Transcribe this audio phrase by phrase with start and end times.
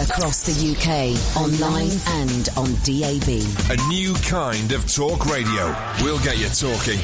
[0.00, 3.28] Across the UK, online and on DAB.
[3.70, 5.72] A new kind of talk radio.
[6.02, 6.98] We'll get you talking.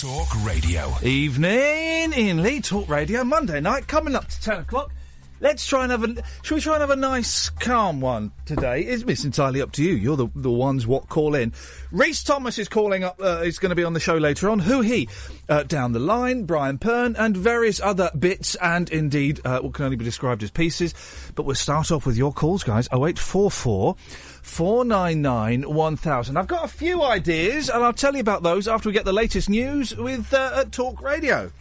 [0.00, 0.92] Talk radio.
[1.02, 4.92] Evening Iain Lee Talk Radio, Monday night, coming up to 10 o'clock.
[5.40, 6.22] Let's try and have a.
[6.42, 8.82] Shall we try and have a nice, calm one today?
[8.82, 9.94] It's, it's entirely up to you.
[9.94, 11.52] You're the the ones what call in.
[11.92, 13.20] Rhys Thomas is calling up.
[13.20, 14.58] Uh, is going to be on the show later on.
[14.58, 15.08] Who he?
[15.48, 19.86] Uh, down the line, Brian Pern and various other bits and indeed uh, what can
[19.86, 20.94] only be described as pieces.
[21.34, 22.88] But we'll start off with your calls, guys.
[22.92, 23.96] 0844
[24.42, 26.36] 499 1000.
[26.36, 29.12] I've got a few ideas, and I'll tell you about those after we get the
[29.12, 31.52] latest news with uh, Talk Radio.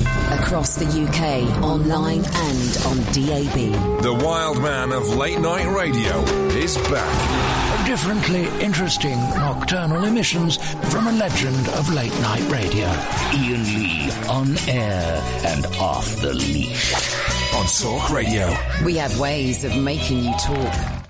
[0.00, 4.02] Across the UK, online and on DAB.
[4.02, 6.20] The wild man of late night radio
[6.56, 7.86] is back.
[7.86, 10.56] Differently interesting nocturnal emissions
[10.92, 12.86] from a legend of late night radio.
[12.86, 16.94] Iain Lee on air and off the leash.
[17.54, 18.56] On Talk Radio.
[18.84, 21.09] We have ways of making you talk.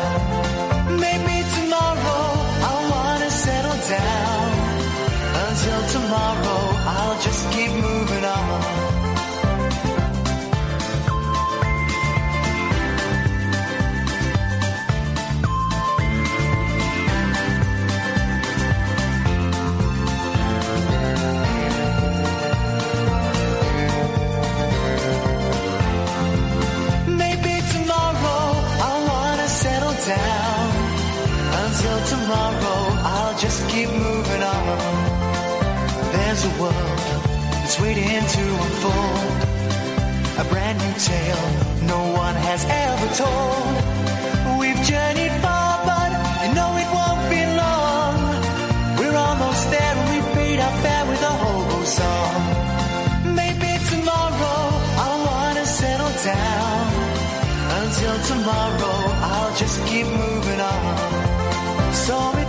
[36.61, 36.99] World
[37.57, 39.39] that's waiting to unfold.
[40.41, 41.45] A brand new tale
[41.93, 43.73] no one has ever told.
[44.61, 46.11] We've journeyed far, but
[46.43, 48.15] you know it won't be long.
[48.99, 52.41] We're almost there and we paid our fare with a hobo song.
[53.41, 54.61] Maybe tomorrow
[55.03, 56.83] I'll wanna settle down.
[57.79, 58.97] Until tomorrow,
[59.33, 60.83] I'll just keep moving on.
[62.05, 62.40] So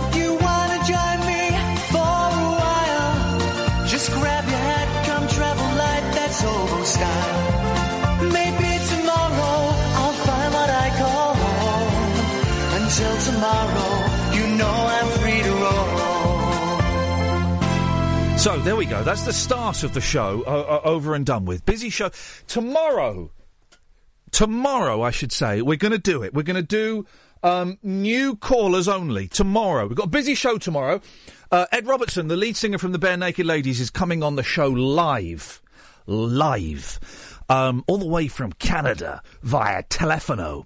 [18.43, 19.03] So there we go.
[19.03, 21.63] That's the start of the show, uh, uh, over and done with.
[21.65, 22.11] Busy show.
[22.45, 23.31] Tomorrow,
[24.31, 26.33] tomorrow, I should say, we're going to do it.
[26.33, 27.05] We're going to do
[27.41, 29.87] um, new callers only tomorrow.
[29.87, 30.99] We've got a busy show tomorrow.
[31.53, 34.67] Uh, Ed Robertson, the lead singer from the Barenaked Ladies, is coming on the show
[34.67, 35.61] live.
[36.05, 37.39] Live.
[37.47, 40.65] Um, all the way from Canada via Telefono.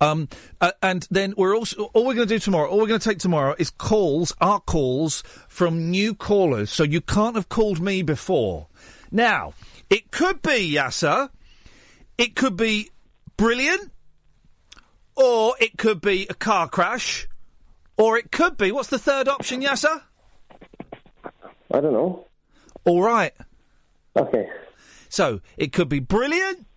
[0.00, 0.28] Um,
[0.60, 2.68] uh, and then we're also all we're going to do tomorrow.
[2.68, 6.70] All we're going to take tomorrow is calls, our calls from new callers.
[6.70, 8.68] So you can't have called me before.
[9.10, 9.54] Now
[9.90, 11.30] it could be Yasser,
[12.16, 12.90] it could be
[13.36, 13.90] brilliant,
[15.16, 17.26] or it could be a car crash,
[17.96, 20.02] or it could be what's the third option, Yasser?
[21.72, 22.24] I don't know.
[22.84, 23.34] All right.
[24.16, 24.48] Okay.
[25.08, 26.67] So it could be brilliant.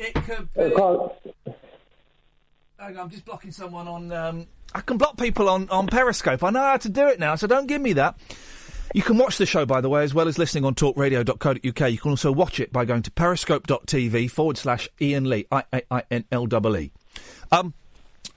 [0.00, 0.62] It could be.
[2.78, 4.10] Hang on, I'm just blocking someone on.
[4.10, 6.42] Um, I can block people on, on Periscope.
[6.42, 8.18] I know how to do it now, so don't give me that.
[8.94, 11.92] You can watch the show, by the way, as well as listening on talkradio.co.uk.
[11.92, 15.82] You can also watch it by going to periscope.tv forward slash Iain Lee, I A
[15.90, 16.90] I N L E E.
[17.52, 17.74] Um,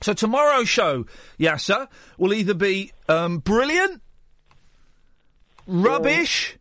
[0.02, 1.06] so tomorrow's show,
[1.40, 1.88] Yasser,
[2.18, 4.02] will either be um, brilliant,
[5.66, 6.58] rubbish,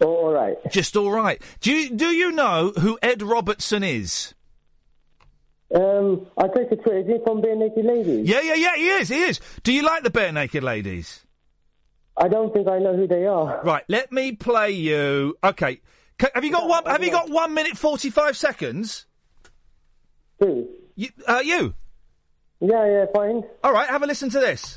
[0.00, 1.40] all right, just all right.
[1.60, 4.34] Do you do you know who Ed Robertson is?
[5.74, 6.98] Um, I take a Twitter.
[6.98, 8.28] Is he from Barenaked Ladies?
[8.28, 8.76] Yeah, yeah, yeah.
[8.76, 9.08] He is.
[9.08, 9.40] He is.
[9.64, 11.24] Do you like the barenaked ladies?
[12.16, 13.60] I don't think I know who they are.
[13.64, 13.82] Right.
[13.88, 15.36] Let me play you.
[15.42, 15.80] Okay.
[16.20, 16.84] C- have you got one?
[16.86, 19.06] Have you got one minute forty five seconds?
[20.38, 20.68] Who?
[20.94, 21.08] You.
[21.26, 21.74] Uh, you.
[22.60, 23.42] Yeah, yeah, fine.
[23.64, 23.88] All right.
[23.88, 24.76] Have a listen to this.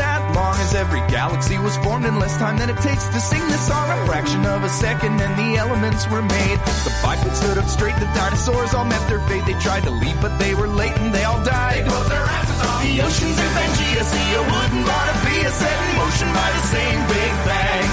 [0.73, 3.89] every galaxy was formed in less time than it takes to sing this song.
[3.89, 6.59] A fraction of a second and the elements were made.
[6.87, 9.45] The bipeds stood up straight, the dinosaurs all met their fate.
[9.45, 11.83] They tried to leave, but they were late and they all died.
[11.83, 12.81] They closed their asses off.
[12.83, 17.33] The oceans and Pangea sea, a wooden monopia set in motion by the same Big
[17.47, 17.87] Bang.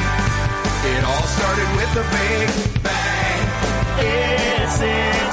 [0.93, 2.49] It all started with a Big
[2.83, 3.41] Bang.
[4.01, 5.28] It's expanding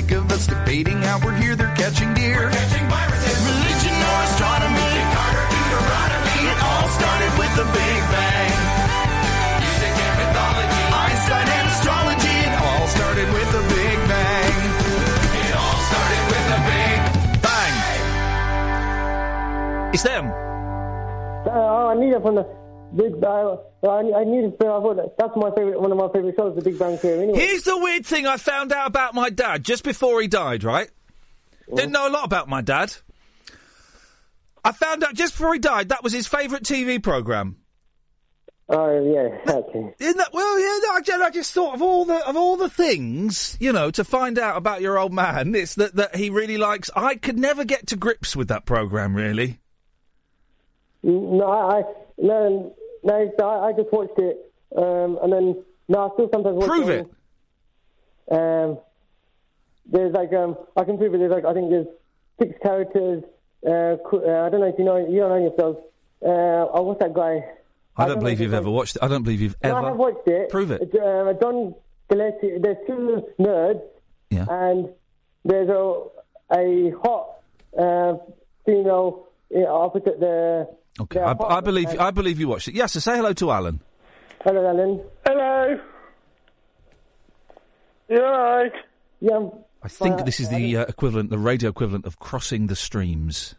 [0.00, 2.48] sick of us debating how we're here, they're catching deer.
[2.50, 8.52] Catching viruses, religion or astronomy, Carter, Deuteronomy, it all started with the Big Bang.
[9.60, 14.56] Music and mythology, Einstein and astrology, it all started with the Big Bang.
[15.44, 16.98] It all started with the Big
[17.44, 17.74] Bang.
[19.92, 20.24] It's them.
[21.44, 22.59] Uh, I need it from the
[22.96, 23.58] Big Bang.
[23.82, 24.54] I, I need it.
[24.60, 25.80] I thought that- that's my favorite.
[25.80, 27.22] One of my favorite shows, The Big Bang Theory.
[27.24, 27.38] Anyway.
[27.38, 30.90] Here's the weird thing I found out about my dad just before he died, right?
[31.74, 32.92] Didn't know a lot about my dad.
[34.64, 37.56] I found out just before he died that was his favourite TV programme.
[38.72, 39.94] Oh yeah, okay.
[39.98, 42.68] Isn't that, well, yeah, I, ju- I just thought of all the of all the
[42.68, 45.54] things, you know, to find out about your old man.
[45.56, 46.88] It's that that he really likes.
[46.94, 49.58] I could never get to grips with that program, really.
[51.02, 51.82] No, I, I
[52.18, 53.20] no, no.
[53.22, 56.88] it's- I, I just watched it, um, and then no, I still sometimes watch Prove
[56.90, 57.06] it.
[58.30, 58.78] Um,
[59.90, 61.18] there's like um, I can prove it.
[61.18, 61.86] There's like I think there's
[62.40, 63.24] six characters.
[63.66, 65.76] Uh, uh, I don't know if you know you don't know yourself.
[66.24, 67.44] Uh, oh, what's that guy?
[67.96, 69.02] I, I don't don't believe you've ever watched it.
[69.02, 69.78] I don't believe you've No, ever.
[69.78, 70.48] I have watched it.
[70.50, 70.94] Prove it.
[70.94, 71.74] Uh, Don
[72.08, 72.58] Gillespie.
[72.60, 73.82] There's two nerds,
[74.30, 74.46] Yeah.
[74.48, 74.90] and
[75.44, 76.04] there's a
[76.52, 77.40] a hot
[77.76, 78.14] uh,
[78.64, 79.26] female
[79.68, 80.68] opposite the.
[80.98, 82.74] Okay, the I, I believe I believe you watched it.
[82.74, 83.80] Yes, so say hello to Alan.
[84.44, 85.00] Hello, Alan.
[85.26, 85.78] Hello.
[88.08, 88.72] You alright?
[89.20, 89.36] Yeah.
[89.36, 89.50] I'm
[89.82, 90.24] I think fine.
[90.26, 93.54] this is the uh, equivalent, the radio equivalent of crossing the streams.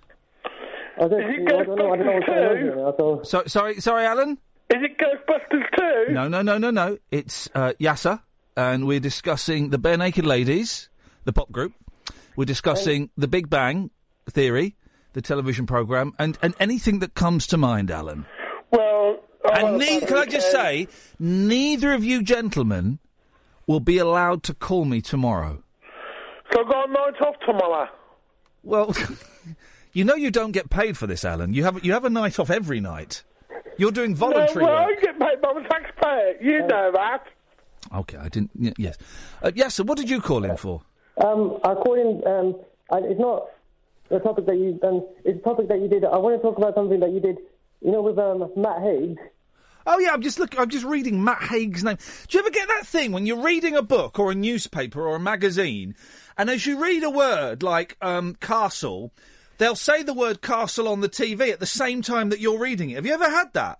[1.01, 1.93] I don't, I don't know.
[1.93, 2.75] I don't know what's going on here.
[2.75, 4.37] now, so- So, sorry, sorry, Alan.
[4.69, 6.13] Is it Ghostbusters 2?
[6.13, 6.97] No, no, no, no, no.
[7.11, 8.21] It's uh, Yasser,
[8.55, 10.89] and we're discussing the Barenaked Ladies,
[11.25, 11.73] the pop group.
[12.35, 13.89] We're discussing the Big Bang
[14.29, 14.75] Theory,
[15.13, 18.25] the television program, and, and anything that comes to mind, Alan.
[18.71, 20.87] Well, I And want ne- to can I just say,
[21.19, 22.99] neither of you gentlemen
[23.67, 25.63] will be allowed to call me tomorrow.
[26.53, 27.87] So I've got a night off tomorrow.
[28.63, 28.95] Well,
[29.93, 31.53] you know you don't get paid for this, Alan.
[31.53, 33.23] You have you have a night off every night.
[33.77, 34.97] You're doing voluntary no, well, work.
[34.97, 36.35] I get paid by the taxpayer.
[36.41, 37.25] You know that.
[37.95, 38.51] Okay, I didn't.
[38.53, 38.97] y- Yes,
[39.41, 39.75] uh, yes.
[39.75, 40.81] So, what did you call in for?
[41.23, 42.21] Um, I called in.
[42.27, 42.55] Um,
[42.91, 43.47] I, it's not
[44.11, 44.79] the topic that you.
[44.83, 46.05] Um, it's a topic that you did.
[46.05, 47.37] I want to talk about something that you did.
[47.81, 49.17] You know, with um, Matt Haig.
[49.87, 50.59] Oh yeah, I'm just looking.
[50.59, 51.97] I'm just reading Matt Haig's name.
[52.27, 55.15] Do you ever get that thing when you're reading a book or a newspaper or
[55.15, 55.95] a magazine,
[56.37, 59.11] and as you read a word like um, castle,
[59.57, 62.91] they'll say the word castle on the TV at the same time that you're reading
[62.91, 62.95] it.
[62.95, 63.79] Have you ever had that?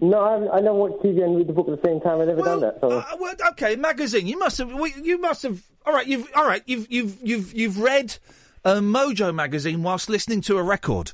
[0.00, 2.20] No, I, I never watch TV and read the book at the same time.
[2.20, 2.78] I've never done that.
[2.80, 4.26] So Uh, well, okay, magazine.
[4.26, 4.70] You must have.
[4.70, 5.62] You must have.
[5.84, 6.28] All right, you've.
[6.34, 6.90] All right, you've.
[6.90, 7.18] You've.
[7.22, 7.54] You've.
[7.54, 8.16] You've read
[8.64, 11.12] a Mojo magazine whilst listening to a record.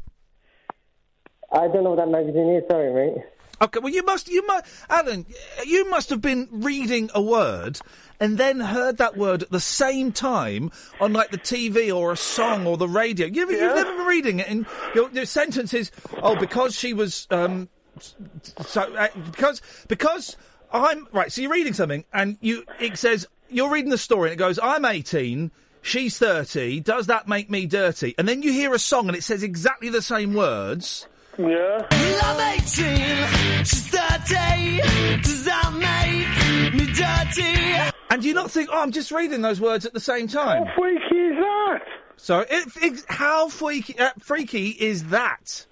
[1.51, 2.65] I don't know what that magazine is.
[2.69, 3.25] Sorry, mate.
[3.61, 5.27] Okay, well, you must, you must, Alan,
[5.67, 7.81] you must have been reading a word
[8.21, 12.17] and then heard that word at the same time on like the TV or a
[12.17, 13.27] song or the radio.
[13.27, 15.91] You've, you've never been reading it, and your, your sentence is,
[16.23, 20.37] "Oh, because she was, um, so uh, because because
[20.73, 24.35] I'm right." So you're reading something, and you it says you're reading the story, and
[24.35, 25.51] it goes, "I'm 18."
[25.89, 26.81] She's 30.
[26.81, 28.15] Does that make me dirty?
[28.19, 31.09] And then you hear a song and it says exactly the same words.
[31.39, 31.87] Yeah.
[31.91, 35.23] I'm 18, she's 30.
[35.23, 37.93] Does that make me dirty?
[38.11, 40.67] And do you not think, oh, I'm just reading those words at the same time?
[40.67, 41.79] How freaky is that?
[42.17, 45.67] So, it, it, how freaky, uh, freaky is that?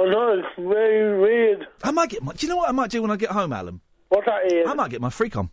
[0.00, 1.66] I know, it's very weird.
[1.82, 3.52] I might get my, do you know what I might do when I get home,
[3.52, 3.80] Alan?
[4.10, 4.68] What that is?
[4.68, 5.50] I might get my freak on.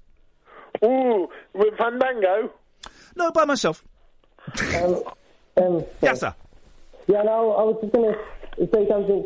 [0.83, 2.51] Ooh, with Fandango?
[3.15, 3.83] No, by myself.
[4.75, 5.03] Um,
[5.57, 6.35] um, Yes, sir.
[7.07, 9.25] yeah, no, I was just going to say something.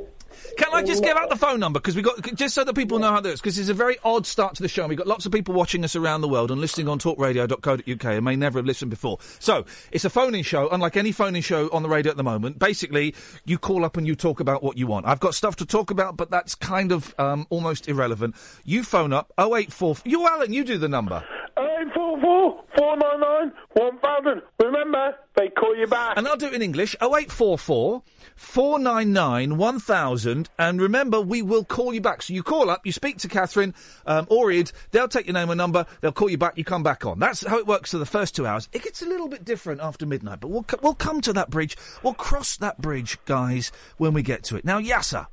[0.57, 2.99] Can I just give out the phone number because we got just so that people
[2.99, 4.83] know how this because it's a very odd start to the show.
[4.83, 8.05] and We've got lots of people watching us around the world and listening on talkradio.co.uk
[8.05, 9.17] and may never have listened before.
[9.39, 12.59] So it's a phone-in show, unlike any phone-in show on the radio at the moment.
[12.59, 13.15] Basically,
[13.45, 15.07] you call up and you talk about what you want.
[15.07, 18.35] I've got stuff to talk about, but that's kind of um, almost irrelevant.
[18.63, 19.97] You phone up 084.
[20.05, 21.23] You Alan, you do the number.
[21.79, 24.41] 0844 499 1000.
[24.59, 26.17] Remember, they call you back.
[26.17, 28.03] And I'll do it in English 0844
[28.35, 30.49] 499 1000.
[30.57, 32.21] And remember, we will call you back.
[32.21, 33.73] So you call up, you speak to Katherine
[34.05, 36.83] um, or Id, they'll take your name and number, they'll call you back, you come
[36.83, 37.19] back on.
[37.19, 38.67] That's how it works for the first two hours.
[38.73, 41.49] It gets a little bit different after midnight, but we'll, co- we'll come to that
[41.49, 41.77] bridge.
[42.03, 44.65] We'll cross that bridge, guys, when we get to it.
[44.65, 45.27] Now, Yasser.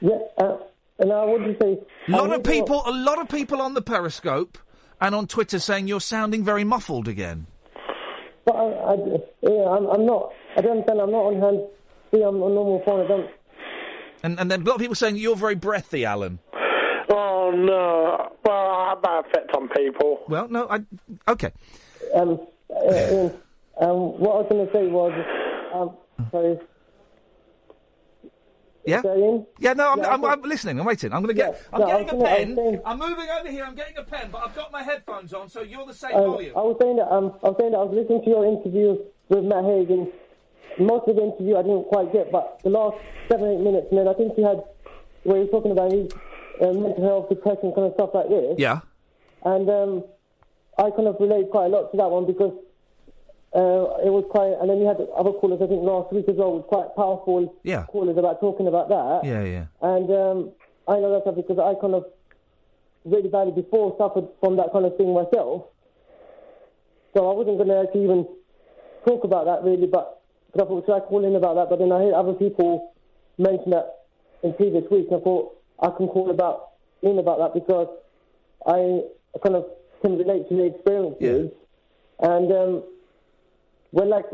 [0.00, 0.56] Yeah, uh,
[0.98, 1.78] and I would just say.
[2.08, 4.58] A lot of people, a lot of people on the Periscope
[5.00, 7.46] and on Twitter saying you're sounding very muffled again.
[8.44, 8.94] But I, I,
[9.42, 10.32] yeah, I'm, I'm not.
[10.56, 11.00] I don't understand.
[11.00, 11.60] I'm not on hand.
[12.12, 13.04] See, I'm on normal phone.
[13.04, 13.30] I don't.
[14.22, 16.38] And, and then a lot of people saying you're very breathy, Alan.
[17.10, 18.32] Oh, no.
[18.44, 20.24] Well, I have that effect on people.
[20.28, 20.80] Well, no, I.
[21.30, 21.52] Okay.
[22.14, 23.28] Um, uh,
[23.80, 25.12] um, what I was going to say was,
[25.74, 25.96] um,
[26.30, 26.58] sorry.
[28.86, 29.02] Yeah.
[29.58, 30.78] Yeah, no, I'm, Yeah, I'm, I'm listening.
[30.78, 31.12] I'm waiting.
[31.12, 31.60] I'm going to get.
[31.72, 32.56] I'm no, getting a was gonna- I was pen.
[32.56, 33.64] saying- I'm moving over here.
[33.64, 36.24] I'm getting a pen, but I've got my headphones on, so you're the same Um,
[36.32, 36.52] volume.
[36.56, 38.98] I was saying that um, I was saying that I was listening to your interview
[39.28, 40.12] with Matt Hagen.
[40.78, 42.96] Most of the interview I didn't quite get, but the last
[43.28, 44.62] seven eight minutes, and then I think you had
[45.22, 46.10] where you were talking about his
[46.60, 48.58] uh, mental health, depression, kind of stuff like this.
[48.58, 48.80] Yeah.
[49.44, 50.04] And um,
[50.78, 52.52] I kind of relate quite a lot to that one because
[53.54, 54.54] uh, it was quite.
[54.60, 57.54] And then you had other callers, I think last week as well, was quite powerful
[57.62, 57.84] Yeah.
[57.86, 59.22] callers about talking about that.
[59.24, 59.66] Yeah, yeah.
[59.80, 60.38] And um,
[60.88, 62.04] I know that because I kind of
[63.04, 65.66] really badly before suffered from that kind of thing myself.
[67.14, 68.26] So I wasn't going to actually even
[69.06, 70.20] talk about that really, but
[70.54, 71.68] I thought, should I call in about that?
[71.70, 72.92] But then I heard other people
[73.38, 74.06] mention that
[74.42, 75.08] in previous weeks.
[75.10, 76.70] And I thought I can call about
[77.02, 77.88] in about that because
[78.66, 79.02] I
[79.42, 79.66] kind of
[80.02, 81.52] can relate to the experiences.
[82.20, 82.82] And um,
[83.94, 84.26] when like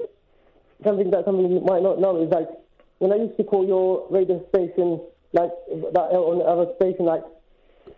[0.85, 2.49] something that somebody might not know is like
[2.99, 5.01] when I used to call your radio station
[5.33, 5.51] like
[5.95, 7.23] that on the other station like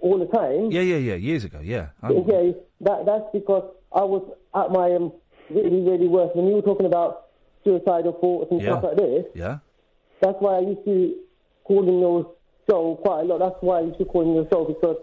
[0.01, 0.71] all the time.
[0.71, 1.15] Yeah, yeah, yeah.
[1.15, 1.89] Years ago, yeah.
[2.03, 3.65] I- Okay, that that's because
[3.95, 4.23] I was
[4.55, 5.13] at my um,
[5.51, 6.35] really really worst.
[6.37, 7.29] When you were talking about
[7.65, 8.79] suicidal thoughts and Yeah.
[8.79, 9.59] stuff like this, Yeah.
[10.21, 11.15] that's why I used to
[11.65, 12.27] call in your
[12.69, 13.39] show quite a lot.
[13.39, 14.97] That's why I used to call in your show because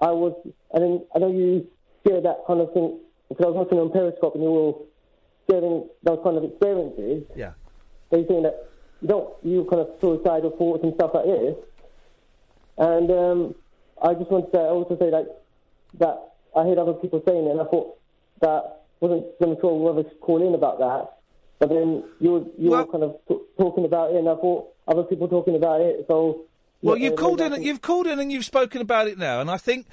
[0.00, 0.34] I was.
[0.74, 1.66] I then I know you
[2.06, 4.72] share that kind of thing because I was watching on Periscope and you were
[5.52, 7.24] sharing those kind of experiences.
[7.36, 7.52] Yeah.
[8.10, 8.68] You're saying that
[9.00, 11.56] you don't you kind of suicidal thoughts and stuff like this.
[12.78, 13.54] And um,
[14.02, 15.26] I just wanted to also say like
[15.98, 17.96] that I heard other people saying it, and I thought
[18.40, 21.18] that wasn't going to sure whether to call in about that.
[21.58, 24.68] But then you were, you were kind of t- talking about it, and I thought
[24.88, 26.04] other people talking about it.
[26.08, 26.42] So
[26.82, 27.52] Well, yeah, you've called in.
[27.52, 29.86] think- You've called in and you've spoken about it now, and I think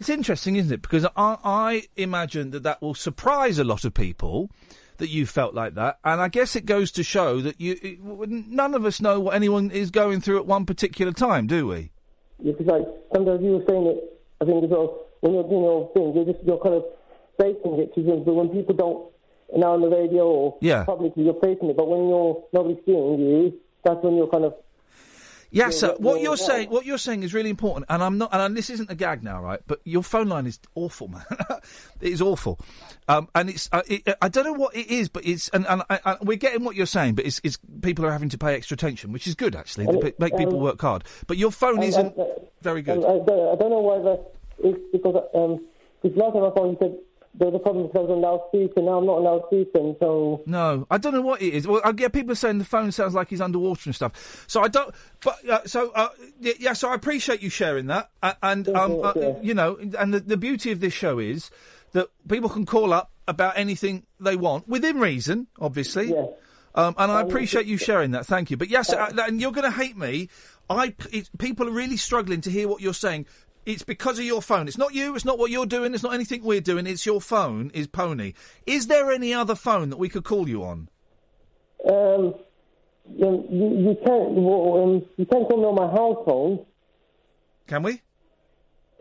[0.00, 0.82] it's interesting, isn't it?
[0.82, 4.50] Because I, I imagine that that will surprise a lot of people
[4.98, 7.76] that you felt like that, and I guess it goes to show that you.
[7.82, 11.66] It, none of us know what anyone is going through at one particular time, do
[11.66, 11.90] we?
[12.38, 15.62] Yeah, because like sometimes you were saying it, I think as well, when you're doing
[15.62, 16.84] your thing, you're just you're kind of
[17.40, 18.22] facing it to things.
[18.24, 19.10] But when people don't,
[19.56, 20.84] now on the radio or Yeah.
[20.84, 21.76] publicly, you're facing it.
[21.76, 23.52] But when you're nobody's seeing you,
[23.84, 24.54] that's when you're kind of
[25.52, 25.88] Yes, sir.
[25.88, 26.46] Yeah, What you're yeah.
[26.46, 28.30] saying, what you're saying is really important, and I'm not.
[28.32, 29.60] And this isn't a gag now, right?
[29.66, 31.24] But your phone line is awful, man.
[32.00, 32.58] it is awful,
[33.06, 33.68] um, and it's.
[33.70, 35.48] Uh, it, I don't know what it is, but it's.
[35.50, 37.58] And, and I, I, we're getting what you're saying, but it's, it's.
[37.82, 39.86] People are having to pay extra attention, which is good actually.
[39.86, 41.04] They make people um, work hard.
[41.26, 42.26] But your phone isn't um,
[42.62, 42.98] very good.
[42.98, 44.22] I, don't, I don't know whether
[44.58, 45.66] it's because um,
[46.02, 46.98] because last time I phoned, you said
[47.38, 48.82] was a problem because I was on loudspeaker.
[48.82, 51.66] Now I'm not on loudspeaker, and so No, I don't know what it is.
[51.66, 54.44] Well, I get people saying the phone sounds like he's underwater and stuff.
[54.46, 54.94] So I don't.
[55.24, 56.08] But uh, so uh,
[56.40, 58.10] yeah, so I appreciate you sharing that.
[58.22, 61.50] Uh, and um, uh, you know, and the, the beauty of this show is
[61.92, 66.14] that people can call up about anything they want within reason, obviously.
[66.74, 68.26] Um, and I appreciate you sharing that.
[68.26, 68.56] Thank you.
[68.56, 70.28] But yes, uh, and you're going to hate me.
[70.70, 73.26] I it, people are really struggling to hear what you're saying.
[73.64, 74.66] It's because of your phone.
[74.66, 75.14] It's not you.
[75.14, 75.94] It's not what you're doing.
[75.94, 76.86] It's not anything we're doing.
[76.86, 77.70] It's your phone.
[77.74, 78.32] Is Pony?
[78.66, 80.88] Is there any other phone that we could call you on?
[81.88, 82.34] Um,
[83.14, 84.32] you, you, can't.
[84.32, 86.66] Well, um, you can't call me on my house phone.
[87.68, 88.02] Can we?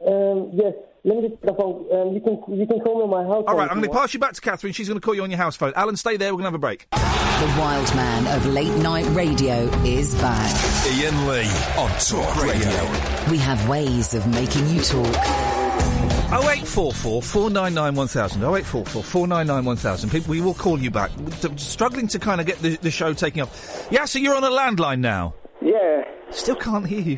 [0.05, 0.73] Um, yes.
[1.03, 1.43] Let me just.
[1.43, 3.57] Um, you can you can call me on my house All phone.
[3.57, 4.73] right, I'm going to pass you back to Katherine.
[4.73, 5.73] She's going to call you on your house phone.
[5.75, 6.33] Alan, stay there.
[6.35, 7.30] We're going to have a break.
[7.41, 10.53] The wild man of late night radio is back.
[10.85, 13.31] Iain Lee on Talk Radio.
[13.31, 15.07] We have ways of making you talk.
[15.07, 18.43] 0844 499 1000.
[18.43, 20.09] 0844 499 1000.
[20.11, 21.09] People, we will call you back.
[21.17, 23.87] We're struggling to kind of get the, the show taking off.
[23.89, 25.33] Yeah, so you're on a landline now.
[25.63, 26.07] Yeah.
[26.29, 27.17] Still can't hear you.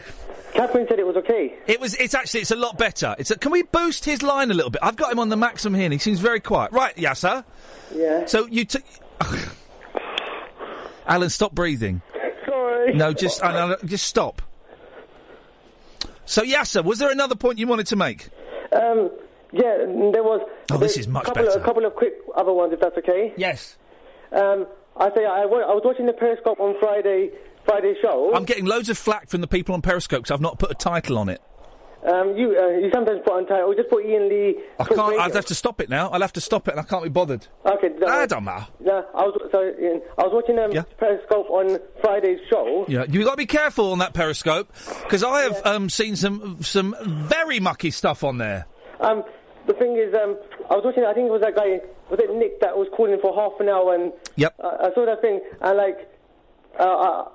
[0.53, 1.53] Katherine said it was okay.
[1.67, 1.95] It was.
[1.95, 2.39] It's actually.
[2.39, 3.13] It's a lot better.
[3.19, 3.29] It's.
[3.29, 4.79] A, can we boost his line a little bit?
[4.81, 6.71] I've got him on the maximum here, and he seems very quiet.
[6.71, 7.43] Right, Yasser.
[7.93, 8.25] Yeah.
[8.25, 8.83] So you took.
[11.05, 12.01] Alan, stop breathing.
[12.45, 12.93] Sorry.
[12.93, 13.43] No, just.
[13.43, 14.41] I know, just stop.
[16.25, 18.29] So Yasser, was there another point you wanted to make?
[18.71, 19.11] Um,
[19.51, 19.77] yeah,
[20.11, 20.41] there was.
[20.71, 21.57] Oh, this is much couple better.
[21.57, 23.33] Of, a couple of quick other ones, if that's okay.
[23.37, 23.77] Yes.
[24.31, 24.65] Um,
[24.97, 27.31] I say I, wa- I was watching the Periscope on Friday.
[27.65, 28.33] Friday show.
[28.35, 30.75] I'm getting loads of flack from the people on Periscope because I've not put a
[30.75, 31.41] title on it.
[32.05, 33.73] Um, you uh, you sometimes put on title.
[33.73, 34.59] Just put Iain Lee.
[34.77, 34.99] I can't.
[34.99, 36.09] I'll have to stop it now.
[36.09, 37.47] I'll have to stop it, and I can't be bothered.
[37.65, 37.89] Okay.
[37.97, 38.67] No, I don't matter.
[38.81, 39.73] No, I was sorry.
[39.85, 42.85] Iain, I was watching um, Periscope on Friday's show.
[42.89, 44.69] Yeah, you got to be careful on that Periscope
[45.03, 48.65] because I have um, seen some some very mucky stuff on there.
[48.99, 49.23] Um,
[49.65, 50.37] the thing is, um,
[50.69, 51.05] I was watching.
[51.05, 51.79] I think it was that guy.
[52.11, 53.95] Was it Nick that was calling for half an hour?
[53.95, 54.55] And Yep.
[54.61, 56.11] I, I saw that thing, and like,
[56.77, 57.27] uh, I,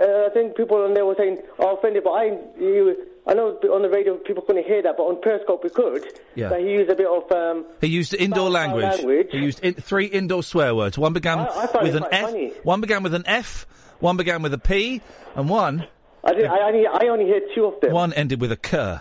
[0.00, 2.24] uh, I think people on there were saying, "Oh, offended," but I,
[2.58, 2.96] you,
[3.28, 6.04] I know on the radio people couldn't hear that, but on Periscope we could.
[6.36, 6.56] Yeah.
[6.58, 7.30] He used a bit of.
[7.32, 8.84] Um, He used indoor language.
[8.84, 9.28] language.
[9.32, 10.96] He used in, three indoor swear words.
[10.96, 12.22] One began I- I with it an F.
[12.22, 12.48] funny.
[12.62, 13.66] One began with an F.
[13.98, 15.00] One began with a P,
[15.34, 15.86] and one
[16.22, 16.50] I didn't.
[16.52, 16.86] I only.
[16.86, 17.92] I only heard two of them.
[17.92, 19.00] one ended with a cur.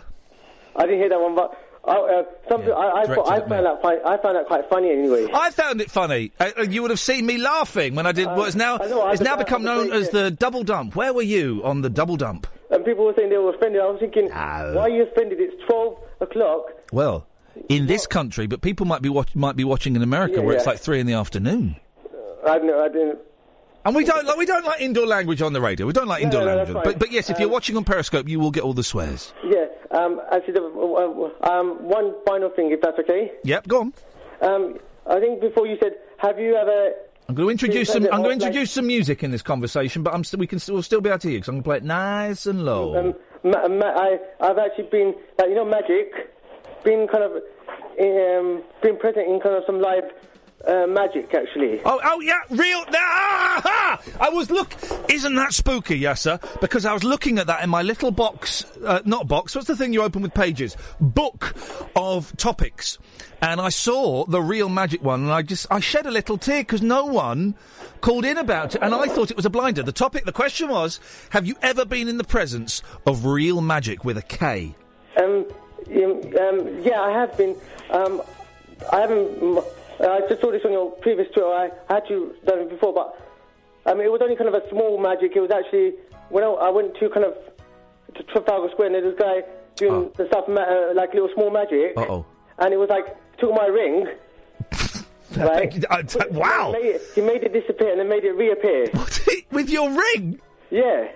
[0.76, 1.62] I didn't hear that one, but.
[1.88, 4.68] I, uh, I, I, thought, I directed at found that fine, I found that quite
[4.72, 5.28] funny anyway.
[5.32, 6.32] I found it funny.
[6.40, 9.02] Uh, uh, you would have seen me laughing when I did what is now know,
[9.02, 10.96] I is was- now become known as the double dump.
[10.96, 12.48] Where were you on the double dump?
[12.72, 13.82] And people were saying they were offended.
[13.82, 15.40] I was thinking, why are you offended?
[15.40, 16.66] It's twelve o'clock.
[16.92, 17.28] Well,
[17.70, 20.56] in this country, but people might be watch- might be watching in America Yeah, where
[20.56, 20.72] it's yeah.
[20.72, 21.76] like three in the afternoon.
[22.46, 22.84] I don't know.
[22.84, 23.20] I didn't.
[23.86, 25.86] And we don't like we don't like indoor language on the radio.
[25.86, 26.74] We don't like No, indoor no, no, language.
[26.74, 27.00] that's But fine.
[27.00, 29.32] but yes, if you're watching on Periscope, you will get all the swears.
[29.44, 29.66] Yeah.
[29.92, 30.20] Um.
[30.32, 31.84] Actually, the, uh, um.
[31.88, 33.32] One final thing, if that's okay.
[33.44, 33.94] Yep, go on.
[34.42, 34.80] Um.
[35.08, 36.94] I think before you said, have you ever?
[37.28, 38.04] I'm going to introduce some.
[38.12, 40.76] I'm going to introduce some music in this conversation, but I'm st- we can still,
[40.76, 42.98] we'll still be able to hear because I'm going to play it nice and low.
[42.98, 43.14] Um.
[43.44, 46.12] Ma- ma- I I've actually been like you know magic,
[46.84, 50.04] been kind of um been present in kind of some live
[50.68, 51.82] uh, magic actually.
[51.86, 52.84] Oh, oh yeah, real.
[52.94, 54.02] Ah, ha!
[54.20, 54.74] I was look.
[55.10, 56.40] Isn't that spooky, Yasser?
[56.60, 59.56] Because I was looking at that in my little box, uh, not box.
[59.56, 60.76] What's the thing you open with pages?
[61.00, 61.56] Book
[61.96, 62.98] of topics,
[63.42, 66.62] and I saw the real magic one, and I just I shed a little tear
[66.62, 67.56] because no one
[68.02, 69.84] called in about it, and I thought it was a blinder.
[69.84, 71.00] The topic, the question was,
[71.30, 74.76] have you ever been in the presence of real magic with a K?
[75.18, 75.46] Um,
[75.88, 77.56] um, um, yeah, I have been.
[77.92, 78.22] Um,
[78.92, 79.64] I haven't.
[80.00, 81.54] Mm, I just saw this on your previous tour.
[81.54, 83.16] I had you done it before, but
[83.92, 85.36] um, it was only kind of a small magic.
[85.36, 85.94] It was actually
[86.30, 87.34] when I, I went to kind of
[88.16, 89.42] to Trafalgar Square, and there was this guy
[89.76, 92.26] doing the stuff uh, like little small magic, Uh oh.
[92.60, 93.06] and it was like
[93.38, 94.08] took my ring.
[95.38, 95.84] right?
[95.90, 96.74] Uh, t- wow.
[96.76, 98.88] He made, it, he made it disappear and then made it reappear.
[99.52, 100.40] With your ring?
[100.70, 101.10] Yeah.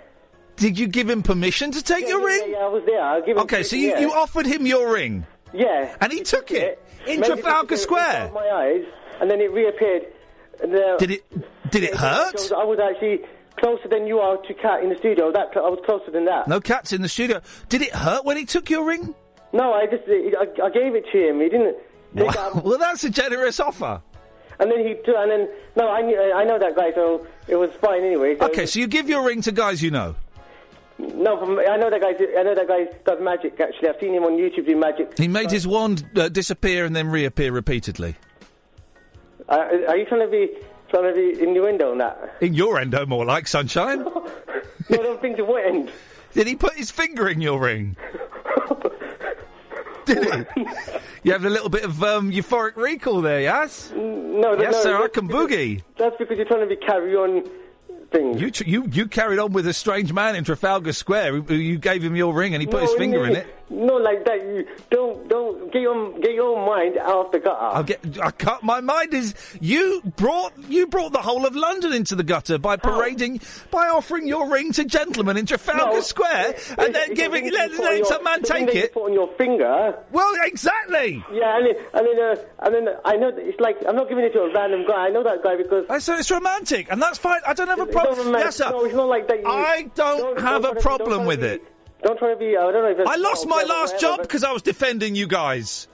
[0.57, 2.51] Did you give him permission to take your ring?
[2.51, 3.01] Yeah, I was there.
[3.01, 3.99] I Okay, so you, yeah.
[3.99, 5.25] you offered him your ring.
[5.53, 5.95] Yeah.
[6.01, 8.31] And he took it in Trafalgar Square.
[8.33, 8.85] My eyes,
[9.21, 10.03] and then it reappeared.
[10.61, 11.71] And, uh, Did it?
[11.71, 12.29] Did it hurt?
[12.29, 13.21] I was, I was actually
[13.57, 15.31] closer than you are to Cat in the studio.
[15.31, 16.47] That I was closer than that.
[16.47, 17.41] No cats in the studio.
[17.69, 19.13] Did it hurt when he took your ring?
[19.53, 21.39] No, I just I, I gave it to him.
[21.39, 21.77] He didn't.
[22.13, 22.61] Wow.
[22.63, 24.01] Well, that's a generous offer.
[24.59, 27.55] And then he took, and then no, I knew, I know that guy, so it
[27.55, 28.35] was fine anyway.
[28.37, 30.15] So Okay, so you give your ring to guys you know.
[30.99, 32.13] No, from, I know that guy.
[32.37, 33.57] I know that guy does magic.
[33.59, 35.17] Actually, I've seen him on YouTube do magic.
[35.17, 38.15] He made his wand uh, disappear and then reappear repeatedly.
[39.47, 40.49] Uh, are you trying to be
[40.89, 42.35] trying to be innuendo on that?
[42.41, 43.99] In your endo, more like sunshine.
[44.03, 44.29] no,
[44.89, 45.89] I don't think to what end.
[46.33, 47.95] Did he put his finger in your ring?
[50.05, 50.65] Did he?
[51.23, 53.91] You have a little bit of um, euphoric recall there, yes?
[53.95, 54.97] No, yes, no, sir.
[54.97, 55.83] I that's can boogie.
[55.97, 57.49] That's because you're trying to be carry on
[58.13, 61.37] You, tr- you you carried on with a strange man in Trafalgar Square.
[61.51, 63.47] You gave him your ring and he put his finger in it.
[63.69, 64.41] No, like that.
[64.41, 65.08] You don't
[65.71, 67.57] get your get your mind out of the gutter.
[67.59, 67.99] I'll get.
[68.21, 68.61] I can't.
[68.63, 69.33] My mind is.
[69.61, 70.53] You brought.
[70.67, 74.71] You brought the whole of London into the gutter by parading, by offering your ring
[74.73, 77.77] to gentlemen in Trafalgar No, Square, and then It's the giving, thing that letting you
[77.77, 78.93] put on letting your- some man the thing take that you it.
[78.93, 79.95] Put on your finger.
[80.11, 81.23] Well, exactly.
[81.31, 84.09] Yeah, and then, and then, uh, and then I know that it's like I'm not
[84.09, 85.07] giving it to a random guy.
[85.07, 85.85] I know that guy because.
[85.89, 87.41] I said it's romantic, and that's fine.
[87.47, 88.33] I don't have a problem.
[88.33, 88.69] Yes, sir.
[88.69, 89.39] No, it's not like that.
[89.39, 91.63] You, I don't have a problem with it.
[92.03, 92.55] Don't try to be.
[92.55, 95.87] I don't know if I lost my last job because I was defending you guys.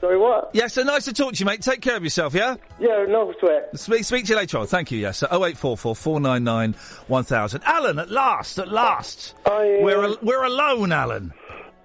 [0.00, 0.50] Sorry, what?
[0.54, 1.60] Yes, so nice to talk to you, mate.
[1.60, 2.56] Take care of yourself, yeah?
[2.78, 3.78] Yeah, no sweat.
[3.78, 4.66] Speak, speak to you later on.
[4.66, 5.18] Thank you, yes.
[5.18, 5.26] sir.
[5.30, 6.72] 0844 499
[7.06, 7.62] 1000.
[7.64, 9.34] Alan, at last, at last.
[9.44, 11.34] I We're, uh, al- we're alone, Alan.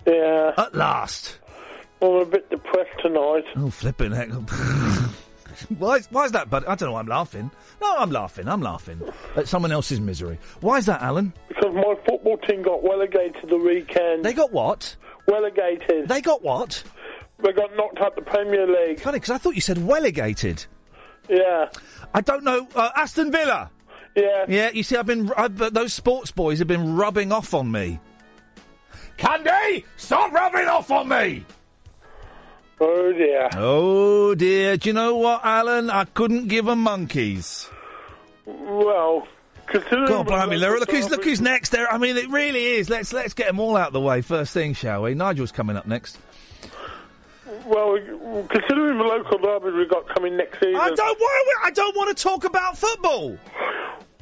[0.08, 0.54] Yeah.
[0.58, 1.40] At last.
[2.02, 3.44] I'm a bit depressed tonight.
[3.58, 4.30] Oh, flipping heck.
[5.78, 6.66] why, is, why is that, bud?
[6.66, 7.52] I don't know why I'm laughing.
[7.82, 8.48] No, I'm laughing.
[8.48, 9.02] I'm laughing
[9.36, 10.40] at someone else's misery.
[10.62, 11.34] Why is that, Alan?
[11.48, 14.24] Because my football team got relegated the weekend.
[14.24, 14.96] They got what?
[15.28, 16.08] Relegated.
[16.08, 16.84] They got what?
[17.44, 19.00] They got knocked out the Premier League.
[19.00, 20.66] Funny, because I thought you said relegated.
[21.28, 21.70] Yeah.
[22.14, 22.68] I don't know.
[22.76, 23.72] Uh, Aston Villa.
[24.16, 24.46] Yeah.
[24.48, 25.32] Yeah, you see, I've been.
[25.36, 28.00] I've, uh, those sports boys have been rubbing off on me.
[29.18, 31.46] Candy, stop rubbing off on me!
[32.80, 33.50] Oh dear.
[33.54, 34.78] Oh dear.
[34.78, 35.90] Do you know what, Alan?
[35.90, 37.70] I couldn't give a monkeys.
[38.46, 39.28] Well,
[39.68, 40.08] considering.
[40.08, 41.92] God, blimey, Laura, look who's look who's next there.
[41.92, 42.90] I mean, it really is.
[42.90, 45.14] Let's let's get them all out of the way first thing, shall we?
[45.14, 46.18] Nigel's coming up next.
[47.66, 47.98] Well,
[48.50, 50.76] considering the local derby we've got coming next season.
[50.76, 51.60] I don't want.
[51.64, 53.38] I don't want to talk about football.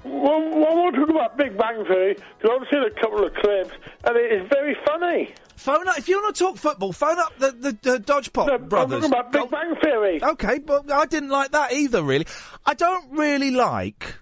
[0.04, 3.26] Well, well, I want to talk about Big Bang Theory because I've seen a couple
[3.26, 3.72] of clips
[4.04, 5.34] and it is very funny.
[5.56, 6.92] Phone up if you want to talk football.
[6.92, 10.24] Phone up the the, the Dodgepot I'm talking about Big Bang Theory.
[10.24, 12.04] Okay, but I didn't like that either.
[12.04, 12.28] Really,
[12.66, 14.16] I don't really like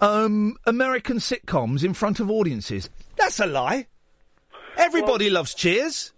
[0.00, 2.88] um, American sitcoms in front of audiences.
[3.16, 3.86] That's a lie.
[4.76, 6.12] Everybody loves Cheers.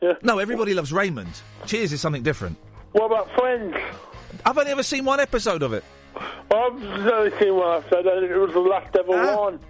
[0.00, 0.14] Yeah.
[0.22, 1.30] No, everybody loves Raymond.
[1.66, 2.56] Cheers is something different.
[2.92, 3.76] What about Friends?
[4.44, 5.84] I've only ever seen one episode of it.
[6.16, 9.36] I've only seen one episode and it was the last ever Ah.
[9.40, 9.60] one.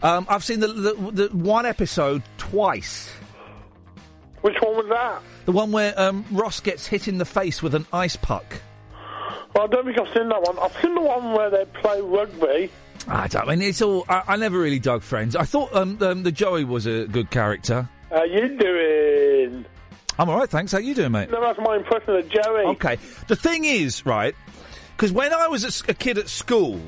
[0.00, 0.92] Um, I've seen the, the
[1.28, 3.10] the one episode twice.
[4.42, 5.20] Which one was that?
[5.46, 8.44] The one where um, Ross gets hit in the face with an ice puck.
[9.54, 10.56] Well, I don't think I've seen that one.
[10.60, 12.70] I've seen the one where they play rugby.
[13.08, 13.48] I don't.
[13.48, 14.04] I mean, it's all.
[14.08, 15.34] I, I never really dug Friends.
[15.34, 17.88] I thought um, um, the Joey was a good character.
[18.10, 19.64] How you doing?
[20.20, 20.70] I'm all right, thanks.
[20.72, 21.30] How you doing, mate?
[21.30, 22.64] No, that's my impression of Joey.
[22.66, 22.98] Okay.
[23.26, 24.34] The thing is, right?
[24.98, 26.80] Because when I was a, s- a kid at school,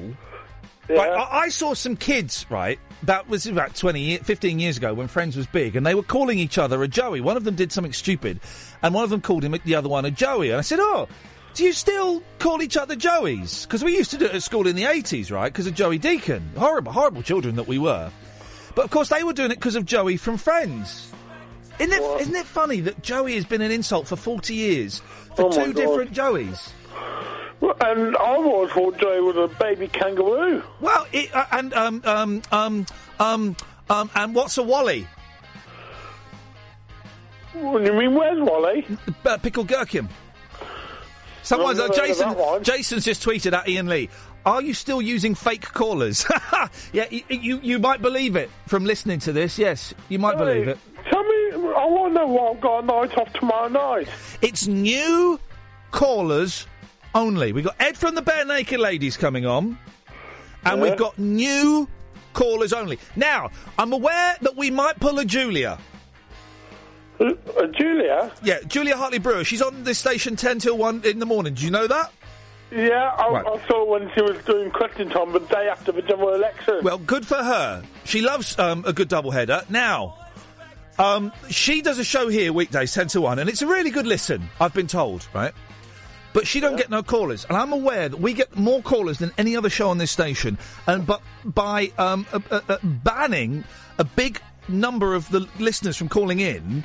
[0.88, 2.80] right, I, I saw some kids, right?
[3.04, 6.02] That was about 20, ye- 15 years ago when Friends was big, and they were
[6.02, 7.20] calling each other a Joey.
[7.20, 8.40] One of them did something stupid,
[8.82, 10.50] and one of them called him the other one a Joey.
[10.50, 11.06] And I said, "Oh,
[11.54, 13.62] do you still call each other Joeys?
[13.62, 15.52] Because we used to do it at school in the 80s, right?
[15.52, 16.50] Because of Joey Deacon.
[16.58, 18.10] Horrible, horrible children that we were.
[18.74, 21.12] But of course, they were doing it because of Joey from Friends.
[21.78, 25.00] Isn't it, isn't it funny that Joey has been an insult for 40 years
[25.36, 25.76] for Oh my two God.
[25.76, 26.70] different Joeys?
[27.62, 30.62] And I always thought Joey was a baby kangaroo.
[30.80, 32.86] Well, it, uh, and um um um
[33.18, 33.56] um
[33.90, 35.06] um and what's a Wally?
[37.52, 38.86] What do you mean, where's Wally?
[39.24, 40.08] Uh, pickle gherkin.
[41.42, 42.34] Someone's uh, Jason.
[42.62, 44.08] Jason's just tweeted at Iain Lee.
[44.46, 46.24] Are you still using fake callers?
[46.92, 49.58] yeah, y- y- you you might believe it from listening to this.
[49.58, 50.78] Yes, you might believe it.
[51.10, 54.08] Tell me, I want to know what I've got a night off tomorrow night.
[54.40, 55.38] It's new
[55.90, 56.66] callers
[57.14, 57.52] only.
[57.52, 59.78] We've got Ed from the Barenaked Ladies coming on,
[60.64, 60.88] and Yeah.
[60.88, 61.88] we've got new
[62.34, 62.98] callers only.
[63.16, 65.78] Now, I'm aware that we might pull a Julia.
[67.18, 67.34] Uh,
[67.76, 68.30] Julia?
[68.42, 69.44] Yeah, Julia Hartley Brewer.
[69.44, 71.52] She's on this station 10 till 1 in the morning.
[71.54, 72.12] Do you know that?
[72.70, 73.44] Yeah, I, Right.
[73.46, 76.78] I saw when she was doing question time the day after the general election.
[76.82, 77.82] Well, good for her.
[78.04, 79.68] She loves um, a good doubleheader.
[79.68, 80.16] Now,
[80.98, 84.06] um, she does a show here weekdays 10 to 1, and it's a really good
[84.06, 85.52] listen, I've been told, right?
[86.32, 89.32] But she don't get no callers, and I'm aware that we get more callers than
[89.36, 90.58] any other show on this station.
[90.86, 93.64] And but by um, uh, uh, uh, banning
[93.98, 96.84] a big number of the listeners from calling in,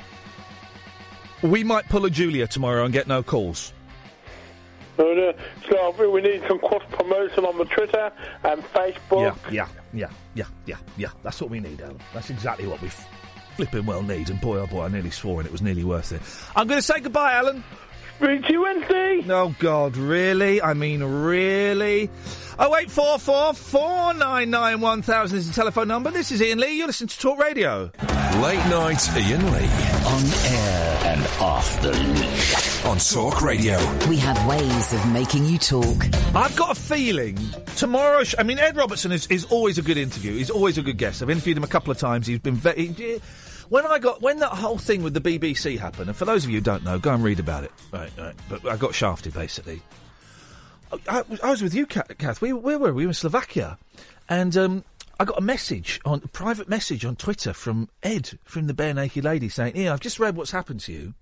[1.42, 3.72] we might pull a Julia tomorrow and get no calls.
[4.96, 5.32] So, uh,
[5.68, 8.10] so I think we need some cross promotion on the Twitter
[8.44, 9.36] and Facebook.
[9.52, 11.08] Yeah, yeah, yeah, yeah, yeah, yeah.
[11.22, 12.00] That's what we need, Alan.
[12.14, 12.90] That's exactly what we
[13.56, 14.30] flipping well need.
[14.30, 16.22] And boy, oh boy, I nearly swore and it was nearly worth it.
[16.54, 17.62] I'm going to say goodbye, Alan.
[18.16, 19.24] Speak to you Wednesday.
[19.28, 20.62] Oh God, really?
[20.62, 22.08] I mean, really?
[22.58, 26.10] Oh eight four four four nine nine one thousand is the telephone number.
[26.10, 26.78] This is Iain Lee.
[26.78, 27.90] You listen to Talk Radio.
[28.40, 29.68] Late night Iain Lee.
[30.06, 32.84] On air and off the leash.
[32.86, 33.76] On Talk Radio.
[34.08, 36.06] We have ways of making you talk.
[36.34, 37.38] I've got a feeling
[37.76, 38.24] tomorrow.
[38.24, 40.32] Sh- I mean, Ed Robertson is, is always a good interview.
[40.32, 41.22] He's always a good guest.
[41.22, 42.26] I've interviewed him a couple of times.
[42.26, 43.20] He's been very.
[43.68, 46.50] When I got when that whole thing with the BBC happened, and for those of
[46.50, 47.72] you who don't know, go and read about it.
[47.92, 48.34] Right, right.
[48.48, 49.82] But I got shafted basically.
[51.08, 52.40] I, I was with you, Kath.
[52.40, 52.98] We, where were we?
[52.98, 53.76] We were in Slovakia,
[54.28, 54.84] and um,
[55.18, 59.24] I got a message on a private message on Twitter from Ed from the Barenaked
[59.24, 61.14] Lady saying, "Iain, I've just read what's happened to you.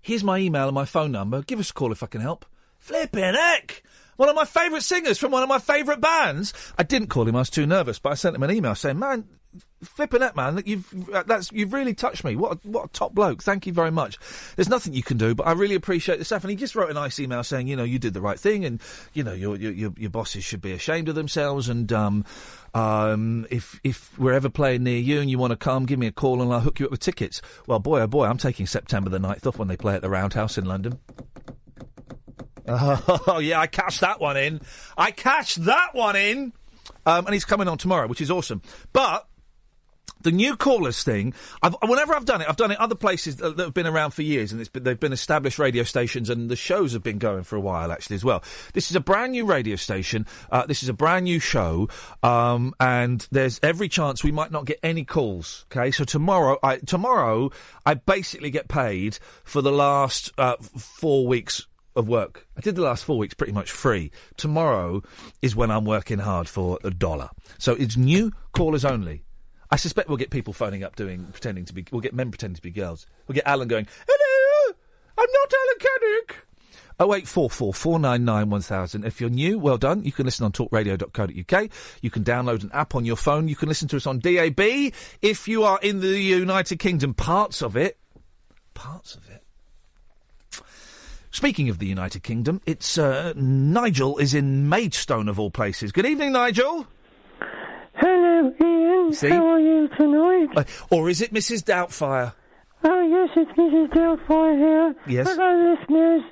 [0.00, 1.42] Here's my email and my phone number.
[1.42, 2.46] Give us a call if I can help."
[2.78, 3.82] Flipping heck!
[4.16, 6.54] One of my favourite singers from one of my favourite bands.
[6.78, 7.98] I didn't call him; I was too nervous.
[7.98, 9.28] But I sent him an email saying, "Man,
[9.82, 12.36] flipping heck, man, you've uh, that's you've really touched me.
[12.36, 13.42] What a, what a top bloke!
[13.42, 14.18] Thank you very much.
[14.56, 16.90] There's nothing you can do, but I really appreciate the stuff." And he just wrote
[16.90, 18.80] a nice email saying, "You know, you did the right thing, and
[19.12, 22.24] you know, your your your, your bosses should be ashamed of themselves, and um."
[22.72, 26.06] Um, if if we're ever playing near you and you want to come, give me
[26.06, 27.42] a call and I'll hook you up with tickets.
[27.66, 30.08] Well, boy, oh boy, I'm taking September the 9th off when they play at the
[30.08, 31.00] Roundhouse in London.
[32.68, 34.60] Oh, yeah, I cashed that one in.
[34.96, 36.52] I cashed that one in.
[37.06, 38.62] Um, and he's coming on tomorrow, which is awesome.
[38.92, 39.26] But
[40.22, 43.56] the new callers thing, I've, whenever I've done it, I've done it other places that,
[43.56, 46.56] that have been around for years, and been, they've been established radio stations, and the
[46.56, 48.42] shows have been going for a while actually as well.
[48.72, 50.26] This is a brand new radio station.
[50.50, 51.88] Uh, this is a brand new show,
[52.22, 55.64] um, and there's every chance we might not get any calls.
[55.70, 57.50] Okay, so tomorrow, I, tomorrow,
[57.86, 62.46] I basically get paid for the last uh, four weeks of work.
[62.56, 64.10] I did the last four weeks pretty much free.
[64.36, 65.02] Tomorrow
[65.42, 67.30] is when I'm working hard for a dollar.
[67.58, 69.24] So it's new callers only.
[69.70, 71.84] I suspect we'll get people phoning up doing pretending to be.
[71.90, 73.06] We'll get men pretending to be girls.
[73.26, 74.74] We'll get Alan going, "Hello,
[75.16, 76.34] I'm not Alan Caddick."
[76.98, 79.04] Oh eight four four four nine nine one thousand.
[79.04, 80.04] If you're new, well done.
[80.04, 81.70] You can listen on talkradio.co.uk.
[82.02, 83.48] You can download an app on your phone.
[83.48, 84.60] You can listen to us on DAB.
[85.22, 87.98] If you are in the United Kingdom, parts of it,
[88.74, 89.44] parts of it.
[91.30, 95.92] Speaking of the United Kingdom, it's uh, Nigel is in Maidstone of all places.
[95.92, 96.86] Good evening, Nigel.
[98.00, 99.12] Hello, Iain.
[99.12, 99.28] See?
[99.28, 100.48] How are you tonight?
[100.56, 101.62] Uh, or is it Mrs.
[101.64, 102.32] Doubtfire?
[102.82, 103.90] Oh, yes, it's Mrs.
[103.92, 104.94] Doubtfire here.
[105.06, 105.28] Yes.
[105.28, 106.22] Hello, listeners.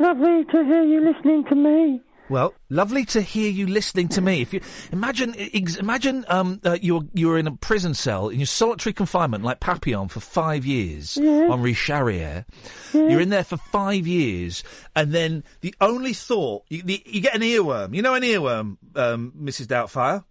[0.00, 2.00] Lovely to hear you listening to me.
[2.30, 4.40] Well, lovely to hear you listening to me.
[4.40, 8.46] If you imagine, ex- imagine um, uh, you're you're in a prison cell in your
[8.46, 11.50] solitary confinement, like Papillon, for five years Yes.
[11.50, 12.46] on Rue Charrière.
[12.94, 14.64] You're in there for five years,
[14.96, 17.94] and then the only thought you, the, you get an earworm.
[17.94, 19.66] You know an earworm, um, Mrs.
[19.66, 20.24] Doubtfire,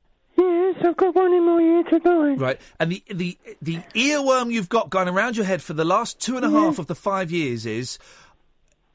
[0.75, 2.39] Yes, I've got one in my ear tonight.
[2.39, 2.61] right?
[2.79, 6.35] And the the the earworm you've got going around your head for the last two
[6.37, 7.99] and a half of the five years is.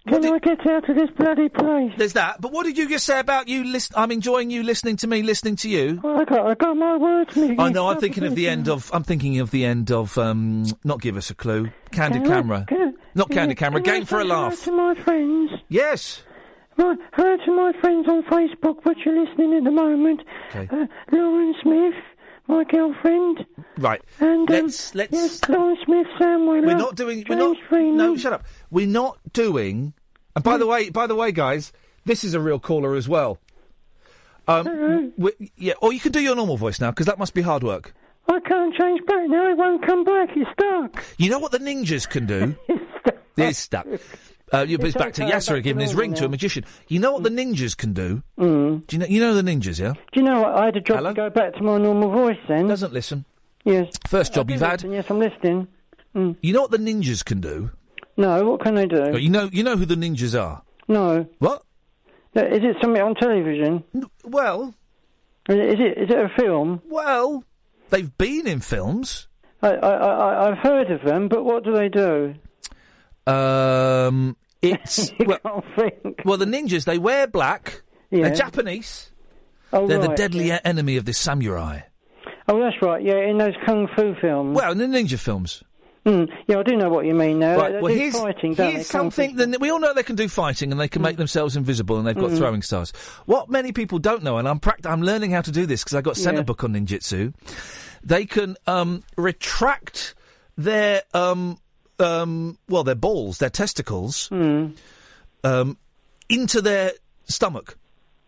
[0.07, 1.93] Can I get out of this bloody place?
[1.99, 2.41] There's that.
[2.41, 3.63] But what did you just say about you?
[3.65, 6.01] Listen, I'm enjoying you listening to me, listening to you.
[6.03, 7.89] I got, I got my words mixed I know.
[7.89, 8.89] I'm up thinking of the end of.
[8.95, 10.17] I'm thinking of the end of.
[10.17, 11.71] Um, not give us a clue.
[11.91, 12.65] Candid Can I- camera.
[12.67, 13.83] can not can candid camera.
[13.83, 14.65] can I Game for a say hello laugh.
[14.65, 15.51] to my friends.
[15.69, 16.23] Yes.
[16.79, 20.21] Right, hello to my friends on Facebook, which are listening at the moment.
[20.55, 20.69] Okay.
[20.71, 21.95] Uh, Lauren Smith,
[22.47, 23.45] my girlfriend.
[23.79, 24.01] Right.
[24.21, 25.13] And, um, let's let's.
[25.13, 26.67] Yes, Lauren Smith, Sam Wheeler.
[26.69, 27.25] We're not doing.
[27.29, 27.57] We're not.
[27.69, 27.97] Freeman.
[27.97, 28.45] No, shut up.
[28.71, 29.93] We're not doing.
[30.37, 31.73] And by the way, by the way, guys,
[32.05, 33.39] this is a real caller as well.
[34.47, 37.43] Um, we- yeah, or you can do your normal voice now because that must be
[37.43, 37.93] hard work.
[38.29, 39.51] I can't change back now.
[39.51, 40.29] It won't come back.
[40.37, 41.05] It's stuck.
[41.19, 42.55] You know what the ninjas can do?
[43.37, 43.87] it's stuck.
[44.53, 46.65] Uh, you, but it's It's back to Yasser giving his ring to a magician.
[46.89, 48.23] You know what the ninjas can do?
[48.39, 48.87] Mm.
[48.87, 49.07] Do you know?
[49.07, 49.93] You know the ninjas, yeah?
[49.93, 50.55] Do you know what?
[50.55, 52.69] I had a job to go back to my normal voice then.
[52.69, 53.25] Doesn't listen.
[53.65, 53.95] Yes.
[54.07, 54.83] First job you've had.
[54.83, 55.69] Yes, I'm listening.
[56.15, 56.37] Mm.
[56.41, 57.71] You know what the ninjas can do?
[58.17, 59.17] No, what can they do?
[59.19, 60.63] You know, you know who the ninjas are.
[60.89, 61.27] No.
[61.39, 61.63] What?
[62.35, 63.85] Uh, it something on television?
[64.25, 64.75] Well.
[65.49, 66.83] Is it, is it, is it a film?
[66.89, 67.45] Well,
[67.91, 69.29] they've been in films.
[69.63, 72.35] I, I, I, I've heard of them, but what do they do?
[73.29, 76.23] Um, it's well, think.
[76.25, 77.83] well, the ninjas they wear black.
[78.11, 78.25] Yeah.
[78.29, 79.11] They're Japanese.
[79.73, 81.81] Oh, They're the deadly e- enemy of the samurai.
[82.49, 83.03] Oh, that's right.
[83.05, 84.57] Yeah, in those kung fu films.
[84.57, 85.63] Well, in the ninja films.
[86.07, 87.59] Mm, yeah, I do know what you mean now.
[87.59, 88.73] Right, They well, here's, fighting, here's they?
[88.99, 91.19] Kung fu something that we all know they can do fighting and they can make
[91.19, 92.39] themselves invisible and they've got Mm.
[92.39, 92.93] throwing stars.
[93.27, 95.95] What many people don't know, and I'm pract- I'm learning how to do this because
[95.97, 96.41] I got sent Yeah.
[96.41, 97.35] a book on ninjutsu.
[98.03, 100.15] They can um, retract
[100.57, 101.59] their um,
[102.01, 104.77] um, well, their balls, their testicles, Mm.
[105.45, 105.77] um,
[106.29, 106.93] into their
[107.25, 107.77] stomach.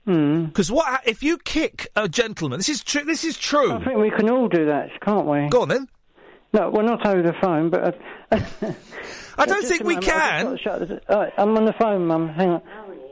[0.07, 0.47] Mm.
[0.47, 2.59] Because what ha- if you kick a gentleman?
[2.59, 3.05] This is true.
[3.05, 3.73] This is true.
[3.73, 5.49] I think we can all do that, can't we?
[5.49, 5.89] Go on then.
[6.53, 7.97] No, well, not over the phone, but.
[8.33, 8.41] Uh,
[9.39, 10.57] I don't think we moment, can.
[10.57, 12.29] just got to shut the, uh, I'm on the phone, Mum.
[12.29, 12.63] Hang on.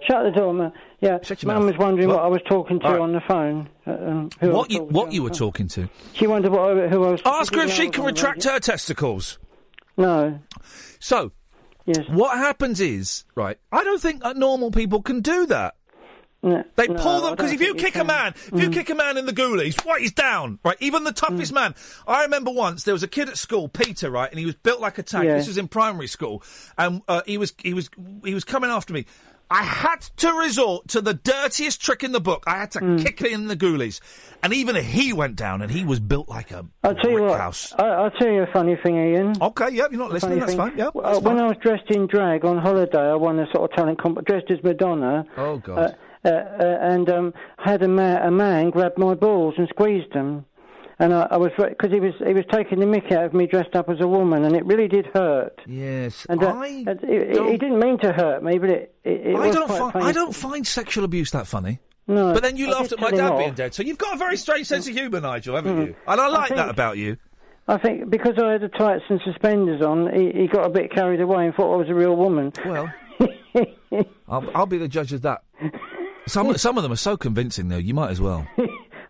[0.09, 0.73] Shut the door, Mum.
[1.01, 2.16] Yeah, Mum was wondering what?
[2.16, 2.25] What?
[2.25, 3.01] I was talking to right.
[3.01, 3.68] on the phone.
[3.87, 5.38] Uh, um, who What you what you were phone.
[5.38, 5.88] talking to?
[6.14, 7.21] She wondered what I, who I was.
[7.25, 9.38] Ask her if she can I was on the retract her testicles.
[9.99, 10.39] No.
[11.01, 11.33] So,
[11.85, 12.09] yes.
[12.09, 15.75] what happens is, right, I don't think that normal people can do that.
[16.41, 18.71] No, They no, pull them because if you think you kick a man, if you
[18.71, 20.61] kick a man in the ghoulies, right, he's down.
[20.65, 21.75] Right, even the toughest man.
[22.07, 24.81] I remember once there was a kid at school, Peter, right, and he was built
[24.81, 25.25] like a tank.
[25.25, 25.35] Yeah.
[25.35, 26.45] This was in primary school,
[26.77, 27.91] and uh, he was he was
[28.25, 29.07] he was coming after me.
[29.51, 32.45] I had to resort to the dirtiest trick in the book.
[32.47, 33.03] I had to Mm.
[33.05, 34.01] kick in the ghoulies,
[34.43, 37.41] and even he went down, and he was built like a I'll tell you what.
[37.41, 37.73] house.
[37.79, 39.33] I, I'll tell you a funny thing, Iain.
[39.41, 40.39] Okay, yep, you're not listening.
[40.41, 40.59] That's thing.
[40.59, 40.77] fine.
[40.77, 41.39] Yep, Uh, that's when.
[41.39, 44.51] I was dressed in drag on holiday, I won a sort of talent comp dressed
[44.51, 45.25] as Madonna.
[45.39, 45.79] Oh God.
[45.79, 50.13] Uh, uh, uh, and um, had a, ma- a man grab my balls and squeezed
[50.13, 50.45] them.
[51.01, 53.47] And I, I was because he was he was taking the mick out of me
[53.47, 55.61] dressed up as a woman, and it really did hurt.
[55.67, 59.27] Yes, And uh, I it, it, he didn't mean to hurt me, but it, it,
[59.29, 61.79] it I don't find I don't find sexual abuse that funny.
[62.09, 64.19] No, But then you I laughed at my dad being dead, so you've got a
[64.19, 65.87] very strange sense of humour, Nigel, haven't Mm.
[65.89, 65.97] you?
[66.07, 67.17] And I like that think- about you.
[67.69, 70.91] I think because I had the tights and suspenders on, he, he got a bit
[70.91, 72.51] carried away and thought I was a real woman.
[72.65, 72.91] Well,
[74.29, 75.43] I'll, I'll be the judge of that.
[76.27, 77.77] Some some of them are so convincing, though.
[77.77, 78.47] You might as well.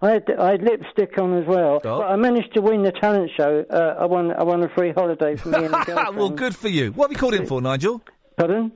[0.01, 1.99] I had I had lipstick on as well, Oh.
[1.99, 3.65] but I managed to win the talent show.
[3.69, 6.17] Uh, I won I won a free holiday for me and the girlfriend.
[6.17, 6.93] well, good for you.
[6.93, 8.01] What have you called in for, Nigel?
[8.37, 8.73] Pardon?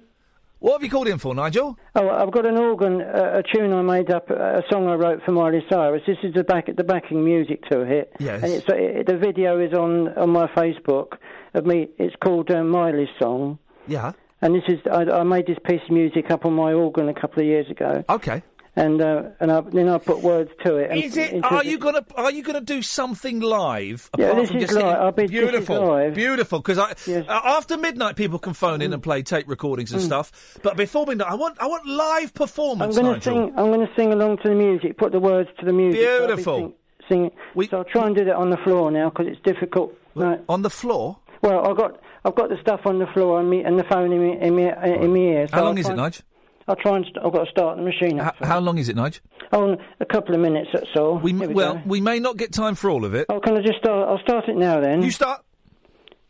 [0.59, 1.77] What have you called in for, Nigel?
[1.97, 5.21] Oh, I've got an organ, uh, a tune I made up, a song I wrote
[5.25, 6.03] for Miley Cyrus.
[6.07, 8.13] This is the back, the backing music to it.
[8.21, 8.45] Yes.
[8.45, 11.19] And it's, uh, it, the video is on on my Facebook
[11.55, 11.89] of me.
[11.99, 13.59] It's called uh, Miley's song.
[13.89, 14.13] Yeah.
[14.41, 17.15] And this is I, I made this piece of music up on my organ a
[17.15, 18.05] couple of years ago.
[18.09, 18.43] Okay.
[18.75, 20.97] And uh, and I, then I put words to it.
[20.97, 21.45] Is it?
[21.45, 24.09] Are you gonna Are you gonna do something live?
[24.17, 24.97] Yeah, this from is just live.
[24.99, 26.15] I'll be- this is beautiful, live.
[26.15, 26.59] beautiful.
[26.61, 26.93] Because I
[27.29, 30.07] uh, after midnight, people can phone in and play tape recordings and Mm.
[30.07, 30.59] stuff.
[30.63, 32.97] But before midnight, I want I want live performance.
[32.97, 33.35] I'm to Nigel.
[33.49, 33.55] sing.
[33.59, 34.97] I'm going to sing along to the music.
[34.97, 36.01] Put the words to the music.
[36.01, 36.75] so I'll Beautiful.
[37.11, 37.67] Sing, sing.
[37.71, 39.93] so I'll try and do that on the floor now because it's difficult.
[40.15, 40.41] Right.
[40.49, 41.19] On the floor?
[41.43, 44.13] Well, I've got I've got the stuff on the floor and me and the phone
[44.13, 45.49] in me in me in my ear.
[45.49, 46.23] So How long I'll is try it, and- Nige?
[46.69, 47.05] I'll try and.
[47.05, 48.37] St- I've got to start the machine up.
[48.39, 49.21] How, long is it, Nige?
[49.53, 50.71] Oh, a couple of minutes.
[50.73, 51.19] That's all.
[51.19, 51.83] We, we well, go.
[51.87, 53.27] we may not get time for all of it.
[53.29, 54.09] Oh, can I just start?
[54.09, 55.03] I'll start it now then.
[55.03, 55.43] You start.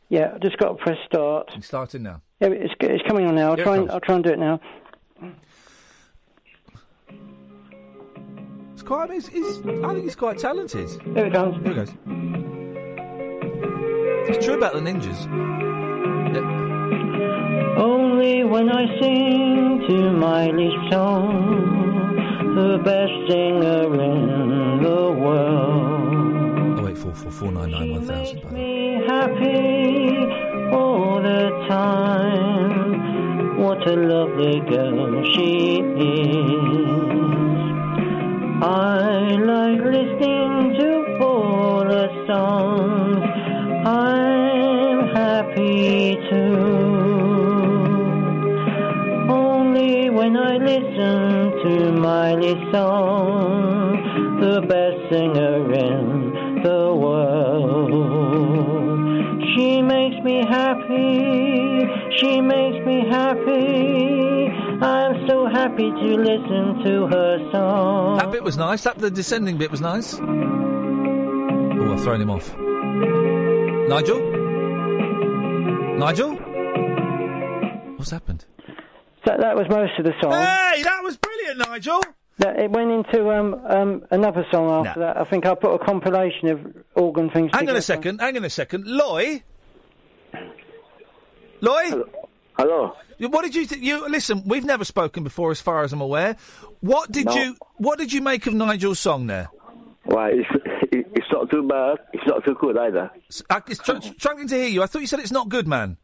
[0.09, 1.51] Yeah, I've just got to press start.
[1.55, 2.23] It's starting now.
[2.41, 3.51] Yeah, it's it's coming on now.
[3.51, 3.91] I'll Here try and.
[3.91, 4.61] I'll try and do it now.
[8.73, 9.11] It's quite.
[9.11, 10.89] It's, it's, I think he's quite talented.
[11.15, 11.63] Here it comes.
[11.63, 11.95] Here it goes.
[14.29, 15.72] It's true about the ninjas.
[18.23, 26.79] When I sing to Miley's song, the best singer in the world.
[26.79, 28.53] Oh wait, four four four nine nine one thousand.
[28.53, 30.17] Me happy
[30.73, 33.59] all the time.
[33.59, 36.43] What a lovely girl she is.
[38.63, 43.32] I like listening to all her songs.
[50.23, 57.91] When I listen to Miley's song, the best singer in the world.
[59.53, 64.47] She makes me happy, she makes me happy.
[64.81, 68.19] I'm so happy to listen to her song.
[68.19, 68.85] That bit was nice.
[68.85, 70.15] That the descending bit was nice.
[70.21, 72.57] Oh, I've thrown him off.
[73.89, 74.21] Nigel.
[75.99, 76.37] Nigel.
[77.97, 78.47] What's happened?
[79.25, 80.33] That, that was most of the song.
[80.33, 82.01] Hey, that was brilliant, Nigel.
[82.39, 85.17] That, it went into um, um, another song after that.
[85.17, 86.61] I think I put a compilation of
[86.97, 87.79] organ things Hang on together.
[87.79, 88.21] a second.
[88.21, 88.87] Hang on a second.
[88.87, 89.43] Loi.
[91.61, 92.03] Loi.
[92.59, 92.97] Hello.
[93.21, 93.83] What did you think?
[93.83, 94.43] You listen.
[94.47, 96.37] We've never spoken before, as far as I'm aware.
[96.81, 97.35] What did No.
[97.37, 99.49] you What did you make of Nigel's song there?
[100.05, 100.49] Why, it's,
[100.93, 101.99] it- it's not too bad.
[102.13, 103.11] It's not too good either.
[103.31, 104.83] S- I, it's tr- struggling to hear you.
[104.83, 105.97] I thought you said it's not good, man.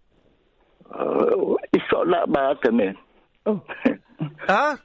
[0.95, 2.93] Uh, it's not that bad to me.
[4.47, 4.77] Huh?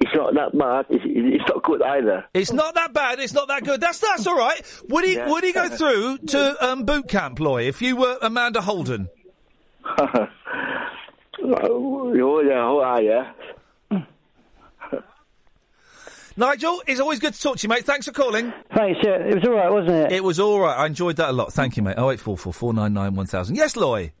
[0.00, 0.86] It's not that bad.
[0.90, 2.24] It's, it's not good either.
[2.34, 3.20] It's not that bad.
[3.20, 3.80] It's not that good.
[3.80, 4.60] That's that's all right.
[4.88, 5.28] Would he Yeah.
[5.28, 9.08] Would he go through to um, boot camp, Loi, if you were Amanda Holden?
[11.42, 13.24] oh, yeah, how are you?
[16.36, 17.84] Nigel, it's always good to talk to you, mate.
[17.84, 18.52] Thanks for calling.
[18.74, 20.12] Thanks, yeah, it was all right, wasn't it?
[20.12, 20.74] It was all right.
[20.78, 21.52] I enjoyed that a lot.
[21.52, 21.96] Thank you, mate.
[21.98, 23.56] Oh eight four four four nine nine one thousand.
[23.56, 24.12] Yes, Loi.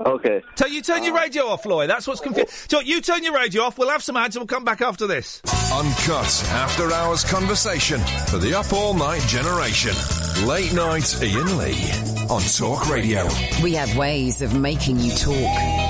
[0.00, 0.42] Okay.
[0.56, 1.86] So you turn your uh, radio off, Loi.
[1.86, 2.48] That's what's confusing.
[2.50, 2.66] Oh.
[2.68, 3.78] So you turn your radio off.
[3.78, 5.40] We'll have some ads and we'll come back after this.
[5.72, 9.94] Uncut after hours conversation for the up all night generation.
[10.46, 11.90] Late night Iain Lee
[12.28, 13.26] on Talk Radio.
[13.62, 15.85] We have ways of making you talk.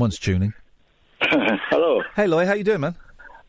[0.00, 0.54] Someone's tuning.
[1.20, 2.02] Hello.
[2.16, 2.96] Hey, Loi, how you doing, man?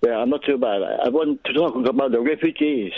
[0.05, 0.81] Yeah, I'm not too bad.
[0.83, 2.91] I I want to talk about the refugees.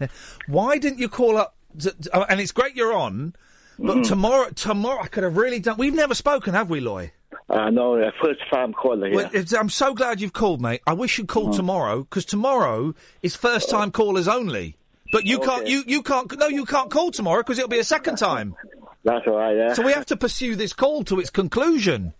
[0.48, 1.54] Why didn't you call up?
[1.78, 3.36] t- t- uh, and it's great you're on,
[3.78, 4.02] but Mm-hmm.
[4.02, 5.76] tomorrow, tomorrow I could have really done.
[5.78, 7.12] We've never spoken, have we, Loi?
[7.48, 9.14] Uh, no, the first time caller here.
[9.32, 10.80] Well, I'm so glad you've called, mate.
[10.84, 11.40] I wish you'd Mm-hmm.
[11.46, 14.74] call tomorrow because tomorrow is first time callers only.
[15.12, 15.68] But you can't.
[15.68, 16.36] You you can't.
[16.36, 18.56] No, you can't call tomorrow because it'll be a second time.
[19.04, 19.74] That's all right, yeah.
[19.74, 22.14] So we have to pursue this call to its conclusion.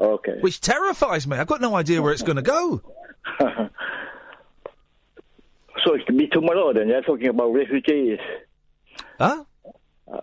[0.00, 0.38] Okay.
[0.40, 1.36] Which terrifies me.
[1.36, 2.80] I've got no idea where it's going to go.
[5.84, 8.18] so it could be tomorrow then, you're talking about refugees.
[9.18, 9.44] Huh?
[10.12, 10.20] Uh,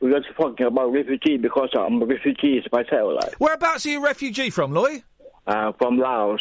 [0.00, 4.02] we're just talking about refugees because I'm a refugee myself, like, Whereabouts are you a
[4.02, 5.02] refugee from, Loi?
[5.46, 6.40] uh, from Laos.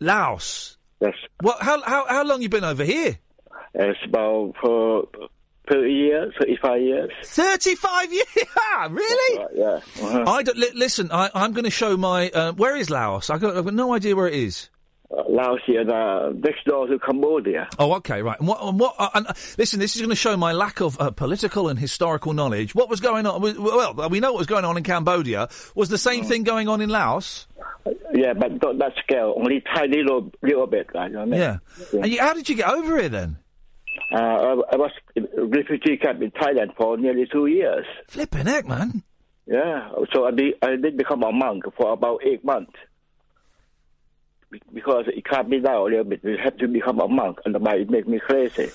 [0.00, 0.76] Laos.
[1.00, 1.14] Yes.
[1.40, 1.62] What?
[1.62, 3.18] How how how long you been over here?
[3.74, 5.04] It's about for
[5.70, 7.10] 30 years, 35 years.
[7.24, 8.26] Thirty-five years.
[8.90, 9.46] really?
[9.54, 9.66] Yeah.
[10.02, 10.24] Uh-huh.
[10.26, 11.10] I don't, li- listen.
[11.12, 12.28] I, I'm going to show my.
[12.30, 13.30] Uh, where is Laos?
[13.30, 14.68] I got, I've got no idea where it is.
[15.10, 17.68] Uh, Laos is uh, next door to Cambodia.
[17.78, 18.38] Oh, okay, right.
[18.38, 18.62] And what?
[18.62, 18.94] And what?
[18.98, 21.78] Uh, and, uh, listen, this is going to show my lack of uh, political and
[21.78, 22.74] historical knowledge.
[22.74, 23.40] What was going on?
[23.42, 25.48] Well, we know what was going on in Cambodia.
[25.74, 27.46] Was the same thing going on in Laos?
[28.12, 31.40] Yeah, but not that scale, only tiny little, little bit, like, you know I mean?
[31.40, 31.58] Yeah.
[31.92, 33.38] And you, how did you get over here then?
[34.12, 34.90] Uh, I, I was
[35.36, 37.86] refugee camp in Thailand for nearly two years.
[38.08, 39.02] Flipping heck, man.
[39.46, 42.72] Yeah, so I, be, I did become a monk for about eight months.
[44.50, 46.20] Be- Because it calmed me down a little bit.
[46.22, 48.70] You have to become a monk, and it made me crazy.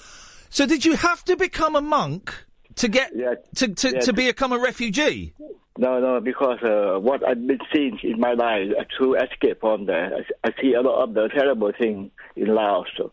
[0.49, 2.33] So did you have to become a monk
[2.75, 3.11] to get
[3.55, 3.99] to to, yeah.
[4.01, 5.33] to become a refugee?
[5.77, 9.85] No, no, because uh, what I've been seeing in my life uh, to escape from
[9.85, 12.87] there, I, I see a lot of the terrible thing in Laos.
[12.95, 13.11] So,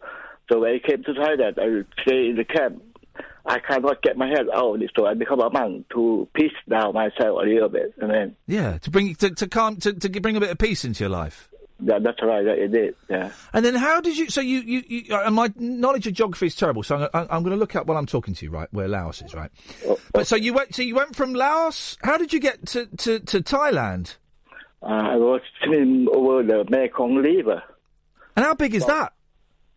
[0.53, 2.83] so when I came to Thailand, I stay in the camp.
[3.45, 6.53] I cannot get my head out of it, so I become a monk to peace
[6.69, 7.93] down myself a little bit.
[8.01, 10.85] And then, Yeah, to bring to to calm to, to bring a bit of peace
[10.85, 11.49] into your life.
[11.81, 13.33] yeah, that's right, I did, yeah.
[13.53, 14.31] And then how did you?
[14.31, 16.85] So you you, you uh, my knowledge of geography is terrible.
[16.85, 18.69] So I'm, I'm going to look up while I'm talking to you, right?
[18.71, 19.51] Where Laos is, right?
[20.13, 20.75] But so you went.
[20.77, 21.99] So you went from Laos.
[22.03, 24.15] How did you get to to, to Thailand?
[24.83, 27.63] Uh, I was swimming over the Mekong River.
[28.37, 29.13] And how big is that?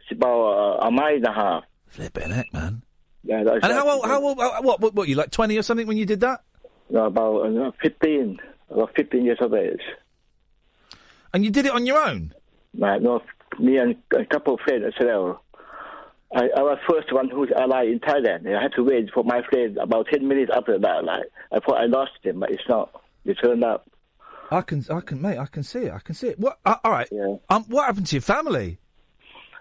[0.08, 1.64] It's about uh, a mile and a half.
[1.88, 2.84] Flipping heck, man.
[3.24, 4.06] Yeah, that's And how old?
[4.06, 4.40] How old?
[4.40, 4.80] uh, What?
[4.82, 4.94] What?
[4.94, 5.08] What?
[5.08, 6.42] You like twenty or something when you did that?
[6.92, 8.38] No, about uh, 15,
[8.70, 9.82] about 15 years of age.
[11.34, 12.32] And you did it on your own?
[12.78, 13.24] Right, no,
[13.60, 15.42] me and a couple of friends as well.
[16.36, 18.46] I, I was first one who's alive in Thailand.
[18.56, 21.04] I had to wait for my friend about 10 minutes after that.
[21.04, 22.92] Like, I thought I lost him, but it's not.
[23.26, 23.90] It turned up.
[24.52, 25.40] I can, I can, mate.
[25.40, 25.92] I can see it.
[25.94, 26.40] I can see it.
[26.40, 26.60] What?
[26.66, 27.10] Uh, all right.
[27.50, 28.78] Um, what happened to your family?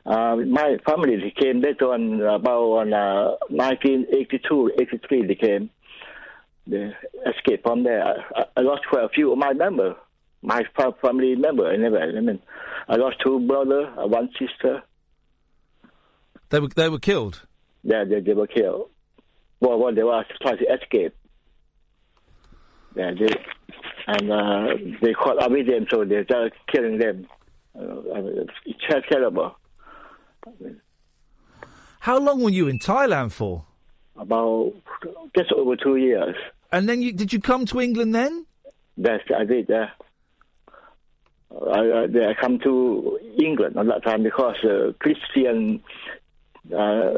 [0.07, 5.71] Uh, my family they came later on about on uh, 1982, 83 they came.
[6.67, 6.93] They
[7.27, 8.03] escaped from there.
[8.07, 9.95] I, I- lost quite a few of my members,
[10.43, 10.63] my
[11.01, 11.67] family member.
[11.69, 12.41] I never, I mean,
[12.89, 14.83] I lost two brothers, uh, one sister.
[16.51, 17.43] They were they were killed.
[17.83, 18.91] Yeah, they, they were killed.
[19.61, 21.15] Well, when they were trying to escape.
[22.97, 23.29] Yeah, they,
[24.07, 27.27] and uh, they caught up with them, so they're just killing them.
[27.79, 29.57] Uh, it's terrible.
[32.01, 33.64] How long were you in Thailand for?
[34.16, 34.74] About
[35.36, 36.36] just over two years.
[36.70, 38.47] And then you did you come to England then?
[38.97, 39.66] Yes, I did.
[39.68, 39.90] Yeah.
[41.51, 45.82] I, I, I come to England at that time because uh, Christian,
[46.76, 47.14] uh,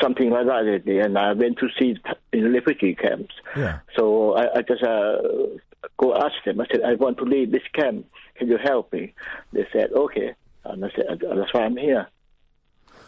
[0.00, 1.96] something like that, and I went to see
[2.32, 3.34] in refugee camps.
[3.56, 3.80] Yeah.
[3.96, 5.16] So I, I just uh,
[5.98, 6.60] go ask them.
[6.60, 8.06] I said, I want to leave this camp.
[8.36, 9.14] Can you help me?
[9.52, 10.34] They said, okay.
[10.64, 12.06] And I said, that's why I'm here.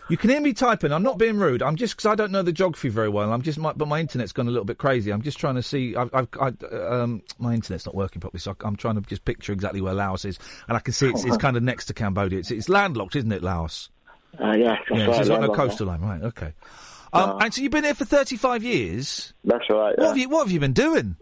[0.08, 0.92] You can hear me typing.
[0.92, 1.62] I'm not being rude.
[1.62, 3.32] I'm just because I don't know the geography very well.
[3.32, 5.12] I'm just, my, but my internet's gone a little bit crazy.
[5.12, 5.94] I'm just trying to see.
[5.96, 9.24] I've, I've I, um, my internet's not working properly, so I, am trying to just
[9.24, 10.38] picture exactly where Laos is,
[10.68, 12.40] and I can see it's, it's kind of next to Cambodia.
[12.40, 13.90] It's, it's landlocked, isn't it, Laos?
[14.38, 15.20] Uh, yeah, yeah, right.
[15.20, 16.22] it's got no coastal line, right?
[16.22, 16.52] Okay.
[17.12, 19.34] Um, and so you've been here for 35 years.
[19.44, 19.96] That's right.
[19.98, 21.16] What have you What have you been doing?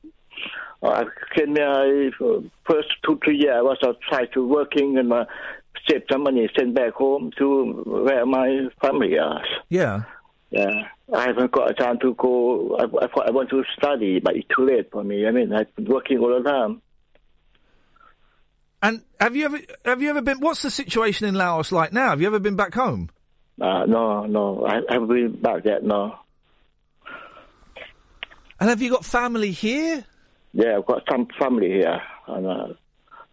[0.83, 1.05] I
[1.37, 3.57] came here uh, first two three years.
[3.57, 5.27] I was uh, trying to working and uh,
[5.89, 9.47] save some money, send back home to where my family is.
[9.69, 10.03] Yeah.
[10.51, 12.77] Yeah, I haven't got a chance to go.
[12.77, 15.25] I, I I want to study, but it's too late for me.
[15.25, 16.83] I mean, I've been working all the time.
[18.83, 20.41] And have you ever have you ever been?
[20.41, 22.11] What's the situation in Laos like now?
[22.11, 23.11] Have you ever been back home?
[23.61, 25.85] Uh, no, no, I I haven't been back yet.
[25.85, 26.17] No.
[28.59, 30.05] And have you got family here?
[30.53, 32.67] Yeah, I've got some family here, and uh,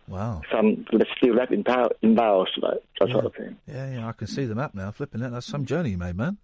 [0.08, 3.58] wow, some that still left in Laos, like that sort of thing.
[3.68, 4.92] Yeah, yeah, I can see the map now.
[4.92, 6.38] Flipping it, that's some journey you made, man.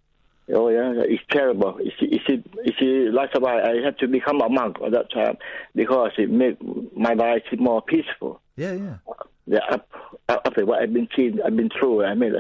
[0.54, 1.80] Oh yeah, it's terrible.
[1.82, 4.92] You see, you see, you see, that's why I had to become a monk at
[4.92, 5.38] that time
[5.74, 6.58] because it made
[6.96, 8.42] my life more peaceful.
[8.58, 8.96] Yeah, yeah.
[9.46, 9.90] Yeah, up-
[10.30, 12.04] after what I've been seen, I've been through.
[12.06, 12.34] I mean,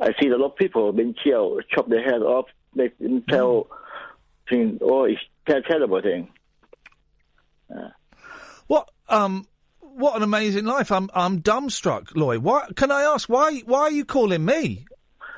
[0.00, 3.68] I see a lot of people being killed, chop their head off, make them tell,
[4.48, 4.78] thing.
[4.82, 6.28] Oh, it's a terrible thing.
[8.66, 9.46] What um
[9.96, 10.90] what an amazing life.
[10.92, 12.42] I'm I'm dumbstruck, Lloyd.
[12.42, 14.86] Why can I ask why why are you calling me?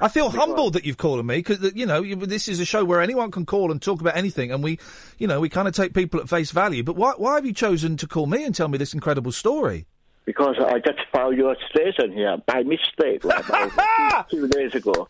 [0.01, 2.85] I feel humbled that you've called me because you know you- this is a show
[2.85, 4.79] where anyone can call and talk about anything, and we,
[5.19, 6.83] you know, we kind of take people at face value.
[6.83, 9.87] But why why have you chosen to call me and tell me this incredible story?
[10.27, 13.45] Because I just found your station here by mistake like,
[14.31, 15.07] two days ago.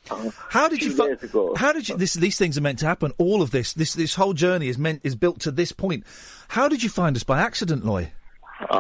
[0.51, 0.91] How did you?
[0.91, 1.55] two Fi- days ago.
[1.57, 1.97] how did you?
[1.97, 3.13] This, these things are meant to happen.
[3.17, 6.05] All of this, this, this whole journey is meant is built to this point.
[6.49, 8.13] How did you find us by accident, Loi?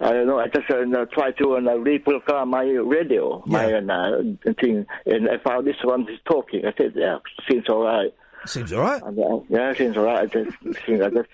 [0.00, 0.38] Uh, I don't know.
[0.38, 5.38] I just uh, uh, try to uh, reprogram my radio, my uh, thing, and I
[5.38, 6.64] found this one is talking.
[6.66, 7.18] I said, "Yeah,
[7.48, 8.12] seems all right."
[8.46, 9.02] Seems all right.
[9.02, 10.20] And, uh, yeah, seems all right.
[10.20, 11.28] I just think I just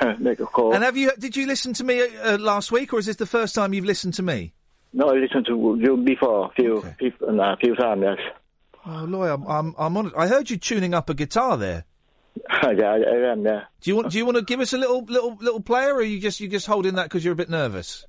[0.00, 0.74] uh, make a call.
[0.74, 1.12] And have you?
[1.18, 3.74] Did you listen to me uh, uh, last week, or is this the first time
[3.74, 4.54] you've listened to me?
[4.92, 8.02] no, I listened to you before, few, few, uh, few times.
[8.02, 8.18] Yes.
[8.86, 10.12] Oh, Loi, I'm, I'm, I'm on it.
[10.16, 11.84] I heard you tuning up a guitar there.
[12.50, 13.44] Yeah, I, I am.
[13.44, 13.64] Yeah.
[13.80, 14.10] Do you want?
[14.10, 16.40] Do you want to give us a little, little, little player, or are you just,
[16.40, 18.06] you just holding that because you're a bit nervous?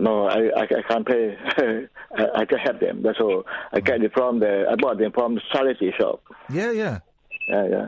[0.00, 1.36] No, I, I, I can't play.
[2.16, 3.02] I, I just have them.
[3.02, 3.44] That's all.
[3.72, 4.66] I get it from the.
[4.70, 6.22] I bought them from the charity shop.
[6.50, 7.00] Yeah, yeah.
[7.48, 7.86] Yeah, yeah.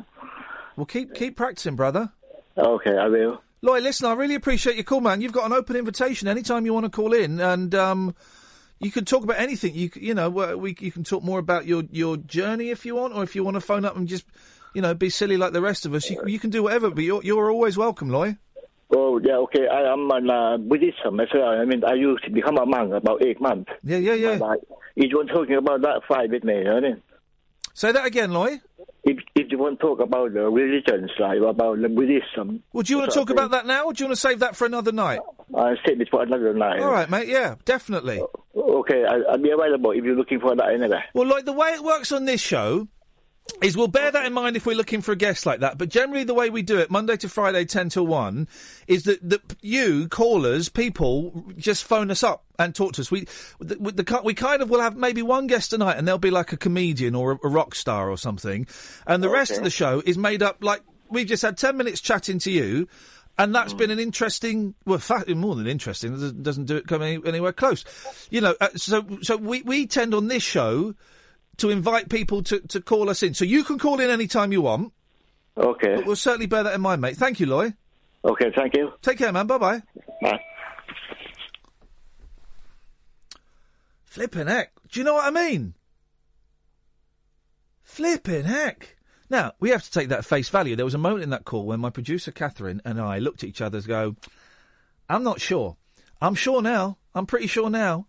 [0.76, 2.12] Well, keep, keep practicing, brother.
[2.56, 3.42] Okay, I will.
[3.62, 5.20] Lloyd, listen, I really appreciate your call, man.
[5.20, 8.14] You've got an open invitation anytime you want to call in, and um,
[8.80, 9.74] you can talk about anything.
[9.74, 13.14] You, you know, we, you can talk more about your, your journey if you want,
[13.14, 14.26] or if you want to phone up and just,
[14.76, 16.10] you know, be silly like the rest of us.
[16.10, 18.36] You, you can do whatever, but you're, you're always welcome, Loi.
[18.94, 19.66] Oh, yeah, okay.
[19.66, 21.48] I am an uh, Buddhism as well.
[21.48, 23.70] I mean, I used to become a monk about eight months.
[23.82, 24.36] Yeah, yeah, yeah.
[24.36, 24.60] Like,
[24.94, 26.96] if you want talking about that, fine with me, you know?
[27.72, 28.60] Say that again, Loi.
[29.02, 32.62] If, if you want to talk about the religions, like about the Buddhism.
[32.74, 34.40] Well, do you want to talk about that now, or do you want to save
[34.40, 35.20] that for another night?
[35.56, 36.80] I save it for another night.
[36.80, 37.28] All right, mate.
[37.28, 38.20] Yeah, definitely.
[38.54, 41.02] Okay, I, I'll be available if you're looking for that anyway.
[41.14, 42.88] Well, like the way it works on this show
[43.62, 45.78] is we'll bear that in mind if we're looking for a guest like that.
[45.78, 48.48] But generally, the way we do it, Monday to Friday, ten to one,
[48.86, 53.10] is that that you callers, people, just phone us up and talk to us.
[53.10, 53.26] We
[53.60, 56.52] the, the, we kind of will have maybe one guest tonight, and they'll be like
[56.52, 58.66] a comedian or a, a rock star or something,
[59.06, 62.00] and the rest of the show is made up like we've just had ten minutes
[62.00, 62.88] chatting to you.
[63.38, 66.14] And that's been an interesting, well, fa- more than interesting.
[66.14, 67.84] It doesn't, doesn't do it come any, anywhere close.
[68.30, 70.94] You know, uh, so so we, we tend on this show
[71.58, 73.34] to invite people to, to call us in.
[73.34, 74.92] So you can call in any time you want.
[75.56, 75.96] Okay.
[75.96, 77.16] But we'll certainly bear that in mind, mate.
[77.16, 77.72] Thank you, Loi.
[78.24, 78.92] Okay, thank you.
[79.02, 79.46] Take care, man.
[79.46, 79.82] Bye bye.
[80.20, 80.40] Bye.
[84.04, 84.72] Flipping heck.
[84.90, 85.74] Do you know what I mean?
[87.82, 88.96] Flipping heck.
[89.28, 90.76] Now, we have to take that face value.
[90.76, 93.48] There was a moment in that call when my producer, Katherine, and I looked at
[93.48, 94.16] each other and go,
[95.08, 95.76] I'm not sure.
[96.20, 96.98] I'm sure now.
[97.14, 98.06] I'm pretty sure now.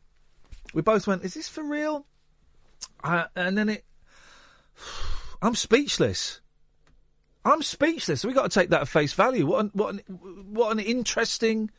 [0.74, 2.06] We both went, is this for real?
[3.04, 3.86] And then it.
[5.42, 6.42] I'm speechless.
[7.46, 8.26] I'm speechless.
[8.26, 9.46] We got to take that at face value.
[9.46, 10.00] What an, what an,
[10.52, 11.72] what an interesting.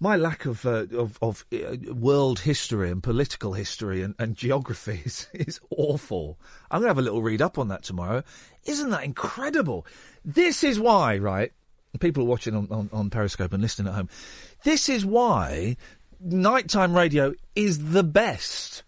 [0.00, 5.02] My lack of uh, of, of uh, world history and political history and, and geography
[5.04, 6.38] is, is awful.
[6.70, 8.22] I'm going to have a little read up on that tomorrow.
[8.64, 9.86] Isn't that incredible?
[10.24, 11.52] This is why, right?
[12.00, 14.08] People are watching on, on, on Periscope and listening at home.
[14.64, 15.76] This is why
[16.20, 18.82] nighttime radio is the best.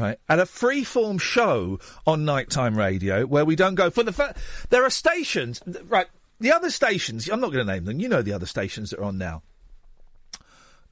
[0.00, 4.34] Right, and a free-form show on nighttime radio where we don't go for the fa-
[4.70, 6.06] there are stations, right?
[6.38, 8.00] The other stations, I'm not going to name them.
[8.00, 9.42] You know the other stations that are on now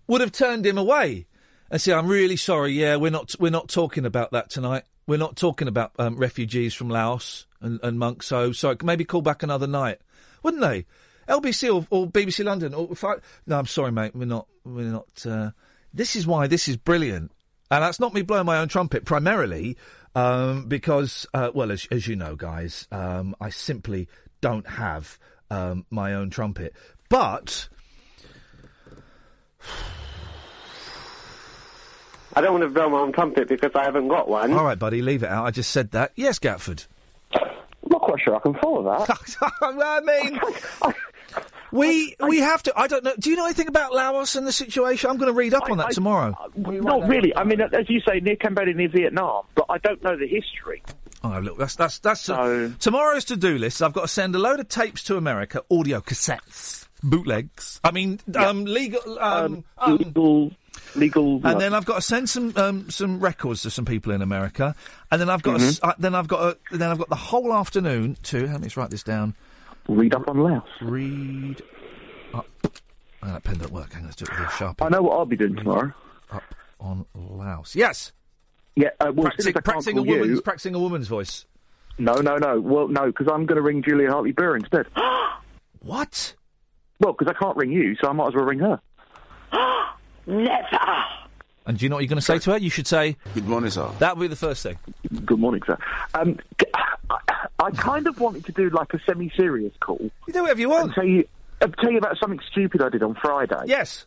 [0.07, 1.27] would have turned him away
[1.71, 2.73] and said, "I'm really sorry.
[2.73, 4.85] Yeah, we're not we're not talking about that tonight.
[5.07, 8.27] We're not talking about um, refugees from Laos and, and monks.
[8.27, 10.01] So sorry, maybe call back another night,
[10.43, 10.87] wouldn't they?
[11.29, 14.15] LBC or, or BBC London or I, no, I'm sorry, mate.
[14.15, 15.27] We're not we're not.
[15.27, 15.51] Uh,
[15.93, 17.33] this is why this is brilliant,
[17.71, 19.77] and that's not me blowing my own trumpet primarily.
[20.15, 24.09] Um, because, uh, well, as, as you know, guys, um, I simply
[24.41, 25.19] don't have
[25.51, 26.75] um, my own trumpet.
[27.09, 27.69] But
[32.35, 34.53] I don't want to blow my own trumpet because I haven't got one.
[34.53, 35.45] All right, buddy, leave it out.
[35.47, 36.13] I just said that.
[36.17, 36.87] Yes, Gatford.
[37.35, 37.49] I'm
[37.91, 39.37] not quite sure I can follow that.
[39.63, 40.41] I mean,
[41.73, 42.73] we we have to.
[42.77, 43.15] I don't know.
[43.19, 45.11] Do you know anything about Laos and the situation?
[45.11, 46.35] I'm going to read up on that tomorrow.
[46.57, 47.35] Not really.
[47.37, 50.83] I mean, as you say, near Cambodia, near Vietnam, but I don't know the history.
[51.25, 52.25] Oh, look, that's that's that's
[52.79, 53.83] tomorrow's to do list.
[53.83, 57.81] I've got to send a load of tapes to America, audio cassettes, bootlegs.
[57.83, 60.53] I mean, um, legal, um, Um, legal,
[60.95, 61.41] legal.
[61.45, 64.77] and then I've got to send some um, some records to some people in America,
[65.11, 65.89] and then I've got to s Mhm.
[65.89, 68.47] uh, then I've got a, then I've got the whole afternoon to.
[68.47, 69.35] Let me just write this down.
[69.89, 70.63] Read up on Laos.
[70.81, 71.63] Read
[72.35, 72.47] up.
[72.65, 72.71] Oh,
[73.33, 73.93] that pen don't work.
[73.93, 74.81] Hang on, let's do it with a sharp.
[74.83, 75.93] I know what I'll be doing tomorrow.
[76.31, 76.43] Up
[76.81, 77.75] on Laos.
[77.75, 78.13] Yes.
[78.77, 81.09] Yeah, uh, well, Practicing, as I can't practicing a call you- woman's practicing a woman's
[81.09, 81.47] voice.
[81.99, 82.61] No, no, no.
[82.61, 84.87] Well, no, because I'm going to ring Julia Hartley Brewer instead.
[85.81, 86.35] what?
[87.01, 88.81] Well, because I can't ring you, so I might as well ring her.
[90.27, 90.79] Never.
[91.69, 92.57] And do you know what you're going to say to her?
[92.59, 94.79] You should say, "Good morning, sir." That would be the first thing.
[95.27, 95.77] Good morning, sir.
[96.15, 96.67] Um, c-
[97.11, 97.19] I,
[97.59, 100.11] I kind of wanted to do like a semi-serious call.
[100.27, 100.85] You do whatever you want.
[100.85, 101.29] And tell you,
[101.61, 103.61] tell you about something stupid I did on Friday.
[103.67, 104.07] Yes.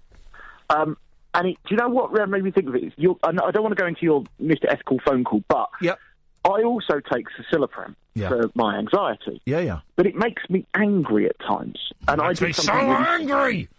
[0.72, 0.98] Um,
[1.36, 2.94] and it, do you know what made me think of it?
[2.98, 4.66] you're, I, don't want to go into your Mr.
[4.68, 6.00] Ethical phone call, but yep.
[6.44, 8.30] I also take Citalopram Yeah.
[8.30, 9.40] for my anxiety.
[9.46, 9.80] Yeah, yeah.
[9.96, 11.78] But it makes me angry at times.
[12.08, 13.70] And I Makes did me so really- angry.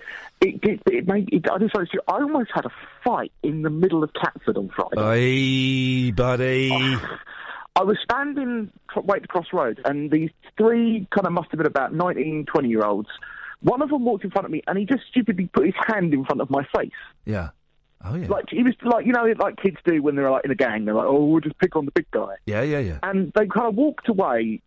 [0.42, 0.82] It did.
[0.86, 1.28] It made.
[1.32, 2.70] It, I just I almost had a
[3.04, 5.20] fight in the middle of Catford on Friday.
[6.06, 6.70] Hey, buddy.
[7.76, 11.66] I was standing cr- Wait Cross Road, and these three kind of must have been
[11.66, 13.08] about 19, 20 year olds.
[13.60, 16.12] One of them walked in front of me, and he just stupidly put his hand
[16.12, 16.90] in front of my face.
[17.24, 17.50] Yeah.
[18.04, 18.26] Oh yeah.
[18.26, 20.86] Like he was like you know like kids do when they're like in a gang.
[20.86, 22.34] They're like, oh, we'll just pick on the big guy.
[22.46, 22.98] Yeah, yeah, yeah.
[23.04, 24.60] And they kind of walked away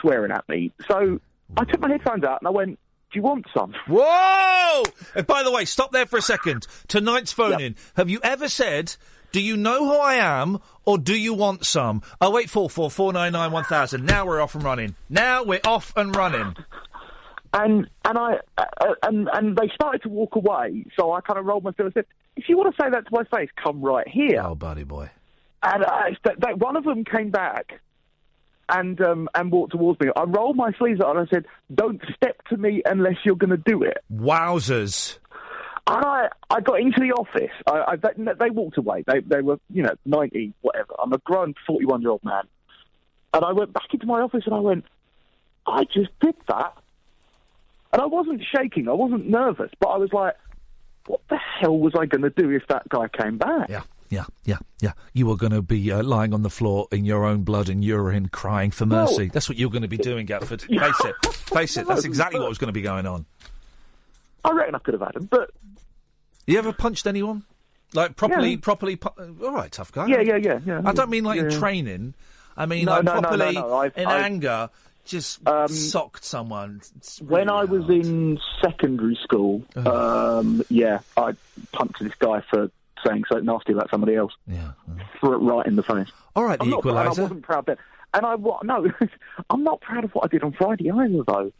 [0.00, 0.70] swearing at me.
[0.88, 1.20] So
[1.56, 2.78] I took my headphones out and I went,
[3.12, 4.82] "Do you want some?" Whoa!
[5.14, 6.66] And by the way, stop there for a second.
[6.88, 7.76] Tonight's phone in.
[7.96, 8.96] Have you ever said,
[9.32, 12.90] "Do you know who I am?" or "Do you want some?" Oh wait, four four
[12.90, 14.04] four nine nine one thousand.
[14.04, 14.94] Now we're off and running.
[15.08, 16.54] Now we're off and running.
[17.52, 20.84] And and I uh, and and they started to walk away.
[20.98, 22.06] So I kind of rolled my finger and said,
[22.36, 25.10] "If you want to say that to my face, come right here." Oh, buddy boy.
[25.62, 27.80] And uh, th- th- one of them came back
[28.68, 30.08] and um, and walked towards me.
[30.14, 33.50] I rolled my sleeves up and I said, "Don't step to me unless you're going
[33.50, 35.18] to do it." Wowzers!
[35.88, 37.50] And I, I got into the office.
[37.66, 39.04] I, I, they, they walked away.
[39.06, 40.92] They, they were, you know, 90, whatever.
[41.02, 42.42] I'm a grown 41 year old man.
[43.32, 44.84] And I went back into my office and I went,
[45.66, 46.74] I just did that.
[47.92, 48.86] And I wasn't shaking.
[48.86, 49.70] I wasn't nervous.
[49.80, 50.34] But I was like,
[51.06, 53.70] what the hell was I going to do if that guy came back?
[53.70, 53.82] Yeah.
[54.10, 54.92] Yeah, yeah, yeah.
[55.12, 57.84] You were going to be uh, lying on the floor in your own blood and
[57.84, 59.28] urine, crying for mercy.
[59.32, 60.62] That's what you're going to be doing, Gatford.
[60.80, 61.32] Face it.
[61.34, 61.86] Face it.
[61.86, 63.26] That's exactly what was going to be going on.
[64.44, 65.24] I reckon I could have had him.
[65.26, 65.50] But
[66.46, 67.42] You ever punched anyone?
[67.94, 68.56] Like properly, Yeah.
[68.62, 68.96] properly.
[68.96, 70.06] Pu- all right, tough guy.
[70.06, 72.14] Yeah, yeah, yeah, yeah, I don't mean like in training.
[72.56, 74.70] I mean No, like no, no, no, properly no, I've- in I've- anger,
[75.04, 76.82] just socked someone.
[76.96, 81.34] It's when I was in secondary school, um, yeah, I
[81.72, 82.70] punched this guy for
[83.06, 84.32] saying something nasty about somebody else.
[84.46, 84.72] Yeah.
[85.20, 86.08] For it right in the face.
[86.36, 87.18] All right, the I'm not proud, I equaliser.
[87.22, 87.76] wasn't proud then.
[88.14, 88.86] And I, wa- no,
[89.50, 91.52] I'm not proud of what I did on Friday either, though.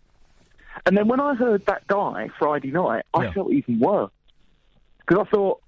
[0.86, 3.32] And then when I heard that guy Friday night, I Yeah.
[3.32, 4.10] felt even worse.
[5.00, 5.60] Because I thought,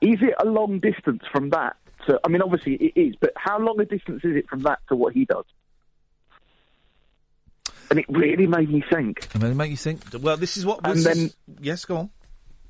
[0.00, 1.76] is it a long distance from that
[2.06, 4.78] to, I mean, obviously it is, but how long a distance is it from that
[4.88, 5.44] to what he does?
[7.90, 9.28] And it really made me think.
[9.34, 10.00] And then make you think.
[10.20, 10.80] Well, this is what.
[10.84, 12.10] And this then- is- yes, go on.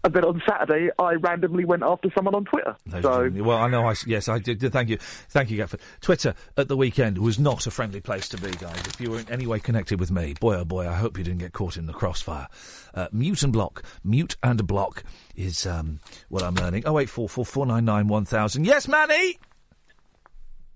[0.05, 2.77] And then on Saturday, I randomly went after someone on Twitter.
[3.01, 3.87] So, Well, I know.
[3.87, 4.59] I s- yes, I did.
[4.59, 4.99] did- Thank you,
[5.31, 5.81] thank you, Gatford.
[6.03, 8.77] Twitter at the weekend was not a friendly place to be, guys.
[8.87, 11.25] If you were in any way connected with me, boy oh boy, I hope you
[11.25, 12.49] didn't get caught in the crossfire.
[12.93, 16.83] Uh, mute and block, mute and block is um, what I'm learning.
[16.85, 18.67] Oh eight four four four nine nine one thousand.
[18.67, 19.39] Yes, Manny.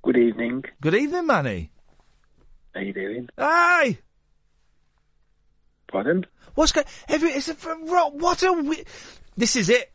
[0.03, 0.65] Good evening.
[0.81, 1.71] Good evening, Manny.
[2.75, 3.29] How you doing?
[3.37, 3.99] Hey.
[5.93, 6.25] Pardon?
[6.59, 6.89] What's going?
[7.09, 8.53] Every it's a, what a.
[8.53, 8.83] We-
[9.37, 9.93] this is it.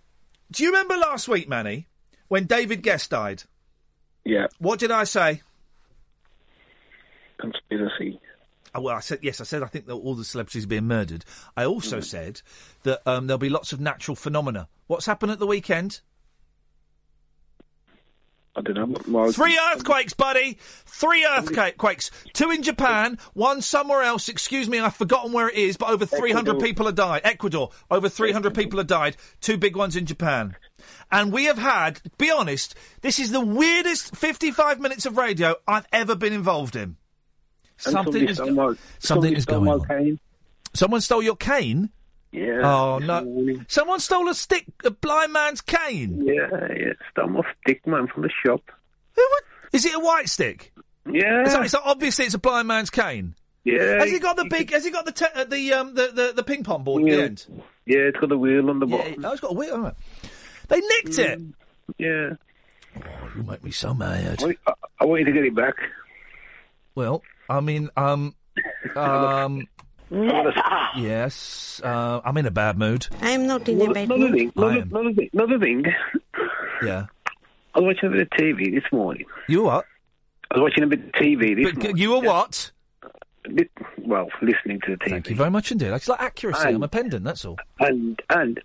[0.50, 1.90] Do you remember last week, Manny,
[2.30, 3.44] when David Gest died?
[4.24, 4.48] Yeah.
[4.60, 5.42] What did I say?
[7.38, 8.18] Conspiracy.
[8.74, 9.42] Oh, well, I said yes.
[9.42, 11.26] I said I think that all the celebrities are being murdered.
[11.58, 12.42] I also said
[12.84, 14.70] that um, there'll be lots of natural phenomena.
[14.88, 16.00] What's happened at the weekend?
[18.56, 18.98] I don't know.
[19.08, 20.60] Well, Three earthquakes, buddy.
[20.86, 22.12] Three earthquakes.
[22.34, 24.30] Two in Japan, one somewhere else.
[24.30, 26.62] Excuse me, I've forgotten where it is, but over 300 Ecuador.
[26.62, 27.22] people have died.
[27.24, 29.18] Ecuador, over 300 people have died.
[29.42, 30.56] Two big ones in Japan.
[31.12, 35.88] And we have had, be honest, this is the weirdest 55 minutes of radio I've
[35.92, 36.98] ever been involved in.
[37.78, 39.84] Something is, my- something is going on.
[39.88, 40.20] cane.
[40.76, 41.90] Someone stole your cane?
[42.34, 42.62] Yeah.
[42.64, 43.60] Oh, no.
[43.68, 46.24] Someone stole a stick, a blind man's cane?
[46.26, 46.94] Yeah, yeah.
[47.12, 48.62] Stole my stick, man, from the shop.
[49.16, 49.44] Who would?
[49.72, 50.74] Is it a white stick?
[51.10, 51.48] Yeah.
[51.48, 53.36] So, so obviously it's a blind man's cane.
[53.64, 54.00] Yeah.
[54.00, 54.72] Has he got the big?
[54.72, 57.08] Has he got the te- uh, the um the, the the ping pong board at
[57.10, 57.16] Yeah.
[57.18, 57.46] the end?
[57.86, 59.26] Yeah, it's got a wheel on the Yeah, bottom.
[59.26, 59.74] oh, it's got a wheel.
[59.76, 59.94] All right.
[60.70, 61.40] They nicked it.
[61.98, 62.30] Yeah.
[62.98, 64.44] Oh, you make me so mad.
[64.44, 65.76] I, I, I want you to get it back.
[66.96, 68.36] Well, I mean, um,
[68.96, 69.68] um,
[70.96, 73.08] Yes, uh, I'm in a bad mood.
[73.22, 74.34] I'm not in a bad Another mood.
[74.34, 74.90] thing, I another, am.
[74.96, 75.86] another thing, another thing.
[76.84, 77.06] Yeah.
[77.76, 79.26] I was watching a bit of TV this morning.
[79.48, 79.86] You what?
[80.52, 81.98] I was watching a bit of TV this But morning.
[81.98, 82.72] you were what?
[83.48, 85.10] Li- Well, listening to the TV.
[85.10, 85.88] Thank you very much indeed.
[85.88, 86.68] It's like accuracy.
[86.70, 87.24] I'm a pendant.
[87.24, 87.58] That's all.
[87.80, 88.62] And and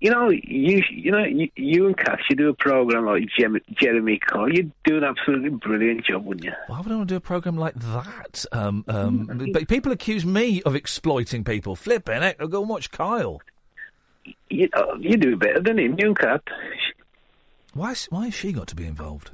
[0.00, 3.60] you know, you you know, you, you and Kath, you do a program like Jem-
[3.80, 4.48] Jeremy Kyle.
[4.52, 6.52] You do an absolutely brilliant job, wouldn't you?
[6.66, 8.44] Why would I want to do a program like that?
[8.52, 11.76] Um, um, but people accuse me of exploiting people.
[11.76, 12.38] Flipping it.
[12.50, 13.40] Go and watch Kyle.
[14.50, 16.40] You, uh, you do better than him, you and Kath.
[17.74, 17.92] Why?
[17.92, 19.30] is- Why has she got to be involved?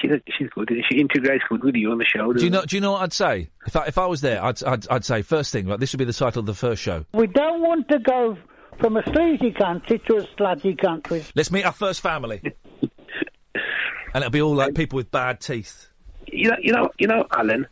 [0.00, 0.68] She's she's good.
[0.70, 2.32] She She integrates good with you on the show.
[2.32, 2.64] Do you know?
[2.64, 3.48] Do you know what I'd say?
[3.66, 5.66] If I, if I was there, I'd, I'd I'd say first thing.
[5.66, 7.04] Right, this would be the title of the first show.
[7.12, 8.38] We don't want to go
[8.78, 11.24] from a sleazy country to a slutty country.
[11.34, 12.40] Let's meet our first family,
[12.82, 15.88] and it'll be all like people with bad teeth.
[16.26, 17.66] You know, you know, you know, Alan.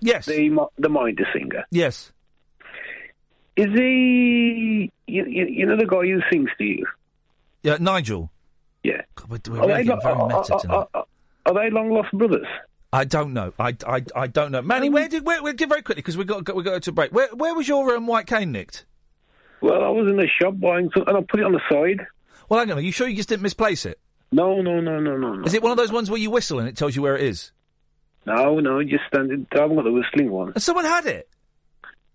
[0.00, 0.26] Yes.
[0.26, 1.64] The mo- the Minder singer.
[1.70, 2.12] Yes.
[3.56, 4.90] Is he?
[5.06, 6.84] You, you, you know the guy who sings to you.
[7.62, 8.30] Yeah, Nigel.
[8.82, 9.02] Yeah.
[9.14, 10.74] God, we're, we're Are really they, getting very meta are- tonight.
[10.74, 11.06] are- are-
[11.46, 12.46] are they long lost brothers?
[12.92, 13.52] I don't know.
[13.58, 14.62] I, I, I don't know.
[14.62, 17.12] Manny, where did where, where give very quickly because we got we got to break.
[17.12, 18.86] Where where was your um, white cane nicked?
[19.64, 22.06] Well, I was in the shop buying some, and I put it on the side.
[22.50, 22.76] Well, hang on.
[22.76, 23.98] Are you sure you just didn't misplace it?
[24.30, 25.44] No, no, no, no, no, no.
[25.46, 27.22] Is it one of those ones where you whistle and it tells you where it
[27.22, 27.50] is?
[28.26, 29.46] No, no, just standing.
[29.54, 30.52] I haven't got the whistling one.
[30.52, 31.30] And someone had it.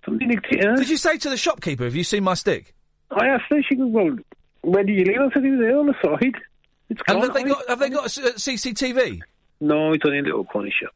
[0.05, 0.63] Somebody nicked it.
[0.63, 0.75] Yeah?
[0.75, 2.75] Did you say to the shopkeeper, "Have you seen my stick?"
[3.09, 3.63] I asked her.
[3.63, 4.17] She goes, "Well,
[4.61, 6.35] where do you live?" I said, "He was there on the side."
[6.89, 7.21] It's And gone.
[7.21, 9.21] have they got have they got a uh, a CCTV?
[9.59, 10.93] No, it's only a little corner shop.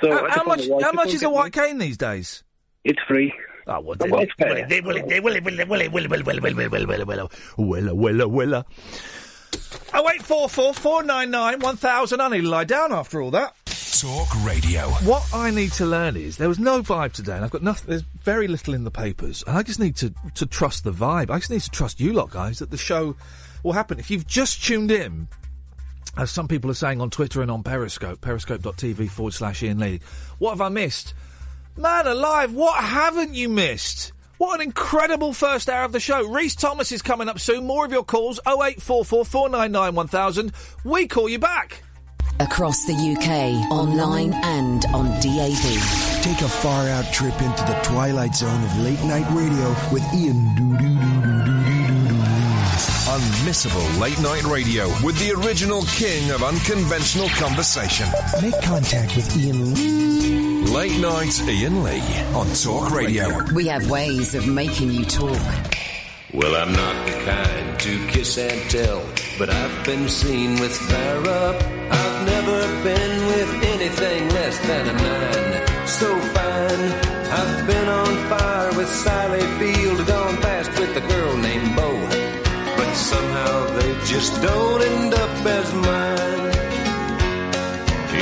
[0.00, 2.44] So how, how much how much is a white cane these days?
[2.84, 3.32] It's free.
[3.66, 4.66] Ah, oh, well, Well, it's fair.
[7.56, 8.66] Willa, willa, willa.
[9.94, 12.20] Oh wait, four four four nine nine one thousand.
[12.20, 13.54] I need to lie down after all that.
[14.00, 14.88] Talk Radio.
[15.04, 17.90] What I need to learn is there was no vibe today, and I've got nothing.
[17.90, 21.30] There's very little in the papers, and I just need to to trust the vibe.
[21.30, 23.14] I just need to trust you lot, guys, that the show
[23.62, 23.98] will happen.
[24.00, 25.28] If you've just tuned in,
[26.16, 30.00] as some people are saying on Twitter and on Periscope, periscope.tv forward slash Iain Lee,
[30.38, 31.14] what have I missed?
[31.76, 34.12] Man alive, what haven't you missed?
[34.36, 36.26] What an incredible first hour of the show.
[36.28, 37.66] Rhys Thomas is coming up soon.
[37.66, 40.52] More of your calls 08444991000.
[40.84, 41.82] We call you back.
[42.40, 45.62] Across the UK, online and on DAB.
[46.22, 50.54] Take a far out trip into the twilight zone of late night radio with Iain
[50.56, 51.61] Doo Doo Doo Doo Doo.
[53.22, 58.08] Unmissable late night radio with the original king of unconventional conversation.
[58.42, 60.64] Make contact with Iain Lee.
[60.66, 62.02] Late night Iain Lee
[62.34, 63.28] on Talk Radio.
[63.54, 65.38] We have ways of making you talk.
[66.34, 69.06] Well, I'm not the kind to kiss and tell,
[69.38, 71.54] but I've been seen with Farrah.
[71.92, 75.86] I've never been with anything less than a nine.
[75.86, 77.12] So fine.
[77.32, 79.81] I've been on fire with Sally Field,
[84.22, 86.54] just don't end up as mine.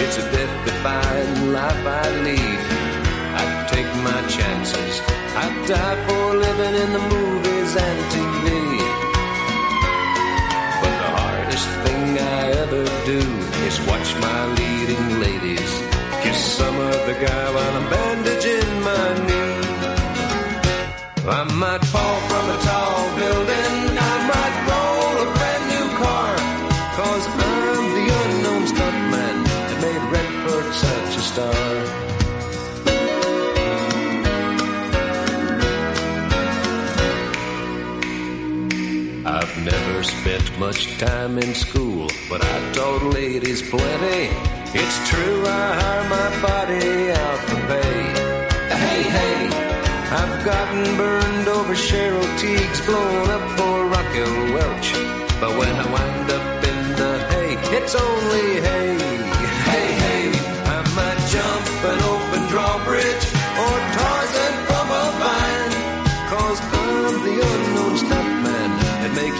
[0.02, 2.60] It's a death defying life I lead.
[3.40, 4.94] I take my chances.
[5.44, 8.46] I die for living in the movies and TV.
[10.82, 13.20] But the hardest thing I ever do
[13.68, 15.72] is watch my leading ladies
[16.22, 19.60] kiss some other guy while I'm bandaging my knee.
[21.38, 22.79] I might fall from a tall
[31.40, 31.54] star.
[39.26, 44.22] I've never spent much time in school, but I taught ladies plenty.
[44.72, 48.00] It's true, I hire my body out for pay.
[48.82, 49.40] Hey, hey,
[50.20, 54.90] I've gotten burned over Cheryl Tiegs, blown up for Raquel Welch.
[55.40, 59.09] But when I wind up in the hay, it's only hay.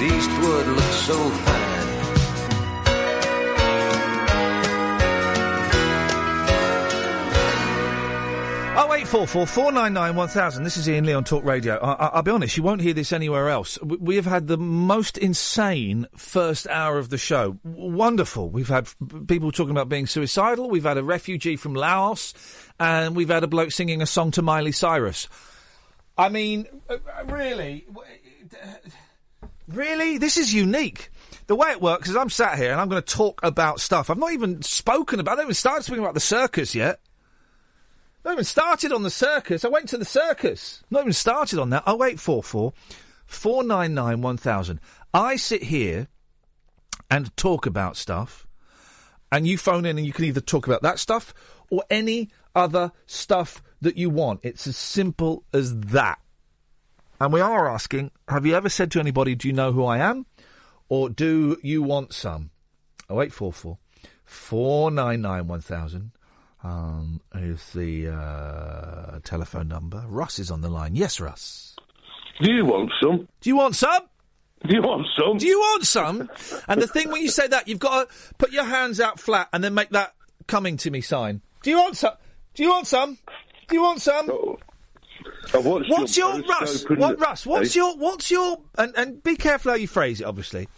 [0.01, 1.61] Makes Eastwood look so fine.
[8.82, 10.64] Oh eight four four four nine nine one thousand.
[10.64, 11.76] This is Iain Lee on Talk Radio.
[11.76, 13.78] I, I, I'll be honest, you won't hear this anywhere else.
[13.82, 17.59] We, we have had the most insane first hour of the show.
[17.64, 18.48] W- wonderful.
[18.48, 18.96] We've had f-
[19.26, 20.70] people talking about being suicidal.
[20.70, 22.32] We've had a refugee from Laos,
[22.78, 25.28] and we've had a bloke singing a song to Miley Cyrus.
[26.16, 28.09] I mean, uh, uh, really, w-
[29.75, 31.11] really, this is unique.
[31.47, 34.09] The way it works is I'm sat here and I'm going to talk about stuff.
[34.09, 35.33] I've not even spoken about.
[35.33, 37.01] I haven't even started speaking about the circus yet.
[38.25, 39.64] I have not even started on the circus.
[39.64, 40.83] I went to the circus.
[40.91, 41.85] Not even started on that.
[41.87, 42.73] Oh eight four four
[43.27, 44.81] four nine nine one thousand.
[45.12, 46.07] I sit here
[47.11, 48.47] and talk about stuff,
[49.33, 51.35] and you phone in and you can either talk about that stuff
[51.71, 54.41] or any other stuff that you want.
[54.43, 56.21] It's as simple as that.
[57.21, 59.99] And we are asking, have you ever said to anybody, do you know who I
[59.99, 60.25] am?
[60.89, 62.51] Or do you want some?
[63.11, 63.79] 0844
[64.25, 66.12] 499 1000
[66.62, 70.05] um, is the uh, telephone number.
[70.09, 70.95] Russ is on the line.
[70.95, 71.77] Yes, Russ.
[72.41, 73.29] Do you want some?
[73.41, 74.03] Do you want some?
[74.66, 75.39] Do you want some?
[75.39, 76.31] Do you want some?
[76.68, 79.49] and the thing when you say that, you've got to put your hands out flat
[79.53, 80.14] and then make that
[80.47, 81.43] coming to me sign.
[81.62, 82.14] Do you want some?
[82.55, 83.18] Do you want some?
[83.68, 84.27] Do you want some?
[84.27, 84.70] Watched
[85.53, 86.85] What's your your Russ?
[86.89, 87.47] What Russ?
[87.47, 90.25] What's your what's your and, and be careful how you phrase it.
[90.25, 90.68] Obviously,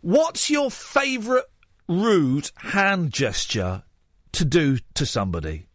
[0.00, 1.44] what's your favourite
[1.88, 3.84] rude hand gesture
[4.32, 5.66] to do to somebody?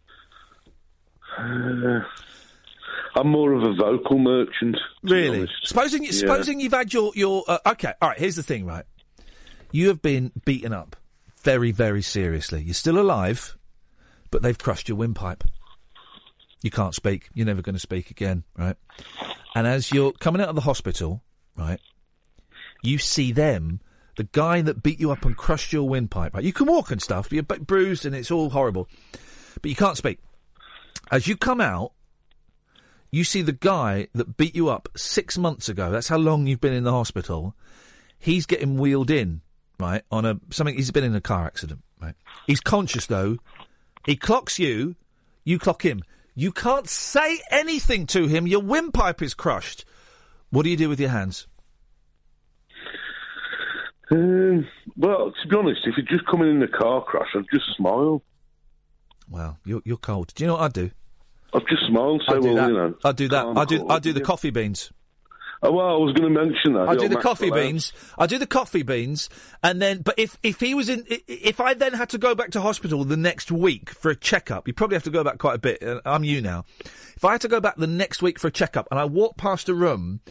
[1.37, 2.01] Uh,
[3.15, 4.77] I'm more of a vocal merchant.
[5.03, 5.49] Really?
[5.63, 6.11] Supposing Yeah.
[6.11, 7.93] supposing you've had your your uh, okay.
[8.01, 8.19] All right.
[8.19, 8.65] Here's the thing.
[8.65, 8.85] Right,
[9.71, 10.95] you have been beaten up
[11.41, 12.61] very very seriously.
[12.61, 13.57] You're still alive,
[14.29, 15.43] but they've crushed your windpipe.
[16.61, 17.29] You can't speak.
[17.33, 18.43] You're never going to speak again.
[18.57, 18.75] Right.
[19.55, 21.21] And as you're coming out of the hospital,
[21.57, 21.79] right,
[22.81, 23.81] you see them.
[24.17, 26.43] The guy that beat you up and crushed your windpipe, right?
[26.43, 28.89] You can walk and stuff, but you're bruised and it's all horrible.
[29.61, 30.19] But you can't speak.
[31.09, 31.93] As you come out,
[33.09, 35.91] you see the guy that beat you up six months ago.
[35.91, 37.55] That's how long you've been in the hospital.
[38.19, 39.41] He's getting wheeled in,
[39.79, 40.75] right, on a something.
[40.75, 42.15] He's been in a car accident, right.
[42.47, 43.37] He's conscious though.
[44.05, 44.95] He clocks you.
[45.43, 46.03] You clock him.
[46.33, 48.47] You can't say anything to him.
[48.47, 49.85] Your windpipe is crushed.
[50.49, 51.47] What do you do with your hands?
[54.11, 54.67] Um,
[54.97, 58.21] well, to be honest, if you're just coming in a car crash, I'd just smile.
[59.29, 60.33] Well, you're, you're cold.
[60.35, 60.91] Do you know what I'd do?
[61.53, 62.67] I'd just smile and say, I'd do well, that.
[62.67, 62.95] you know.
[63.03, 63.45] I'd do that.
[63.57, 63.89] I'd do.
[63.89, 64.91] I'd do the coffee beans.
[65.63, 66.89] Oh, well, I was going to mention that.
[66.89, 67.93] I do the coffee beans.
[68.17, 69.29] I do the coffee beans,
[69.61, 70.01] and then.
[70.01, 73.03] But if if he was in, if I then had to go back to hospital
[73.03, 75.83] the next week for a checkup, you probably have to go back quite a bit.
[75.83, 76.65] uh, I'm you now.
[77.15, 79.37] If I had to go back the next week for a checkup, and I walked
[79.37, 80.21] past a room,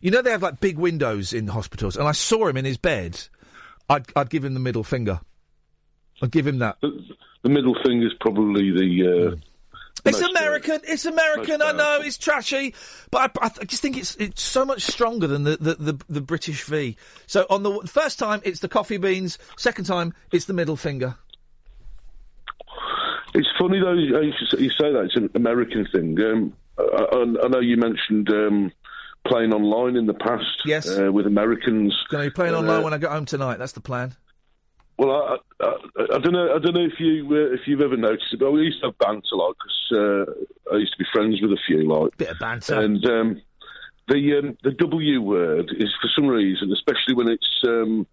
[0.00, 2.76] you know they have like big windows in hospitals, and I saw him in his
[2.76, 3.20] bed,
[3.88, 5.20] I'd I'd give him the middle finger.
[6.20, 6.78] I'd give him that.
[6.80, 7.06] The,
[7.44, 9.36] the middle is probably the.
[9.36, 9.36] Uh,
[10.06, 10.80] It's most, uh, American.
[10.84, 11.62] It's American.
[11.62, 12.74] I know it's trashy,
[13.10, 16.20] but I, I just think it's it's so much stronger than the, the, the, the
[16.20, 16.96] British V.
[17.26, 19.38] So on the first time, it's the coffee beans.
[19.56, 21.16] Second time, it's the middle finger.
[23.34, 23.92] It's funny though.
[23.92, 26.18] You, you s- you say that it's an American thing.
[26.20, 28.72] Um, I, I, know you mentioned um,
[29.26, 30.62] playing online in the past.
[30.64, 30.88] Yes.
[30.88, 31.94] Uh, with Americans.
[32.08, 33.58] Going to be playing Uh, online when I get home tonight.
[33.58, 34.14] That's the plan.
[34.98, 35.72] Well, I, I,
[36.14, 36.54] I don't know.
[36.54, 38.86] I don't know if you uh, if you've ever noticed it, but we used to
[38.86, 40.28] have banter like because
[40.70, 42.80] uh, I used to be friends with a few like bit of banter.
[42.80, 43.42] and um,
[44.08, 48.06] the um, the W word is for some reason, especially when it's um,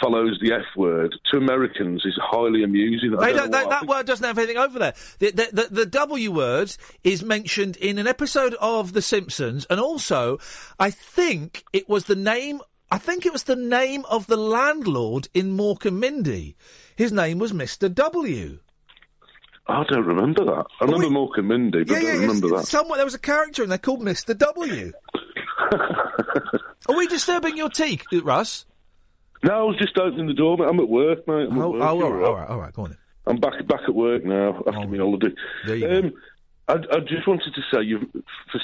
[0.00, 3.12] follows the F word, to Americans is highly amusing.
[3.12, 4.94] They don't that word doesn't have anything over there.
[5.18, 9.80] The, the, the, the W word is mentioned in an episode of The Simpsons, and
[9.80, 10.38] also,
[10.78, 12.60] I think it was the name.
[12.90, 16.56] I think it was the name of the landlord in Mork and Mindy.
[16.96, 18.58] His name was Mister W.
[19.68, 20.66] I don't remember that.
[20.80, 22.66] I remember Mork and Mindy, but I don't remember that.
[22.66, 24.92] Somewhere there was a character in there called Mister W.
[26.88, 28.64] Are we disturbing your tea, Russ?
[29.42, 30.56] No, I was just opening the door.
[30.56, 30.66] Mate.
[30.68, 31.48] I'm at work, mate.
[31.50, 31.82] I'm Oh, at work.
[31.82, 32.98] oh, You're all right, all right, all right, go on then.
[33.26, 35.34] I'm back back at work now after my holiday.
[35.66, 36.12] There you um,
[36.68, 38.60] I, I just wanted to say, you've, for,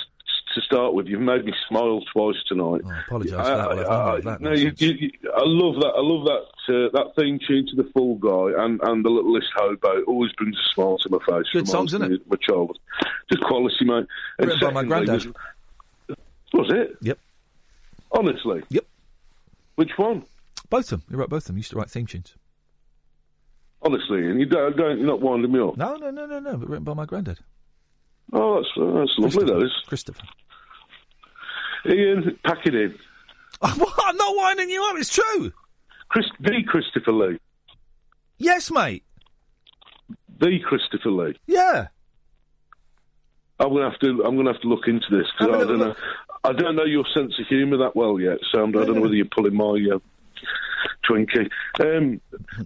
[0.55, 2.83] to start with, you've made me smile twice tonight.
[2.87, 3.89] I Oh, apologise for that.
[3.89, 5.93] I- I- that no, you, you, I love that.
[5.97, 6.43] I love that.
[6.69, 10.31] Uh, that theme tune to the Fall Guy and, and the Littlest Hobo It always
[10.35, 11.47] brings a smile to my face.
[11.53, 12.79] Good songs, me of My childhood,
[13.31, 14.07] just quality, mate.
[14.39, 15.25] And Written by my granddad.
[15.27, 16.17] Was,
[16.53, 16.97] was it?
[17.01, 17.19] Yep.
[18.13, 18.63] Honestly.
[18.69, 18.85] Yep.
[19.75, 20.25] Which one?
[20.71, 21.03] Both of them.
[21.11, 21.57] You wrote both of them.
[21.57, 22.35] You used to write theme tunes.
[23.83, 25.77] Honestly, and you don't, don't you're not winding me up.
[25.77, 26.57] No, no, no, no, no.
[26.57, 27.41] But written by my granddad.
[28.33, 29.45] Oh, that's uh, that's lovely.
[29.53, 29.73] That is.
[29.87, 30.23] Christopher.
[31.87, 32.95] Iain, pack it in.
[33.63, 33.79] I'm
[34.17, 34.97] not winding you up.
[34.97, 35.53] It's true.
[36.09, 37.39] Chris, the Christopher Lee.
[38.39, 39.05] Yes, mate.
[40.39, 41.37] The Christopher Lee.
[41.47, 41.89] Yeah.
[43.59, 44.25] I'm gonna have to.
[44.25, 45.95] I'm gonna have to look into this because I don't little know.
[46.45, 49.01] I don't know your sense of humour that well yet, so I'm- I don't know
[49.03, 49.99] whether you're pulling my uh,
[51.09, 51.51] Twinkie.
[51.81, 52.21] Um,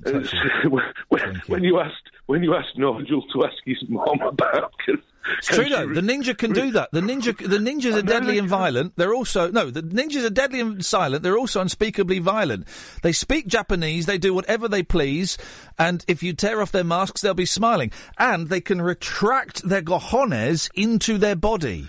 [1.08, 4.74] when, when you asked when you asked Nigel to ask his mom about,
[5.38, 5.92] It's true though.
[5.92, 6.90] The ninja can do that.
[6.92, 8.94] The ninja, the ninjas are deadly and violent.
[8.96, 9.70] They're also no.
[9.70, 11.22] The ninjas are deadly and silent.
[11.22, 12.66] They're also unspeakably violent.
[13.02, 14.06] They speak Japanese.
[14.06, 15.36] They do whatever they please.
[15.78, 17.90] And if you tear off their masks, they'll be smiling.
[18.18, 21.88] And they can retract their cojones into their body.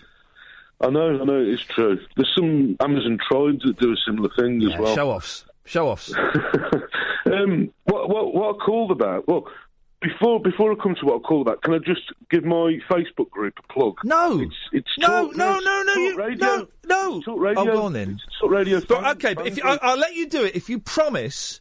[0.80, 1.99] I know, I know, it's true.
[2.15, 4.93] There's some Amazon tribes that do a similar thing as well.
[4.93, 5.43] Show offs.
[5.68, 6.13] Show offs.
[7.26, 9.28] um, what, what, what I called about?
[9.28, 9.47] Well,
[10.01, 13.30] before before I come to what I called about, can I just give my Facebook
[13.30, 13.95] group a plug?
[14.03, 16.45] No, it's it's No, Talk- no, no, no, Talk you- radio.
[16.47, 17.22] no, no.
[17.22, 17.61] Talk radio.
[17.61, 18.20] Oh, go on then.
[18.28, 18.82] It's Talk radio.
[18.88, 21.59] But, okay, but if you, I, I'll let you do it if you promise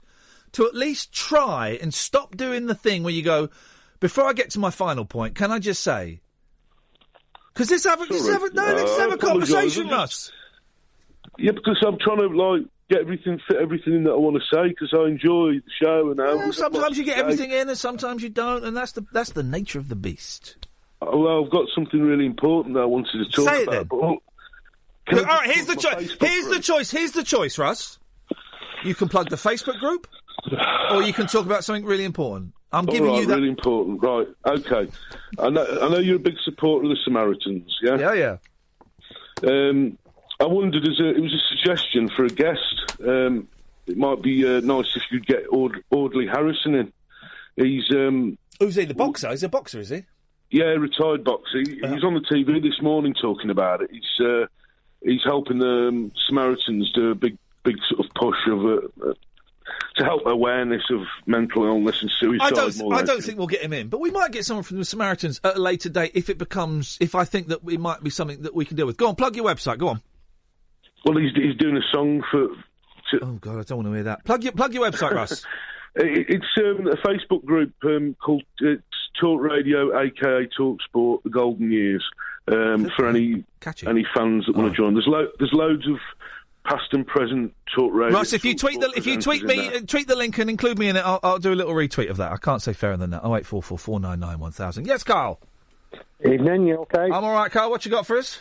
[0.52, 3.48] to at least try and stop doing the thing where you go.
[3.98, 6.20] Before I get to my final point, can I just say?
[7.52, 10.30] Because this have a, this have a, no, let's I have a conversation, Russ.
[11.38, 14.56] Yeah, because I'm trying to like get everything fit everything in that I want to
[14.56, 18.22] say because I enjoy the show and Well, sometimes you get everything in, and sometimes
[18.22, 20.56] you don't, and that's the that's the nature of the beast.
[21.02, 23.72] Oh, well, I've got something really important that I wanted to talk Say it about.
[23.74, 23.84] then.
[23.84, 24.16] But, well,
[25.06, 26.16] can All right, here's the choice.
[26.20, 26.90] Here's the choice.
[26.90, 27.98] Here's the choice, Russ.
[28.84, 30.06] You can plug the Facebook group,
[30.90, 32.52] or you can talk about something really important.
[32.72, 33.36] I'm All giving right, you that.
[33.36, 34.02] really important.
[34.02, 34.90] Right, okay.
[35.38, 37.98] I know, I know you're a big supporter of the Samaritans, yeah?
[37.98, 39.48] Yeah, yeah.
[39.48, 39.98] Um,
[40.38, 42.92] I wondered, as a, it was a suggestion for a guest.
[43.04, 43.48] Um,
[43.86, 46.92] it might be uh, nice if you'd get Aud- Audley Harrison in.
[47.56, 48.84] He's um, Who's he?
[48.84, 49.30] The boxer?
[49.30, 50.04] He's a boxer, is he?
[50.50, 51.58] yeah, retired boxer.
[51.58, 53.90] He, He was on the TV this morning talking about it.
[53.90, 54.46] He's uh,
[55.02, 59.14] he's helping the um, Samaritans do a big big sort of push of uh, uh,
[59.96, 62.46] to help awareness of mental illness and suicide.
[62.46, 62.92] I don't.
[62.92, 65.40] I don't think we'll get him in, but we might get someone from the Samaritans
[65.42, 66.98] at a later date if it becomes.
[67.00, 68.96] If I think that it might be something that we can deal with.
[68.96, 69.78] Go on, plug your website.
[69.78, 70.02] Go on.
[71.06, 72.48] Well, he's he's doing a song for.
[73.22, 74.24] oh God, I don't want to hear that.
[74.24, 75.44] Plug your plug your website, Russ.
[75.98, 78.82] It- It's um, a Facebook group um, called it's
[79.18, 82.04] Talk Radio, aka Talk Sport, the Golden Years.
[82.52, 83.44] Um, for any
[83.86, 84.58] any fans that Oh.
[84.60, 85.96] want to join, there's lo- there's loads of
[86.64, 88.14] past and present Talk Radio.
[88.14, 90.78] Russ, if you tweet the if you tweet me uh, tweet the link and include
[90.78, 92.30] me in it, I'll, I'll do a little retweet of that.
[92.30, 93.22] I can't say fairer than that.
[93.24, 94.86] Oh eight four four four nine nine one thousand.
[94.86, 95.40] Yes, Carl.
[96.24, 97.04] Evening, you okay?
[97.04, 97.70] I'm all right, Carl.
[97.70, 98.40] What you got for us?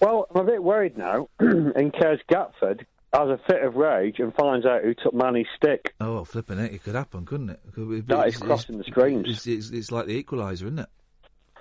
[0.00, 4.34] Well, I'm a bit worried now in case Gatford has a fit of rage and
[4.34, 5.94] finds out who took Manny's stick.
[6.00, 6.72] Oh, flipping it!
[6.72, 7.60] It could happen, couldn't it?
[7.76, 9.28] It That is it's- crossing the streams.
[9.28, 10.88] It's, it's, it's like the Equalizer, isn't it?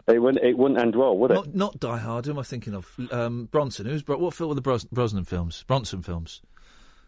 [0.07, 1.35] It wouldn't, it wouldn't end well, would it?
[1.35, 2.25] Not, not Die Hard.
[2.25, 2.87] Who am I thinking of?
[3.11, 3.85] Um, Bronson.
[3.85, 5.63] Who's what film were the Bros- Brosnan films?
[5.67, 6.41] Bronson films.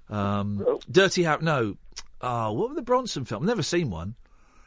[0.10, 1.42] Um, Dirty Harry.
[1.42, 1.78] No.
[2.22, 3.42] Oh, what were the Bronson films?
[3.44, 4.14] I've never seen one.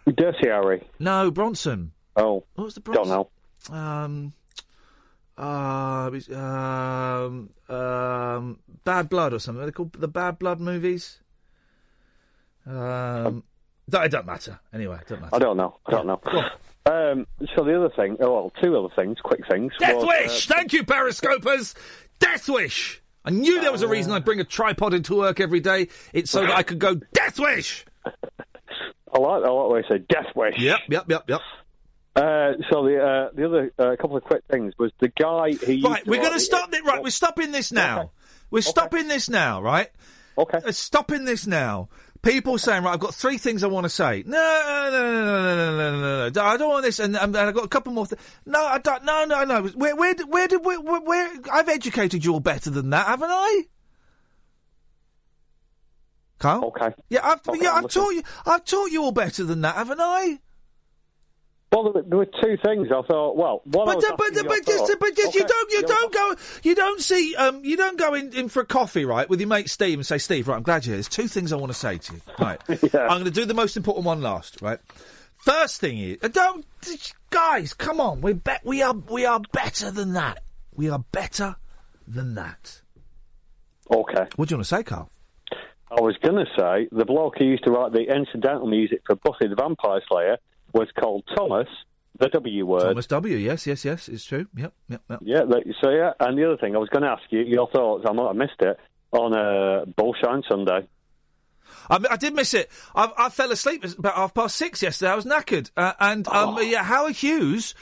[0.07, 0.83] Dirty Harry.
[0.99, 1.93] No, Bronson.
[2.17, 3.27] Oh, what was the don't Bronson?
[3.71, 3.77] know.
[3.77, 4.33] Um,
[5.37, 9.63] uh, was, um, um, Bad Blood or something.
[9.63, 11.21] Are they called the Bad Blood movies?
[12.67, 13.45] Um,
[13.89, 14.59] that it don't matter.
[14.73, 15.35] Anyway, it don't matter.
[15.35, 15.77] I don't know.
[15.87, 16.21] I don't know.
[16.87, 17.27] Um,
[17.57, 19.73] so the other thing, oh, well, two other things, quick things.
[19.79, 20.51] Death was, Wish!
[20.51, 21.75] uh, Thank you, Periscopers!
[22.19, 23.01] Death Wish!
[23.25, 25.89] I knew there was a reason I'd bring a tripod into work every day.
[26.13, 27.87] It's so that I could go, Death Wish!
[28.05, 28.11] I
[29.19, 30.59] like, I like the way you say Death Wish.
[30.59, 31.41] Yep, yep, yep, yep.
[32.17, 35.51] Uh, so the uh, the other uh, couple of quick things was the guy.
[35.51, 36.85] He right, we're going to stop it.
[36.85, 37.99] Right, we're stopping this now.
[37.99, 38.11] Okay.
[38.51, 38.71] We're okay.
[38.71, 39.61] stopping this now.
[39.61, 39.91] Right.
[40.39, 40.61] Okay.
[40.65, 41.89] We're stopping this now.
[42.23, 44.23] People saying, right, I've got three things I want to say.
[44.25, 46.43] No, no, no, no, no, no, no, no.
[46.43, 48.07] I don't want this, and, and I've got a couple more.
[48.07, 49.05] Th- no, I don't.
[49.05, 49.63] No, no, no.
[49.69, 51.33] Where, where, where did where, where, where?
[51.53, 53.63] I've educated you all better than that, haven't I?
[56.39, 56.65] Kyle.
[56.67, 56.95] Okay.
[57.11, 58.23] Yeah, I've okay, yeah, I've taught you.
[58.47, 60.39] I've taught you all better than that, haven't I?
[61.75, 62.89] Well, there were, two things.
[62.93, 65.73] I thought, well, one But, uh, but, but I just, thought, but just, you don't,
[65.73, 68.65] you yeah, don't go, you don't see, um, you don't go in, in for a
[68.65, 70.99] coffee, right, with your mate Steve and say, Steve, right, I'm glad you're here.
[70.99, 72.21] There's two things I want to say to you.
[72.39, 74.79] Right, I'm going to do the most important one last, right.
[75.39, 76.65] First thing is, uh, don't,
[77.31, 80.45] guys, come on, we bet we are, we are better than that.
[80.77, 81.57] We are better
[82.07, 82.83] than that.
[83.91, 84.27] Okay.
[84.37, 85.11] What do you want to say, Carl?
[85.91, 89.17] I was going to say the bloke who used to write the incidental music for
[89.17, 90.39] Buffy the Vampire Slayer
[90.75, 91.69] was called Thomas,
[92.19, 92.81] the W word.
[92.81, 93.37] Thomas W.
[93.37, 94.47] Yes, yes, yes, it's true.
[94.57, 95.21] Yep, yep, yep.
[95.23, 95.41] Yeah,
[95.83, 98.05] so yeah, and the other thing I was going to ask you your thoughts.
[98.09, 98.79] I might have missed it
[99.13, 100.87] on uh, Bullshine Sunday.
[101.89, 102.71] I, I did miss it.
[102.95, 105.13] I, I fell asleep at about half past six yesterday.
[105.13, 105.71] I was knackered.
[105.77, 107.75] Uh, and um, yeah, Howard Hughes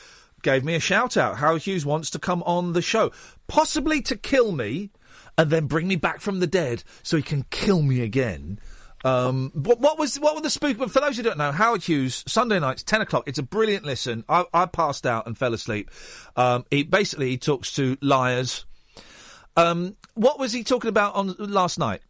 [0.42, 1.38] gave me a shout out.
[1.38, 3.12] Howard Hughes wants to come on the show,
[3.46, 4.90] possibly to kill me
[5.38, 8.58] and then bring me back from the dead so he can kill me again.
[9.04, 10.78] Um, what, what was what were the spook?
[10.78, 13.24] But for those who don't know, Howard Hughes Sunday nights ten o'clock.
[13.26, 14.24] It's a brilliant listen.
[14.28, 15.90] I, I passed out and fell asleep.
[16.36, 18.64] Um, he basically he talks to liars.
[19.56, 22.00] Um, what was he talking about on last night?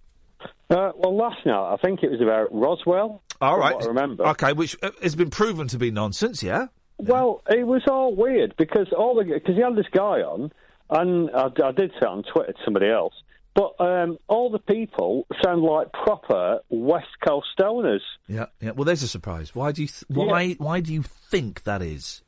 [0.71, 3.23] Uh, well, last night I think it was about Roswell.
[3.41, 4.27] All right, I remember.
[4.29, 6.43] Okay, which uh, has been proven to be nonsense.
[6.43, 6.67] Yeah.
[6.99, 10.53] Well, it was all weird because all the because he had this guy on,
[10.91, 13.15] and I, I did say on Twitter to somebody else,
[13.55, 18.01] but um, all the people sound like proper West Coast stoners.
[18.29, 18.47] Yeah.
[18.61, 18.71] Yeah.
[18.73, 19.55] Well, there's a surprise.
[19.55, 22.23] Why do you th- why why do you think that is?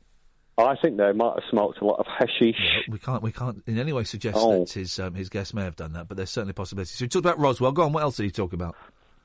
[0.57, 2.55] I think they might have smoked a lot of hashish.
[2.89, 4.59] We can't we can't in any way suggest Oh.
[4.59, 6.91] that his um, his guest may have done that, but there's certainly possibilities.
[6.91, 6.97] possibility.
[6.97, 7.71] So he talked about Roswell.
[7.73, 7.91] Go on.
[7.93, 8.75] What else did he talk about?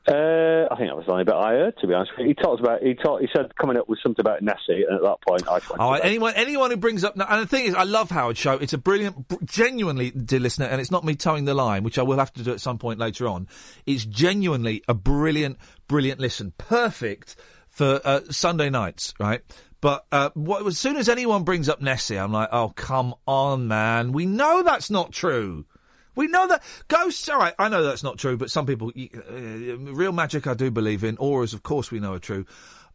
[0.08, 1.76] Uh, I think that was the only bit I heard.
[1.82, 4.40] To be honest, he talked about he talked he said coming up with something about
[4.40, 5.60] Nessie, and at that point I.
[5.78, 8.54] All right, anyone anyone who brings up and the thing is, I love Howard Show.
[8.54, 12.02] It's a brilliant, genuinely, dear listener, and it's not me towing the line, which I
[12.02, 13.46] will have to do at some point later on.
[13.84, 17.36] It's genuinely a brilliant, brilliant listen, perfect
[17.68, 19.42] for uh, Sunday nights, right?
[19.82, 23.68] But uh, what, as soon as anyone brings up Nessie, I'm like, oh come on,
[23.68, 25.66] man, we know that's not true.
[26.14, 27.28] We know that ghosts.
[27.28, 30.70] All right, I know that's not true, but some people, uh, real magic, I do
[30.70, 31.16] believe in.
[31.18, 32.46] Auras, of course, we know are true.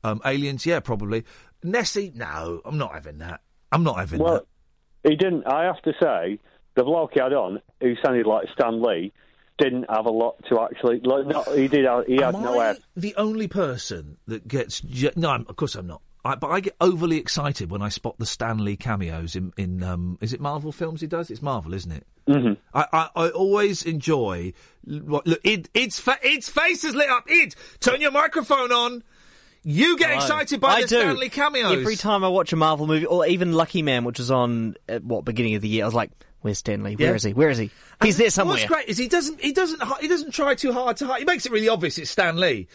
[0.03, 1.23] Um, aliens, yeah, probably.
[1.63, 3.41] Nessie, no, I'm not having that.
[3.71, 4.45] I'm not having well,
[5.03, 5.09] that.
[5.09, 5.47] he didn't.
[5.47, 6.39] I have to say,
[6.75, 9.13] the bloke he had on, who sounded like Stan Lee,
[9.57, 10.99] didn't have a lot to actually.
[10.99, 11.85] Like, no, he did.
[12.07, 12.77] He had Am no I air.
[12.95, 14.81] the only person that gets?
[14.81, 16.01] Je- no, I'm, of course I'm not.
[16.25, 19.83] I, but I get overly excited when I spot the Stan Lee cameos in in.
[19.83, 21.29] Um, is it Marvel films he does?
[21.29, 22.05] It's Marvel, isn't it?
[22.27, 22.53] Mm-hmm.
[22.73, 24.53] I, I, I always enjoy.
[24.85, 27.25] What, look, Id, Id's, fa- Id's face is lit up.
[27.29, 29.03] Id, turn your microphone on.
[29.63, 30.21] You get Hello.
[30.21, 30.99] excited by I the do.
[30.99, 31.71] Stan Lee cameos.
[31.73, 35.03] Every time I watch a Marvel movie, or even Lucky Man, which was on at
[35.03, 36.11] what beginning of the year, I was like,
[36.41, 36.95] "Where's Stan Lee?
[36.95, 37.15] Where Yeah.
[37.15, 37.33] is he?
[37.33, 37.71] Where is he?
[38.01, 40.97] He's there somewhere." What's great is he doesn't he doesn't he doesn't try too hard
[40.97, 41.19] to hide.
[41.19, 42.67] He makes it really obvious it's Stan Lee.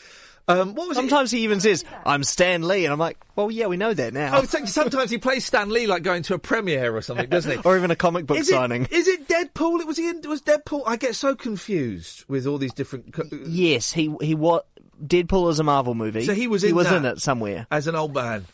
[0.51, 3.67] Um, what was Sometimes he even says, "I'm Stan Lee," and I'm like, "Well, yeah,
[3.67, 6.95] we know that now." Oh, sometimes he plays Stan Lee like going to a premiere
[6.97, 7.59] or something, doesn't he?
[7.65, 8.83] or even a comic book is signing.
[8.85, 9.81] It, is it Deadpool?
[9.81, 10.83] It was he in, was Deadpool?
[10.87, 13.13] I get so confused with all these different.
[13.13, 14.67] co- Yes, he he what
[15.05, 16.25] Deadpool is a Marvel movie.
[16.25, 18.45] So he was he in was that in it somewhere as an old man.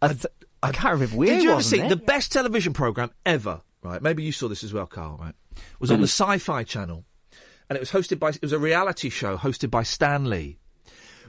[0.00, 0.26] I, th-
[0.62, 1.28] I can't remember where.
[1.28, 3.62] Did you ever see the best television program ever?
[3.82, 5.18] Right, maybe you saw this as well, Carl.
[5.20, 5.34] Right,
[5.80, 7.04] was on the Sci-Fi Channel,
[7.70, 8.30] and it was hosted by.
[8.30, 10.57] It was a reality show hosted by Stan Lee,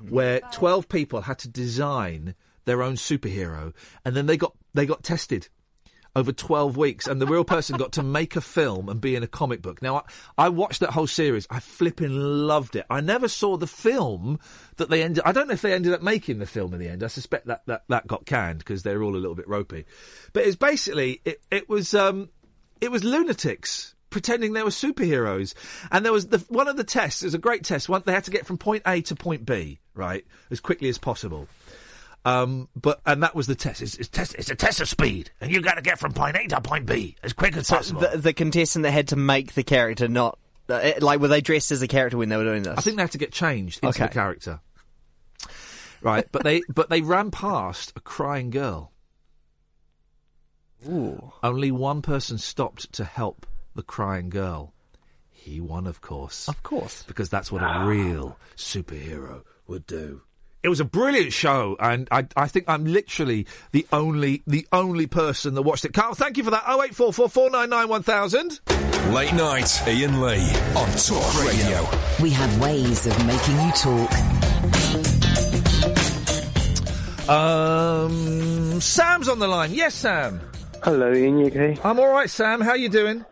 [0.07, 2.35] where twelve people had to design
[2.65, 3.73] their own superhero,
[4.05, 5.49] and then they got they got tested
[6.15, 9.23] over 12 weeks and the real person got to make a film and be in
[9.23, 9.81] a comic book.
[9.81, 11.47] Now, I, I watched that whole series.
[11.49, 12.85] I flipping loved it.
[12.89, 14.39] I never saw the film
[14.77, 15.23] that they ended...
[15.25, 17.03] I don't know if they ended up making the film in the end.
[17.03, 19.85] I suspect that that, that got canned because they're all a little bit ropey.
[20.33, 21.21] But it's basically...
[21.25, 21.93] It, it was...
[21.93, 22.29] Um,
[22.81, 25.53] it was lunatics pretending they were superheroes.
[25.91, 27.89] And there was the, one of the tests, it was a great test.
[27.89, 30.97] One, they had to get from point A to point B, right, as quickly as
[30.97, 31.47] possible.
[32.25, 33.81] Um, but and that was the test.
[33.81, 36.35] It's, it's, test, it's a test of speed, and you got to get from point
[36.35, 38.01] A to point B as quick as So possible.
[38.01, 40.37] the, the contestant that had to make the character not
[40.67, 42.77] uh, like were they dressed as a character when they were doing this?
[42.77, 44.03] I think they had to get changed into Okay.
[44.07, 44.59] the character,
[46.01, 46.27] right?
[46.29, 48.91] But they but they ran past a crying girl.
[50.87, 51.31] Ooh.
[51.41, 53.45] Only one person stopped to help
[53.75, 54.73] the crying girl.
[55.31, 56.47] He won, of course.
[56.47, 57.03] Of course.
[57.03, 60.21] Because that's what a real superhero would do.
[60.61, 65.07] It was a brilliant show, and I, I think I'm literally the only the only
[65.07, 65.93] person that watched it.
[65.93, 66.65] Carl, thank you for that.
[66.67, 68.59] Oh eight four four four nine nine one thousand.
[69.11, 70.41] Late night, Iain Lee
[70.75, 71.87] on Talk Radio.
[72.21, 74.11] We have ways of making you talk.
[77.29, 79.73] Um, Sam's on the line.
[79.73, 80.41] Yes, Sam.
[80.83, 81.37] Hello, Iain.
[81.37, 81.77] You okay?
[81.85, 82.59] I'm all right, Sam.
[82.59, 83.23] How you doing?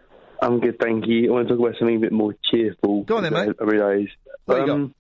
[0.41, 1.29] I'm good, thank you.
[1.29, 3.03] I want to talk about something a bit more cheerful.
[3.03, 3.55] Go on then, mate.
[3.59, 4.09] I, I realise.
[4.45, 4.73] What you got?
[4.73, 4.95] Um,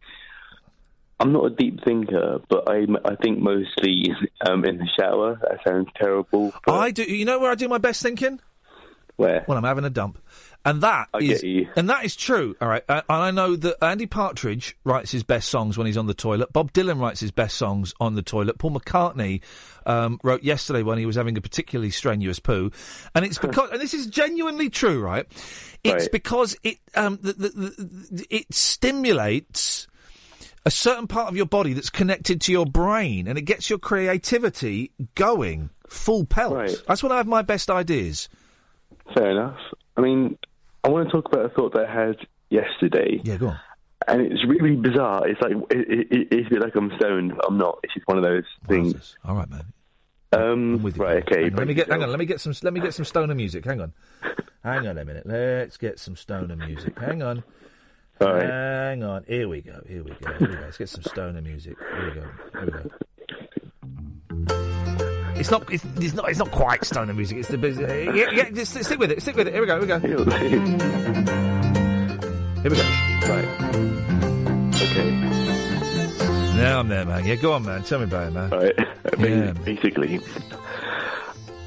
[1.19, 4.13] I'm not a deep thinker, but I, I think mostly
[4.47, 5.39] um, in the shower.
[5.41, 6.53] That sounds terrible.
[6.65, 7.03] But I do.
[7.03, 8.39] You know where I do my best thinking?
[9.15, 9.43] Where?
[9.47, 10.19] When I'm having a dump.
[10.67, 11.43] And that is,
[11.77, 12.55] and that is true.
[12.59, 15.95] All right, uh, and I know that Andy Partridge writes his best songs when he's
[15.95, 16.51] on the toilet.
[16.51, 18.57] Bob Dylan writes his best songs on the toilet.
[18.57, 19.41] Paul McCartney
[19.85, 22.71] um, wrote yesterday when he was having a particularly strenuous poo,
[23.15, 25.25] and it's because, and this is genuinely true, right?
[25.83, 26.11] It's Right.
[26.11, 27.49] because it um, the, the,
[28.11, 29.87] the, it stimulates
[30.65, 33.79] a certain part of your body that's connected to your brain, and it gets your
[33.79, 36.83] creativity going full pelt.
[36.87, 38.27] That's when I have my best ideas.
[39.13, 39.57] Fair enough.
[39.95, 40.37] I mean,
[40.87, 42.15] I want to talk about a thought that I had
[42.49, 43.19] yesterday.
[43.21, 43.59] Yeah, go on.
[44.07, 45.27] And it's really bizarre.
[45.27, 47.79] It's like it, it, it's a bit like I'm stoned, but I'm not.
[47.83, 49.17] It's just one of those things.
[49.25, 49.65] All right, man.
[50.31, 51.21] Um, right.
[51.23, 51.43] Okay.
[51.43, 51.89] Hang on, let me get.
[51.89, 52.09] Hang on.
[52.09, 52.53] Let me get some.
[52.63, 53.65] Let me get some stoner music.
[53.65, 53.91] Hang on.
[54.63, 55.25] Hang on a minute.
[55.25, 56.97] Let's get some stoner music.
[56.97, 57.43] Hang on.
[58.21, 58.49] All right.
[58.49, 59.25] Hang on.
[59.27, 59.81] Here we go.
[59.85, 60.33] Here we go.
[60.35, 60.61] Here we go.
[60.61, 61.75] Let's get some stoner music.
[61.77, 62.27] Here we go.
[62.53, 62.89] Here we go.
[65.39, 65.71] It's not.
[65.71, 66.29] It's, it's not.
[66.29, 67.37] It's not quite stoner music.
[67.37, 67.57] It's the.
[67.57, 68.49] Uh, yeah, yeah.
[68.49, 69.21] Just stick with it.
[69.21, 69.53] Stick with it.
[69.53, 69.79] Here we go.
[69.79, 70.31] Here we go.
[72.61, 72.83] Here we go.
[73.27, 73.45] Right.
[74.81, 75.11] Okay.
[76.57, 77.25] Now I'm there, man.
[77.25, 77.83] Yeah, go on, man.
[77.83, 78.49] Tell me about it, man.
[78.49, 78.73] Right.
[79.19, 79.51] Yeah.
[79.63, 80.19] Basically.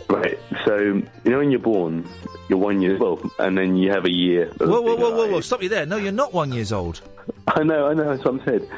[0.08, 0.38] Right.
[0.64, 2.08] So you know when you're born,
[2.48, 4.50] you're one year old, and then you have a year.
[4.58, 5.40] Whoa, whoa, whoa, whoa, whoa!
[5.40, 5.86] Stop you there.
[5.86, 7.00] No, you're not one years old.
[7.46, 8.08] I know, I know.
[8.08, 8.68] That's what I'm saying.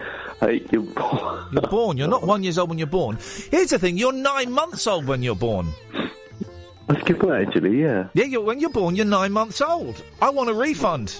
[0.43, 1.47] Like, you're born.
[1.53, 1.97] You're born.
[1.97, 3.19] You're not one years old when you're born.
[3.51, 5.69] Here's the thing: you're nine months old when you're born.
[6.89, 7.81] That's good point, actually.
[7.81, 8.09] Yeah.
[8.15, 10.03] Yeah, you're, when you're born, you're nine months old.
[10.21, 11.15] I want a refund.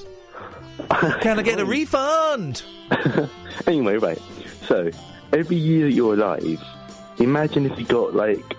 [1.21, 2.63] Can I get a refund?
[3.67, 4.21] Anyway, right.
[4.67, 4.91] So
[5.33, 6.61] every year that you're alive,
[7.19, 8.57] imagine if you got like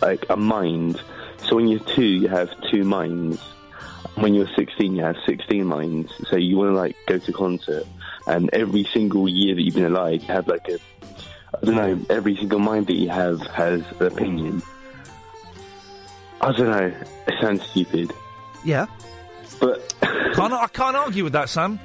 [0.00, 1.00] like a mind.
[1.44, 3.40] So when you're two, you have two minds.
[4.14, 6.12] When you're 16, you have 16 minds.
[6.28, 7.86] So you want to like go to concert,
[8.26, 10.78] and every single year that you've been alive, you have like a
[11.54, 12.00] I don't know.
[12.10, 14.62] Every single mind that you have has an opinion.
[16.40, 16.92] I don't know.
[17.26, 18.12] It sounds stupid,
[18.64, 18.86] Yeah.
[19.60, 19.94] but
[20.34, 21.78] Can't, I can't argue with that, Sam.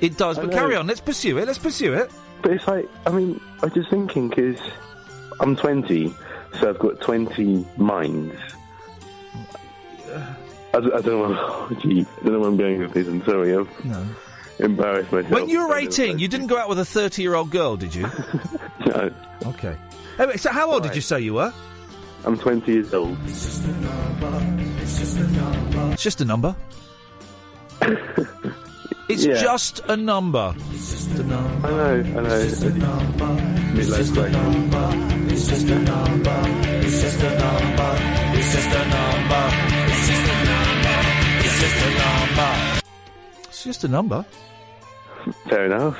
[0.00, 0.56] It does, I but know.
[0.56, 0.86] carry on.
[0.86, 1.46] Let's pursue it.
[1.46, 2.10] Let's pursue it.
[2.40, 4.58] But it's like, I mean, I was just thinking because
[5.40, 6.14] I'm 20,
[6.58, 8.34] so I've got 20 minds.
[10.72, 11.76] I, don't- I don't know.
[11.82, 13.06] Gee, I don't know where I'm going with this.
[13.08, 13.54] I'm sorry.
[13.54, 14.06] I've No.
[14.62, 15.32] Embarrassed myself.
[15.32, 17.94] When you were 18, you didn't go out with a 30 year old girl, did
[17.94, 18.06] you?
[18.86, 19.10] no,
[19.46, 19.74] Okay.
[20.18, 21.52] Anyway, so how old did you say you were?
[22.24, 23.16] I'm 20 years old.
[23.26, 23.60] It's
[26.02, 26.54] just a number.
[29.08, 29.40] It's Yeah.
[29.40, 30.54] just a number.
[30.54, 31.70] I know, I
[32.20, 32.44] know.
[33.72, 34.36] Midlife crisis.
[35.32, 36.42] It's just a number.
[36.92, 37.96] It's just a number.
[38.36, 39.42] It's just a number.
[39.88, 40.98] It's just a number.
[41.40, 42.50] It's just a number.
[43.48, 44.24] It's just a number.
[45.48, 45.96] Fair enough.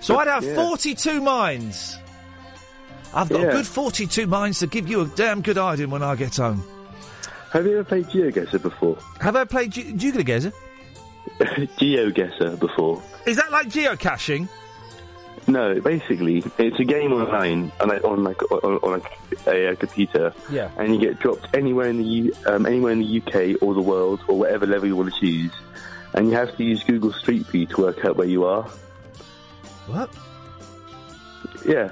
[0.00, 0.54] So I'd have Yeah.
[0.54, 1.96] 42 minds.
[3.12, 6.14] I've got a good 42 minds to give you a damn good idea when I
[6.14, 6.62] get home.
[7.52, 8.96] Have you ever played GeoGuessr before?
[9.20, 10.52] Have I played Ge- GeoGuessr?
[11.40, 13.02] GeoGuessr before?
[13.26, 14.48] Is that like geocaching?
[15.46, 19.02] No, basically, it's a game online on like on like on, on
[19.46, 20.32] a, a computer.
[20.50, 20.70] Yeah.
[20.76, 23.80] And you get dropped anywhere in the U, um, anywhere in the UK or the
[23.80, 25.50] world or whatever level you want to choose,
[26.14, 28.64] and you have to use Google Street View to work out where you are.
[29.86, 30.10] What?
[31.66, 31.90] Yeah.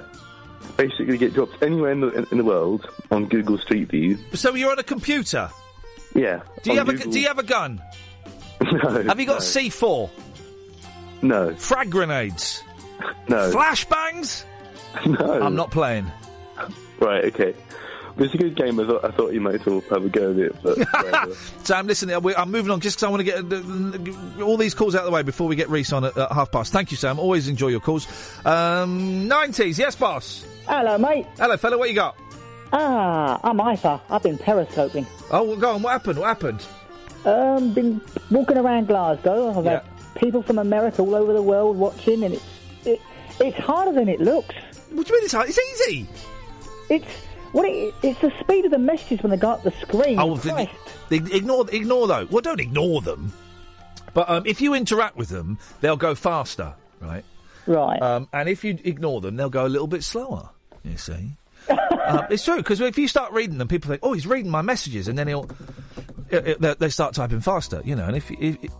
[0.77, 4.17] Basically, get dropped anywhere in the in, the world on Google Street View.
[4.33, 5.49] So you're on a computer.
[6.15, 6.41] Yeah.
[6.63, 7.81] Do you have a Do you have a gun?
[8.61, 9.03] no.
[9.03, 9.45] Have you got no.
[9.45, 10.09] C4?
[11.21, 11.55] No.
[11.55, 12.63] Frag grenades?
[13.29, 13.51] No.
[13.51, 14.43] Flashbangs?
[15.05, 15.41] No.
[15.41, 16.11] I'm not playing.
[16.99, 17.25] Right.
[17.25, 17.53] Okay.
[18.19, 18.77] But it's a good game.
[18.81, 20.55] I thought I thought you might as well have a go at it.
[20.61, 21.33] But whatever.
[21.63, 24.93] Sam, listen, uh, I'm moving on just because I want to get all these calls
[24.93, 26.73] out of the way before we get Rhys on at, at half past.
[26.73, 27.17] Thank you, Sam.
[27.17, 28.07] Always enjoy your calls.
[28.45, 30.45] Um, 90s, yes, boss.
[30.67, 31.27] Hello, mate.
[31.37, 31.77] Hello, fella.
[31.77, 32.17] What you got?
[32.73, 34.01] Ah, I'm Ifa.
[34.09, 35.07] I've been periscoping.
[35.31, 35.81] Oh, well, go on.
[35.81, 36.19] What happened?
[36.19, 36.65] What happened?
[37.23, 39.57] Um, been walking around Glasgow.
[39.57, 39.71] I've Yeah.
[39.81, 42.45] had people from America all over the world watching, and it's
[42.85, 43.01] it,
[43.39, 44.53] it's harder than it looks.
[44.91, 45.49] What do you mean it's hard?
[45.49, 46.07] It's easy.
[46.89, 47.05] It's
[47.51, 50.19] what it, it's the speed of the messages when they go up the screen.
[50.19, 50.71] Oh, the, Christ.
[51.09, 52.25] the- ignore, ignore though.
[52.29, 53.31] Well, don't ignore them.
[54.13, 57.23] But um, if you interact with them, they'll go faster, right?
[57.67, 58.01] Right.
[58.01, 60.49] Um, and if you ignore them, they'll go a little bit slower.
[60.83, 61.35] You see.
[61.69, 64.61] um, it's true because if you start reading them, people think, "Oh, he's reading my
[64.61, 65.47] messages," and then he'll
[66.31, 68.05] it, it- they- start typing faster, you know.
[68.05, 68.71] And if, if, if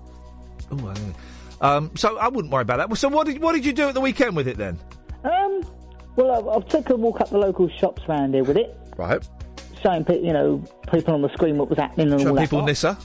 [0.72, 1.14] ooh, I don't know.
[1.62, 2.98] um, so I wouldn't worry about that.
[2.98, 4.80] So what did what did you do at the weekend with it then?
[6.20, 9.26] Well, I've, I've taken a walk up the local shops round here with it, Right.
[9.82, 12.42] showing pe- you know people on the screen what was happening and Show all that.
[12.42, 12.66] people lot.
[12.66, 12.98] Nissa.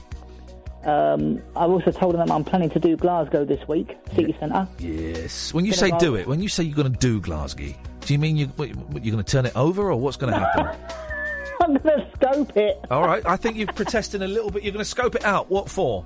[0.84, 4.68] Um, I've also told them that I'm planning to do Glasgow this week, city centre.
[4.78, 5.54] Yes.
[5.54, 8.18] When you say do it, when you say you're going to do Glasgow, do you
[8.18, 10.66] mean you what, you're going to turn it over, or what's going to happen?
[11.62, 12.84] I'm going to scope it.
[12.90, 13.24] All right.
[13.24, 14.62] I think you're protesting a little bit.
[14.64, 15.50] You're going to scope it out.
[15.50, 16.04] What for?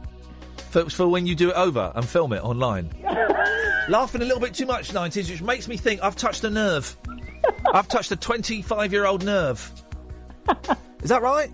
[0.71, 2.91] For, for when you do it over and film it online.
[3.89, 6.95] Laughing a little bit too much, 90s, which makes me think I've touched a nerve.
[7.73, 9.73] I've touched a 25 year old nerve.
[11.03, 11.51] Is that right?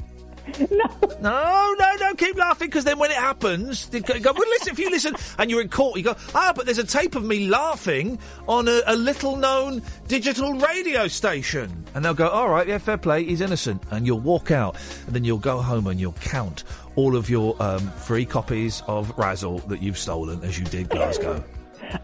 [0.59, 0.85] No.
[1.21, 4.73] No, no, don't keep laughing because then when it happens, they go, go, well, listen,
[4.73, 7.25] if you listen and you're in court, you go, ah, but there's a tape of
[7.25, 11.85] me laughing on a, a little known digital radio station.
[11.95, 13.83] And they'll go, all right, yeah, fair play, he's innocent.
[13.91, 14.77] And you'll walk out
[15.07, 16.65] and then you'll go home and you'll count
[16.97, 21.43] all of your um, free copies of Razzle that you've stolen as you did Glasgow.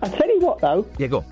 [0.03, 1.25] I'll tell you what, though, yeah, go on.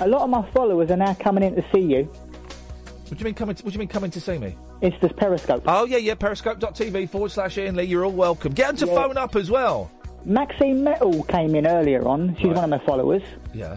[0.00, 2.04] a lot of my followers are now coming in to see you.
[2.04, 3.54] What do you mean coming?
[3.54, 4.56] To, what do you mean coming to see me?
[4.80, 5.62] It's this Periscope.
[5.66, 6.14] Oh yeah, yeah.
[6.14, 7.84] Periscope.tv forward slash Iain Lee.
[7.84, 8.52] You're all welcome.
[8.52, 8.94] Get them to Yeah.
[8.94, 9.90] phone up as well.
[10.24, 12.34] Maxine Metal came in earlier on.
[12.36, 12.54] She's Right.
[12.56, 13.22] one of my followers.
[13.52, 13.76] Yeah.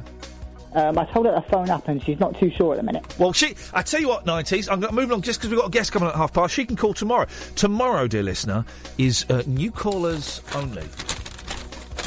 [0.73, 3.17] Um, I told her to phone up, and she's not too sure at the minute.
[3.17, 3.55] Well, she.
[3.73, 4.69] I tell you what, nineties.
[4.69, 6.53] I'm going to move along just because we've got a guest coming at half past.
[6.53, 7.27] She can call tomorrow.
[7.55, 8.65] Tomorrow, dear listener,
[8.97, 10.87] is uh, new callers only.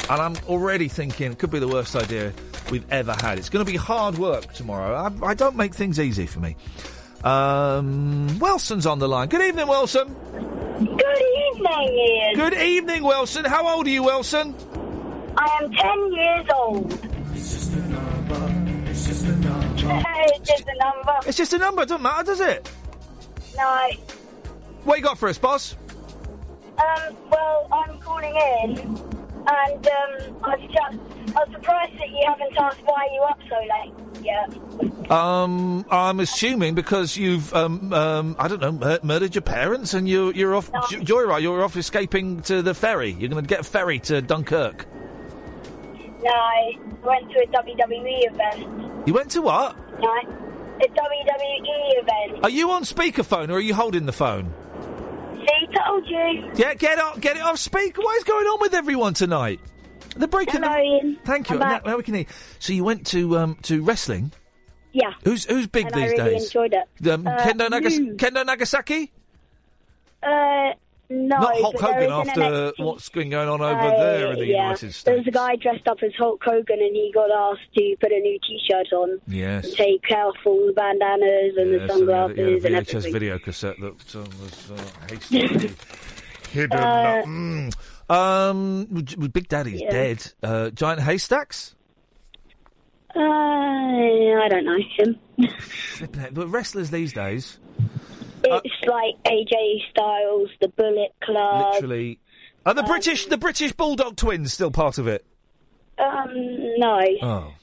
[0.09, 2.33] And I'm already thinking it could be the worst idea
[2.69, 3.37] we've ever had.
[3.37, 4.95] It's going to be hard work tomorrow.
[4.95, 6.55] I, I don't make things easy for me.
[7.23, 9.29] Um, Wilson's on the line.
[9.29, 10.15] Good evening, Wilson.
[10.79, 12.35] Good evening, Iain.
[12.35, 13.45] Good evening, Wilson.
[13.45, 14.55] How old are you, Wilson?
[15.37, 17.07] I am 10 years old.
[19.83, 21.19] It's just a number.
[21.27, 21.81] It's just a number.
[21.83, 22.69] It doesn't matter, does it?
[23.57, 23.89] No.
[24.83, 25.75] What you got for us, boss?
[26.77, 32.23] Um, well, I'm calling in, and um, I was just, I was surprised that you
[32.25, 35.11] haven't asked why you up so late yet.
[35.11, 40.07] Um, I'm assuming because you've, um, um, I don't know, mur- murdered your parents and
[40.07, 41.41] you, you're off j- joyride.
[41.41, 43.11] You're off escaping to the ferry.
[43.11, 44.87] You're going to get a ferry to Dunkirk.
[46.23, 49.07] No, I went to a WWE event.
[49.07, 49.75] You went to what?
[49.99, 52.43] No, a WWE event.
[52.43, 54.53] Are you on speakerphone or are you holding the phone?
[55.39, 56.51] See, told you.
[56.55, 58.01] Yeah, get up, get it off speaker.
[58.01, 59.59] What is going on with everyone tonight?
[60.15, 60.61] They're breaking.
[60.61, 60.79] Hello, the...
[60.79, 61.17] Iain.
[61.25, 61.57] Thank you.
[61.57, 62.25] Now, now we can hear.
[62.59, 64.31] So you went to um to wrestling.
[64.91, 65.13] Yeah.
[65.23, 66.45] Who's who's big and these I really days?
[66.45, 67.07] enjoyed it.
[67.09, 69.11] Um, Uh, Kendo, Nagas- Kendo Nagasaki?
[70.21, 70.73] Uh,
[71.11, 71.37] no.
[71.37, 74.63] Not Hulk Hogan after what's been going on over Uh, there in the yeah.
[74.63, 75.03] United States.
[75.03, 78.11] There was a guy dressed up as Hulk Hogan, and he got asked to put
[78.11, 79.73] a new T-shirt on, Yes.
[79.73, 82.81] take off all the bandanas and Yeah, the sunglasses we had a, and yeah, a
[82.81, 83.13] VHS everything.
[83.13, 85.71] video cassette that uh, was uh, hastily
[86.51, 86.79] hidden.
[86.79, 87.73] Uh, Mm.
[88.09, 88.85] Um,
[89.31, 89.89] Big Daddy's Yeah.
[89.89, 90.31] dead.
[90.43, 91.75] Uh, Giant Haystacks?
[93.15, 95.19] Uh, I don't know him.
[96.33, 97.59] But wrestlers these days,
[98.43, 101.73] It's like AJ Styles, the Bullet Club.
[101.75, 102.19] literally.
[102.65, 105.25] Are the British the British Bulldog twins still part of it?
[105.97, 106.29] Um,
[106.77, 106.99] no.
[107.21, 107.53] Oh.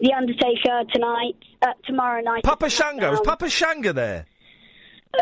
[0.00, 2.44] The Undertaker tonight, uh, tomorrow night.
[2.44, 3.12] Papa Shango.
[3.12, 4.26] Is Papa Shanga there?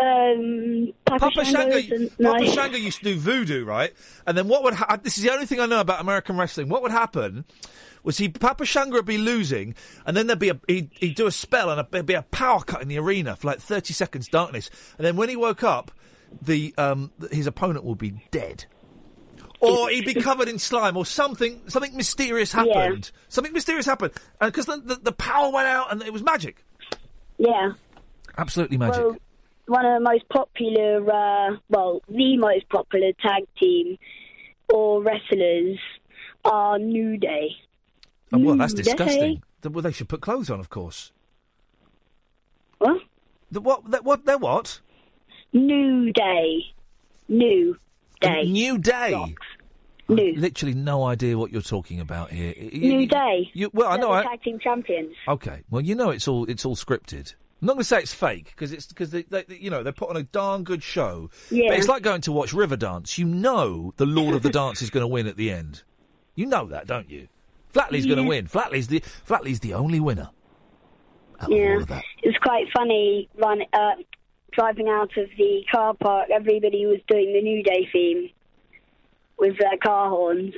[0.01, 2.33] Um, Papa, Papa Shango Shanga, no.
[2.33, 3.93] Papa Shanga used to do voodoo, right?
[4.27, 6.69] And then what would ha- this is the only thing I know about American wrestling.
[6.69, 7.45] What would happen
[8.05, 9.75] was he Papa Shanga would be losing,
[10.07, 12.23] and then there'd be a he'd, he'd do a spell and a, there'd be a
[12.23, 15.65] power cut in the arena for like thirty seconds darkness, and then when he woke
[15.65, 15.91] up,
[16.41, 18.67] the um his opponent would be dead.
[19.61, 21.63] Or he'd be covered in slime, or something.
[21.69, 23.11] Something mysterious happened.
[23.29, 26.63] Something mysterious happened, and because the, the the power went out, and it was magic.
[27.39, 27.73] Yeah.
[28.37, 29.03] Absolutely magic.
[29.03, 29.17] Well,
[29.67, 33.97] one of the most popular, uh, well, the most popular tag team
[34.73, 35.79] or wrestlers
[36.45, 37.57] are New Day.
[38.35, 39.43] Oh, well, that's mm, disgusting.
[39.63, 39.69] Day.
[39.69, 41.13] Well, they should put clothes on, of course.
[42.79, 43.03] What?
[43.51, 43.91] The what?
[43.91, 44.25] The, what?
[44.25, 44.81] They're what?
[45.53, 46.67] New Day.
[47.29, 47.77] New
[48.21, 48.41] Day.
[48.41, 49.35] A new day.
[50.09, 50.35] New.
[50.37, 52.53] Literally no idea what you're talking about here.
[52.59, 53.51] Y- y- New Day.
[53.55, 54.13] You, well, I know.
[54.13, 55.15] I, tag team champions.
[55.29, 55.63] okay.
[55.71, 57.35] Well, you know it's all it's all scripted.
[57.63, 59.95] I'm not going to say it's fake because it's because they, they, you know, they're
[59.95, 61.31] putting on a darn good show.
[61.51, 61.69] Yeah.
[61.69, 63.17] But it's like going to watch Riverdance.
[63.17, 65.83] You know the Lord of the Dance is going to win at the end.
[66.35, 67.29] You know that, don't you?
[67.75, 68.47] Flatley's going to win.
[68.47, 70.31] Flatley's the Flatley's the only winner.
[71.49, 71.79] yeah.
[72.23, 73.93] It was quite funny run, uh,
[74.53, 76.29] driving out of the car park.
[76.31, 78.31] Everybody was doing the New Day theme
[79.39, 80.55] with their car horns.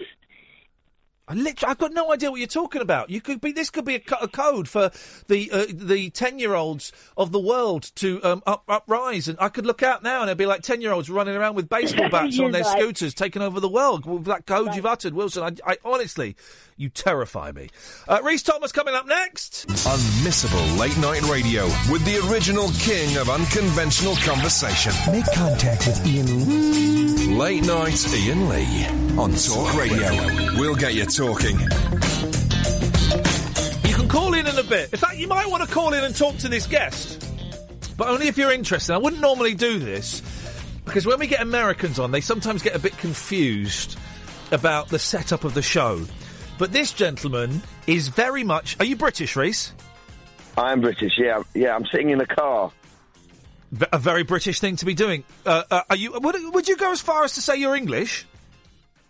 [1.29, 3.11] I literally, I've got no idea what you're talking about.
[3.11, 3.51] You could be.
[3.51, 4.93] This could be a, co- a code for
[5.27, 9.49] the uh, the ten year olds of the world to um, up, uprise, and I
[9.49, 12.09] could look out now and it'd be like ten year olds running around with baseball
[12.11, 12.79] bats on their Right.
[12.79, 15.43] scooters, taking over the world with that code you've uttered, Wilson.
[15.43, 16.37] I, I honestly,
[16.77, 17.71] you terrify me.
[18.07, 19.67] Uh, Rhys Thomas coming up next.
[19.69, 24.93] Unmissable late night radio with the original king of unconventional conversation.
[25.11, 27.26] Make contact with Iain.
[27.37, 28.87] Late night Iain Lee
[29.19, 30.59] on Talk Radio.
[30.59, 31.61] We'll get you talking.
[33.85, 34.91] You can call in in a bit.
[34.91, 37.31] In fact, you might want to call in and talk to this guest,
[37.99, 38.95] but only if you're interested.
[38.95, 40.23] I wouldn't normally do this
[40.87, 43.99] because when we get Americans on, they sometimes get a bit confused
[44.51, 46.07] about the setup of the show.
[46.57, 48.81] But this gentleman is very much.
[48.81, 49.75] Are you British, Rhys?
[50.57, 51.13] I'm British.
[51.19, 51.77] Yeah, yeah.
[51.77, 52.73] I'm sitting in a car.
[53.93, 55.25] A very British thing to be doing.
[55.45, 56.13] Uh, uh, are you?
[56.13, 58.25] Would, would you go as far as to say you're English?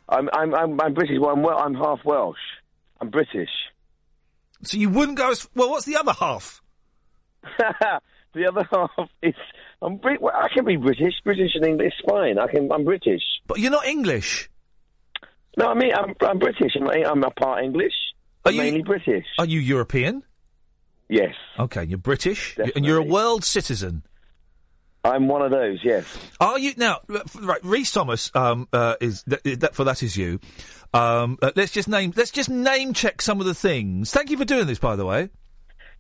[0.09, 1.19] I'm I'm I'm, I'm British.
[1.21, 2.39] Well, I'm well, I'm half Welsh.
[3.01, 3.51] I'm British.
[4.63, 5.71] So you wouldn't go as well.
[5.71, 6.63] What's the other half?
[8.35, 9.35] the other half is
[9.83, 10.23] I'm Brit.
[10.23, 11.15] Well, I can be British.
[11.23, 12.39] British and English is fine.
[12.39, 12.73] I can.
[12.73, 13.23] I'm British.
[13.47, 14.49] But you're not English.
[15.59, 16.73] No, I mean I'm I'm British.
[16.77, 17.93] I'm, I'm a part English.
[18.45, 19.27] Are I'm you- mainly British.
[19.39, 20.23] Are you European?
[21.09, 21.35] Yes.
[21.59, 24.03] Okay, you're British, and you're a world citizen.
[25.07, 25.79] I'm one of those.
[25.83, 26.05] Yes.
[26.41, 27.01] Are you now?
[27.41, 30.41] Right, Rhys Thomas um, uh, is th- that for that is you.
[30.93, 32.13] Um, uh, let's just name.
[32.17, 34.11] Let's just name check some of the things.
[34.11, 35.31] Thank you for doing this, by the way.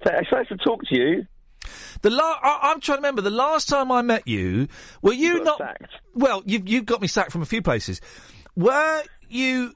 [0.04, 1.26] It's nice to talk to you.
[2.02, 4.68] The la- I- I'm trying to remember the last time I met you.
[5.02, 5.60] Were you, not?
[6.14, 8.00] Well, you you got me sacked from a few places.
[8.54, 9.74] Were you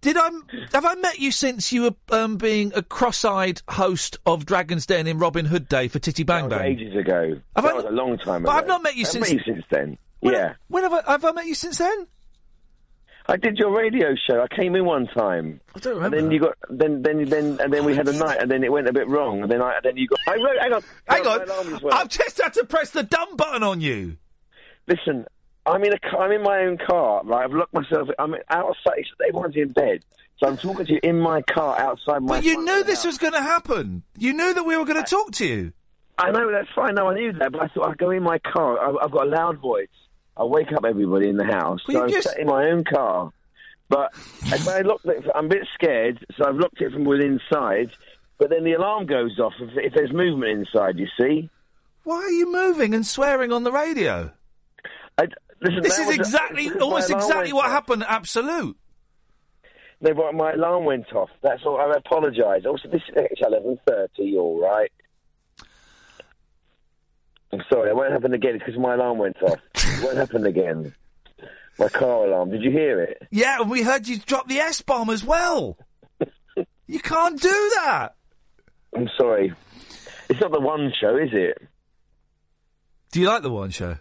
[0.00, 0.30] Did I
[0.72, 5.08] have I met you since you were um, being a cross-eyed host of Dragon's Den
[5.08, 6.60] in Robin Hood Day for Titty Bang Bang?
[6.62, 7.40] ages ago.
[7.56, 8.58] Have that I- was a long time But ago.
[8.58, 9.98] I've not met you since- met you since then.
[10.20, 10.54] When- yeah.
[10.68, 12.06] When have I, have I met you since then?
[13.26, 14.40] I did your radio show.
[14.42, 15.60] I came in one time.
[15.74, 16.16] I don't remember.
[16.16, 18.62] And then you got then then then and then we had a night and then
[18.64, 20.82] it went a bit wrong and then I then you got I wrote hang on
[21.08, 24.16] Hang on, alarm just I've just had to press the dumb button on you.
[24.88, 25.26] Listen,
[25.66, 27.22] I'm in a I'm in my own car.
[27.24, 28.08] Right, I've locked myself.
[28.18, 29.04] I'm outside.
[29.28, 30.04] Everyone's in bed,
[30.38, 32.36] so I'm talking to you in my car outside my.
[32.36, 34.02] But you knew this was going to happen.
[34.18, 35.72] You knew that we were going to talk to you.
[36.18, 36.94] I know that's fine.
[36.94, 38.78] No, I knew that, but I thought I'd go in my car.
[38.78, 39.88] I, I've got a loud voice.
[40.36, 41.80] I wake up everybody in the house.
[41.86, 43.32] Well, so I'm just- in my own car.
[43.88, 44.12] But
[44.46, 47.90] if I locked it, I'm a bit scared, so I've locked it from within inside.
[48.38, 50.98] But then the alarm goes off if, if there's movement inside.
[50.98, 51.50] You see.
[52.04, 54.32] Why are you moving and swearing on the radio?
[55.18, 55.26] I,
[55.62, 58.76] listen, This is was a- exactly, almost exactly what happened at Absolute.
[60.00, 61.30] No, but my alarm went off.
[61.42, 61.78] That's all.
[61.80, 62.66] I apologise.
[62.66, 64.36] Also, this is eleven thirty.
[64.36, 64.90] All right.
[67.52, 67.90] I'm sorry.
[67.90, 69.58] It won't happen again It's because my alarm went off.
[69.74, 70.94] it won't happen again.
[71.78, 72.50] My car alarm.
[72.50, 73.22] Did you hear it?
[73.30, 75.76] Yeah, and we heard you drop the S bomb as well.
[76.86, 78.10] you can't do that.
[78.96, 79.54] I'm sorry.
[80.28, 81.58] It's not the one show, is it?
[83.12, 83.96] Do you like the one show?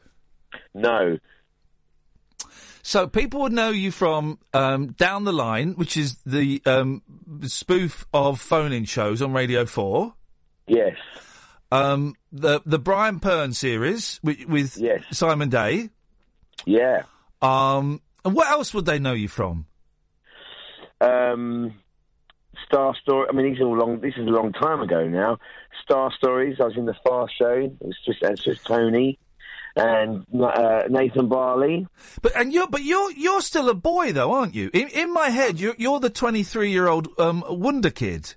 [0.74, 1.18] No.
[2.84, 7.02] So people would know you from um, Down the Line, which is the um,
[7.44, 10.14] spoof of phone-in shows on Radio Four.
[10.68, 10.96] Yes.
[11.72, 14.82] Um, the the Brian Pern series with, with
[15.12, 15.90] Simon Day.
[16.66, 17.04] Yeah.
[17.42, 19.66] Um, and what else would they know you from?
[21.00, 21.74] Um,
[22.66, 23.28] Star Story.
[23.30, 24.02] I mean, these are all long.
[24.02, 25.38] This is a long time ago now.
[25.84, 26.58] Star Stories.
[26.60, 27.54] I was in the Fast Show.
[27.54, 29.18] It was just, it was just Tony
[29.76, 31.88] and uh, Nathan Barley.
[32.22, 34.70] But and you're but you're you're still a boy though, aren't you?
[34.74, 38.36] In, in my head, you're you're the 23 year old um, wonder kid.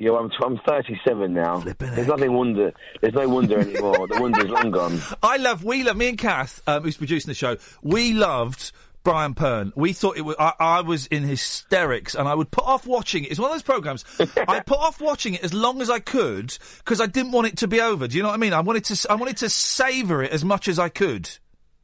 [0.00, 1.58] Yeah, well, I'm, I'm 37 now.
[1.58, 2.72] There's nothing wonder.
[3.00, 4.06] There's no wonder anymore.
[4.06, 5.00] the wonder's long gone.
[5.24, 7.56] I love we love me and Kath, um, who's producing the show.
[7.82, 8.70] We loved
[9.08, 9.72] Brian Pern.
[9.74, 10.36] We thought it was.
[10.38, 13.30] I, I was in hysterics, and I would put off watching it.
[13.30, 14.04] It's one of those programs.
[14.48, 17.56] I put off watching it as long as I could because I didn't want it
[17.58, 18.06] to be over.
[18.06, 18.52] Do you know what I mean?
[18.52, 19.10] I wanted to.
[19.10, 21.30] I wanted to savour it as much as I could.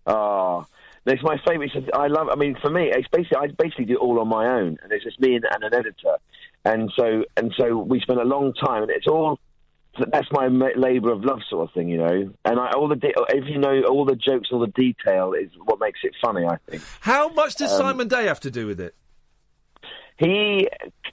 [0.06, 0.66] Ah,
[1.06, 1.70] it's my favourite.
[1.94, 2.28] I love.
[2.30, 4.92] I mean, for me, it's basically I basically do it all on my own, and
[4.92, 6.18] it's just me and, and an editor,
[6.66, 9.40] and so and so we spend a long time, and it's all.
[10.12, 12.32] That's my labour of love, sort of thing, you know.
[12.44, 15.50] And I, all the de- if you know all the jokes, all the detail is
[15.64, 16.44] what makes it funny.
[16.46, 16.82] I think.
[17.00, 18.94] How much does Um, Simon Day have to do with it?
[20.16, 20.68] he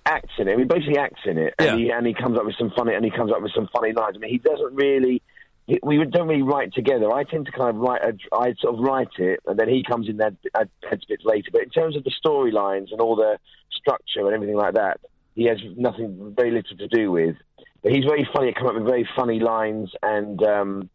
[0.05, 0.53] acts in it.
[0.53, 2.93] I mean, basically acts in it, and, he, and he comes up with some funny,
[2.93, 4.15] and he comes up with some funny lines.
[4.15, 5.21] I mean, he doesn't really.
[5.67, 7.11] he- We don't really write together.
[7.11, 8.01] I tend to kind of write.
[8.03, 11.49] A, I sort of write it, and then he comes in there adds bits later.
[11.51, 13.37] But in terms of the storylines and all the
[13.71, 14.99] structure and everything like that,
[15.35, 17.35] he has nothing, very little to do with.
[17.83, 18.47] But he's very funny.
[18.47, 20.89] He comes up with very funny lines, and um,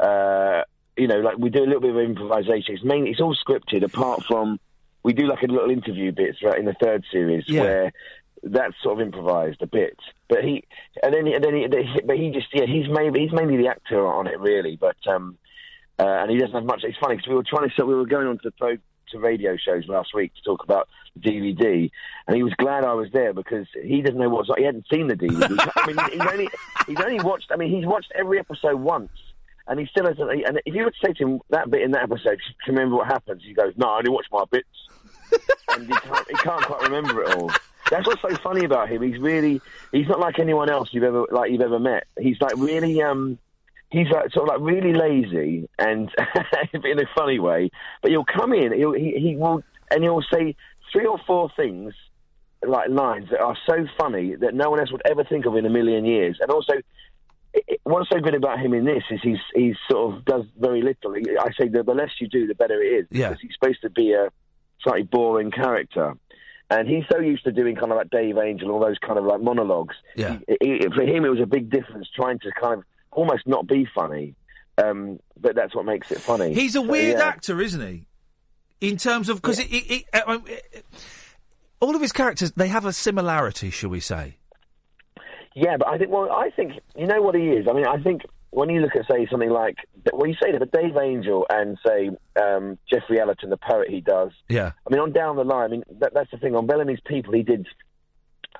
[0.00, 0.62] uh,
[0.96, 2.74] you know, like we do a little bit of improvisation.
[2.74, 4.58] It's mainly it's all scripted, apart from
[5.02, 7.60] we do like a little interview bits right in the third series Yeah.
[7.60, 7.92] where
[8.44, 9.96] that's sort of improvised a bit.
[10.28, 10.64] But he
[11.02, 11.66] and then he, and then he,
[12.04, 15.38] but he just yeah he's maybe he's mainly the actor on it really, but um
[15.98, 16.82] uh, and he doesn't have much.
[16.84, 18.76] It's funny because we were trying to so we were going on to pro
[19.12, 21.90] to radio shows last week to talk about the DVD,
[22.26, 25.08] and he was glad I was there because he doesn't know what's he hadn't seen
[25.08, 25.70] the DVD.
[25.76, 26.48] I mean, he's only
[26.86, 27.50] he's only watched.
[27.50, 29.10] I mean, he's watched every episode once.
[29.68, 30.28] And he still hasn't.
[30.44, 32.72] And if you were to say to him that bit in that episode, "Do you
[32.72, 33.42] remember what happens?
[33.44, 34.66] He goes, "No, I only watch my bits."
[35.68, 37.50] and he can't, he can't quite remember it all.
[37.90, 39.02] That's what's so funny about him.
[39.02, 39.60] He's really,
[39.92, 42.06] he's not like anyone else you've ever like you've ever met.
[42.18, 43.38] He's like really, um,
[43.92, 46.10] he's like sort of like really lazy and
[46.72, 47.70] in a funny way.
[48.00, 50.56] But he'll come in, he'll, he he will, and he'll say
[50.92, 51.94] three or four things
[52.66, 55.66] like lines that are so funny that no one else would ever think of in
[55.66, 56.38] a million years.
[56.40, 56.74] And also,
[57.54, 60.80] it- what's so good about him in this is he's he's sort of does very
[60.82, 61.14] little.
[61.40, 63.06] I say the, the less you do, the better it is.
[63.10, 63.28] Yeah.
[63.30, 64.28] Because he's supposed to be a
[64.82, 66.14] slightly boring character.
[66.70, 69.24] And he's so used to doing kind of like Dave Angel, all those kind of
[69.26, 69.94] like monologues.
[70.16, 70.38] Yeah.
[70.48, 73.66] He- he- for him, it was a big difference trying to kind of almost not
[73.66, 74.34] be funny.
[74.82, 76.54] Um, but that's what makes it funny.
[76.54, 77.24] He's a So, weird yeah.
[77.26, 78.06] actor, isn't he?
[78.80, 80.44] In terms of because it, it, it, uh, um,
[81.80, 84.36] all of his characters they have a similarity, shall we say?
[85.54, 87.66] Yeah, but I think, well, I think, you know what he is?
[87.68, 89.76] I mean, I think when you look at, say, something like,
[90.12, 92.10] well, you say that, but Dave Angel and, say,
[92.42, 94.72] um, Jeffrey Ellerton, the poet he does, Yeah.
[94.86, 96.54] I mean, on down the line, I mean, that, that's the thing.
[96.56, 97.66] On Bellamy's People, he did.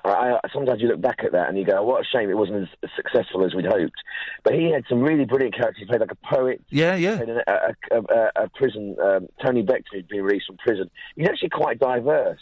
[0.05, 2.37] I, I, sometimes you look back at that and you go, "What a shame it
[2.37, 3.95] wasn't as successful as we'd hoped."
[4.43, 5.79] But he had some really brilliant characters.
[5.79, 6.61] He played like a poet.
[6.69, 7.17] Yeah, yeah.
[7.17, 8.95] Played a, a, a, a, a prison.
[9.01, 10.89] Um, Tony Beck who'd been released from prison.
[11.15, 12.39] He's actually quite diverse.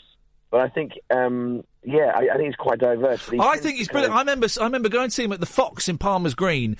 [0.50, 3.30] But I think, um, yeah, I, I think it's quite diverse.
[3.30, 4.12] He I think he's brilliant.
[4.12, 6.76] of- I remember, I remember going to see him at the Fox in Palmer's Green.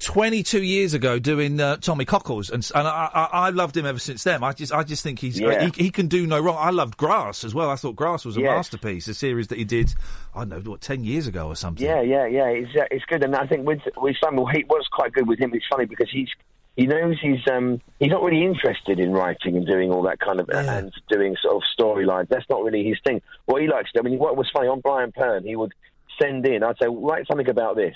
[0.00, 3.98] 22 years ago, doing uh, Tommy Cockles, and, and I, I, I loved him ever
[3.98, 4.42] since then.
[4.42, 5.68] I just, I just think he's Yeah.
[5.68, 6.56] he, he can do no wrong.
[6.58, 7.70] I loved Grass as well.
[7.70, 8.50] I thought Grass was a Yes.
[8.56, 9.94] masterpiece, a series that he did,
[10.34, 11.86] I don't know, what, 10 years ago or something.
[11.86, 12.46] Yeah, yeah, yeah.
[12.48, 15.38] It's uh, it's good, and I think with with Samuel, he was quite good with
[15.38, 15.52] him.
[15.54, 16.28] It's funny because he's
[16.76, 20.40] he knows he's um he's not really interested in writing and doing all that kind
[20.40, 22.28] of and doing sort of storylines.
[22.28, 23.22] That's not really his thing.
[23.46, 25.72] What he likes, to, I mean, what was funny on Brian Pern, he would
[26.20, 26.62] send in.
[26.62, 27.94] I'd say write something about this.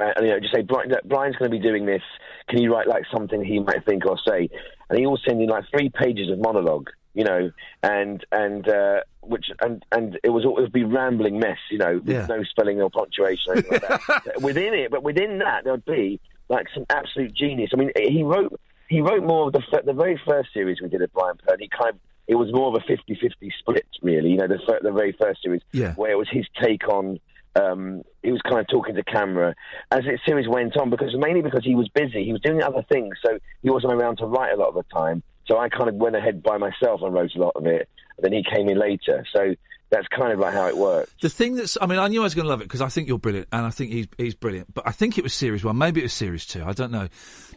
[0.00, 2.02] Uh, and, you know, just say Brian, Brian's going to be doing this.
[2.48, 4.48] Can you write like something he might think or say?
[4.90, 7.50] And he will send in like three pages of monologue, you know,
[7.82, 11.94] and and uh, which and and it was it would be rambling mess, you know,
[12.04, 12.26] with Yeah.
[12.26, 13.50] no spelling or punctuation.
[13.50, 14.40] Or anything like that.
[14.42, 17.70] within it, but within that there would be like some absolute genius.
[17.72, 21.02] I mean, he wrote he wrote more of the the very first series we did
[21.02, 21.58] at Brian Pern.
[21.58, 21.96] He kind of
[22.28, 24.30] it was more of a 50-50 split, really.
[24.30, 25.94] You know, the the very first series Yeah.
[25.94, 27.18] where it was his take on.
[27.58, 29.54] Um, he was kind of talking to camera
[29.90, 32.84] as the series went on because mainly because he was busy, he was doing other
[32.90, 35.22] things, so he wasn't around to write a lot of the time.
[35.46, 37.88] So I kind of went ahead by myself and wrote a lot of it.
[38.18, 39.54] Then he came in later, so
[39.90, 41.20] that's kind of like how it worked.
[41.22, 42.88] The thing that's, I mean, I knew I was going to love it because I
[42.88, 44.74] think you're brilliant and I think he's, he's brilliant.
[44.74, 47.08] But I think it was series one, maybe it was series two, I don't know.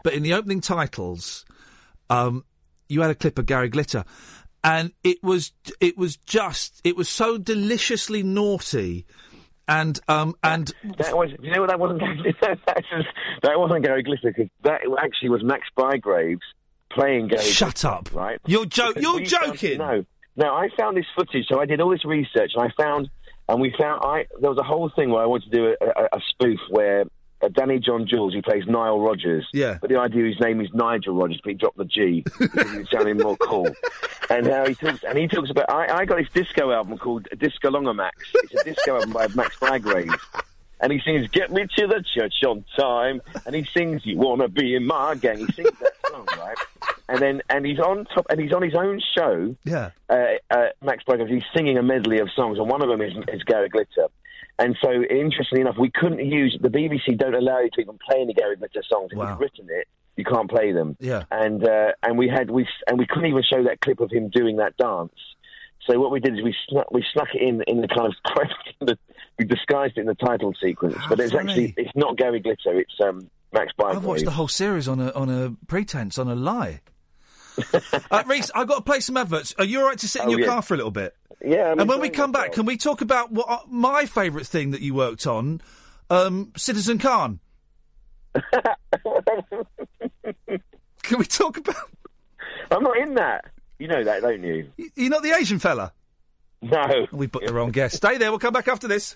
[0.03, 1.45] But in the opening titles,
[2.09, 2.45] um,
[2.87, 4.03] you had a clip of Gary Glitter,
[4.63, 9.05] and it was it was just it was so deliciously naughty,
[9.69, 11.69] and um and That was, you know what?
[11.69, 12.01] That wasn't
[12.41, 13.05] that, was,
[13.43, 16.39] that wasn't Gary Glitter because that actually was Max Bygraves
[16.91, 17.43] playing Gary.
[17.45, 18.09] Shut Glitter, up.
[18.13, 18.39] Right?
[18.45, 19.77] You're jo- you're we found- joking.
[19.77, 20.05] no,
[20.35, 20.53] no.
[20.53, 23.09] I found this footage, so I did all this research, and I found,
[23.47, 25.85] and we found, I there was a whole thing where I wanted to do a,
[25.85, 27.05] a, a spoof where.
[27.41, 29.47] Uh, Danny John Jules, he plays Nile Rogers.
[29.53, 29.77] Yeah.
[29.79, 32.85] But the idea his name is Nigel Rogers, but he dropped the G because he
[32.85, 33.69] sounded more cool.
[34.29, 35.69] And how he talks, and he talks about.
[35.69, 38.17] I, I got his disco album called Disco Longer Max.
[38.35, 40.19] It's a disco album by Max Bygraves.
[40.81, 44.47] And he sings "Get Me to the Church on Time," and he sings "You Wanna
[44.47, 46.57] Be in My Gang." He sings that song, right?
[47.09, 49.55] And then, and he's on top, and he's on his own show.
[49.63, 49.91] Yeah.
[50.09, 51.29] Uh, uh, Max Bygraves.
[51.33, 54.07] He's singing a medley of songs, and one of them is, is Gary Glitter.
[54.59, 57.17] And so, interestingly enough, we couldn't use the BBC.
[57.17, 59.09] Don't allow you to even play any Gary Glitter songs.
[59.11, 59.29] If Wow.
[59.31, 59.87] you've written it,
[60.17, 60.97] you can't play them.
[60.99, 61.23] Yeah.
[61.31, 64.29] And uh, and we had we and we couldn't even show that clip of him
[64.29, 65.13] doing that dance.
[65.89, 68.13] So what we did is we snuck we snuck it in in the kind
[68.81, 68.97] of
[69.39, 71.49] we disguised it in the title sequence, but it's funny.
[71.51, 73.95] actually it's not Gary Glitter, it's um, Max Bygraves.
[73.95, 76.81] I've watched the whole series on a on a pretense, on a lie.
[78.11, 79.53] uh, Rhys, I've got to play some adverts.
[79.57, 80.45] Are you all right to sit in Oh, your yeah.
[80.47, 81.15] car for a little bit?
[81.45, 84.45] Yeah, I'm and when we come back, can we talk about what uh, my favourite
[84.45, 85.61] thing that you worked on,
[86.09, 87.39] um, Citizen Khan?
[91.03, 91.75] can we talk about?
[92.71, 93.45] I'm not in that.
[93.79, 94.69] You know that, don't you?
[94.95, 95.93] You're not the Asian fella.
[96.61, 97.07] No.
[97.13, 97.95] We put the wrong guest.
[97.95, 98.31] Stay there.
[98.31, 99.15] We'll come back after this.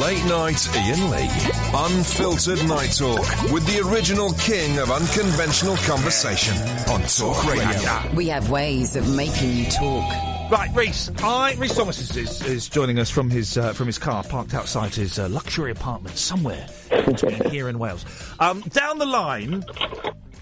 [0.00, 1.28] Late night Iain Lee.
[1.72, 3.20] Unfiltered night talk
[3.52, 6.56] with the original king of unconventional conversation
[6.88, 8.14] on Talk Radio.
[8.14, 10.10] We have ways of making you talk.
[10.50, 11.12] Right, Rhys.
[11.22, 14.52] I Rhys Thomas is, is, is joining us from his uh, from his car parked
[14.52, 18.04] outside his uh, luxury apartment somewhere between here and Wales.
[18.40, 19.64] Um, down the line,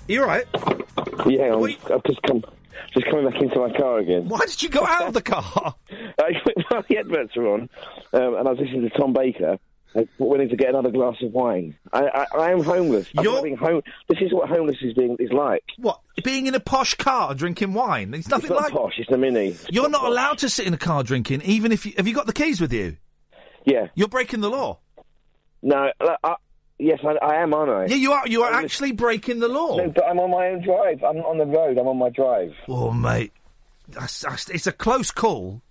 [0.09, 0.47] you all right?
[1.27, 2.43] Yeah, I'm, I've just come
[2.95, 4.29] just coming back into my car again.
[4.29, 5.75] Why did you go out of the car?
[6.71, 7.69] well, the adverts were on,
[8.13, 9.59] um, and I was listening to Tom Baker.
[9.95, 11.77] I went in to get another glass of wine.
[11.93, 13.09] I, I, I am homeless.
[13.15, 13.83] I'm You're- living home.
[14.09, 15.63] This is what homeless is being is like.
[15.77, 16.01] What?
[16.25, 18.15] Being in a posh car drinking wine?
[18.15, 18.73] It's nothing It's not like.
[18.73, 18.95] posh.
[18.97, 19.55] It's a mini.
[19.69, 22.25] You're not allowed to sit in a car drinking, even if you have you got
[22.27, 22.97] the keys with you.
[23.67, 23.89] Yeah.
[23.95, 24.79] You're breaking the law.
[25.63, 25.91] No.
[26.01, 26.35] I,
[26.83, 27.87] yes, I, I am, aren't I?
[27.87, 28.27] Yeah, you are.
[28.27, 29.77] You are actually breaking the law.
[29.77, 31.03] No, but I'm on my own drive.
[31.03, 31.79] I'm not on the road.
[31.79, 32.53] I'm on my drive.
[32.69, 33.33] Oh, mate,
[33.89, 35.63] that's, that's, it's a close call.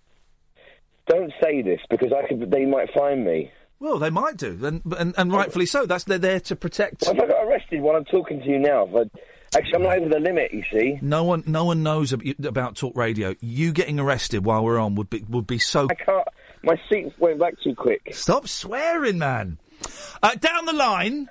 [1.07, 2.49] Don't say this because I could.
[2.51, 3.51] They might find me.
[3.79, 5.85] Well, they might do, and and, and rightfully so.
[5.87, 7.01] That's they're there to protect.
[7.01, 9.09] If I got arrested while I'm talking to you now, but
[9.55, 10.53] actually I'm not over the limit.
[10.53, 10.99] You see.
[11.01, 13.35] No one, no one knows about talk radio.
[13.41, 15.87] You getting arrested while we're on would be would be so.
[15.89, 16.27] I can't.
[16.63, 18.01] My seat went back too quick.
[18.11, 19.57] Stop swearing, man.
[20.21, 21.29] Uh, down the line.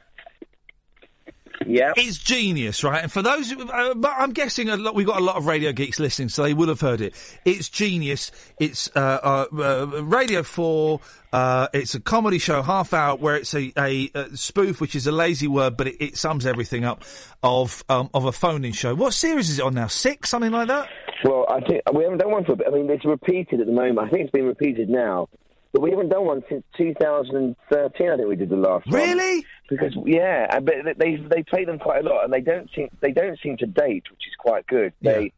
[1.66, 3.02] Yeah, it's genius, right?
[3.02, 5.72] And for those, uh, but I'm guessing a lot, we've got a lot of radio
[5.72, 7.14] geeks listening, so they will have heard it.
[7.44, 8.32] It's genius.
[8.58, 11.00] It's uh, uh, uh, Radio Four.
[11.32, 15.06] Uh, it's a comedy show, half hour, where it's a, a, uh spoof, which is
[15.06, 17.04] a lazy word, but it, it sums everything up
[17.42, 18.94] of um, of a phone-in show.
[18.94, 19.86] What series is it on now?
[19.86, 20.88] Six, something like that.
[21.24, 22.52] Well, I think we haven't done one for.
[22.52, 22.68] a bit.
[22.68, 23.98] I mean, it's repeated at the moment.
[23.98, 25.28] I think it's been repeated now,
[25.72, 28.10] but we haven't done one since 2013.
[28.10, 28.86] I think we did the last.
[28.86, 28.94] one.
[28.94, 29.46] Really?
[29.68, 33.12] Because yeah, but they they play them quite a lot, and they don't seem they
[33.12, 34.92] don't seem to date, which is quite good.
[35.00, 35.32] They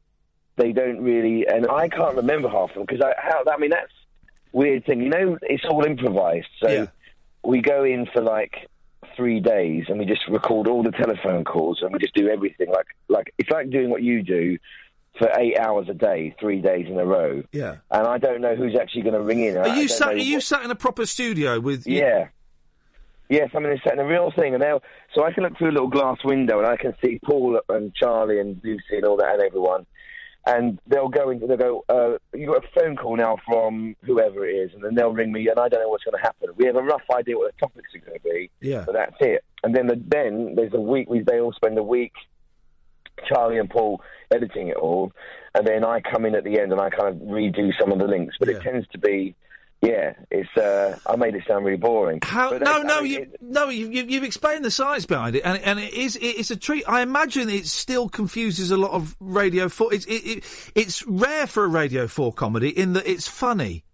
[0.57, 3.71] they don't really, and I can't remember half of them because I, how, I mean,
[3.71, 3.93] that's
[4.53, 5.03] weird thing.
[5.03, 6.49] You know, it's all improvised.
[6.63, 6.89] So
[7.43, 8.69] we go in for like
[9.17, 12.71] three days and we just record all the telephone calls and we just do everything.
[12.71, 14.59] Like, like it's like doing what you do
[15.19, 17.43] for eight hours a day, three days in a row.
[17.53, 17.77] Yeah.
[17.91, 19.57] And I don't know who's actually going to ring in.
[19.57, 20.09] Are I you sat?
[20.15, 21.87] Are you sat in a proper studio with?
[21.87, 22.29] yeah.
[23.29, 24.83] Yes, I mean, it's set in a real thing, and they'll,
[25.15, 27.95] so I can look through a little glass window and I can see Paul and
[27.95, 29.87] Charlie and Lucy and all that and everyone,
[30.47, 34.47] and they'll go into they'll go, uh, you got a phone call now from whoever
[34.47, 36.51] it is, and then they'll ring me, and I don't know what's going to happen.
[36.57, 38.83] We have a rough idea what the topics are going to be, Yeah.
[38.85, 39.43] but that's it.
[39.63, 41.09] And then the, then there's a week.
[41.09, 42.13] We they all spend a week,
[43.29, 44.01] Charlie and Paul
[44.33, 45.13] editing it all,
[45.55, 47.99] and then I come in at the end and I kind of redo some of
[47.99, 49.35] the links, but it tends to be.
[49.83, 50.57] Yeah, it's.
[50.57, 52.21] Uh, I made it sound really boring.
[52.23, 52.51] How?
[52.51, 53.69] No, no, I mean, you, no.
[53.69, 56.57] You, you, you've explained the science behind it, and and it is it, it's a
[56.57, 56.85] treat.
[56.89, 59.93] I imagine it still confuses a lot of Radio Four.
[59.93, 63.85] It's it, it, it's rare for a Radio Four comedy in that it's funny.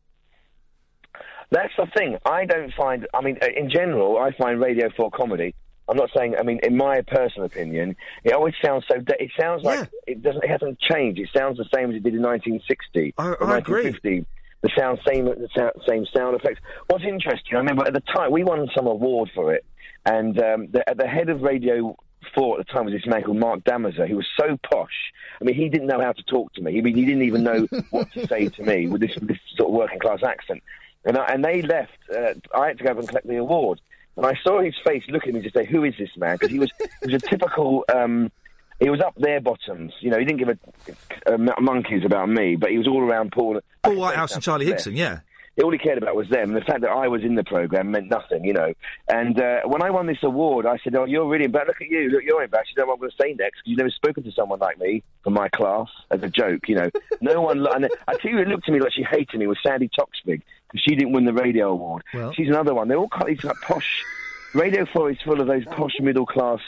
[1.50, 2.18] That's the thing.
[2.26, 3.06] I don't find.
[3.14, 5.54] I mean, uh, in general, I find Radio Four comedy.
[5.88, 6.36] I'm not saying.
[6.38, 8.98] I mean, in my personal opinion, it always sounds so.
[8.98, 10.44] De- it sounds like it doesn't.
[10.44, 11.20] It hasn't changed.
[11.20, 13.84] It sounds the same as it did in 1960 or I agree.
[13.84, 14.26] 1950.
[14.60, 16.60] The sound, same, the sound, same sound effects.
[16.88, 19.64] What's interesting, I remember at the time we won some award for it,
[20.04, 21.96] and um, the, at the head of Radio
[22.34, 25.12] Four at the time was this man called Mark Damazer, who was so posh.
[25.40, 26.78] I mean, he didn't know how to talk to me.
[26.78, 29.70] I mean, he didn't even know what to say to me with this, this sort
[29.70, 30.62] of working class accent.
[31.04, 31.96] And, I, and they left.
[32.12, 33.80] Uh, I had to go up and collect the award.
[34.18, 36.50] And I saw his face look at me to say, "Who is this man?" Because
[36.50, 37.84] he was he was a typical.
[37.94, 38.30] Um,
[38.80, 39.92] he was up their bottoms.
[40.00, 40.50] You know, he didn't give
[41.26, 43.60] a, a monkeys about me, but he was all around Paul.
[43.82, 45.20] Paul Whitehouse and Charlie Higson, yeah.
[45.60, 46.52] All he cared about was them.
[46.52, 48.72] The fact that I was in the program meant nothing, you know.
[49.08, 51.66] And uh, when I won this award, I said, "Oh, you're really bad.
[51.66, 52.08] Look at you.
[52.10, 52.62] Look, you're bad.
[52.72, 53.56] You know what I'm going to say next?
[53.56, 56.76] 'cause you've never spoken to someone like me from my class as a joke, you
[56.76, 56.88] know.
[57.20, 57.58] No one.
[57.64, 59.48] lo- And I tell you, looked at me like she hated me.
[59.48, 62.02] Was Sandi Toksvig because she didn't win the radio award.
[62.14, 62.32] Well.
[62.32, 62.88] She's another one.
[62.88, 64.04] They're all kind of these like posh.
[64.54, 66.60] Radio Four is full of those posh middle class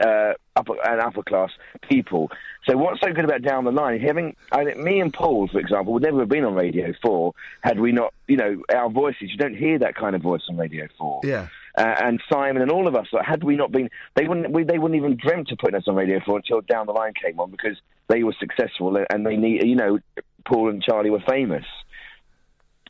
[0.00, 1.50] uh, upper and upper class
[1.88, 2.30] people.
[2.68, 4.00] So what's so good about Down the Line?
[4.00, 7.34] Having I think me and Paul, for example, would never have been on Radio Four
[7.62, 9.30] had we not, you know, our voices.
[9.30, 11.20] You don't hear that kind of voice on Radio Four.
[11.24, 11.48] Yeah.
[11.78, 14.64] Uh, and Simon and all of us, like, had we not been, they wouldn't, we,
[14.64, 17.38] they wouldn't even dreamt of putting us on Radio Four until Down the Line came
[17.38, 17.76] on because
[18.08, 19.98] they were successful and they need, you know,
[20.44, 21.64] Paul and Charlie were famous.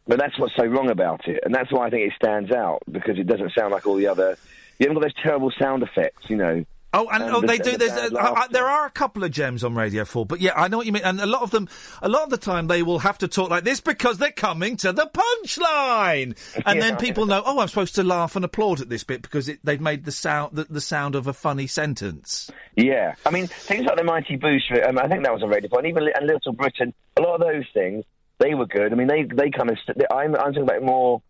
[0.06, 2.82] But that's what's so wrong about it, and that's why I think it stands out
[2.90, 4.36] because it doesn't sound like all the other.
[4.78, 6.64] You haven't got those terrible sound effects, you know.
[6.93, 7.72] Oh, and, And oh, the- they do.
[7.72, 10.66] the There's, uh, there are a couple of gems on Radio Four, but yeah, I
[10.66, 11.05] know what you mean.
[11.05, 11.68] And a lot of them,
[12.02, 14.77] a lot of the time, they will have to talk like this because they're coming
[14.78, 16.36] to the punchline,
[16.66, 19.48] and then people know, oh, I'm supposed to laugh and applaud at this bit because
[19.48, 22.51] it, they've made the sound the, the sound of a funny sentence.
[22.74, 24.89] Yeah, I mean things like the Mighty Boosh.
[24.89, 25.86] Um, I think that was a radio point.
[25.86, 26.93] Even Li- and Little Britain.
[27.16, 28.05] A lot of those things
[28.40, 28.92] they were good.
[28.92, 29.78] I mean they they kind of.
[29.78, 31.22] st- I'm I'm talking about more.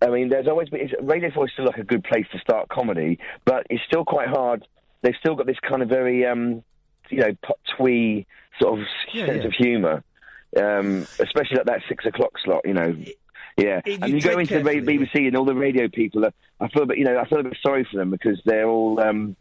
[0.00, 2.68] I mean, there's always been Radio Four is still like a good place to start
[2.68, 4.66] comedy, but it's still quite hard.
[5.02, 6.64] They've still got this kind of very, um,
[7.08, 8.26] you know, pot twee
[8.60, 9.46] sort of Yeah, sense yeah.
[9.46, 10.04] of humour,
[10.60, 12.62] um, especially at that six o'clock slot.
[12.64, 12.96] You know,
[13.56, 13.80] yeah.
[13.84, 16.24] It- and you you go into the BBC and all the radio people.
[16.24, 18.40] Are, I feel, a bit, you know, I feel a bit sorry for them because
[18.44, 18.98] they're all.
[19.00, 19.36] Um,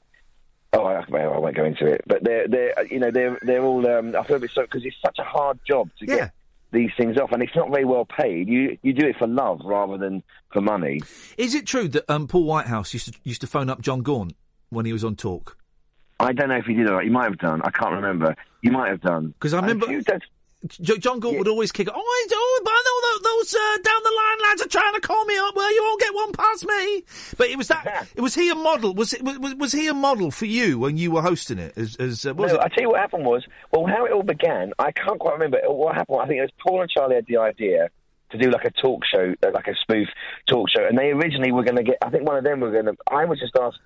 [0.74, 3.62] Oh, I, well, I won't go into it, but they're they're you know they're they're
[3.62, 3.86] all.
[3.86, 6.16] Um, I feel a bit sorry because it's such a hard job to Yeah.
[6.16, 6.32] get
[6.72, 8.48] these things off, and it's not very well paid.
[8.48, 10.24] You you do it for love rather than
[10.54, 11.02] for money.
[11.38, 14.34] Is it true that um, Paul Whitehouse used to used to phone up Jon Gaunt
[14.70, 15.58] when he was on talk?
[16.20, 17.06] I don't know if he did or not.
[17.06, 17.62] You might have done.
[17.64, 18.36] I can't remember.
[18.62, 20.20] You might have done Because I remember Jo-
[20.68, 21.88] Jon Gaunt would always kick.
[21.90, 25.38] Oh, I oh, know those uh, down the line lads are trying to call me
[25.38, 25.56] up.
[25.56, 27.04] Well, you won't get one past me.
[27.38, 28.08] But it was that.
[28.16, 28.94] it was he a model?
[28.94, 31.78] Was it was, was he a model for you when you were hosting it?
[31.78, 32.62] As, as uh, was no, it?
[32.62, 35.60] I tell you what happened was, well, how it all began, I can't quite remember.
[35.66, 37.90] What happened, I think it was Paul and Charlie had the idea
[38.32, 40.08] to do like a talk show, uh, like a spoof
[40.48, 42.72] talk show, and they originally were going to get, I think one of them were
[42.72, 43.80] going to, I was just asked,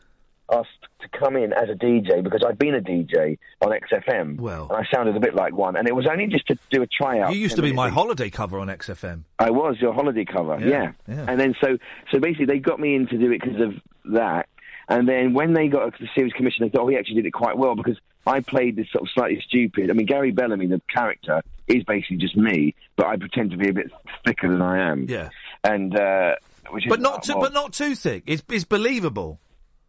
[0.51, 0.69] asked
[1.01, 4.39] to come in as a DJ because I'd been a DJ on XFM.
[4.39, 4.67] Well.
[4.69, 6.87] And I sounded a bit like one, and it was only just to do a
[6.87, 7.33] tryout.
[7.33, 9.23] You used to be my holiday cover on XFM.
[9.39, 10.91] I was your holiday cover, Yeah, yeah.
[11.07, 11.25] yeah.
[11.27, 11.77] And then so
[12.11, 13.73] so basically they got me in to do it because of
[14.13, 14.47] that.
[14.87, 17.31] And then when they got the series commission, they thought, oh, he actually did it
[17.31, 17.97] quite well because
[18.27, 19.89] I played this sort of slightly stupid.
[19.89, 23.69] I mean, Gary Bellamy, the character, is basically just me, but I pretend to be
[23.69, 23.91] a bit
[24.25, 25.05] thicker than I am.
[25.09, 25.29] Yeah.
[25.63, 26.35] And uh,
[26.69, 28.23] which is But not too, well, but not too thick.
[28.27, 29.39] It's, it's believable.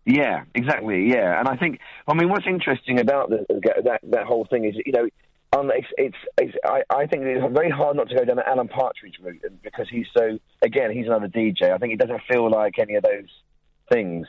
[0.06, 1.10] Yeah, exactly.
[1.10, 3.44] Yeah, and I think I mean what's interesting about the,
[3.84, 5.08] that that whole thing is you know.
[5.56, 8.46] Um, it's, it's, it's, I, I think it's very hard not to go down the
[8.46, 11.72] Alan Partridge route because he's so, again, he's another DJ.
[11.72, 13.28] I think it doesn't feel like any of those
[13.90, 14.26] things.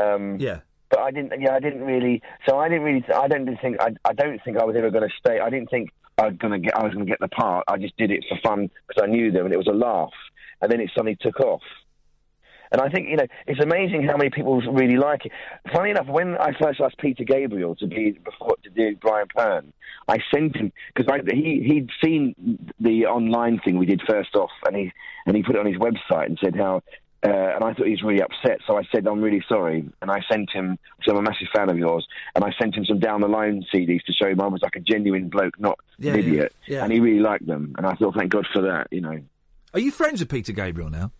[0.00, 0.60] Um, yeah.
[0.90, 3.94] But I didn't, yeah, I didn't really, so I didn't really, I don't think, I,
[4.04, 5.40] I don't think I was ever going to stay.
[5.40, 5.90] I didn't think
[6.20, 7.64] I was gonna get I was gonna get the part.
[7.68, 10.12] I just did it for fun because I knew them and it was a laugh.
[10.60, 11.62] And then it suddenly took off.
[12.72, 15.32] And I think you know it's amazing how many people really like it.
[15.72, 19.72] Funny enough, when I first asked Peter Gabriel to be before to do Brian Pern,
[20.08, 22.34] I sent him because he he'd seen
[22.78, 24.92] the online thing we did first off, and he
[25.26, 26.82] and he put it on his website and said how.
[27.22, 30.10] Uh, and I thought he was really upset, so I said, "I'm really sorry." And
[30.10, 32.98] I sent him, because I'm a massive fan of yours, and I sent him some
[32.98, 36.14] down the line CDs to show him I was like a genuine bloke, not Yeah,
[36.14, 36.54] an yeah, idiot.
[36.66, 36.82] yeah.
[36.82, 38.86] And he really liked them, and I thought, thank God for that.
[38.90, 39.20] You know.
[39.74, 41.12] Are you friends with Peter Gabriel now?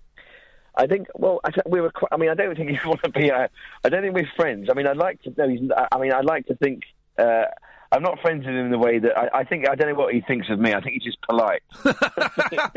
[0.74, 1.09] I think.
[1.14, 1.90] Well, I we were.
[1.90, 3.30] Quite, I mean, I don't think you want to be.
[3.30, 3.48] Uh,
[3.84, 4.68] I don't think we're friends.
[4.70, 5.48] I mean, I'd like to know.
[5.48, 5.60] He's,
[5.92, 6.82] I mean, I'd like to think.
[7.18, 7.44] Uh,
[7.92, 9.68] I'm not friends with him in the way that I, I think.
[9.68, 10.72] I don't know what he thinks of me.
[10.72, 11.62] I think he's just polite.
[11.84, 11.90] I,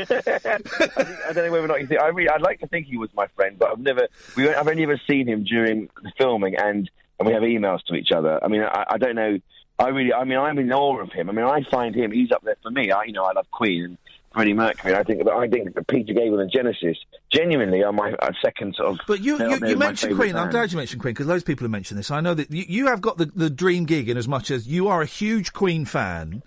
[1.30, 2.02] I don't know whether or not he think.
[2.02, 4.07] I really, I'd like to think he was my friend, but I've never.
[4.36, 6.90] We, I've only ever seen him during the filming, and
[7.20, 8.44] and we have emails to each other.
[8.44, 9.38] I mean, I, I don't know.
[9.78, 10.14] I really.
[10.14, 11.30] I mean, I'm in awe of him.
[11.30, 12.11] I mean, I find him.
[12.11, 12.91] He's up there for me.
[12.91, 13.98] I, you know, I love Queen and
[14.34, 14.96] Freddie Mercury.
[14.96, 15.28] I think.
[15.28, 16.98] I think Peter Gabriel and Genesis
[17.32, 19.00] genuinely are my uh, second sort of.
[19.08, 20.36] But you, you, you mentioned Queen.
[20.36, 22.12] I'm glad you mentioned Queen because loads of people have mentioned this.
[22.12, 24.68] I know that you, you have got the, the dream gig in as much as
[24.68, 26.42] you are a huge Queen fan,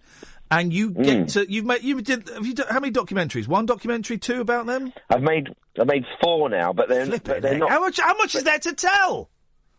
[0.50, 1.32] and you get Mm.
[1.34, 3.46] to you've made you did have you done, how many documentaries?
[3.48, 4.92] One documentary, two about them.
[5.10, 5.48] I've made
[5.78, 7.70] I've made four now, but they're, but they're not.
[7.70, 8.00] How much?
[8.00, 9.28] How much is there to tell?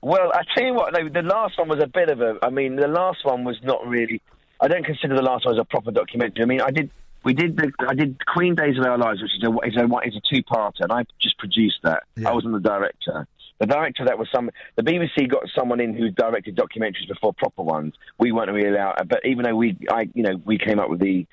[0.01, 2.37] Well, I tell you what, though, the last one was a bit of a.
[2.43, 4.21] I mean, the last one was not really.
[4.61, 6.43] I don't consider the last one as a proper documentary.
[6.43, 6.91] I mean, I did.
[7.27, 7.73] We did the.
[7.85, 10.41] I did Queen Days of Our Lives, which is a is a, is a two
[10.43, 12.03] parter, and I just produced that.
[12.25, 13.27] I wasn't the director.
[13.59, 14.49] The director that was some.
[14.77, 17.95] The BBC got someone in who directed documentaries before proper ones.
[18.17, 21.01] We weren't really allowed, but even though we, I, you know, we came up with
[21.01, 21.27] the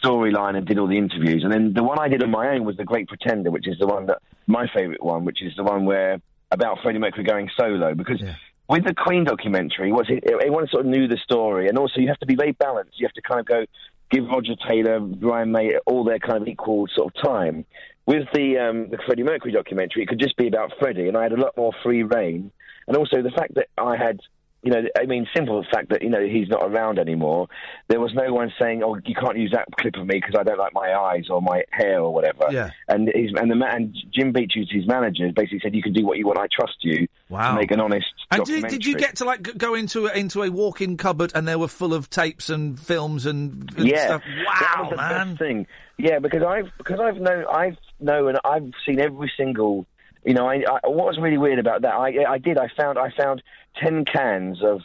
[0.00, 2.64] storyline and did all the interviews, and then the one I did on my own
[2.64, 5.64] was The Great Pretender, which is the one that my favourite one, which is the
[5.64, 6.20] one where
[6.52, 8.22] about Freddie Mercury going solo because.
[8.66, 12.08] With the Queen documentary, was it, everyone sort of knew the story, and also you
[12.08, 12.98] have to be very balanced.
[12.98, 13.66] You have to kind of go
[14.14, 17.64] give Roger Taylor, Brian May all their kind of equal sort of time.
[18.06, 21.22] With the um, the Freddie Mercury documentary, it could just be about Freddie, and I
[21.22, 22.52] had a lot more free reign.
[22.86, 24.20] And also the fact that I had,
[24.64, 27.48] you know, I mean, simple fact that you know he's not around anymore.
[27.88, 30.42] There was no one saying, "Oh, you can't use that clip of me because I
[30.42, 32.70] don't like my eyes or my hair or whatever." Yeah.
[32.88, 36.04] And he's and the man Jim Beach, who's his manager, basically said, "You can do
[36.06, 36.38] what you want.
[36.38, 37.56] I trust you Wow.
[37.56, 40.50] make an honest And did, did you get to like go into a, into a
[40.50, 44.06] walk-in cupboard and they were full of tapes and films and, and yeah.
[44.06, 44.22] stuff?
[44.24, 45.28] That was Wow, the man!
[45.28, 45.66] best thing.
[45.98, 49.86] Yeah, because I've because I've known I've known I've seen every single.
[50.24, 51.94] You know, I, I what was really weird about that?
[51.94, 53.42] I I did I found I found
[53.82, 54.80] ten cans of.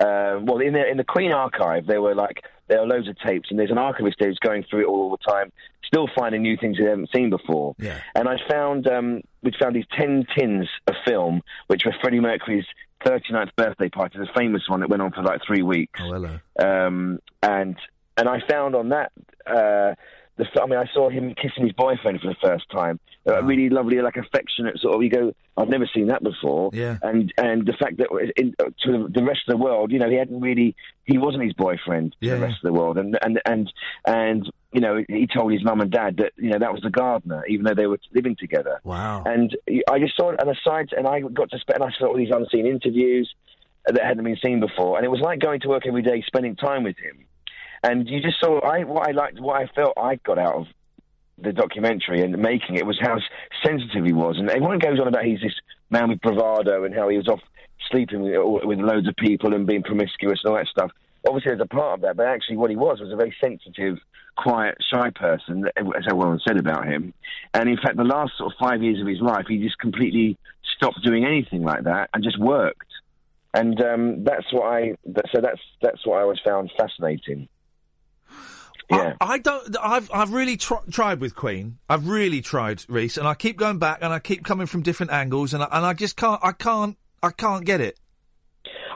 [0.00, 3.16] Uh, well, in the in the Queen archive, there were like there are loads of
[3.20, 5.52] tapes, and there's an archivist there who's going through it all the time,
[5.86, 7.76] still finding new things they haven't seen before.
[7.78, 8.00] Yeah.
[8.14, 12.66] And I found um, we found these ten tins of film, which were Freddie Mercury's
[13.04, 16.00] 39th birthday party, the famous one that went on for like three weeks.
[16.02, 16.38] Oh, hello.
[16.58, 17.76] Um, and
[18.16, 19.12] and I found on that,
[19.46, 19.94] uh,
[20.36, 22.98] the I mean, I saw him kissing his boyfriend for the first time.
[23.26, 25.02] A really lovely, like affectionate sort of.
[25.02, 26.70] You go, I've never seen that before.
[26.74, 26.98] Yeah.
[27.02, 30.10] And and the fact that in, uh, to the rest of the world, you know,
[30.10, 32.46] he hadn't really, he wasn't his boyfriend to Yeah, the yeah.
[32.46, 33.72] rest of the world, and and and
[34.06, 36.90] and you know, he told his mum and dad that you know that was the
[36.90, 38.80] gardener, even though they were living together.
[38.84, 39.22] Wow.
[39.24, 39.56] And
[39.90, 42.16] I just saw it, and aside, and I got to spend, and I saw all
[42.16, 43.32] these unseen interviews
[43.86, 46.56] that hadn't been seen before, and it was like going to work every day, spending
[46.56, 47.24] time with him.
[47.84, 50.66] And you just saw, I what I liked, what I felt I got out of
[51.36, 53.18] the documentary and making it was how
[53.62, 55.52] sensitive he was, and everyone goes on about he's this
[55.90, 57.40] man with bravado and how he was off
[57.90, 60.90] sleeping with, with loads of people and being promiscuous and all that stuff.
[61.28, 63.98] Obviously, there's a part of that, but actually, what he was was a very sensitive,
[64.38, 67.12] quiet, shy person, as everyone said about him.
[67.52, 70.38] And in fact, the last sort of five years of his life, he just completely
[70.74, 72.88] stopped doing anything like that and just worked.
[73.52, 74.96] And um, that's what I.
[75.34, 77.48] So that's that's what I always found fascinating.
[78.90, 79.14] Yeah.
[79.20, 79.76] I don't.
[79.80, 81.78] I've I've really tr- tried with Queen.
[81.88, 85.12] I've really tried, Rhys, and I keep going back and I keep coming from different
[85.12, 86.40] angles, and I, and I just can't.
[86.44, 86.96] I can't.
[87.22, 87.98] I can't get it.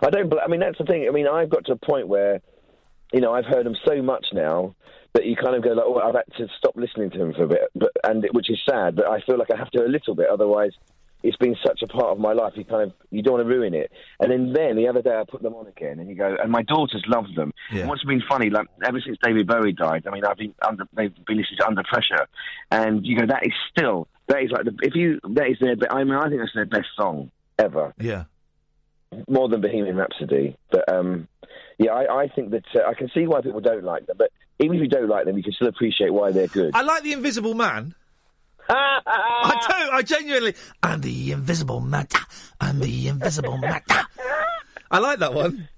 [0.02, 0.32] I don't.
[0.38, 1.06] I mean, that's the thing.
[1.08, 2.40] I mean, I've got to a point where,
[3.12, 4.74] you know, I've heard them so much now
[5.14, 7.44] that you kind of go like, "Oh, I've had to stop listening to them for
[7.44, 8.96] a bit," but and which is sad.
[8.96, 10.72] But I feel like I have to a little bit, otherwise,
[11.22, 12.52] it's been such a part of my life.
[12.56, 13.90] You kind of you don't want to ruin it.
[14.20, 16.50] And then then the other day I put them on again, and you go, and
[16.50, 17.52] my daughters love them.
[17.72, 17.80] Yeah.
[17.80, 20.84] And what's been funny, like ever since David Bowie died, I mean, I've been under
[20.94, 22.26] they've been listening to Under Pressure,
[22.70, 25.74] and you go, that is still that is like the, if you that is their.
[25.90, 28.24] I mean, I think that's their best song ever Yeah.
[29.28, 30.56] more than Bohemian Rhapsody.
[30.70, 31.26] But um,
[31.78, 34.16] yeah, I, I think that uh, I can see why people don't like them.
[34.18, 34.30] But
[34.60, 36.72] even if you don't like them, you can still appreciate why they're good.
[36.74, 37.94] I like the Invisible Man.
[38.68, 39.92] I do.
[39.92, 40.54] I genuinely.
[40.82, 42.06] I'm the Invisible Man.
[42.60, 43.82] I'm the Invisible Man.
[44.90, 45.68] I like that one.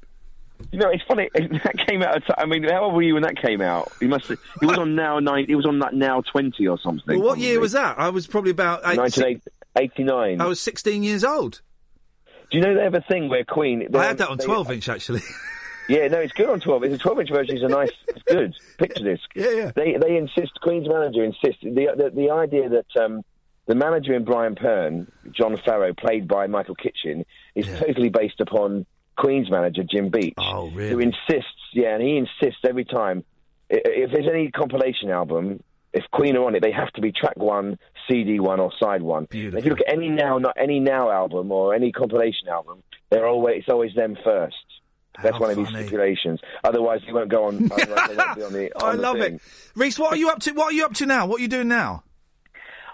[0.73, 1.31] You know, it's funny.
[1.35, 2.23] That came out.
[2.37, 3.93] I mean, how old were you when that came out?
[4.01, 4.27] You must.
[4.27, 5.47] Have, it was on now nine.
[5.49, 7.19] It was on that now twenty or something.
[7.19, 7.99] Well, what year was that?
[7.99, 10.41] I was probably about 1989.
[10.41, 11.63] I was 16 years old.
[12.51, 13.89] Do you know they have a thing where Queen?
[13.95, 15.23] I had that on 12 inch actually.
[15.91, 16.85] Yeah, no, it's good on twelve.
[16.85, 17.57] It's a twelve inch version.
[17.57, 17.91] Is a nice.
[18.09, 19.25] It's good picture disc.
[19.35, 19.73] Yeah, yeah.
[19.75, 20.53] They they insist.
[20.63, 23.23] Queen's manager insists the the, the idea that um,
[23.67, 28.87] the manager in Brian Pern, John Farrow, played by Michael Kitchen, is totally based upon
[29.17, 30.35] Queen's manager Jim Beach.
[30.39, 30.91] Oh, really?
[30.91, 31.61] Who insists?
[31.73, 33.25] Yeah, and he insists every time.
[33.69, 35.63] If there's any compilation album,
[35.93, 39.03] if Queen are on it, they have to be track one, CD one, or side
[39.03, 39.27] one.
[39.33, 42.83] And If you look at any now, not any now album or any compilation album,
[43.11, 44.57] they're always it's always them first.
[45.23, 46.41] That's How one of these stipulations.
[46.65, 47.69] Otherwise, you won't go on.
[47.69, 48.71] won't be on the.
[48.83, 49.35] I on the love thing.
[49.35, 49.43] it.
[49.75, 50.53] Rhys, what are you up to?
[50.53, 51.27] What are you up to now?
[51.27, 52.05] What are you doing now?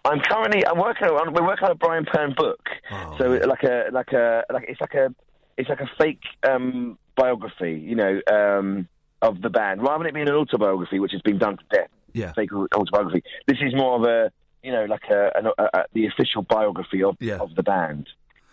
[0.05, 2.61] I'm currently I'm working on we're working on a Brian Pern book.
[2.93, 5.15] Oh, so like a like a like it's like a
[5.57, 8.89] it's like a fake um, biography, you know, um,
[9.23, 11.89] of the band, rather than it being an autobiography, which has been done to death.
[12.13, 12.33] Yeah.
[12.35, 13.25] Fake autobiography.
[13.47, 14.31] This is more of a
[14.63, 18.09] you know like a, an- a, a the official biography of of the band.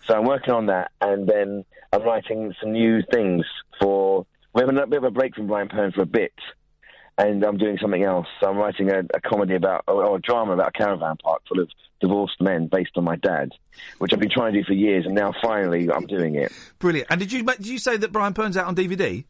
[0.06, 3.44] So I'm working on that, and then I'm writing some new things
[3.80, 4.26] for.
[4.54, 6.32] We have a bit of a break from Brian Pern for a bit,
[7.18, 8.26] and I'm doing something else.
[8.40, 11.60] So I'm writing a, a comedy about, or, a drama about a caravan park full
[11.60, 11.68] of
[12.00, 13.48] divorced men based on my dad,
[13.98, 16.52] which I've been trying to do for years, and now finally I'm doing it.
[16.78, 17.08] Brilliant.
[17.10, 19.24] And did you did you say that Brian Pern's out on DVD?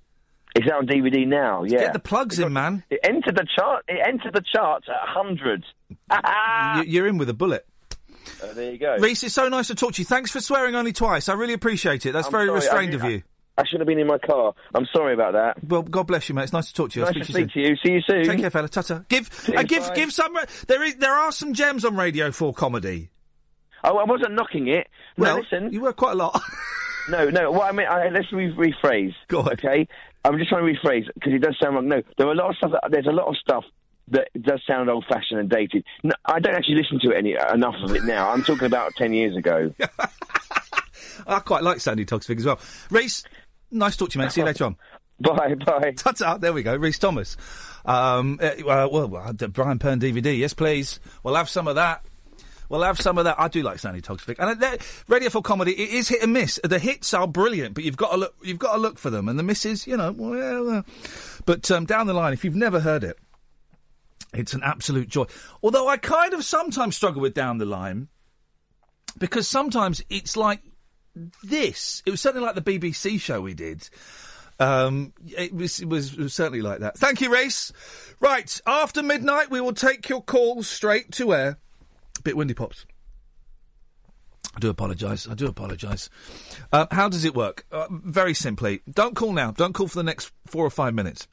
[0.56, 1.64] It's out on DVD now.
[1.64, 2.84] Yeah, Get the plugs in, man.
[2.90, 3.84] It entered the chart.
[3.88, 5.64] It entered the charts at hundred.
[6.84, 7.66] You- You're in with a bullet.
[8.50, 8.96] Uh, there you go.
[8.98, 10.06] Rhys, it's so nice to talk to you.
[10.06, 11.28] Thanks for swearing only twice.
[11.28, 12.12] I really appreciate it.
[12.12, 13.22] That's I'm very sorry, restrained I- of you.
[13.56, 14.52] I should have been in my car.
[14.74, 15.62] I'm sorry about that.
[15.62, 16.42] Well, God bless you, mate.
[16.42, 17.06] It's nice to talk to you.
[17.06, 17.76] I'll Nice speak to speak to you.
[17.86, 18.24] See you soon.
[18.24, 18.68] Take care, fella.
[18.68, 19.04] Ta-ta.
[19.08, 19.94] Give, Cheers, uh, give, bye.
[19.94, 20.36] give some.
[20.66, 23.10] There is, there are some gems on Radio Four comedy.
[23.84, 24.88] Oh, I wasn't knocking it.
[25.16, 25.72] No, listen.
[25.72, 26.40] You were quite a lot.
[27.08, 27.52] no, no.
[27.52, 29.14] What I mean, I, let's re- rephrase.
[29.28, 29.52] Go on.
[29.52, 29.86] Okay,
[30.24, 31.86] I'm just trying to rephrase because it does sound wrong.
[31.86, 32.72] No, there are a lot of stuff.
[32.72, 33.62] That, there's a lot of stuff
[34.09, 35.85] that does sound old-fashioned and dated.
[36.02, 38.31] No, I don't actually listen to it any enough of it now.
[38.31, 39.72] I'm talking about ten years ago.
[41.26, 42.60] I quite like Sandi Toksvig as well.
[42.90, 43.24] Rhys,
[43.70, 44.32] nice talk to you, mate.
[44.32, 44.76] See you later on.
[45.20, 45.93] Bye, bye.
[45.97, 46.39] Ta-ta.
[46.39, 46.74] There we go.
[46.76, 47.36] Rhys Thomas.
[47.85, 50.36] Um, uh, well, well, Brian Pern DVD.
[50.36, 50.98] Yes, please.
[51.22, 52.05] We'll have some of that.
[52.68, 53.39] We'll have some of that.
[53.39, 56.32] I do like Sandi Toksvig, and uh, that- Radio Four Comedy it is hit and
[56.32, 56.59] miss.
[56.64, 58.35] The hits are brilliant, but you've got to look.
[58.43, 60.12] You've got to look for them, and the misses, you know.
[60.12, 60.82] Well, uh,
[61.47, 63.18] but um, down the line, if you've never heard it,
[64.35, 65.24] it's an absolute joy.
[65.62, 68.09] Although I kind of sometimes struggle with down the line
[69.19, 70.61] because sometimes it's like
[71.43, 72.02] this.
[72.06, 73.89] It was certainly like the BBC show we did.
[74.61, 76.97] Um, it was, it was it was certainly like that.
[76.97, 77.73] Thank you, Rhys.
[78.20, 81.59] Right after midnight, we will take your calls straight to air.
[82.23, 82.86] Bit windy pops.
[84.56, 85.28] I do apologise.
[85.28, 86.09] I do apologise.
[86.73, 87.66] Uh, how does it work?
[87.73, 89.51] Uh, very simply, don't call now.
[89.51, 91.27] Don't call for the next four or five minutes.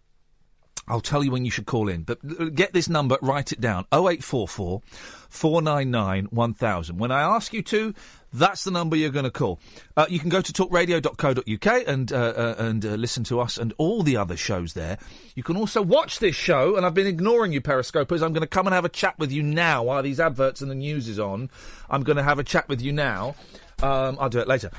[0.87, 3.85] I'll tell you when you should call in, but get this number, write it down
[3.93, 4.81] 0844
[5.29, 6.97] 499 1000.
[6.97, 7.93] When I ask you to,
[8.33, 9.59] that's the number you're going to call.
[9.95, 13.73] Uh, you can go to talkradio.co.uk and, uh, uh, and uh, listen to us and
[13.77, 14.97] all the other shows there.
[15.35, 18.21] You can also watch this show, and I've been ignoring you, Periscopers.
[18.21, 20.71] I'm going to come and have a chat with you now while these adverts and
[20.71, 21.49] the news is on.
[21.89, 23.35] I'm going to have a chat with you now.
[23.81, 24.71] Um, I'll do it later.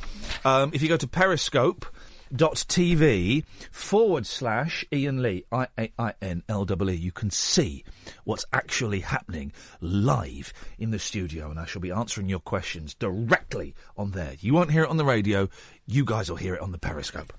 [0.45, 1.87] Um, if you go to Periscope,
[2.35, 6.95] dot TV forward slash Iain Lee, I A I N L E.
[6.95, 7.85] You can see
[8.25, 13.75] what's actually happening live in the studio, and I shall be answering your questions directly
[13.97, 14.35] on there.
[14.41, 15.49] You won't hear it on the radio,
[15.87, 17.33] you guys will hear it on the Periscope.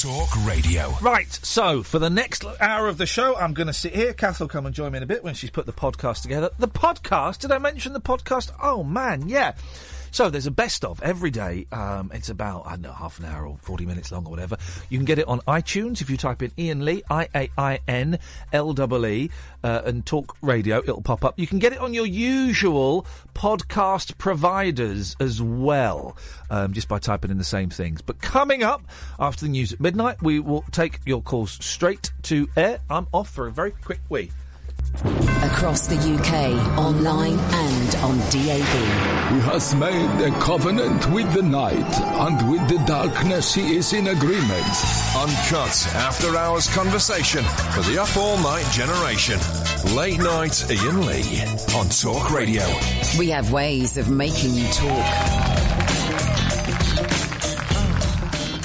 [0.00, 0.94] Talk Radio.
[1.02, 4.12] Right, so for the next hour of the show, I'm going to sit here.
[4.12, 6.50] Kath will come and join me in a bit when she's put the podcast together.
[6.56, 7.40] The podcast?
[7.40, 8.52] Did I mention the podcast?
[8.62, 9.54] Oh, man, yeah.
[10.10, 11.66] So there's a best of every day.
[11.72, 14.56] Um, it's about, I don't know, half an hour or 40 minutes long or whatever.
[14.88, 17.80] You can get it on iTunes if you type in Iain Lee, I A I
[17.86, 18.18] N
[18.52, 19.30] L E E,
[19.64, 20.78] uh, and talk radio.
[20.78, 21.38] It'll pop up.
[21.38, 26.16] You can get it on your usual podcast providers as well,
[26.50, 28.02] um, just by typing in the same things.
[28.02, 28.82] But coming up
[29.18, 32.80] after the news at midnight, we will take your calls straight to air.
[32.90, 34.30] I'm off for a very quick wee.
[35.44, 38.74] Across the UK, online and on DAB.
[39.32, 44.08] He has made a covenant with the night, and with the darkness he is in
[44.08, 44.74] agreement.
[45.16, 49.38] Uncut after hours conversation for the up all night generation.
[49.94, 51.42] Late night Iain Lee
[51.76, 52.66] on Talk Radio.
[53.18, 55.06] We have ways of making you talk.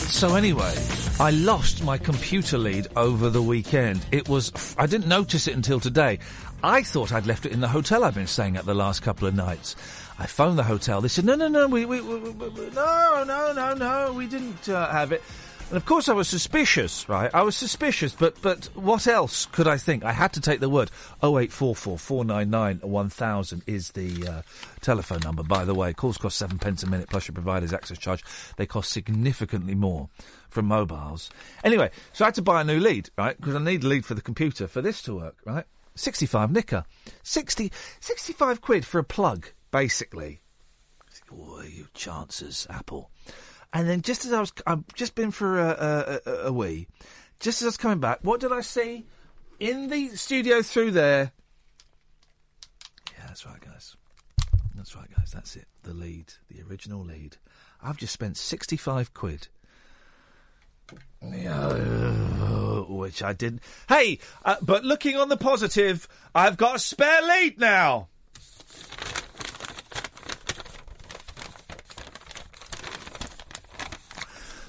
[0.10, 0.74] So anyway,
[1.20, 4.04] I lost my computer lead over the weekend.
[4.12, 6.18] It was I didn't notice it until today.
[6.64, 9.28] I thought I'd left it in the hotel I've been staying at the last couple
[9.28, 9.76] of nights.
[10.18, 11.02] I phoned the hotel.
[11.02, 12.32] They said, "No, no, no, we, we, we, we
[12.72, 15.22] no, no, no, no, we didn't uh, have it."
[15.70, 17.32] And of course, I was suspicious, right?
[17.34, 20.04] I was suspicious, but but what else could I think?
[20.04, 20.90] I had to take the word.
[21.24, 24.42] 0844 499 1000 is the uh,
[24.82, 25.94] telephone number, by the way.
[25.94, 28.24] Calls cost seven pence a minute plus your provider's access charge.
[28.58, 30.10] They cost significantly more
[30.54, 31.30] from mobiles.
[31.64, 33.36] Anyway, so I had to buy a new lead, right?
[33.36, 35.66] Because I need a lead for the computer for this to work, right?
[35.96, 36.86] 65 nicker.
[37.24, 40.42] 60, 65 quid for a plug, basically.
[41.32, 43.10] Oh, you chances, Apple.
[43.74, 46.88] And then just as I was, I've just been for a, a, a, a wee.
[47.40, 49.06] Just as I was coming back, what did I see
[49.60, 51.32] in the studio through there?
[53.12, 53.96] Yeah, that's right, guys.
[54.76, 55.32] That's right, guys.
[55.32, 55.68] That's it.
[55.84, 57.38] The lead, the original lead.
[57.82, 59.48] I've just spent sixty-five quid.
[61.22, 63.62] Yeah, which I didn't.
[63.88, 68.10] Hey, uh, but looking on the positive, I've got a spare lead now.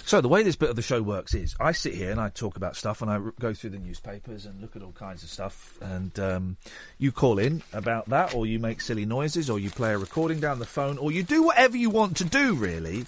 [0.06, 2.28] So the way this bit of the show works is I sit here and I
[2.28, 5.22] talk about stuff and I r- go through the newspapers and look at all kinds
[5.22, 6.56] of stuff and um,
[6.98, 10.40] you call in about that or you make silly noises or you play a recording
[10.40, 13.06] down the phone or you do whatever you want to do really.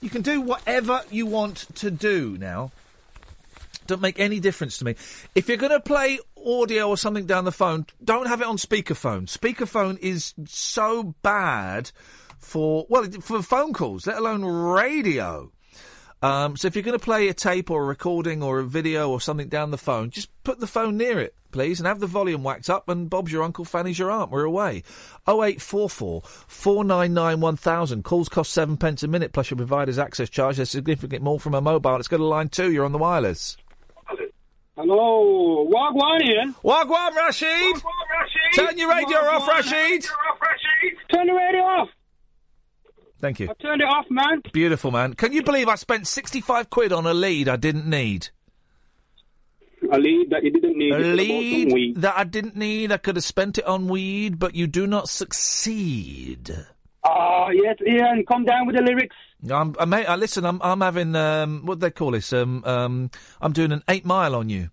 [0.00, 2.70] You can do whatever you want to do now.
[3.86, 4.96] Don't make any difference to me.
[5.34, 8.58] If you're going to play audio or something down the phone, don't have it on
[8.58, 9.22] speakerphone.
[9.26, 11.90] Speakerphone is so bad
[12.38, 15.50] for well for phone calls, let alone radio.
[16.20, 19.10] Um, so if you're going to play a tape or a recording or a video
[19.10, 22.06] or something down the phone, just put the phone near it, please, and have the
[22.06, 22.88] volume whacked up.
[22.88, 24.30] And Bob's your uncle, Fanny's your aunt.
[24.30, 24.82] We're away.
[25.28, 28.02] 0844 499 1000.
[28.02, 30.56] Calls cost seven pence a minute plus your provider's access charge.
[30.56, 31.92] There's significantly more from a mobile.
[31.92, 32.72] Let's go to line two.
[32.72, 33.56] You're on the wireless.
[34.76, 36.54] Hello, Wagwan Iain.
[36.62, 37.82] Wagwan Rashid.
[38.54, 40.06] Turn your radio off, Rashid.
[41.12, 41.88] Turn the radio off.
[43.20, 43.50] Thank you.
[43.50, 44.42] I turned it off, man.
[44.52, 45.14] Beautiful, man.
[45.14, 48.28] Can you believe I spent 65 quid on a lead I didn't need?
[49.92, 50.92] A lead that you didn't need.
[50.92, 52.92] A It's about some lead that I didn't need.
[52.92, 56.50] I could have spent it on weed, but you do not succeed.
[57.04, 59.16] Ah, yes, Iain, come down with the lyrics.
[59.50, 60.44] I'm, I mate, I listen.
[60.44, 62.32] I'm, I'm having um, what do they call this?
[62.32, 64.70] Um, um, I'm doing an eight mile on you.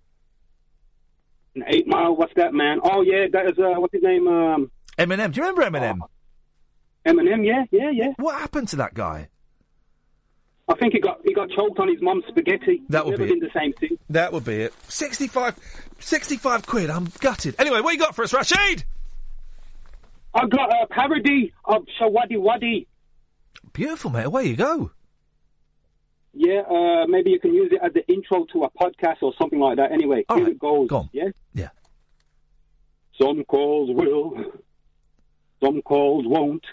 [1.55, 2.79] An eight mile, what's that, man?
[2.83, 4.27] Oh, yeah, that is, uh, what's his name?
[4.27, 5.31] Um, Eminem.
[5.31, 5.99] Do you remember Eminem?
[7.05, 8.13] Eminem, yeah, yeah, yeah.
[8.17, 9.29] What happened to that guy?
[10.67, 12.81] I think he got he got choked on his mum's spaghetti.
[12.89, 13.99] That would be been the same thing.
[14.09, 14.73] That would be it.
[14.87, 15.59] 65,
[15.99, 16.89] 65 quid.
[16.89, 17.55] I'm gutted.
[17.59, 18.83] Anyway, what you got for us, Rashid?
[20.33, 22.87] I've got a parody of Showaddywaddy.
[23.73, 24.25] Beautiful, mate.
[24.25, 24.91] Away you go.
[26.33, 29.59] Yeah, uh, maybe you can use it as the intro to a podcast or something
[29.59, 29.93] like that.
[29.93, 30.89] Anyway, here it goes.
[30.89, 31.07] Go.
[31.13, 31.29] Yeah?
[31.53, 31.69] Yeah.
[33.21, 34.33] Some calls will,
[35.63, 36.65] some calls won't.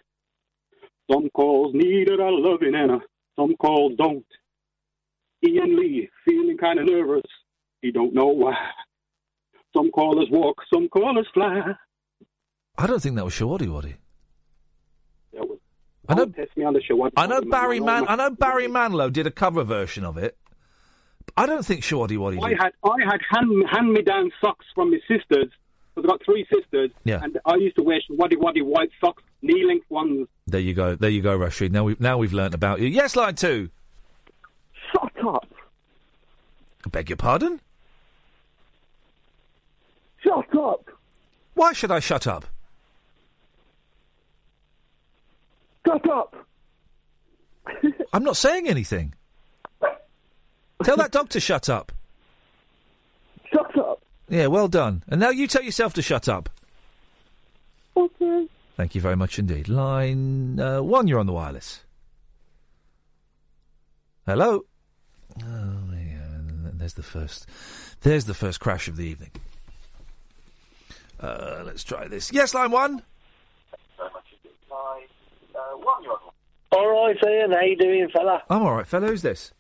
[1.13, 3.03] Some calls needed a loving and
[3.37, 4.25] some calls don't.
[5.47, 7.23] Ian Lee feeling kind of nervous.
[7.83, 8.57] He don't know why.
[9.77, 11.63] Some callers walk, some callers fly.
[12.79, 13.95] I don't think that was Showaddywaddy.
[15.33, 15.59] That was,
[16.09, 16.27] I know.
[16.27, 17.11] test me on the.
[17.17, 18.07] I know Barry Man.
[18.09, 20.39] I know Barry Manilow did a cover version of it.
[21.37, 24.99] I don't think Showaddywaddy I had I had hand hand me down socks from my
[25.09, 25.51] sisters.
[25.97, 27.20] I've got three sisters, Yeah.
[27.23, 30.27] and I used to wear waddy waddy white socks, knee length ones.
[30.47, 30.94] There you go.
[30.97, 31.73] There you go, Rashid.
[31.73, 32.89] Now we've now we've learnt about you.
[32.89, 33.69] Yes, line two.
[34.93, 35.47] Shut up!
[36.85, 37.60] I beg your pardon.
[40.24, 40.89] Shut up!
[41.55, 42.47] Why should I shut up?
[45.86, 46.35] Shut up!
[48.12, 49.14] I'm not saying anything.
[50.85, 51.93] Tell that dog to shut up.
[53.52, 53.82] Shut up!
[54.33, 55.05] Yeah, well done.
[55.09, 56.49] And now you tell yourself to shut up.
[57.95, 58.49] Okay.
[58.79, 59.69] Thank you very much indeed.
[59.69, 61.85] Line uh, one, you're on the wireless.
[64.25, 64.65] Hello.
[65.45, 66.29] Oh, yeah,
[66.73, 67.47] there's the first.
[68.01, 69.33] There's the first crash of the evening.
[71.21, 72.33] Uh, let's try this.
[72.33, 73.03] Yes, line one.
[76.71, 77.53] All right, Ian.
[77.53, 78.43] How you doing, fella?
[78.49, 79.09] I'm all right, fella.
[79.09, 79.53] Who's this?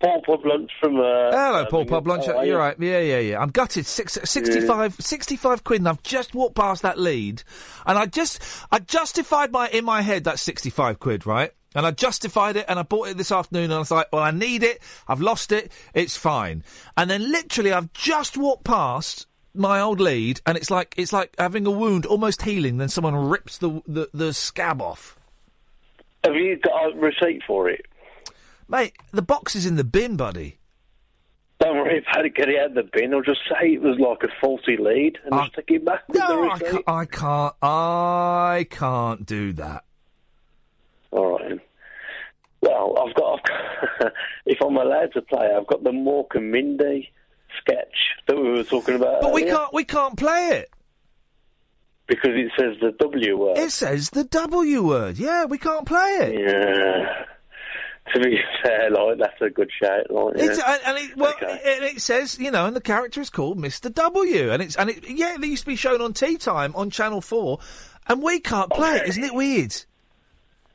[0.00, 0.96] Paul Publunch from.
[1.00, 1.86] Uh, Hello, Paul.
[1.88, 2.50] How are you?
[2.52, 2.76] You're right.
[2.78, 3.40] Yeah, yeah, yeah.
[3.40, 3.84] I'm gutted.
[3.84, 7.42] Six, 65, 65 quid, and I've just walked past that lead,
[7.84, 11.52] and I just, I justified my in my head that sixty-five quid, right?
[11.74, 14.22] And I justified it, and I bought it this afternoon, and I was like, well,
[14.22, 14.80] I need it.
[15.06, 15.72] I've lost it.
[15.94, 16.64] It's fine.
[16.96, 21.34] And then literally, I've just walked past my old lead, and it's like it's like
[21.38, 22.78] having a wound almost healing.
[22.78, 25.18] Then someone rips the the, the scab off.
[26.24, 27.84] Have you got a receipt for it?
[28.68, 30.58] Mate, the box is in the bin, buddy.
[31.58, 32.34] Don't worry about it.
[32.36, 33.12] Get it out of the bin.
[33.14, 36.50] I'll just say it was like a faulty lead and just take it back No,
[36.50, 37.54] I can't, I can't.
[37.62, 39.84] I can't do that.
[41.10, 41.58] All right.
[42.60, 44.12] Well, I've got, I've got
[44.46, 47.10] if I'm allowed to play, I've got the Mork and Mindy
[47.60, 47.96] sketch
[48.28, 49.22] that we were talking about.
[49.22, 50.70] But we can't we can't play it.
[52.06, 53.58] because it says the W word.
[53.58, 55.18] It says the W word.
[55.18, 56.40] Yeah, we can't play it.
[56.40, 57.24] Yeah.
[58.14, 60.10] To be fair, like that's a good shout.
[60.10, 60.56] Like, yeah.
[60.66, 63.92] And, and it, well, and it says, you know, and the character is called Mr.
[63.92, 66.90] W, and it's and it, yeah, it used to be shown on Tea Time on
[66.90, 67.58] Channel Four,
[68.06, 69.08] and we can't play it.
[69.08, 69.74] Isn't it weird?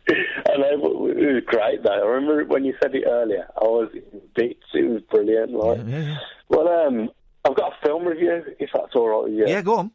[0.09, 1.89] I know, it was great though.
[1.89, 3.47] I remember when you said it earlier.
[3.55, 4.65] I was in bits.
[4.73, 5.51] It was brilliant.
[5.51, 5.79] Like,
[6.49, 7.09] well, um,
[7.45, 8.43] I've got a film review.
[8.59, 9.47] If that's all right with you.
[9.47, 9.91] Yeah, go on.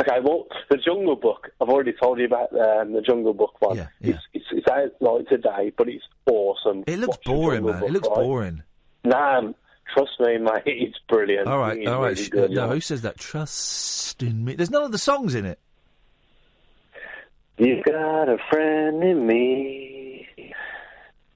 [0.00, 1.50] Okay, well, the Jungle Book.
[1.60, 3.88] I've already told you about um, the Jungle Book one.
[4.00, 6.82] It's, it's it's out like today, but it's awesome.
[6.86, 7.80] It looks Watch boring, man.
[7.80, 8.14] Book, It looks right?
[8.16, 8.62] boring.
[9.04, 9.52] Nah,
[9.94, 10.62] trust me, mate.
[10.66, 11.46] It's brilliant.
[11.46, 12.16] All right, It's all right.
[12.16, 13.18] really good, no, who says that?
[13.18, 14.56] Trust in me.
[14.56, 15.58] There's none of the songs in it.
[17.58, 20.26] You've got a friend in me.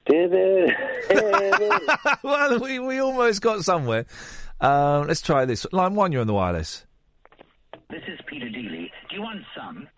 [2.22, 4.06] well, we, we almost got somewhere.
[4.60, 5.66] Um, let's try this.
[5.70, 6.86] Line one, you're on the wireless.
[7.90, 8.90] This is Peter Deely.
[9.08, 9.88] Do you want some?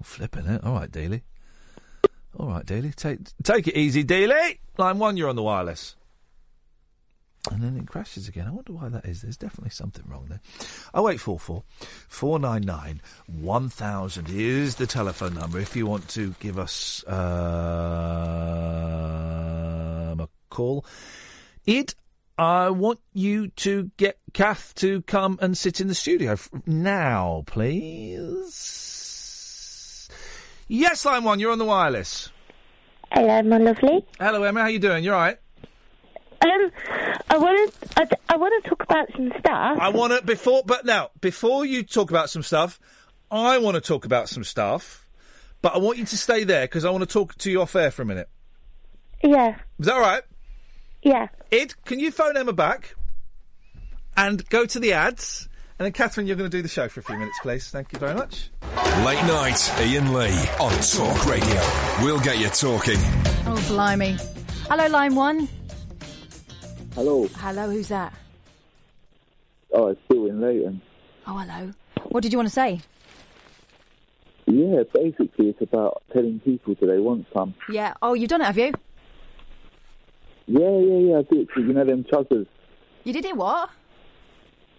[0.00, 0.64] Oh, flipping it.
[0.64, 1.20] All right, Dealey.
[2.38, 2.94] All right, Dealey.
[2.94, 4.58] Take take it easy, Dealey.
[4.78, 5.94] Line one, you're on the wireless.
[7.50, 8.46] And then it crashes again.
[8.48, 9.20] I wonder why that is.
[9.20, 10.40] There's definitely something wrong there.
[10.94, 11.64] Oh eight four four
[12.08, 17.04] four nine nine one thousand is the telephone number if you want to give us
[17.06, 17.14] um,
[20.18, 20.86] a call.
[21.66, 21.94] It.
[22.36, 26.36] I want you to get Kath to come and sit in the studio
[26.66, 28.90] now, please.
[30.66, 31.38] Yes, line one.
[31.38, 32.30] You're on the wireless.
[33.12, 34.04] Hello, my lovely.
[34.18, 34.62] Hello, Emma.
[34.62, 35.04] How you doing?
[35.04, 35.38] You all right?
[36.40, 36.70] Um,
[37.30, 39.78] I want to, I, I want to talk about some stuff.
[39.78, 42.80] I want to before, but now before you talk about some stuff,
[43.30, 45.06] I want to talk about some stuff,
[45.62, 47.76] but I want you to stay there because I want to talk to you off
[47.76, 48.28] air for a minute.
[49.22, 50.22] Yeah, Is that all right?
[51.04, 51.28] Yeah.
[51.52, 52.96] Id, can you phone Emma back
[54.16, 55.48] and go to the ads?
[55.78, 57.68] And then, Katherine, you're going to do the show for a few minutes, please.
[57.68, 58.50] Thank you very much.
[59.04, 61.60] Late night, Iain Lee on Talk Radio.
[62.00, 62.96] We'll get you talking.
[63.46, 64.16] Oh, blimey.
[64.68, 65.48] Hello, line one.
[66.94, 67.28] Hello.
[67.36, 68.14] Hello, who's that?
[69.72, 70.80] Oh, it's still in Leighton.
[71.26, 71.72] Oh, hello.
[72.04, 72.80] What did you want to say?
[74.46, 77.54] Yeah, basically it's about telling people that they want some.
[77.68, 77.94] Yeah.
[78.00, 78.72] Oh, you've done it, have you?
[80.46, 82.46] Yeah, yeah, yeah, I do You know them chuggers.
[83.04, 83.70] You did it what?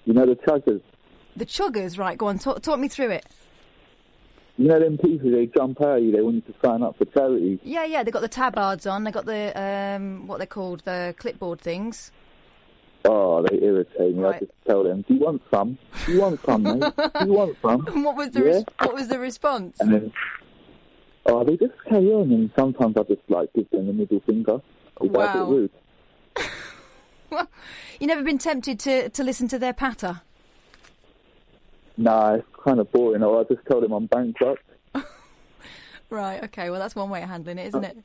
[0.05, 0.81] You know the chuggers.
[1.35, 2.17] The chuggers, right?
[2.17, 3.25] Go on, talk, talk me through it.
[4.57, 7.05] You know them people, they jump out you, they want you to sign up for
[7.05, 7.59] charity.
[7.63, 8.03] Yeah, yeah.
[8.03, 9.03] They got the tabards on.
[9.03, 12.11] They got the um, what they're called, the clipboard things.
[13.03, 14.23] Oh, they irritate me.
[14.23, 14.35] Right.
[14.35, 15.77] I just tell them, do you want some?
[16.05, 16.93] Do you want some, mate?
[17.19, 17.85] Do you want some?
[17.87, 18.45] And what was the Yeah.
[18.45, 19.79] res- what was the response?
[19.81, 20.13] And then,
[21.25, 24.59] oh, they just carry on, and sometimes I just like give them the middle finger.
[25.01, 25.49] Is that a Wow.
[25.49, 25.71] rude?
[27.99, 30.21] You never been tempted to to listen to their patter?
[31.97, 33.23] Nah, it's kind of boring.
[33.23, 34.61] Or I just told him I'm bankrupt.
[36.11, 36.43] Right.
[36.43, 36.69] Okay.
[36.69, 37.97] Well, that's one way of handling it, isn't it?
[37.97, 38.01] Uh,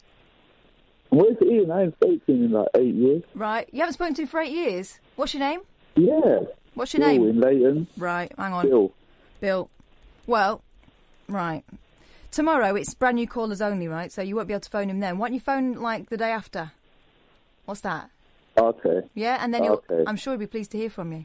[1.16, 1.70] where's Iain?
[1.70, 3.22] I ain't spoken to him in like eight years.
[3.34, 3.68] Right.
[3.72, 4.98] You haven't spoken to him for eight years.
[5.16, 5.60] What's your name?
[5.96, 6.40] Yeah.
[6.74, 7.28] What's your Bill name?
[7.28, 7.86] in Leighton.
[7.98, 8.32] Right.
[8.38, 8.66] Hang on.
[8.66, 8.92] Bill.
[9.40, 9.70] Bill.
[10.26, 10.62] Well,
[11.28, 11.62] right.
[12.30, 14.10] Tomorrow it's brand new callers only, right?
[14.10, 15.18] So you won't be able to phone him then.
[15.18, 16.72] Why don't you phone like the day after?
[17.70, 18.10] What's that?
[18.59, 19.02] Okay.
[19.14, 20.02] Yeah, and then Okay.
[20.05, 21.24] I'm sure he'll be pleased to hear from you.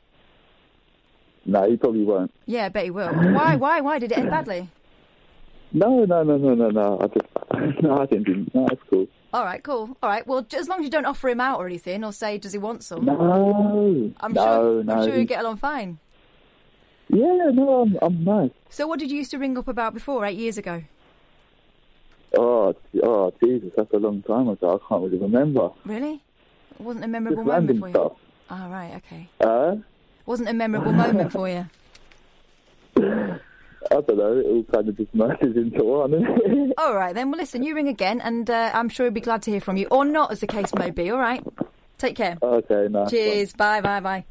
[1.43, 2.31] No, he probably won't.
[2.45, 3.11] Yeah, I bet he will.
[3.11, 3.55] Why?
[3.65, 3.81] Why?
[3.81, 4.69] Why did it end badly?
[5.72, 6.99] No, no, no, no, no, no.
[7.01, 8.53] I just, no, I didn't.
[8.53, 9.07] No, it's cool.
[9.34, 9.97] All right, cool.
[10.03, 10.26] All right.
[10.27, 12.59] Well, as long as you don't offer him out or anything, or say, does he
[12.59, 13.05] want some?
[13.05, 14.84] No, I'm no, sure.
[14.84, 14.93] no.
[14.93, 15.97] I'm sure you get along fine.
[17.09, 18.51] Yeah, no, I'm, I'm nice.
[18.69, 20.84] So, what did you used to ring up about before, eight years ago?
[22.38, 24.80] Oh, oh, Jesus, that's a long time ago.
[24.80, 25.72] I can't really remember.
[25.85, 26.22] Really?
[26.80, 27.93] It wasn't a memorable Just moment for you.
[27.93, 28.11] stuff.
[28.49, 28.95] Oh, right.
[28.97, 29.30] Okay.
[29.39, 29.76] Uh,
[30.26, 31.65] Wasn't a memorable moment for you.
[33.91, 34.38] I don't know.
[34.38, 36.73] It all kind of just merges into one.
[36.77, 37.30] All right then.
[37.31, 37.64] Well, listen.
[37.64, 40.06] You ring again, and uh, I'm sure he'll be glad to hear from you, or
[40.06, 41.10] not, as the case may be.
[41.11, 41.43] All right.
[41.97, 42.38] Take care.
[42.41, 43.10] okay, nice.
[43.10, 43.53] Cheers.
[43.53, 43.81] Bye.
[43.81, 43.99] Bye.
[43.99, 44.26] Bye.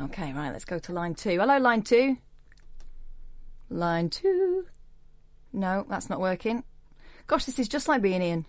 [0.00, 0.32] Okay.
[0.32, 0.52] Right.
[0.52, 1.38] Let's go to line two.
[1.38, 2.16] Hello, line two.
[3.70, 4.66] Line two.
[5.52, 6.62] No, that's not working.
[7.26, 8.44] Gosh, this is just like being Iain.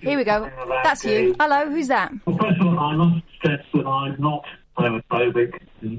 [0.00, 0.50] Here we go.
[0.82, 1.34] That's you.
[1.38, 1.68] Hello.
[1.68, 2.12] Who's that?
[2.26, 4.44] Well, first of all, I must stress that I'm not
[4.76, 5.52] homophobic.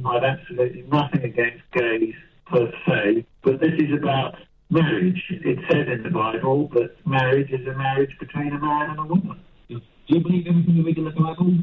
[0.05, 2.13] I've absolutely nothing against gays
[2.47, 4.35] per se, but this is about
[4.69, 5.21] marriage.
[5.29, 9.03] It says in the Bible that marriage is a marriage between a man and a
[9.03, 9.39] woman.
[9.67, 11.57] Do you believe everything you read in the Bible?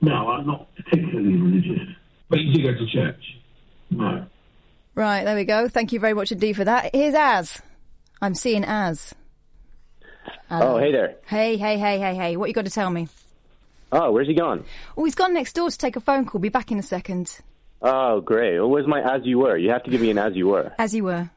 [0.00, 1.88] No, I'm not particularly religious.
[2.28, 3.22] But you do go to church?
[3.90, 4.26] No.
[4.94, 5.24] Right.
[5.24, 5.68] There we go.
[5.68, 6.94] Thank you very much indeed for that.
[6.94, 7.62] Here's Az.
[8.20, 9.14] I'm seeing Az.
[10.50, 11.16] Oh, hey there.
[11.26, 12.36] Hey, hey, hey, hey, hey.
[12.36, 13.08] What you got to tell me?
[13.90, 14.64] Oh, where's he gone?
[14.96, 16.40] Oh, he's gone next door to take a phone call.
[16.40, 17.40] Be back in a second.
[17.80, 18.58] Oh, great.
[18.58, 19.56] Well, where's my as you were?
[19.56, 20.72] You have to give me an as you were.
[20.78, 21.30] As you were.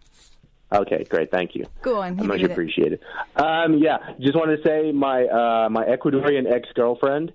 [0.73, 1.31] Okay, great.
[1.31, 1.65] Thank you.
[1.81, 2.15] Go on.
[2.26, 3.01] much appreciated.
[3.35, 7.34] Um, yeah, just wanted to say my uh, my Ecuadorian ex girlfriend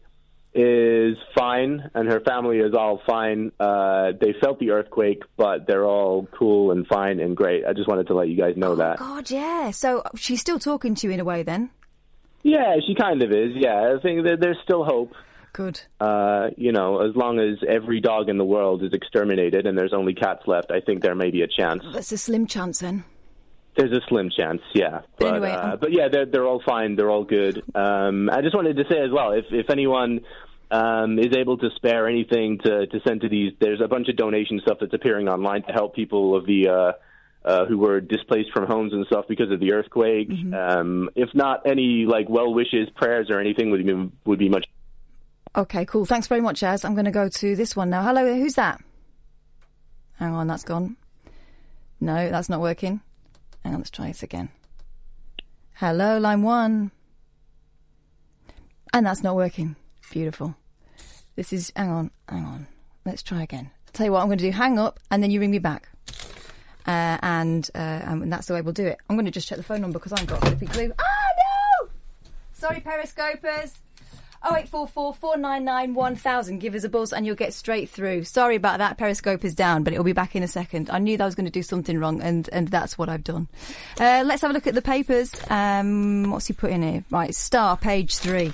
[0.57, 3.53] is fine, and her family is all fine.
[3.61, 7.67] Uh, they felt the earthquake, but they're all cool and fine and great.
[7.67, 8.99] I just wanted to let you guys know that.
[8.99, 9.71] God, yeah.
[9.71, 11.71] So she's still talking to you in a way then?
[12.43, 13.53] Yeah, she kind of is.
[13.55, 15.13] Yeah, I think that there's still hope.
[15.53, 15.81] Good.
[16.01, 19.93] Uh, you know, as long as every dog in the world is exterminated and there's
[19.93, 21.83] only cats left, I think there may be a chance.
[21.93, 23.05] That's a slim chance then.
[23.77, 25.01] There's a slim chance, yeah.
[25.19, 26.97] But, anyway, uh, um, but yeah, they're they're all fine.
[26.97, 27.63] They're all good.
[27.75, 30.21] Um, I just wanted to say as well, if if anyone
[30.71, 34.17] um, is able to spare anything to to send to these, there's a bunch of
[34.17, 36.69] donation stuff that's appearing online to help people of the.
[36.69, 36.93] Uh,
[37.45, 40.29] uh, who were displaced from homes and stuff because of the earthquake.
[40.29, 40.53] Mm-hmm.
[40.53, 44.67] Um, if not any like well wishes, prayers, or anything would be would be much.
[45.55, 46.05] Okay, cool.
[46.05, 46.85] Thanks very much, Az.
[46.85, 48.03] I'm going to go to this one now.
[48.03, 48.83] Hello, who's that?
[50.19, 50.97] Hang on, that's gone.
[52.01, 53.01] No, that's not working.
[53.65, 54.51] Hang on, let's try it again.
[55.75, 56.91] Hello, line one.
[58.93, 59.77] And that's not working.
[60.11, 60.55] Beautiful.
[61.35, 62.67] This is, hang on, hang on.
[63.05, 63.71] Let's try again.
[63.87, 64.51] I'll tell you what I'm going to do.
[64.53, 65.89] Hang up, and then you ring me back.
[66.87, 68.99] Uh, and, uh, and that's the way we'll do it.
[69.09, 70.93] I'm going to just check the phone number because I haven't got a flipping clue.
[70.99, 71.03] Ah,
[71.83, 71.89] no!
[72.53, 73.73] Sorry, Periscopers.
[74.45, 76.59] 0844 499 1000.
[76.59, 78.23] Give us a buzz and you'll get straight through.
[78.25, 78.97] Sorry about that.
[78.97, 80.89] Periscope is down, but it'll be back in a second.
[80.91, 83.25] I knew that I was going to do something wrong, and, and that's what I've
[83.25, 83.49] done.
[83.99, 85.35] Uh, let's have a look at the papers.
[85.51, 87.05] Um, what's he put in here?
[87.11, 88.53] Right, Star, page three.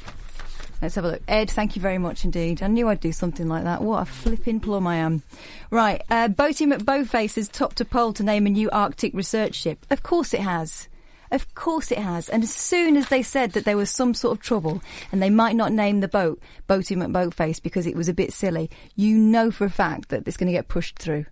[0.82, 1.22] Let's have a look.
[1.28, 2.60] Ed, thank you very much indeed.
[2.60, 3.82] I knew I'd do something like that.
[3.82, 5.22] What a flipping plum I am.
[5.70, 9.86] Right, uh, Boaty McBoatface has topped a poll to name a new Arctic research ship.
[9.90, 10.88] Of course it has.
[11.30, 12.28] Of course it has.
[12.28, 14.82] And as soon as they said that there was some sort of trouble
[15.12, 18.68] and they might not name the boat Boaty McBoatface because it was a bit silly,
[18.96, 21.26] you know for a fact that it's going to get pushed through.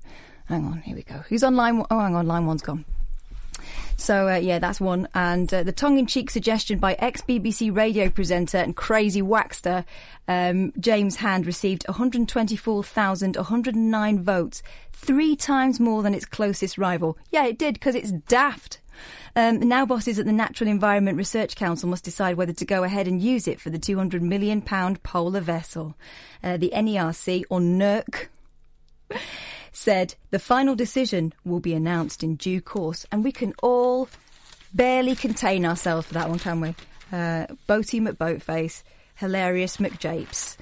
[0.47, 1.25] Hang on, here we go.
[1.29, 1.85] Who's on line?
[1.91, 2.85] Oh, hang on, line one's gone.
[4.01, 5.07] So uh, yeah, that's one.
[5.15, 9.85] And uh, the tongue-in-cheek suggestion by ex-BBC radio presenter and crazy waxter
[10.27, 14.63] um, James Hand received 124,109 votes,
[14.93, 17.19] three times more than its closest rival.
[17.31, 18.81] Yeah, it did because it's daft.
[19.37, 23.07] Um, now bosses at the Natural Environment Research Council must decide whether to go ahead
[23.07, 25.95] and use it for the 200 million pound polar vessel.
[26.43, 28.29] Uh, the NERC or NERC
[29.73, 34.09] said the final decision will be announced in due course, and we can all
[34.75, 36.69] barely contain ourselves for that one, can we?
[37.13, 38.83] Uh, Boaty McBoatface,
[39.17, 40.57] hilarious McJapes,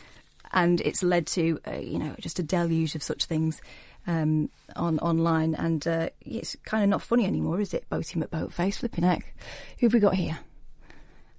[0.53, 3.61] and it's led to uh, you know just a deluge of such things
[4.07, 7.89] um, on online, and uh, it's kind of not funny anymore, is it?
[7.91, 9.35] Boaty McBoatface, flipping heck.
[9.81, 10.39] Who have we got here?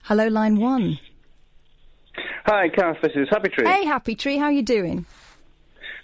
[0.04, 1.00] Hello, line one.
[2.46, 2.98] Hi, Kath.
[3.02, 3.68] This is Happy Tree.
[3.68, 5.06] Hey, Happy Tree, how you doing?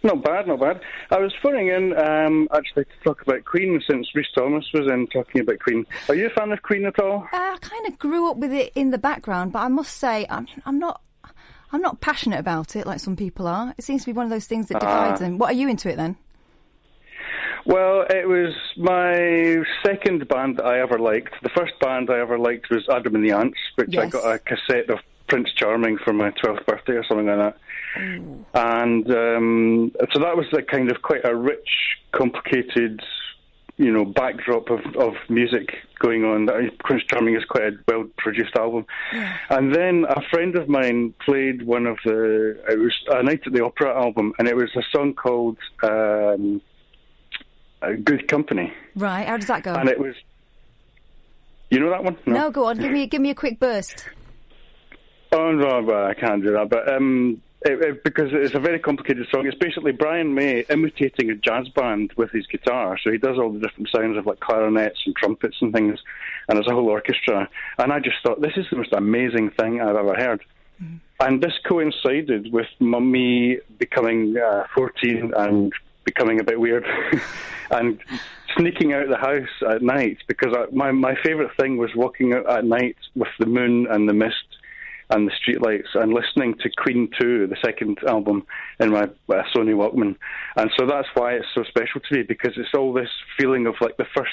[0.05, 0.81] Not bad, not bad.
[1.09, 5.07] I was phoning in um, actually to talk about Queen since Rhys Thomas was in
[5.07, 5.83] talking about Queen.
[6.07, 7.27] Are you a fan of Queen at all?
[7.33, 10.27] Uh, I kind of grew up with it in the background, but I must say
[10.29, 11.01] I'm, I'm not.
[11.71, 13.73] I'm not passionate about it like some people are.
[13.77, 15.25] It seems to be one of those things that divides Ah.
[15.25, 15.37] them.
[15.39, 16.15] What are you into it then?
[17.65, 21.33] Well, it was my second band that I ever liked.
[21.41, 24.37] The first band I ever liked was Adam and the Ants, which I got a
[24.39, 27.57] cassette of Prince Charming for my 12th birthday or something like that.
[27.95, 31.69] And um, so that was like kind of quite a rich,
[32.11, 33.01] complicated,
[33.77, 35.69] you know, backdrop of, of music
[35.99, 36.47] going on.
[36.79, 38.85] Prince Charming is quite a well-produced album.
[39.49, 42.57] And then a friend of mine played one of the.
[42.69, 46.61] It was a Night at the Opera album, and it was a song called um,
[48.03, 49.73] "Good Company," Right, how does that go?
[49.73, 50.15] and it was.
[51.71, 52.17] You know that one?
[52.25, 52.77] no, go on.
[52.77, 54.07] Give me give me a quick burst.
[55.31, 56.69] Oh no, well, I can't do that.
[56.69, 59.47] But um, it, it, because it's a very complicated song.
[59.47, 62.97] It's basically Brian May imitating a jazz band with his guitar.
[63.03, 65.99] So he does all the different sounds of like clarinets and trumpets and things,
[66.47, 67.49] and there's a whole orchestra.
[67.79, 70.43] And I just thought this is the most amazing thing I've ever heard.
[70.81, 70.97] Mm-hmm.
[71.19, 75.73] And this coincided with me becoming uh, 14 and
[76.03, 76.85] becoming a bit weird
[77.71, 77.99] and
[78.57, 82.33] sneaking out of the house at night because I, my my favourite thing was walking
[82.33, 84.54] out at night with the moon and the mist
[85.09, 88.45] and the streetlights and listening to Queen 2, the second album,
[88.79, 90.15] in my uh, Sony Walkman.
[90.55, 93.75] And so that's why it's so special to me because it's all this feeling of
[93.81, 94.31] like the first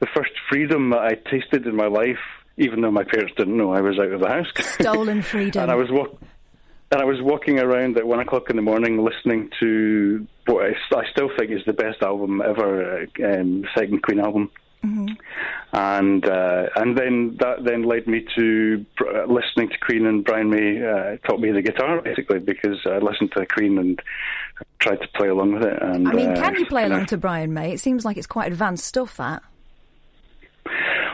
[0.00, 2.18] the first freedom that I tasted in my life,
[2.58, 4.46] even though my parents didn't know I was out of the house.
[4.80, 5.62] Stolen freedom.
[5.62, 6.20] and I was walk-
[6.90, 10.96] and I was walking around at one o'clock in the morning listening to what I,
[10.98, 14.50] I still think is the best album ever, uh, um, second Queen album.
[15.72, 20.50] And uh, and then that then led me to uh, listening to Queen and Brian
[20.50, 24.02] May uh, taught me the guitar basically because I listened to Queen and
[24.80, 25.80] tried to play along with it.
[25.80, 27.72] And I mean, uh, can you play and I- along to Brian May?
[27.72, 29.42] It seems like it's quite advanced stuff, that.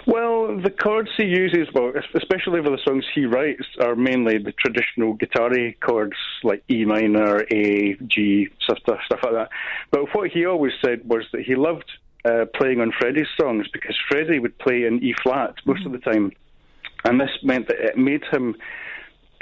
[0.06, 4.52] Well, the chords he uses, well, especially for the songs he writes, are mainly the
[4.52, 5.50] traditional guitar
[5.80, 9.50] chords like E minor, A, G, stuff stuff like that.
[9.90, 11.90] But what he always said was that he loved
[12.24, 15.98] uh, playing on Freddie's songs because Freddie would play in E flat most of the
[15.98, 16.32] time,
[17.04, 18.56] and this meant that it made him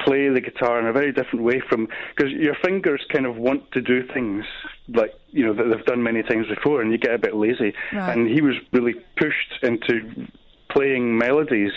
[0.00, 3.70] play the guitar in a very different way from because your fingers kind of want
[3.72, 4.44] to do things
[4.88, 7.74] like you know that they've done many times before, and you get a bit lazy.
[7.92, 8.12] Right.
[8.12, 10.26] And he was really pushed into
[10.70, 11.72] playing melodies.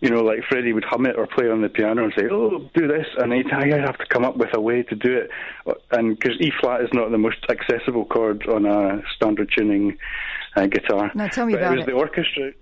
[0.00, 2.68] You know, like Freddie would hum it or play on the piano and say, "Oh,
[2.74, 5.30] do this," and he'd, I'd have to come up with a way to do it.
[5.90, 9.96] And because E flat is not the most accessible chord on a standard tuning
[10.54, 11.10] uh, guitar.
[11.14, 11.86] Now tell me but about it was it.
[11.86, 12.52] the orchestra.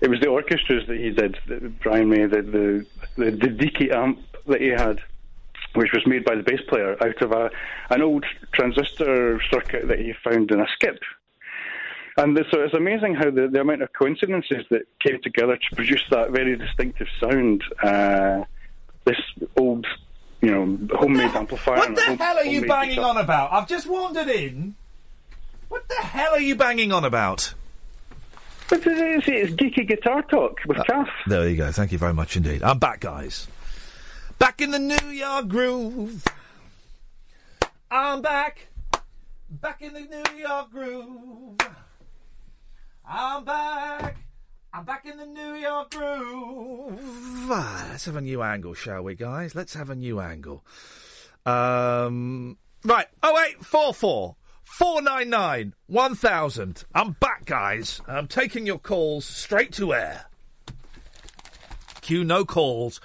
[0.00, 1.38] It was the orchestras that he did.
[1.46, 2.86] That Brian May, the the
[3.16, 5.00] the, the Deacy amp that he had,
[5.74, 7.50] which was made by the bass player out of a
[7.90, 10.98] an old transistor circuit that he found in a skip.
[12.16, 15.76] And the, so it's amazing how the, the amount of coincidences that came together to
[15.76, 17.62] produce that very distinctive sound.
[17.82, 18.44] Uh,
[19.04, 19.20] this
[19.56, 19.86] old,
[20.40, 21.76] you know, homemade amplifier.
[21.76, 23.10] What the home- hell are you banging guitar.
[23.10, 23.52] on about?
[23.52, 24.76] I've just wandered in.
[25.68, 27.52] What the hell are you banging on about?
[28.70, 31.08] But it is, it's geeky guitar talk with Kath.
[31.26, 31.70] There you go.
[31.72, 32.62] Thank you very much indeed.
[32.62, 33.46] I'm back, guys.
[34.38, 36.24] Back in the New York groove.
[37.90, 38.68] I'm back.
[39.50, 41.58] Back in the New York groove.
[43.06, 44.16] I'm back.
[44.72, 47.48] I'm back in the New York groove.
[47.48, 49.54] Let's have a new angle, shall we, guys?
[49.54, 50.64] Let's have a new angle.
[51.46, 53.06] Um, right.
[53.22, 56.84] Oh eight four four four nine nine one thousand.
[56.94, 58.00] I'm back, guys.
[58.08, 60.24] I'm taking your calls straight to air.
[62.00, 63.00] Cue no calls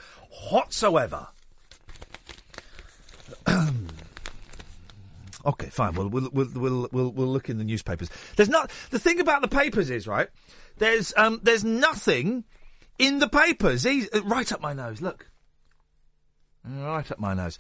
[0.50, 1.28] whatsoever.
[5.46, 5.94] okay, fine.
[5.94, 8.10] We'll we'll, we'll we'll we'll we'll look in the newspapers.
[8.36, 10.30] There's not the thing about the papers is right.
[10.78, 12.46] There's um there's nothing
[12.98, 13.86] in the papers.
[13.86, 15.02] Eas- uh, right up my nose.
[15.02, 15.28] Look.
[16.66, 17.58] Right up my nose.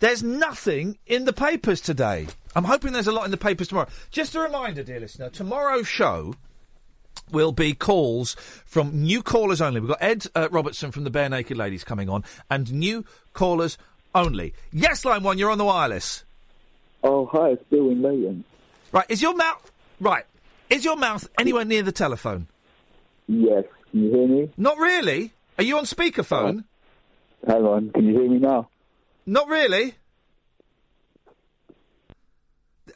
[0.00, 2.26] There's nothing in the papers today.
[2.54, 3.88] I'm hoping there's a lot in the papers tomorrow.
[4.10, 6.34] Just a reminder, dear listener, tomorrow's show
[7.32, 8.36] will be calls
[8.66, 9.80] from new callers only.
[9.80, 13.78] We've got Ed uh, Robertson from the Barenaked Ladies coming on, and new callers
[14.14, 14.54] only.
[14.72, 16.23] Yes, line one, you're on the wireless.
[17.06, 18.44] Oh, hi, it's Bill in Leighton.
[18.90, 19.70] Right, is your mouth
[20.00, 20.24] right?
[20.70, 22.48] Is your mouth anywhere near the telephone?
[23.28, 24.50] Yes, can you hear me?
[24.56, 25.32] Not really.
[25.58, 26.64] Are you on speakerphone?
[27.46, 28.70] Uh, hang on, can you hear me now?
[29.26, 29.94] Not really.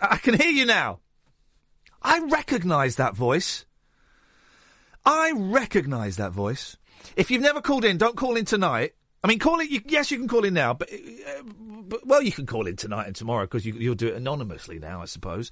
[0.01, 1.01] I I can hear you now.
[2.01, 3.67] I recognise that voice.
[5.05, 6.77] I recognise that voice.
[7.17, 8.95] If you've never called in, don't call in tonight.
[9.23, 9.69] I mean, call it.
[9.69, 11.43] You, yes, you can call in now, but, uh,
[11.89, 14.79] but well, you can call in tonight and tomorrow because you, you'll do it anonymously
[14.79, 15.51] now, I suppose.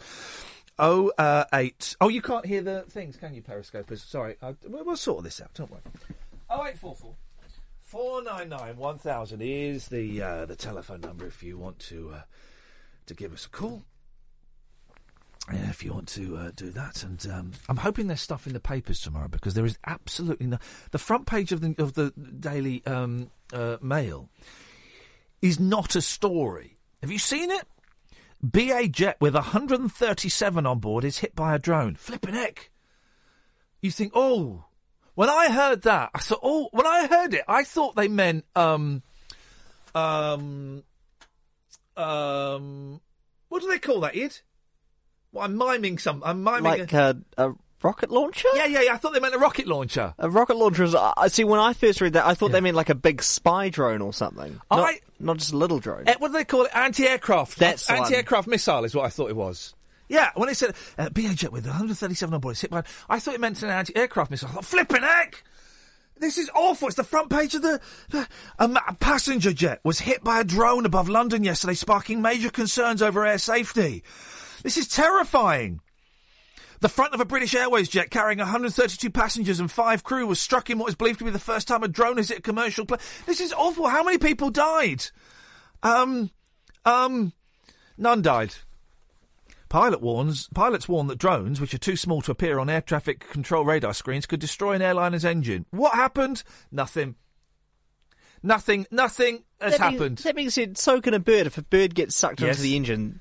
[0.78, 1.96] Oh, uh, eight.
[2.00, 4.06] Oh, you can't hear the things, can you, Periscopers?
[4.06, 5.52] Sorry, we'll, we'll sort this out.
[5.54, 5.82] Don't worry.
[6.48, 7.14] Oh, eight four four.
[7.80, 12.12] Four nine nine one thousand is the uh, the telephone number if you want to
[12.14, 12.22] uh,
[13.06, 13.84] to give us a call.
[15.52, 18.52] Yeah, if you want to uh, do that, and um, I'm hoping there's stuff in
[18.52, 20.58] the papers tomorrow because there is absolutely no.
[20.90, 24.28] The front page of the of the Daily um, uh, Mail
[25.40, 26.78] is not a story.
[27.00, 27.64] Have you seen it?
[28.42, 31.94] BA jet with 137 on board is hit by a drone.
[31.94, 32.70] Flipping heck!
[33.80, 34.64] You think, oh,
[35.14, 38.44] when I heard that, I thought, oh, when I heard it, I thought they meant,
[38.54, 39.02] um,
[39.94, 40.82] um,
[41.96, 43.00] um,
[43.48, 44.40] what do they call that, Id?
[45.36, 46.22] Well, I'm miming some.
[46.24, 48.48] I'm miming Like a, a, a rocket launcher?
[48.54, 48.94] Yeah, yeah, yeah.
[48.94, 50.14] I thought they meant a rocket launcher.
[50.18, 50.94] A rocket launcher is.
[50.94, 51.44] I see.
[51.44, 54.12] When I first read that, I thought they meant like a big spy drone or
[54.12, 54.60] something.
[54.70, 56.04] Not, I- not just a little drone.
[56.06, 56.70] Eh, what do they call it?
[56.74, 57.58] Anti-aircraft.
[57.58, 59.74] That's anti-aircraft missile is what I thought it was.
[60.08, 63.18] Yeah, when they said uh, BA jet with 137 on board, it's hit by, I
[63.18, 64.48] thought it meant an anti-aircraft missile.
[64.48, 65.42] I thought, flipping heck!
[66.18, 66.88] This is awful.
[66.88, 67.80] It's the front page of the.
[68.10, 68.26] the
[68.58, 73.02] a, a passenger jet was hit by a drone above London yesterday, sparking major concerns
[73.02, 74.02] over air safety.
[74.62, 75.80] This is terrifying.
[76.80, 80.68] The front of a British Airways jet carrying 132 passengers and five crew was struck
[80.68, 82.84] in what is believed to be the first time a drone has hit a commercial
[82.84, 83.00] plane.
[83.24, 83.88] This is awful.
[83.88, 85.04] How many people died?
[85.82, 86.30] Um,
[86.84, 87.32] um,
[87.96, 88.54] none died.
[89.68, 93.28] Pilot warns, pilots warn that drones, which are too small to appear on air traffic
[93.30, 95.64] control radar screens, could destroy an airliner's engine.
[95.70, 96.42] What happened?
[96.70, 97.16] Nothing.
[98.42, 98.86] Nothing.
[98.90, 100.18] Nothing has that being- happened.
[100.18, 101.46] that being said, so can a bird.
[101.46, 102.50] If a bird gets sucked Yes.
[102.56, 103.20] into the engine,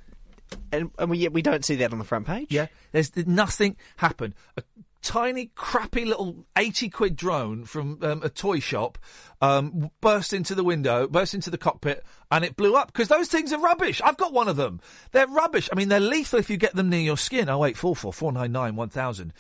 [0.72, 2.48] and, and we we don't see that on the front page.
[2.52, 4.36] Yeah, there's nothing happened.
[4.58, 4.64] A
[5.06, 8.98] tiny, crappy little 80 quid drone from um, a toy shop
[9.40, 13.28] um, burst into the window, burst into the cockpit, and it blew up because those
[13.28, 14.02] things are rubbish.
[14.04, 14.82] I've got one of them.
[15.12, 15.70] They're rubbish.
[15.72, 17.50] I mean, they're lethal if you get them near your skin.
[17.50, 19.34] Oh, wait, 499 1000.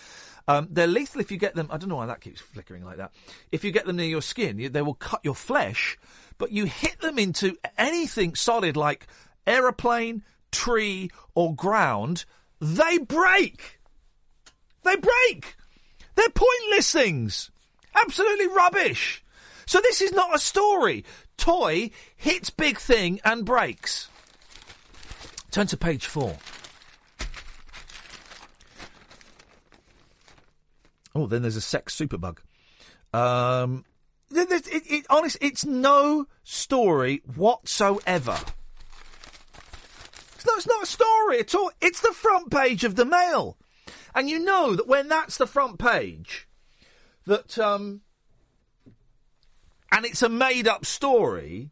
[0.47, 1.67] Um, they're lethal if you get them.
[1.71, 3.11] I don't know why that keeps flickering like that.
[3.51, 5.97] If you get them near your skin, they will cut your flesh.
[6.37, 9.07] But you hit them into anything solid like
[9.47, 10.23] aeroplane,
[10.55, 12.25] tree, or ground,
[12.59, 13.79] they break.
[14.83, 15.55] They break.
[16.15, 17.51] They're pointless things.
[17.93, 19.23] Absolutely rubbish.
[19.65, 21.03] So this is not a story.
[21.37, 24.09] Toy hits big thing and breaks.
[25.51, 26.37] Turn to page four.
[31.13, 32.39] Oh, then there's a sex superbug.
[33.13, 33.85] Um,
[34.31, 38.37] it, it, it, honest, it's no story whatsoever.
[40.47, 41.71] It's not a story at all.
[41.81, 43.57] It's the front page of the Mail,
[44.13, 46.47] and you know that when that's the front page,
[47.25, 48.01] that um,
[49.91, 51.71] and it's a made-up story,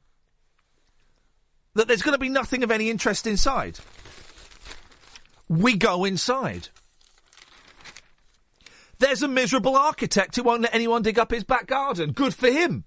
[1.74, 3.80] that there's going to be nothing of any interest inside.
[5.50, 6.70] We go inside.
[9.00, 12.12] There's a miserable architect who won't let anyone dig up his back garden.
[12.12, 12.86] Good for him.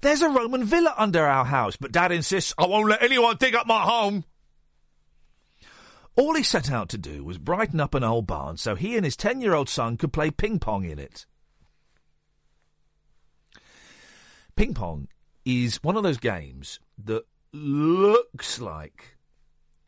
[0.00, 3.54] There's a Roman villa under our house, but Dad insists I won't let anyone dig
[3.54, 4.24] up my home.
[6.18, 9.04] All he set out to do was brighten up an old barn so he and
[9.04, 11.26] his 10 year old son could play ping pong in it.
[14.56, 15.06] Ping pong
[15.44, 17.22] is one of those games that
[17.52, 19.16] looks like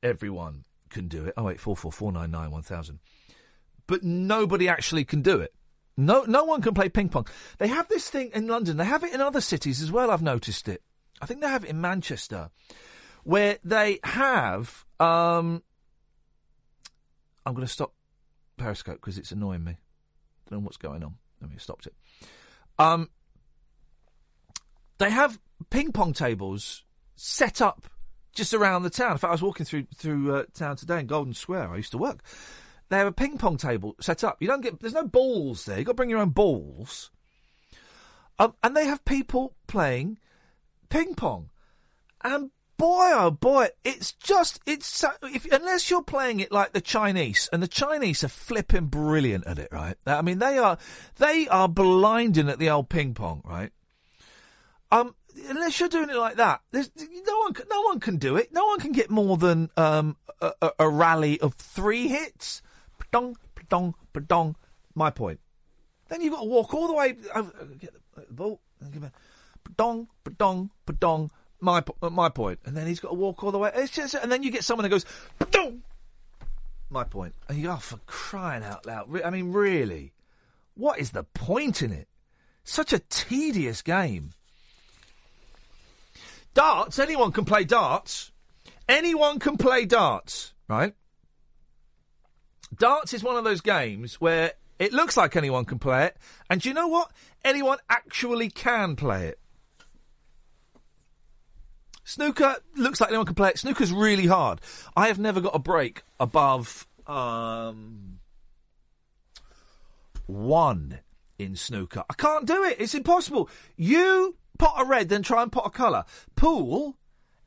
[0.04, 1.34] everyone can do it.
[1.36, 3.00] Oh, wait, 44499 1000
[3.88, 5.52] but nobody actually can do it.
[5.96, 7.26] No, no one can play ping pong.
[7.58, 8.76] They have this thing in London.
[8.76, 10.12] They have it in other cities as well.
[10.12, 10.84] I've noticed it.
[11.20, 12.50] I think they have it in Manchester,
[13.24, 14.86] where they have.
[15.00, 15.64] Um,
[17.44, 17.94] I'm going to stop
[18.56, 19.76] Periscope because it's annoying me.
[20.48, 21.14] Don't know what's going on.
[21.40, 21.94] Let me stopped it.
[22.78, 23.08] Um,
[24.98, 25.38] they have
[25.70, 26.84] ping pong tables
[27.16, 27.86] set up
[28.34, 29.12] just around the town.
[29.12, 31.72] In fact, I was walking through through uh, town today in Golden Square.
[31.72, 32.22] I used to work.
[32.88, 34.38] They have a ping pong table set up.
[34.40, 34.80] You don't get.
[34.80, 35.78] There's no balls there.
[35.78, 37.10] You got to bring your own balls.
[38.38, 40.18] Um, and they have people playing
[40.88, 41.50] ping pong.
[42.22, 42.50] And
[42.80, 47.62] boy, oh boy, it's just it's if unless you're playing it like the Chinese, and
[47.62, 49.96] the Chinese are flipping brilliant at it, right?
[50.06, 50.78] I mean, they are
[51.16, 53.70] they are blinding at the old ping pong, right?
[54.90, 55.14] Um,
[55.48, 58.50] unless you're doing it like that, there's no one no one can do it.
[58.50, 62.62] No one can get more than um a, a, rally of three hits
[63.12, 63.36] dong,
[63.68, 63.94] dong,
[64.26, 64.56] dong.
[64.94, 65.40] My point.
[66.08, 67.14] Then you've got to walk all the way.
[67.34, 68.60] Over, get the ball.
[69.76, 70.08] Dong,
[70.38, 71.30] dong, dong.
[71.60, 72.60] My uh, my point.
[72.64, 73.70] And then he's got to walk all the way.
[73.90, 75.04] Just, and then you get someone that goes,
[75.50, 75.82] dong.
[76.88, 77.34] My point.
[77.48, 79.08] And you go, oh, for crying out loud.
[79.22, 80.12] I mean, really,
[80.74, 82.08] what is the point in it?
[82.64, 84.30] Such a tedious game.
[86.54, 86.98] Darts.
[86.98, 88.32] Anyone can play darts.
[88.88, 90.94] Anyone can play darts, right?
[92.76, 96.16] Darts is one of those games where it looks like anyone can play it,
[96.48, 97.12] and do you know what?
[97.44, 99.38] Anyone actually can play it.
[102.10, 103.58] Snooker looks like anyone can play it.
[103.58, 104.60] Snooker's really hard.
[104.96, 108.18] I have never got a break above um,
[110.26, 110.98] one
[111.38, 112.02] in snooker.
[112.10, 112.80] I can't do it.
[112.80, 113.48] It's impossible.
[113.76, 116.04] You pot a red, then try and pot a colour.
[116.34, 116.96] Pool,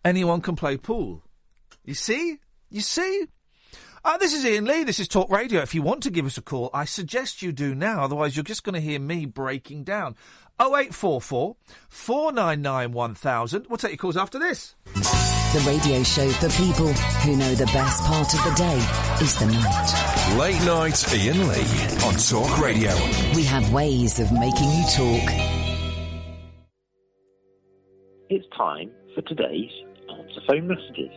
[0.05, 1.23] anyone can play pool.
[1.83, 2.37] You see?
[2.69, 3.27] You see?
[4.05, 4.83] Uh, this is Iain Lee.
[4.83, 5.61] This is Talk Radio.
[5.61, 8.03] If you want to give us a call, I suggest you do now.
[8.03, 10.15] Otherwise, you're just going to hear me breaking down.
[10.59, 11.55] 0844
[11.89, 13.65] 499 1000.
[13.69, 14.75] We'll take your calls after this.
[15.53, 18.77] The radio show for people who know the best part of the day
[19.23, 20.39] is the night.
[20.39, 22.91] Late night Iain Lee on Talk Radio.
[23.35, 25.29] We have ways of making you talk.
[28.29, 29.69] It's time for today's
[30.09, 31.11] answer phone messages.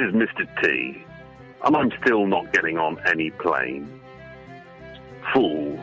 [0.00, 0.46] Is Mr.
[0.62, 1.04] T,
[1.64, 4.00] and I'm still not getting on any plane.
[5.34, 5.76] Fool.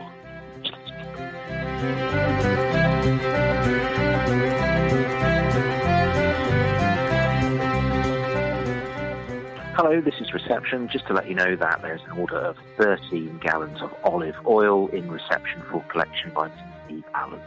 [9.76, 10.88] Hello, this is reception.
[10.88, 14.88] Just to let you know that there's an order of 13 gallons of olive oil
[14.88, 16.86] in reception for collection by Mr.
[16.86, 17.40] Steve Allen.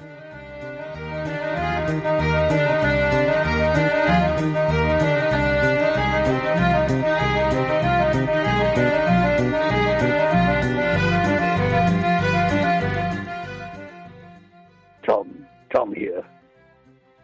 [15.74, 16.24] Tom here.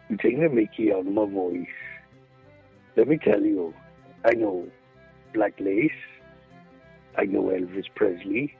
[0.08, 1.66] You taking the Mickey out of my voice.
[2.96, 3.74] Let me tell you,
[4.24, 4.66] I know
[5.34, 5.90] Black Lace.
[7.16, 8.56] I know Elvis Presley.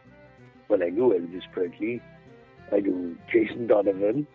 [0.68, 2.02] Well, I know Elvis Presley.
[2.70, 4.26] I know Jason Donovan.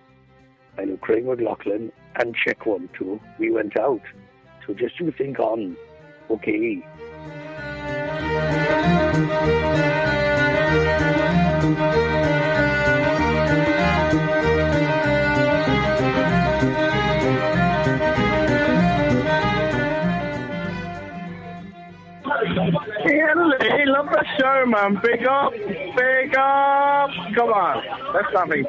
[0.77, 3.19] I know Craig McLachlan and Check One too.
[3.37, 4.01] We went out.
[4.65, 5.77] So just you think on.
[6.31, 6.83] Okay.
[22.45, 24.99] Hey, love the show, man.
[25.01, 27.09] Big up, big up.
[27.35, 27.83] Come on,
[28.13, 28.65] that's something.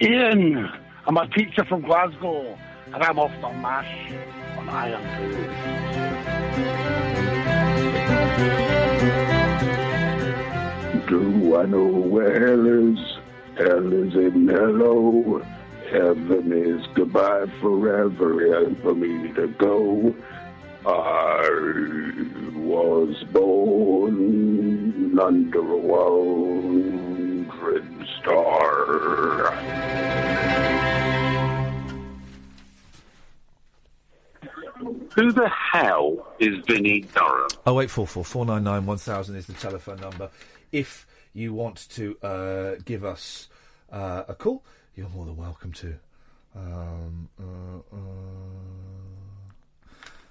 [0.00, 0.70] Iain,
[1.06, 2.58] I'm a teacher from Glasgow,
[2.94, 4.41] and I'm off the mash
[4.72, 5.50] Iron Food.
[11.08, 12.98] Do I know where hell is?
[13.58, 15.42] Hell is in hello.
[15.90, 20.14] Heaven is goodbye forever and for me to go.
[20.86, 21.50] I
[22.56, 27.48] was born under a wandering
[28.20, 29.52] star.
[35.14, 37.48] Who the hell is Vinnie Durham?
[37.66, 40.30] Oh eight four four four nine nine one thousand is the telephone number.
[40.70, 43.48] If you want to uh, give us
[43.90, 44.64] uh, a call,
[44.96, 45.94] you're more than welcome to.
[46.56, 47.98] Um, uh, uh...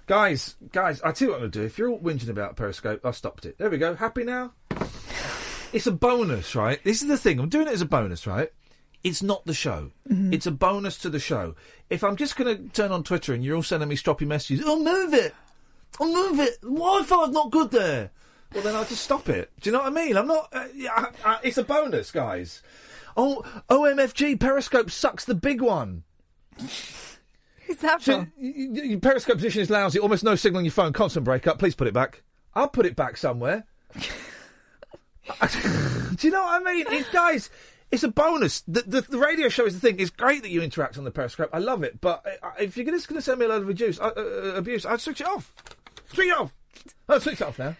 [0.08, 1.66] Guys, guys, I tell you what I'm to do.
[1.66, 3.60] If you're all whinging about Periscope, I stopped it.
[3.60, 3.94] There we go.
[3.94, 4.53] Happy now?
[5.74, 6.84] It's a bonus, right?
[6.84, 7.40] This is the thing.
[7.40, 8.52] I'm doing it as a bonus, right?
[9.03, 9.91] It's not the show.
[10.10, 10.34] Mm-hmm.
[10.34, 11.56] It's a bonus to the show.
[11.90, 14.64] If I'm just going to turn on Twitter and you're all sending me stroppy messages,
[14.65, 15.34] oh, move it!
[15.99, 16.61] Oh, move it!
[16.61, 18.11] Wi-Fi's not good there!
[18.53, 19.52] Well, then I'll just stop it.
[19.61, 20.18] Do you know what I mean?
[20.18, 20.49] I'm not...
[20.53, 22.61] Uh, I, I, it's a bonus, guys.
[23.18, 26.03] Oh, OMFG, Periscope sucks the big one.
[26.60, 30.72] Who's that So, y- y- your Periscope position is lousy, almost no signal on your
[30.72, 31.60] phone, constant breakup.
[31.60, 32.23] Please put it back.
[32.53, 33.65] I'll put it back somewhere.
[36.15, 36.86] Do you know what I mean?
[36.90, 37.49] It, guys,
[37.91, 38.61] it's a bonus.
[38.68, 39.99] The, the, the radio show is the thing.
[39.99, 41.49] It's great that you interact on the Periscope.
[41.53, 41.99] I love it.
[42.01, 44.22] But uh, if you're just going to send me a load of abuse, uh, uh,
[44.55, 45.53] abuse, I'd switch it off.
[46.13, 46.53] Switch it off.
[47.09, 47.76] I'll switch it off now.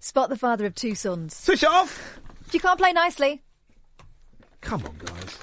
[0.00, 1.36] Spot the father of two sons.
[1.36, 2.18] Switch it off.
[2.52, 3.42] You can't play nicely.
[4.60, 5.38] Come on, guys.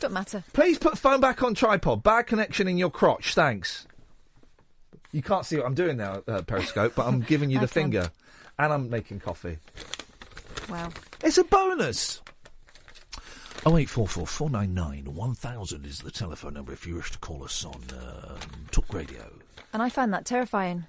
[0.00, 0.42] Don't matter.
[0.52, 2.02] Please put phone back on tripod.
[2.02, 3.34] Bad connection in your crotch.
[3.34, 3.86] Thanks.
[5.12, 7.82] You can't see what I'm doing now, uh, Periscope, but I'm giving you the can.
[7.82, 8.10] finger.
[8.58, 9.58] And I'm making coffee.
[10.68, 10.90] Wow.
[11.22, 12.20] It's a bonus.
[13.68, 16.94] Oh eight four four four nine nine one thousand is the telephone number if you
[16.94, 18.38] wish to call us on um,
[18.70, 19.28] Talk Radio.
[19.72, 20.84] And I find that terrifying.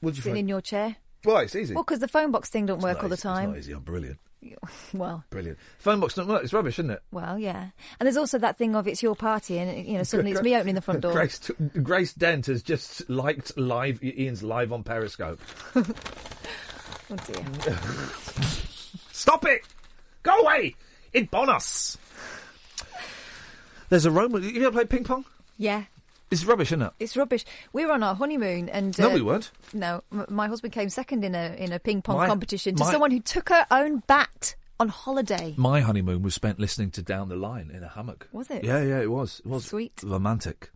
[0.00, 0.38] What'd you Sitting find?
[0.40, 0.96] in your chair.
[1.24, 1.74] Well, it's easy.
[1.74, 3.48] Well, because the phone box thing don't work all not the easy, It's time.
[3.50, 3.72] not easy.
[3.72, 4.18] I'm brilliant.
[4.94, 5.58] Well, Brilliant.
[5.78, 6.44] Phone box don't work.
[6.44, 7.02] It's rubbish, isn't it?
[7.10, 7.68] well, yeah.
[7.98, 10.54] And there's also that thing of it's your party, and you know suddenly it's me
[10.56, 11.12] opening the front door.
[11.12, 15.40] Grace, t- Grace Dent has just liked live Iain's live on Periscope.
[17.08, 17.76] Oh dear.
[19.12, 19.60] Stop it!
[20.24, 20.74] Go away!
[21.16, 21.96] In bonus!
[23.88, 24.42] There's a Roman.
[24.42, 25.24] You ever played ping pong?
[25.56, 25.84] Yeah.
[26.30, 26.92] It's rubbish, isn't it?
[27.00, 27.46] It's rubbish.
[27.72, 29.50] We were on our honeymoon, and No, uh, we weren't.
[29.72, 32.84] No, m- my husband came second in a in a ping pong My- competition to
[32.84, 35.54] my- someone who took her own bat on holiday.
[35.56, 38.28] My honeymoon was spent listening to Down the Line in a hammock.
[38.32, 38.62] Was it?
[38.62, 39.40] Yeah, yeah, it was.
[39.40, 40.02] It was Sweet.
[40.04, 40.70] romantic.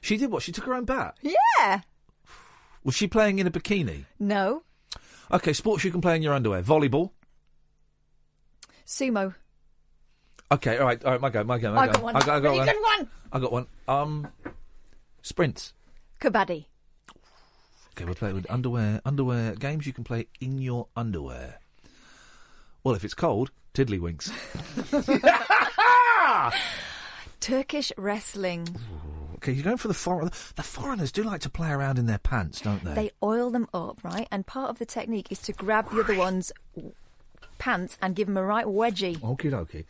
[0.00, 0.42] She did what?
[0.42, 1.16] She took her own bat.
[1.22, 1.82] Yeah.
[2.82, 4.06] Was she playing in a bikini?
[4.18, 4.64] No.
[5.30, 6.62] Okay, sports you can play in your underwear.
[6.64, 7.10] Volleyball.
[8.86, 9.34] Sumo.
[10.54, 11.20] Okay, all right, all right.
[11.20, 11.92] My go, my go, my I go.
[11.92, 12.16] got one.
[12.16, 12.66] I got, I got Really one.
[12.66, 13.08] good one.
[13.32, 13.66] I got one.
[13.88, 14.28] Um,
[15.22, 15.72] sprints.
[16.20, 16.66] Kabaddi.
[17.96, 19.00] Okay, we'll play with underwear.
[19.04, 21.60] Underwear games you can play in your underwear.
[22.82, 24.30] Well, if it's cold, tiddlywinks.
[27.40, 28.68] Turkish wrestling.
[29.36, 30.30] Okay, you're going for the foreign.
[30.56, 32.94] The foreigners do like to play around in their pants, don't they?
[32.94, 34.26] They oil them up, right?
[34.30, 36.52] And part of the technique is to grab the other one's
[37.58, 39.18] pants and give them a right wedgie.
[39.18, 39.84] Okie dokie.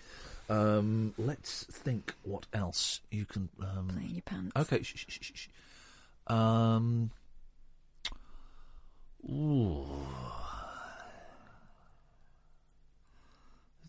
[0.49, 4.53] Um, let's think what else you can um, Play in your pants.
[4.57, 4.83] Okay.
[4.83, 5.49] Sh- sh- sh-.
[6.33, 7.11] Um.
[9.29, 9.87] Ooh.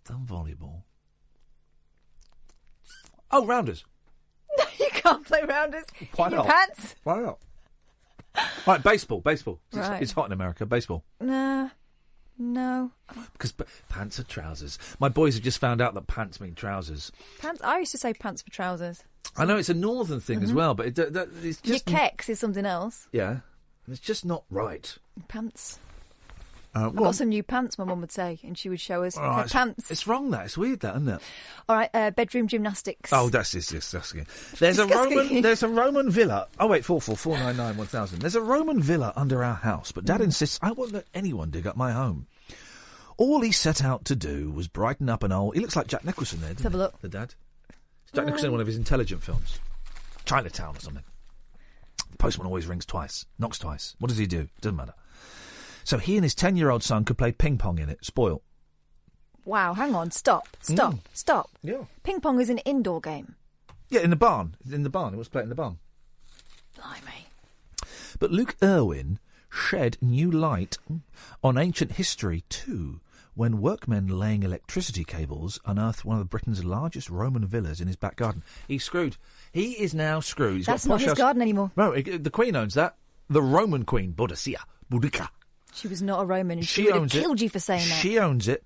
[0.07, 0.81] Done volleyball.
[3.31, 3.83] Oh, rounders.
[4.57, 5.83] No, you can't play rounders
[6.15, 6.47] Why in your not?
[6.47, 6.95] pants.
[7.03, 7.39] Why not?
[8.65, 9.19] right, baseball.
[9.19, 9.59] Baseball.
[9.73, 10.01] It's, Right.
[10.01, 10.65] it's hot in America.
[10.65, 11.03] Baseball.
[11.19, 11.69] Nah.
[12.37, 12.91] No.
[13.33, 14.77] Because p- pants are trousers.
[14.99, 17.11] My boys have just found out that pants mean trousers.
[17.39, 17.61] Pants.
[17.63, 19.03] I used to say pants for trousers.
[19.37, 20.55] I know it's a northern thing as Mhm.
[20.55, 23.07] well, but it, that, that- it's just Your kecks is something else.
[23.11, 23.39] yeah,
[23.87, 24.97] it's just not right.
[25.27, 25.79] Pants.
[26.75, 29.15] Uh, I've got some new pants, my mum would say, and she would show us
[29.15, 29.89] her it's- pants.
[29.89, 30.31] It's wrong.
[30.31, 30.81] That it's weird.
[30.81, 31.21] That isn't it?
[31.69, 33.13] All right, uh, bedroom gymnastics.
[33.13, 34.27] Oh, that's just disgusting.
[34.59, 35.41] There's a Roman.
[35.41, 36.47] There's a Roman villa.
[36.59, 38.19] Oh wait, four four four nine nine one thousand.
[38.19, 40.07] There's a Roman villa under our house, but Mm.
[40.07, 42.27] Dad insists I won't let anyone dig up my home.
[43.17, 45.55] All he set out to do was brighten up an old.
[45.55, 46.49] He looks like Jack Nicholson there.
[46.49, 46.99] Let's have a look.
[46.99, 47.33] The dad.
[48.03, 49.59] It's Jack Nicholson in one of his intelligent films,
[50.25, 51.03] Chinatown or something.
[52.11, 53.95] The postman always rings twice, knocks twice.
[53.99, 54.49] What does he do?
[54.59, 54.93] Doesn't matter.
[55.85, 58.03] So he and his ten-year-old son could play ping pong in it.
[58.03, 58.41] Spoil.
[59.45, 60.99] Wow, hang on, stop, stop, Mm.
[61.13, 61.49] stop.
[61.61, 61.85] Yeah.
[62.03, 63.35] Ping pong is an indoor game.
[63.89, 64.57] Yeah, in the barn.
[64.69, 65.13] In the barn.
[65.13, 65.77] It was playing in the barn.
[66.75, 67.27] Blimey.
[68.19, 69.19] But Luke Irwin
[69.51, 70.77] shed new light
[71.43, 72.99] on ancient history too,
[73.35, 78.15] when workmen laying electricity cables unearthed one of Britain's largest Roman villas in his back
[78.15, 78.41] garden.
[78.67, 79.17] He's screwed.
[79.53, 80.57] He is now screwed.
[80.57, 81.71] He's That's not his house- garden anymore.
[81.77, 82.95] No, the Queen owns that.
[83.29, 84.61] The Roman Queen, Boudicca.
[84.91, 85.29] Boudica.
[85.75, 87.21] She was not a Roman, she, She would have owns it.
[87.21, 87.95] killed you for saying that.
[88.01, 88.63] She owns it,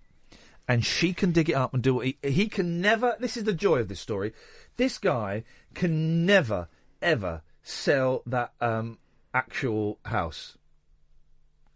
[0.68, 3.16] and she can dig it up and do what he, he can never.
[3.20, 4.34] This is the joy of this story.
[4.78, 6.68] This guy can never,
[7.02, 9.00] ever sell that um,
[9.34, 10.58] actual house.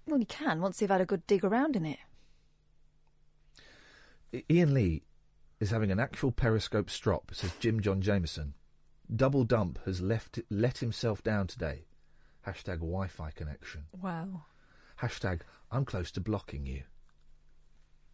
[0.08, 2.00] Well, you can once you've had a good dig around in it.
[4.50, 5.04] Iain Lee
[5.60, 8.54] is having an actual periscope strop, says Jim John Jameson.
[9.14, 11.86] Double Dump has left let himself down today.
[12.48, 13.84] Hashtag Wi Fi connection.
[14.02, 14.44] Wow.
[15.02, 15.42] Hashtag
[15.72, 16.84] I'm close to blocking you.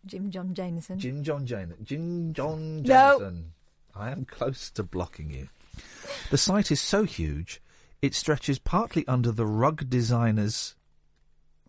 [0.05, 0.97] Jim John Jameson.
[0.99, 3.19] Jim John Jane Jim John No.
[3.19, 3.51] Jameson.
[3.95, 5.49] I am close to blocking you.
[6.31, 7.61] The site is so huge
[8.01, 10.75] it stretches partly under the rug designer's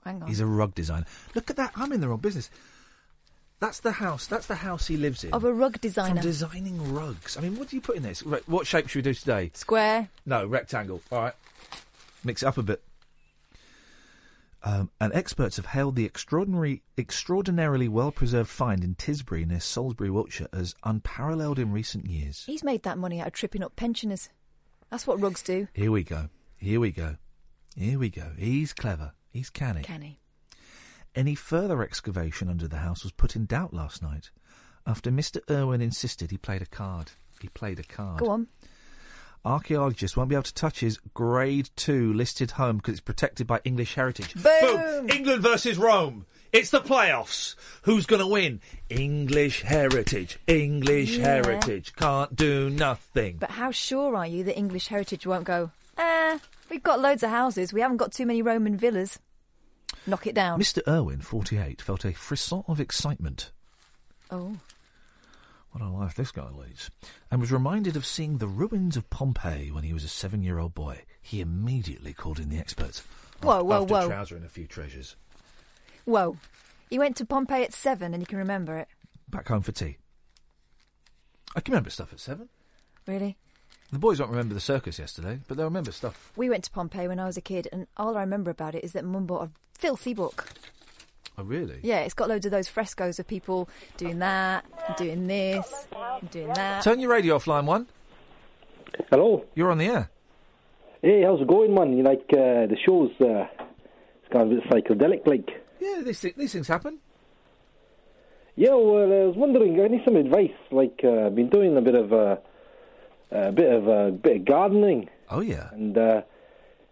[0.05, 0.29] Hang on.
[0.29, 1.05] He's a rug designer.
[1.35, 1.73] Look at that.
[1.77, 2.49] I'm in the wrong business.
[3.59, 4.27] That's the house.
[4.27, 5.33] That's the house he lives in.
[5.35, 6.15] Of a rug designer.
[6.15, 7.37] From designing rugs.
[7.37, 8.21] I mean, what do you put in this?
[8.25, 9.51] What shape should we do today?
[9.53, 10.09] Square.
[10.25, 11.03] No, rectangle.
[11.13, 11.35] All right.
[12.25, 12.83] Mix it up a bit.
[14.63, 20.49] Um, and experts have hailed the extraordinary, extraordinarily well-preserved find in Tisbury near Salisbury, Wiltshire,
[20.53, 22.45] as unparalleled in recent years.
[22.45, 24.29] He's made that money out of tripping up pensioners.
[24.91, 25.69] That's what rugs do.
[25.73, 26.29] Here we go.
[26.59, 27.17] Here we go.
[27.75, 28.33] Here we go.
[28.37, 29.13] He's clever.
[29.31, 29.83] He's canny.
[29.83, 30.21] Canny.
[31.15, 34.31] Any further excavation under the house was put in doubt last night
[34.87, 35.41] after Mr.
[35.51, 37.13] Irwin insisted he played a card.
[37.41, 38.21] He played a card.
[38.21, 38.49] Go on.
[39.45, 43.61] Archaeologists won't be able to touch his Grade 2 listed home because it's protected by
[43.65, 44.35] English heritage.
[44.35, 45.09] Boom!
[45.09, 46.27] England versus Rome.
[46.53, 47.55] It's the playoffs.
[47.83, 48.61] Who's going to win?
[48.91, 50.39] English heritage.
[50.47, 51.25] English Yeah.
[51.37, 51.95] heritage.
[51.97, 53.37] Can't do nothing.
[53.39, 56.39] But how sure are you that English heritage won't go, eh,
[56.69, 59.19] we've got loads of houses, we haven't got too many Roman villas.
[60.07, 60.61] Knock it down.
[60.61, 60.81] Mr.
[60.89, 63.53] Irwin, 48, felt a frisson of excitement.
[64.31, 64.57] Oh.
[65.73, 66.91] What a life this guy leads.
[67.31, 70.59] And was reminded of seeing the ruins of Pompeii when he was a seven year
[70.59, 71.03] old boy.
[71.23, 73.03] He immediately called in the experts.
[73.43, 74.09] Whoa, after, whoa, after whoa.
[74.09, 75.17] Trouser and a few treasures.
[76.05, 76.37] Whoa.
[76.91, 78.89] You went to Pompeii at seven and you can remember it.
[79.29, 79.99] Back home for tea.
[81.55, 82.49] I can remember stuff at seven.
[83.07, 83.37] Really?
[83.93, 86.33] The boys won't remember the circus yesterday, but they'll remember stuff.
[86.37, 88.85] We went to Pompeii when I was a kid, and all I remember about it
[88.85, 90.49] is that Mum bought a filthy book.
[91.41, 91.79] Oh, really?
[91.83, 94.67] Yeah, it's got loads of those frescoes of people doing that,
[94.99, 95.87] doing this,
[96.31, 96.83] doing that.
[96.83, 97.87] Turn your radio off, line one.
[99.11, 99.47] Hello.
[99.55, 100.11] You're on the air.
[101.01, 101.97] Hey, how's it going, man?
[101.97, 105.49] You like uh, the show's uh, it's kind of a bit psychedelic, like.
[105.81, 106.99] Yeah, these, thi- these things happen.
[108.57, 109.81] Yeah, well, I was wondering.
[109.81, 110.51] I need some advice.
[110.71, 112.37] Like, uh, I've been doing a bit of uh,
[113.31, 115.09] a bit of a bit of gardening.
[115.31, 115.71] Oh yeah.
[115.73, 116.21] And uh,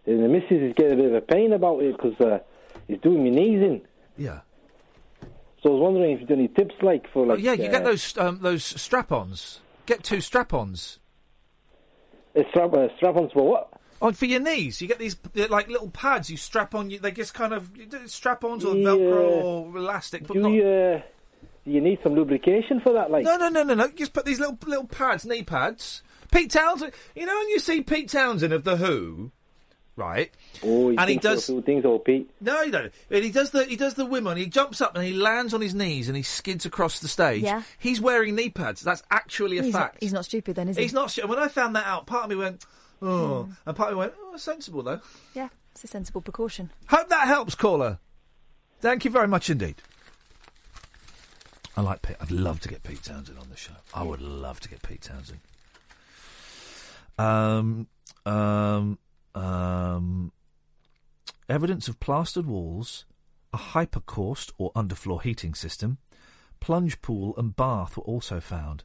[0.07, 2.39] and the missus is getting a bit of a pain about it because uh,
[2.87, 3.81] it's doing me knees in.
[4.19, 4.41] Yeah.
[5.63, 7.39] So I was wondering if you do any tips, like for Oh, like.
[7.39, 9.59] yeah, you uh, get those um, those strap-ons.
[9.85, 10.99] Get two strap-ons.
[12.35, 13.73] uh, strap uh, strap-ons for what?
[14.01, 16.89] On for your knees, you get these they're like little pads you strap on.
[16.89, 17.69] You they just kind of
[18.05, 18.89] strap-ons or Yeah.
[18.89, 20.49] Velcro or elastic, but Do not.
[20.51, 21.01] you, uh,
[21.65, 23.23] do you need some lubrication for that, like?
[23.25, 23.89] No, no, no, no, no.
[23.89, 26.03] Just put these little little pads, knee pads.
[26.31, 29.31] Pete Townshend, you know, when you see Pete Townshend of the Who,
[29.99, 30.31] right?
[30.63, 32.31] Oh, and he does things, old Pete.
[32.41, 32.91] No, he don't.
[33.11, 34.37] And he does the he does the women.
[34.37, 37.43] He jumps up and he lands on his knees and he skids across the stage.
[37.43, 37.61] Yeah.
[37.77, 38.81] He's wearing knee pads.
[38.81, 39.95] That's actually a he's, fact.
[39.95, 40.83] Not, he's not stupid then, is he?
[40.83, 41.11] He's not.
[41.11, 42.65] Sh- when I found that out, part of me went,
[43.01, 43.51] oh, Hmm.
[43.67, 45.01] and part of me went, oh, sensible though.
[45.35, 46.71] Yeah, it's a sensible precaution.
[46.87, 47.99] Hope that helps, caller.
[48.81, 49.75] Thank you very much indeed.
[51.77, 52.17] I like Pete.
[52.19, 53.73] I'd love to get Pete Townshend on the show.
[53.93, 55.39] I would love to get Pete Townshend.
[57.17, 57.87] Um,
[58.25, 58.97] um,
[59.39, 60.31] um,
[61.47, 63.05] evidence of plastered walls
[63.51, 65.97] a hypocaust or underfloor heating system,
[66.59, 68.83] plunge pool and bath were also found.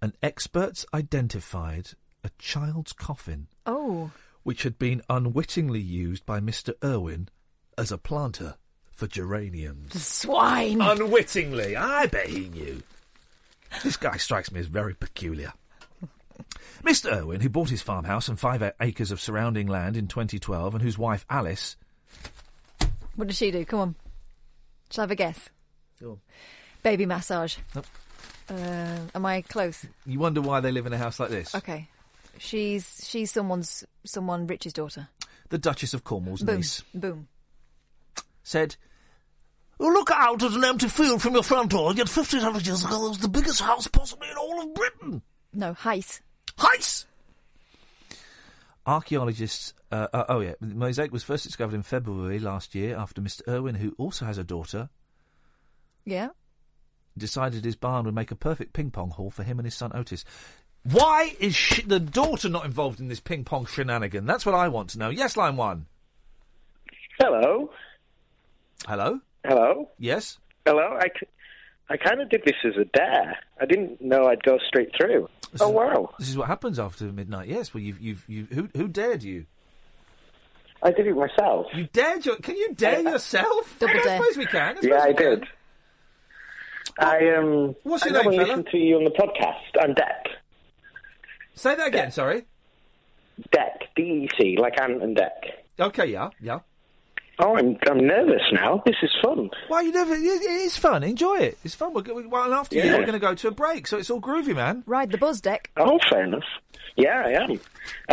[0.00, 1.90] And experts identified
[2.24, 4.10] a child's coffin Oh.
[4.42, 6.72] which had been unwittingly used by Mr.
[6.82, 7.28] Irwin
[7.76, 8.54] as a planter
[8.90, 9.92] for geraniums.
[9.92, 10.80] The Swine.
[10.80, 11.76] Unwittingly.
[11.76, 12.82] I bet he knew.
[13.82, 15.52] This guy strikes me as very peculiar.
[16.82, 17.12] Mr.
[17.12, 20.98] Irwin, who bought his farmhouse and five acres of surrounding land in 2012, and whose
[20.98, 21.76] wife Alice.
[23.16, 23.64] What does she do?
[23.64, 23.94] Come on.
[24.90, 25.48] Shall I have a guess?
[26.00, 26.20] Go on.
[26.82, 27.56] Baby massage.
[27.74, 27.86] Nope.
[28.48, 29.84] Uh, am I close?
[30.04, 31.54] You wonder why they live in a house like this?
[31.54, 31.88] Okay.
[32.38, 35.08] She's she's someone's someone rich's daughter.
[35.48, 36.56] The Duchess of Cornwall's Boom.
[36.56, 37.28] niece Boom.
[38.42, 38.76] said,
[39.80, 43.06] You look out at an empty field from your front door, yet 1500 years ago
[43.06, 45.22] it was the biggest house possibly in all of Britain.
[45.52, 46.20] No, heist.
[46.58, 47.04] Heist!
[48.86, 49.74] Archaeologists.
[49.90, 50.54] Uh, uh, oh, yeah.
[50.60, 53.42] The mosaic was first discovered in February last year after Mr.
[53.48, 54.88] Irwin, who also has a daughter,
[56.04, 56.28] Yeah.
[57.18, 59.90] decided his barn would make a perfect ping pong hall for him and his son
[59.94, 60.24] Otis.
[60.84, 64.24] Why is sh- the daughter not involved in this ping pong shenanigan?
[64.24, 65.08] That's what I want to know.
[65.10, 65.86] Yes, line one.
[67.18, 67.70] Hello.
[68.86, 69.20] Hello?
[69.44, 69.90] Hello.
[69.98, 70.38] Yes?
[70.64, 70.96] Hello.
[71.00, 71.26] I, c-
[71.88, 73.38] I kind of did this as a dare.
[73.60, 75.28] I didn't know I'd go straight through.
[75.60, 76.10] oh wow!
[76.18, 77.48] This is what happens after midnight.
[77.48, 79.46] Yes, well, you've, you've, you who, who dared you?
[80.82, 81.66] I did it myself.
[81.74, 82.36] You dared your?
[82.36, 83.76] Can you dare yourself?
[83.78, 84.18] Double I dare.
[84.18, 84.76] suppose we can.
[84.76, 85.30] yeah, suppose I we can.
[85.40, 85.44] did.
[86.98, 87.76] I um.
[87.82, 88.56] What's I your name, normally fella?
[88.58, 89.82] listen to you on the podcast.
[89.82, 90.26] I'm Dec.
[91.54, 92.10] Say that again.
[92.10, 92.44] Sorry.
[93.54, 93.70] Dec.
[93.94, 95.30] D E C, like Ant and Dec.
[95.80, 96.06] Okay.
[96.06, 96.30] Yeah.
[96.40, 96.60] Yeah.
[97.38, 98.82] Oh, I'm I'm nervous now.
[98.86, 99.50] This is fun.
[99.68, 100.14] Well, you never.
[100.14, 101.02] It, it's fun.
[101.02, 101.58] Enjoy it.
[101.64, 101.92] It's fun.
[101.92, 102.92] We're, go- well, and after you, Yeah.
[102.94, 104.82] we're going to go to a break, so it's all groovy, man.
[104.86, 105.66] Ride the buzz Dec.
[105.76, 106.44] Oh, fair enough.
[106.96, 107.60] Yeah, I am.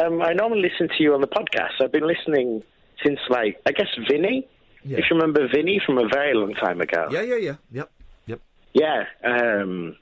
[0.04, 1.82] Um, I normally listen to you on the podcast.
[1.82, 2.64] I've been listening
[3.02, 4.46] since, like, I guess Vinny.
[4.84, 4.98] Yeah.
[4.98, 7.08] If you remember Vinny from a very long time ago.
[7.10, 7.22] Yeah.
[7.22, 7.36] Yeah.
[7.38, 7.56] Yeah.
[7.72, 7.92] Yep.
[8.26, 8.42] Yep.
[8.74, 9.04] Yeah.
[9.24, 9.96] Um,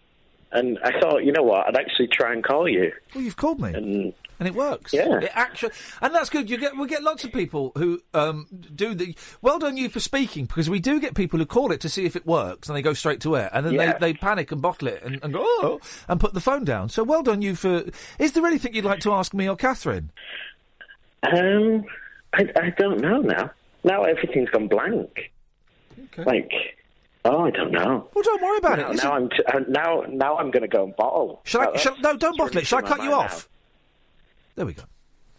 [0.51, 1.67] and I thought, you know what?
[1.67, 2.91] I'd actually try and call you.
[3.13, 4.91] Well, you've called me, and, and it works.
[4.91, 5.19] Yeah.
[5.19, 5.71] It actually,
[6.01, 6.49] and that's good.
[6.49, 9.15] You get we get lots of people who um, do the.
[9.43, 12.05] Well done you for speaking because we do get people who call it to see
[12.05, 13.93] if it works and they go straight to air and then Yeah.
[13.99, 16.89] they, they panic and bottle it and, and go oh and put the phone down.
[16.89, 17.83] So well done you for.
[18.17, 20.09] Is there anything you'd like to ask me or Katherine?
[21.21, 21.85] Um,
[22.33, 23.51] I, I don't know now.
[23.83, 25.31] Now everything's gone blank.
[26.17, 26.51] Like,
[27.25, 28.09] oh, I don't know.
[28.13, 28.97] Well, don't worry about now, it.
[29.03, 31.41] Now I'm t- uh, now now I'm going to go and bottle.
[31.43, 31.65] Shall I?
[31.67, 32.65] Oh, Shall, no, don't bottle it.
[32.65, 33.47] Shall I cut you off?
[34.55, 34.83] There we go.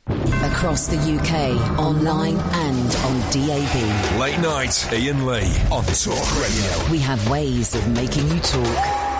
[0.06, 4.20] Across the UK, online and on DAB.
[4.20, 6.90] Late night, Iain Lee on Talk Radio.
[6.90, 9.12] We have ways of making you talk.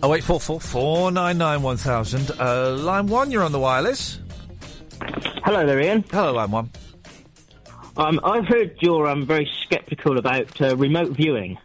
[0.00, 2.30] Oh eight four four four nine nine one thousand.
[2.40, 4.20] Uh, line one, you're on the wireless.
[5.44, 6.04] Hello there, Iain.
[6.10, 6.70] Hello, line one.
[7.96, 11.58] Um, I've heard you're um, very sceptical about uh, remote viewing.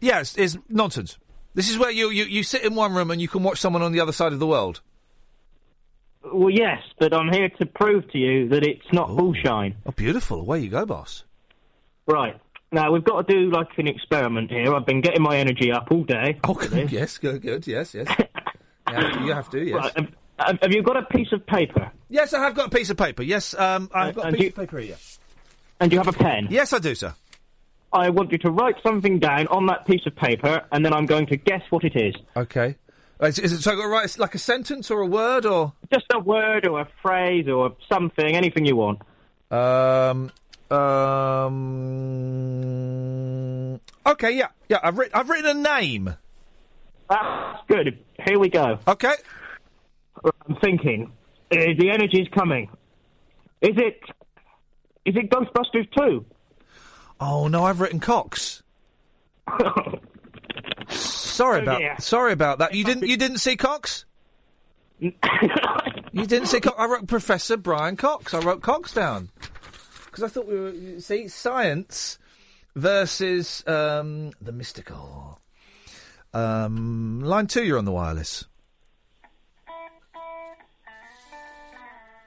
[0.00, 1.18] Yes, it's nonsense.
[1.54, 3.82] This is where you, you, you sit in one room and you can watch someone
[3.82, 4.80] on the other side of the world.
[6.24, 9.76] Well, yes, but I'm here to prove to you that it's not bullshine.
[9.86, 10.40] Oh, beautiful.
[10.40, 11.24] Away you go, boss.
[12.06, 12.38] Right.
[12.70, 14.74] Now, we've got to do like an experiment here.
[14.74, 16.38] I've been getting my energy up all day.
[16.44, 16.92] Oh, good.
[16.92, 18.08] yes, good, good, yes, yes.
[18.88, 19.74] you, have to, you have to, yes.
[19.76, 21.90] Right, have, have- have you got a piece of paper?
[22.08, 23.22] Yes, I have got a piece of paper.
[23.22, 24.96] Yes, um, I've got a piece you- of paper here.
[25.80, 26.48] And you have a pen?
[26.50, 27.14] Yes, I do, sir.
[27.92, 31.06] I want you to write something down on that piece of paper, and then I'm
[31.06, 32.14] going to guess what it is.
[32.36, 32.76] Okay.
[33.20, 33.72] Is, is it so?
[33.72, 36.80] I've got to write like a sentence or a word or Just a word or
[36.80, 39.00] a phrase or something, anything you want.
[39.50, 40.30] um
[42.78, 43.80] um.
[44.06, 44.78] Okay, yeah, yeah.
[44.82, 46.14] I've written I've written a name.
[47.10, 47.98] That's good.
[48.24, 48.78] Here we go.
[48.86, 49.14] Okay.
[50.24, 51.12] I'm thinking.
[51.50, 52.68] Uh, the energy's coming.
[53.62, 54.00] Is it?
[55.06, 56.24] Is it Ghostbusters 2?
[57.20, 58.62] Oh no, I've written Cox.
[61.38, 61.98] Sorry Oh, about yeah.
[61.98, 62.74] sorry about that.
[62.74, 64.04] You didn't you didn't see Cox?
[64.98, 65.12] you
[66.26, 66.74] didn't see Cox.
[66.76, 68.34] I wrote Professor Brian Cox.
[68.34, 69.30] I wrote Cox down
[70.06, 72.18] because I thought we were you see science
[72.74, 75.38] versus um, the mystical.
[76.34, 78.44] Um, line two, you're on the wireless.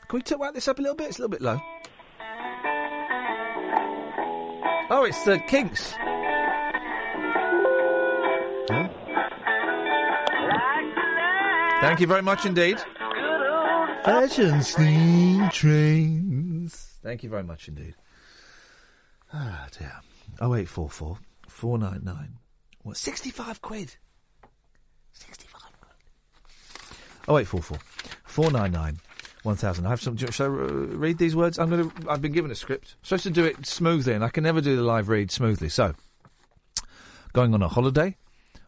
[0.08, 1.10] Can we talk this up a little bit?
[1.10, 1.60] It's a little bit low.
[4.90, 5.94] Oh, it's the Kinks.
[11.82, 12.80] Thank you very much indeed.
[14.04, 17.00] Fashion steam trains.
[17.04, 17.96] Thank you very much indeed.
[19.34, 20.00] Ah, dear.
[20.40, 22.38] 0844 499.
[22.84, 23.96] What, 65 quid?
[25.14, 25.94] 65 quid.
[27.28, 27.78] 0844
[28.26, 29.00] 499
[29.44, 29.86] One thousand.
[29.88, 30.18] I have some.
[30.18, 31.58] Shall I uh, read these words?
[31.58, 32.10] I'm going to.
[32.10, 32.96] I've been given a script.
[33.00, 35.70] I'm supposed to do it smoothly, and I can never do the live read smoothly.
[35.70, 35.96] So,
[37.34, 38.18] going on a holiday,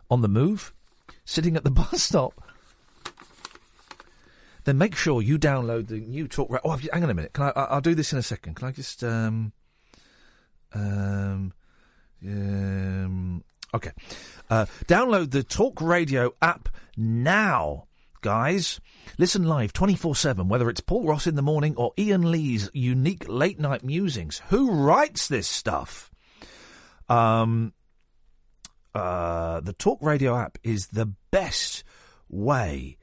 [0.09, 0.73] on the move,
[1.25, 2.33] sitting at the bus stop.
[4.65, 6.49] Then make sure you download the new talk.
[6.49, 7.33] Ra- oh, hang on a minute.
[7.33, 7.49] Can I?
[7.49, 8.55] I- I'll do this in a second.
[8.55, 9.51] Can I just um
[10.73, 11.53] um
[12.25, 13.43] um
[13.73, 13.91] okay.
[14.49, 17.87] Uh, download the Talk Radio app now,
[18.21, 18.79] guys.
[19.17, 23.25] Listen live 24 7, whether it's Paul Ross in the morning or Iain Lee's unique
[23.27, 24.41] late night musings.
[24.49, 26.09] Who writes this stuff?
[27.09, 27.73] Um,
[28.95, 31.83] uh, the Talk Radio app is the best
[32.29, 32.97] way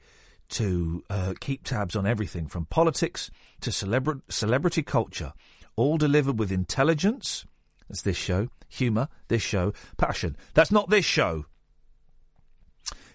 [0.51, 3.31] to uh, keep tabs on everything from politics
[3.61, 5.33] to celebra- celebrity culture,
[5.75, 7.45] all delivered with intelligence.
[7.87, 8.49] That's this show.
[8.67, 9.73] Humour, this show.
[9.97, 10.37] Passion.
[10.53, 11.45] That's not this show.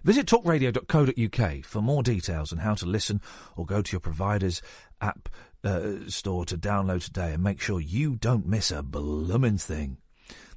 [0.05, 3.21] Visit talkradio.co.uk for more details on how to listen
[3.57, 4.63] or go to your provider's
[5.01, 5.29] app
[5.65, 9.97] uh, store to download today and make sure you don't miss a bloomin' thing.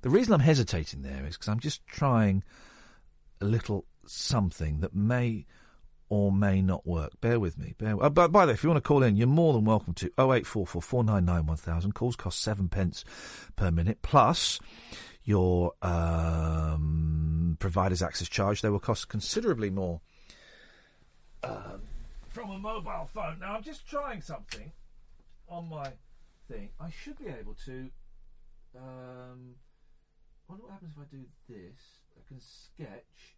[0.02, 2.44] The reason I'm hesitating there is because I'm just trying
[3.42, 5.46] a little something that may
[6.10, 7.12] or may not work.
[7.22, 7.76] Bear with me.
[7.78, 8.02] Bear.
[8.04, 9.94] Uh, by, by the way, if you want to call in, you're more than welcome
[9.94, 11.94] to 0844 499 1000.
[11.94, 13.06] Calls cost seven pence
[13.56, 14.02] per minute.
[14.02, 14.60] Plus,
[15.24, 20.02] your um, provider's access charge, they will cost considerably more
[21.44, 21.82] um,
[22.28, 23.40] from a mobile phone.
[23.40, 24.72] Now, I'm just trying something
[25.48, 25.92] on my
[26.48, 26.70] thing.
[26.80, 27.90] I should be able to.
[28.76, 29.56] Um,
[30.48, 31.80] wonder what happens if I do this.
[32.18, 33.36] I can sketch.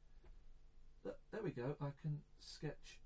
[1.03, 1.75] Th- There we go.
[1.81, 2.99] I can sketch.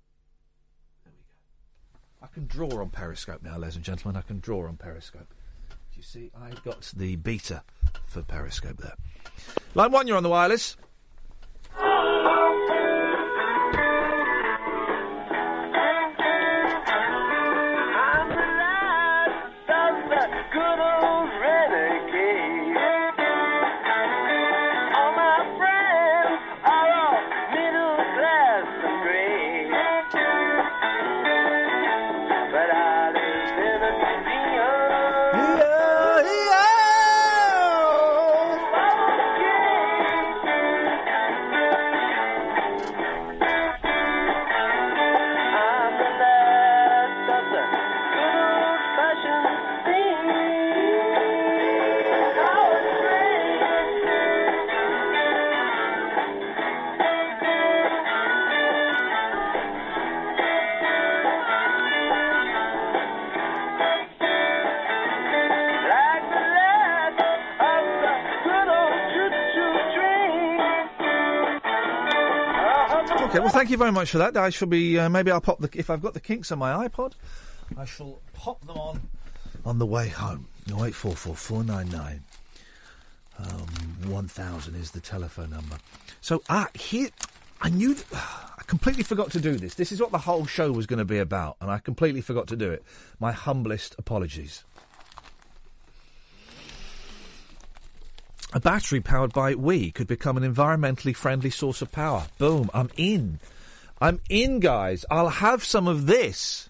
[1.04, 2.26] There we go.
[2.26, 4.16] I can draw on Periscope now, ladies and gentlemen.
[4.18, 5.28] I can draw on Periscope.
[5.70, 6.30] Do you see?
[6.40, 7.62] I've got the beta
[8.06, 8.94] for Periscope there.
[9.74, 10.76] Line one, you're on the wireless.
[73.46, 74.36] Well, thank you very much for that.
[74.36, 74.98] I shall be.
[74.98, 75.70] Uh, maybe I'll pop the.
[75.72, 77.12] If I've got the kinks on my iPod,
[77.76, 79.08] I shall pop them on
[79.64, 80.48] on the way home.
[80.66, 82.24] No eight four four four nine nine.
[83.38, 85.78] Um, one thousand is the telephone number.
[86.20, 87.10] So ah, here
[87.60, 87.94] I knew.
[87.94, 89.74] Th- I completely forgot to do this.
[89.74, 92.48] This is what the whole show was going to be about, and I completely forgot
[92.48, 92.82] to do it.
[93.20, 94.64] My humblest apologies.
[98.52, 102.26] A battery powered by wee could become an environmentally friendly source of power.
[102.38, 103.40] Boom, I'm in.
[104.00, 105.04] I'm in, guys.
[105.10, 106.68] I'll have some of this.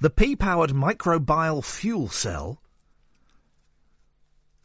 [0.00, 2.60] The P powered microbial fuel cell.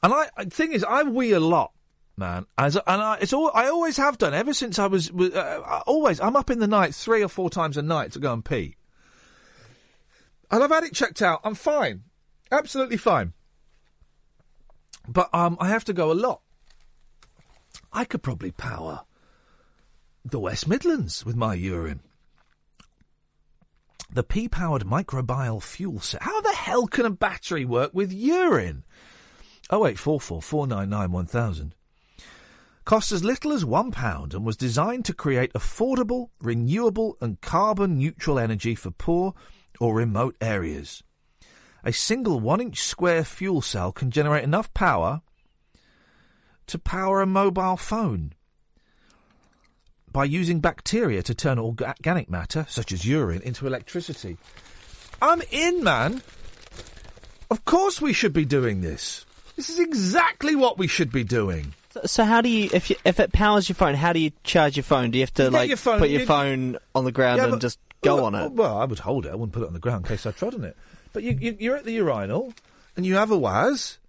[0.02, 1.72] And I, the thing is, I wee a lot,
[2.18, 2.46] man.
[2.58, 5.82] As and I, it's all I always have done ever since I was was, uh,
[5.88, 6.20] always.
[6.20, 8.76] I'm up in the night three or four times a night to go and pee,
[10.52, 11.40] and I've had it checked out.
[11.44, 12.04] I'm fine,
[12.52, 13.34] absolutely fine.
[15.08, 16.42] But um, I have to go a lot.
[17.92, 19.02] I could probably power
[20.26, 22.02] the West Midlands with my urine.
[24.12, 26.20] The P powered microbial fuel cell.
[26.22, 28.84] How the hell can a battery work with urine?
[29.72, 31.76] 0844 499 1000.
[32.86, 38.38] Cost as little as £1 and was designed to create affordable, renewable, and carbon neutral
[38.38, 39.34] energy for poor
[39.80, 41.02] or remote areas.
[41.84, 45.22] A single one inch square fuel cell can generate enough power
[46.68, 48.34] to power a mobile phone
[50.12, 54.38] by using bacteria to turn organic matter, such as urine, into electricity.
[55.22, 56.22] I'm in, man.
[57.50, 59.26] Of course we should be doing this.
[59.56, 61.74] This is exactly what we should be doing.
[61.92, 63.94] So, so how do you if you, if it powers your phone?
[63.95, 65.12] How do you charge your phone?
[65.12, 67.38] Do you have to You like your phone- put your you- phone on the ground
[67.38, 68.52] Yeah, and but- just go well, on it?
[68.53, 69.30] Well, I would hold it.
[69.32, 70.76] I wouldn't put it on the ground in case I trod on it.
[71.14, 72.53] But you, you, you're at the urinal
[72.98, 74.00] and you have a WAS,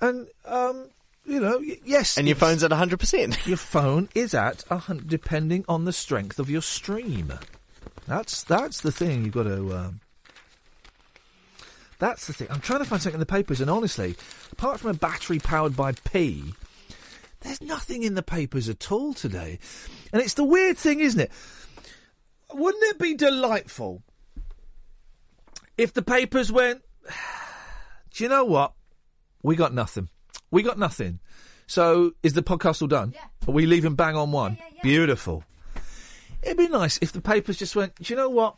[0.00, 0.88] and um,
[1.24, 3.38] you know, y- yes, And your it's- phone's at hundred percent.
[3.46, 7.32] Your phone is at a hun- depending on the strength of your stream.
[8.08, 9.72] That's that's the thing you've got to.
[9.74, 10.00] Um,
[11.98, 12.48] that's the thing.
[12.50, 14.16] I'm trying to find something in the papers, and honestly,
[14.50, 16.52] apart from a battery powered by P,
[17.42, 19.58] there's nothing in the papers at all today.
[20.12, 21.30] And it's the weird thing, isn't it?
[22.52, 24.02] Wouldn't it be delightful
[25.76, 26.82] if the papers went?
[28.14, 28.72] Do you know what?
[29.42, 30.08] We got nothing.
[30.50, 31.20] We got nothing.
[31.66, 33.12] So is the podcast all done?
[33.14, 33.24] Yeah.
[33.48, 34.58] Are we leaving bang on one?
[34.82, 35.44] Beautiful.
[36.42, 37.94] It'd be nice if the papers just went.
[37.96, 38.56] Do you know what?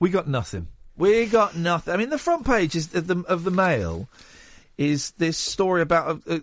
[0.00, 0.68] We got nothing.
[0.96, 1.94] We got nothing.
[1.94, 4.08] I mean, the front page is of the of the Mail
[4.76, 6.42] is this story about a,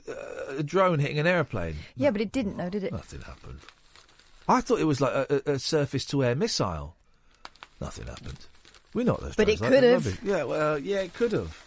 [0.50, 1.76] a, a drone hitting an aeroplane.
[1.96, 2.94] Yeah, but it didn't, though, did it?
[2.94, 3.60] Nothing happened.
[4.48, 6.96] I thought it was like a, a, a surface to air missile.
[7.82, 8.46] Nothing happened.
[8.98, 9.35] We're not those.
[9.35, 10.24] But it like could have.
[10.24, 11.64] Yeah, well, yeah, it could have.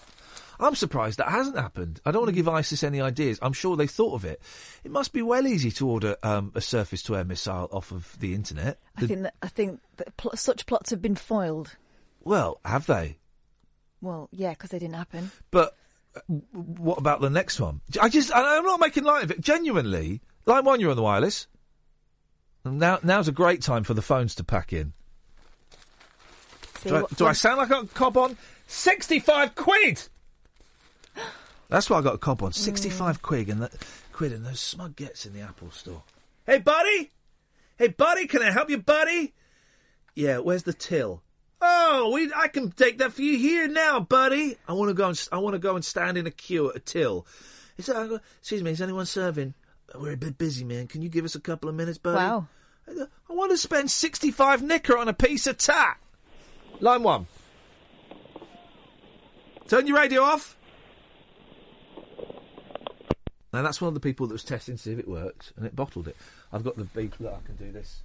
[0.59, 2.00] I'm surprised that hasn't happened.
[2.05, 3.39] I don't want to give ISIS any ideas.
[3.41, 4.42] I'm sure they thought of it.
[4.83, 8.18] It must be well easy to order um, a surface to air missile off of
[8.18, 8.81] the internet.
[8.97, 11.76] I The- think that I think that pl- such plots have been foiled.
[12.20, 13.18] well, have they?
[14.00, 15.31] Well, yeah, because they didn't happen.
[15.52, 15.76] But
[16.17, 16.20] uh,
[16.52, 17.81] what about the next one?
[18.02, 19.41] I just, I'm not making light of it.
[19.41, 21.47] Genuinely, line one, you're on the wireless.
[22.65, 24.94] Now, now's a great time for the phones to pack in.
[26.81, 28.39] See, Do, I, do I sound like a cob on?
[28.67, 30.09] 65 quid!
[31.68, 32.52] That's what I got a cob on.
[32.52, 33.73] 65 quid and that,
[34.12, 36.02] quid and those smug gets in the Apple store.
[36.47, 37.10] Hey, buddy!
[37.76, 39.34] Hey, buddy, can I help you, buddy?
[40.15, 41.23] Yeah, where's the till?
[41.60, 44.57] Oh, we, I can take that for you here now, buddy.
[44.67, 46.76] I want to go and I want to go and stand in a queue at
[46.76, 47.26] a till.
[47.76, 49.52] Is that, excuse me, is anyone serving?
[49.94, 50.86] We're a bit busy, man.
[50.86, 52.17] Can you give us a couple of minutes, buddy?
[52.17, 52.47] Wow.
[52.89, 55.99] I, I want to spend sixty-five nicker on a piece of tat.
[56.81, 57.26] Line one.
[59.68, 60.57] Turn your radio off.
[63.52, 65.67] Now that's one of the people that was testing to see if it works, and
[65.67, 66.17] it bottled it.
[66.52, 67.17] I've got the beep.
[67.18, 68.02] that I can do this.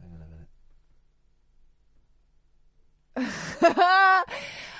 [0.00, 0.20] Hang on
[3.16, 4.28] a minute.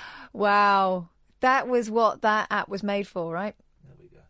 [0.33, 1.07] wow,
[1.39, 3.55] that was what that app was made for, right?
[3.83, 4.21] There we go.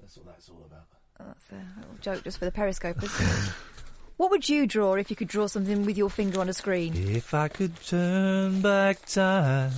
[0.00, 0.86] That's what that's all about.
[1.18, 3.52] That's a little joke just for the periscopers.
[4.16, 6.94] what would you draw if you could draw something with your finger on a screen?
[6.94, 9.72] If I could turn back time.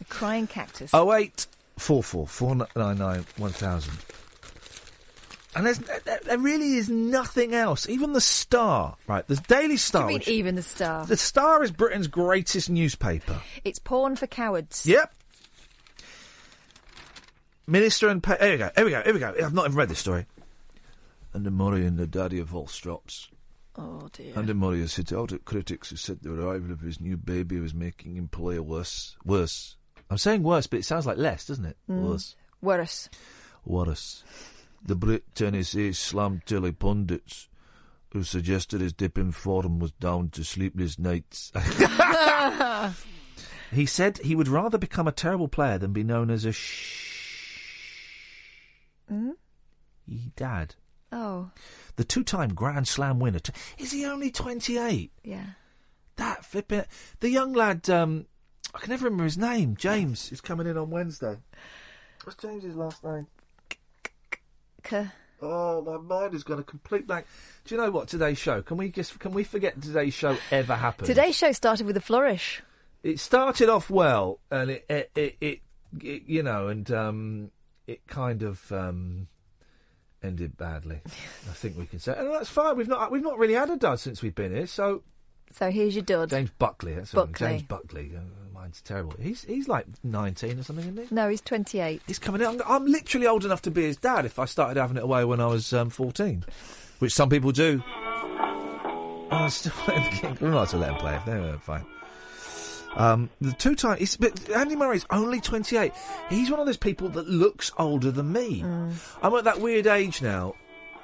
[0.00, 0.90] A crying cactus.
[0.92, 1.46] Oh eight
[1.78, 3.94] four four four nine nine one thousand.
[5.54, 7.88] And there's there, really is nothing else.
[7.88, 9.26] Even the Star, right?
[9.26, 10.06] The Daily Star.
[10.06, 11.04] mean, even the star.
[11.06, 13.40] the Star is Britain's greatest newspaper.
[13.64, 14.86] It's porn for cowards.
[14.86, 15.12] Yep.
[17.66, 18.70] Minister and pa- here we go.
[18.76, 19.02] Here we go.
[19.02, 19.34] Here we go.
[19.44, 20.26] I've not even read this story.
[21.32, 23.28] And the Murray and the daddy of all strops.
[23.80, 24.36] Oh dear.
[24.36, 27.58] Andy Murray has hit out at critics who said the arrival of his new baby
[27.58, 29.16] was making him play worse.
[29.24, 29.76] Worse.
[30.10, 31.78] I'm saying worse, but it sounds like less, doesn't it?
[31.88, 32.02] Mm.
[32.02, 32.34] Worse.
[32.60, 33.08] Worse.
[33.64, 34.22] Worse.
[34.84, 37.48] The Brit tennis ace slammed telly pundits
[38.12, 41.52] who suggested his dip in form was down to sleepless nights.
[43.72, 47.06] he said he would rather become a terrible player than be known as a sh.
[49.10, 49.36] Mm?
[50.36, 50.74] dad.
[51.12, 51.50] Oh,
[51.96, 53.40] The two-time Grand Slam winner.
[53.40, 55.10] T- Is he only 28?
[55.24, 55.44] yeah.
[56.16, 56.84] That flipping
[57.20, 57.88] the young lad.
[57.88, 58.26] Um,
[58.74, 59.74] I can never remember his name.
[59.74, 61.38] James is coming in on Wednesday.
[62.24, 63.26] What's James's last name?
[64.82, 65.06] K.
[65.42, 67.24] Oh, my mind is going a complete blank.
[67.64, 68.08] Do you know what?
[68.08, 68.60] Today's show.
[68.60, 71.06] Can we just can we forget today's show ever happened?
[71.06, 72.62] Today's show started with a flourish.
[73.02, 75.60] it started off well, and it it, it, it,
[76.02, 77.50] it you know, and um,
[77.86, 79.28] it kind of um,
[80.22, 81.00] ended badly.
[81.06, 82.76] I think we can say, and that's fine.
[82.76, 84.66] We've not we've not really had a dud since we've been here.
[84.66, 85.02] So
[85.52, 86.30] So here's your dud.
[86.30, 87.48] James Buckley, that's what I mean, Buckley.
[87.48, 88.12] James Buckley.
[88.16, 88.20] Uh,
[88.54, 89.14] mine's terrible.
[89.20, 91.14] He's he's like nineteen or something, isn't he?
[91.14, 92.02] No, he's 28.
[92.06, 92.46] He's coming in.
[92.46, 95.24] I'm, I'm literally old enough to be his dad if I started having it away
[95.24, 96.44] when I was um, 14,
[96.98, 97.82] which some people do.
[97.86, 101.84] Oh, I still let him, we're not to let him play if they're fine.
[102.96, 105.92] Um, the two time, but Andy Murray's only 28.
[106.28, 108.62] He's one of those people that looks older than me.
[108.62, 110.54] I'm at that weird age now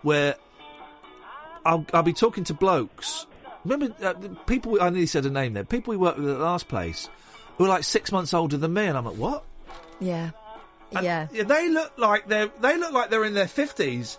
[0.03, 0.35] where
[1.65, 3.27] I'll, I'll be talking to blokes.
[3.65, 6.39] Remember, uh, the people, I nearly said a name there, people we worked with at
[6.39, 7.09] the last place
[7.57, 9.45] who are like six months older than me, and I'm like, what?
[10.01, 10.31] Yeah.
[10.95, 11.27] And yeah.
[11.27, 14.19] They look like they're they look like they're in their fifties,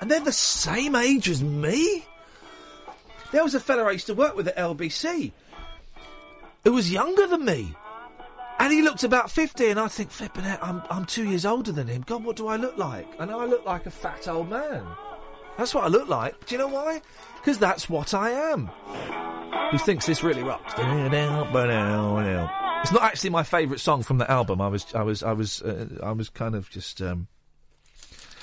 [0.00, 2.06] and they're the same age as me.
[3.32, 5.32] There was a fella I used to work with at LBC
[6.64, 7.74] who was younger than me,
[8.58, 9.68] and he looked about fifty.
[9.68, 12.02] And I think, flipping out, I'm I'm two years older than him.
[12.06, 13.06] God, what do I look like?
[13.18, 14.84] And I look like a fat old man.
[15.56, 16.46] That's what I look like.
[16.46, 17.00] Do you know why?
[17.36, 18.70] Because that's what I am.
[19.70, 20.74] Who thinks this really rocks?
[22.82, 24.60] It's not actually my favourite song from the album.
[24.60, 27.00] I was, I was, I was, uh, I was kind of just.
[27.00, 27.28] Um,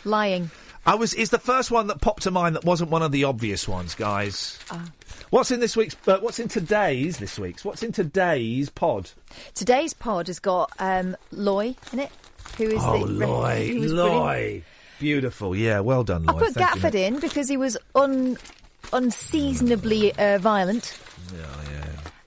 [0.04, 0.50] Lying.
[0.86, 1.14] I was.
[1.14, 3.94] It's the first one that popped to mind that wasn't one of the obvious ones,
[3.94, 4.58] guys.
[4.72, 4.86] Ah.
[5.32, 5.96] What's in this week's?
[6.06, 7.18] Uh, what's in today's?
[7.18, 7.64] This week's.
[7.64, 9.12] What's in today's pod?
[9.54, 12.12] Today's pod has got um, Loi in it,
[12.58, 13.96] who is oh, the Loi, who was brilliant.
[13.96, 14.64] Loi,
[15.00, 15.56] beautiful.
[15.56, 16.36] Yeah, well done, Loi.
[16.36, 18.38] I put Thank you, Gafford in because he was un
[18.92, 21.00] unseasonably uh, violent.
[21.34, 21.64] Oh,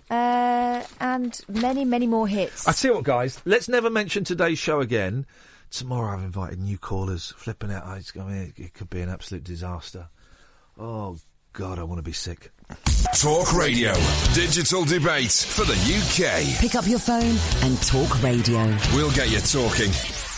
[0.09, 0.81] yeah.
[0.81, 2.67] Uh, and many, many more hits.
[2.67, 3.39] I see you what, guys.
[3.45, 5.27] Let's never mention today's show again.
[5.71, 7.35] Tomorrow, I've invited new callers.
[7.37, 10.09] Flipping out, I, I mean, it could be an absolute disaster.
[10.79, 11.19] Oh
[11.53, 12.51] God, I want to be sick.
[13.21, 13.93] Talk Radio.
[14.35, 16.59] Digital debate for the UK.
[16.61, 18.65] Pick up your phone and talk radio.
[18.95, 20.34] We'll get you talking.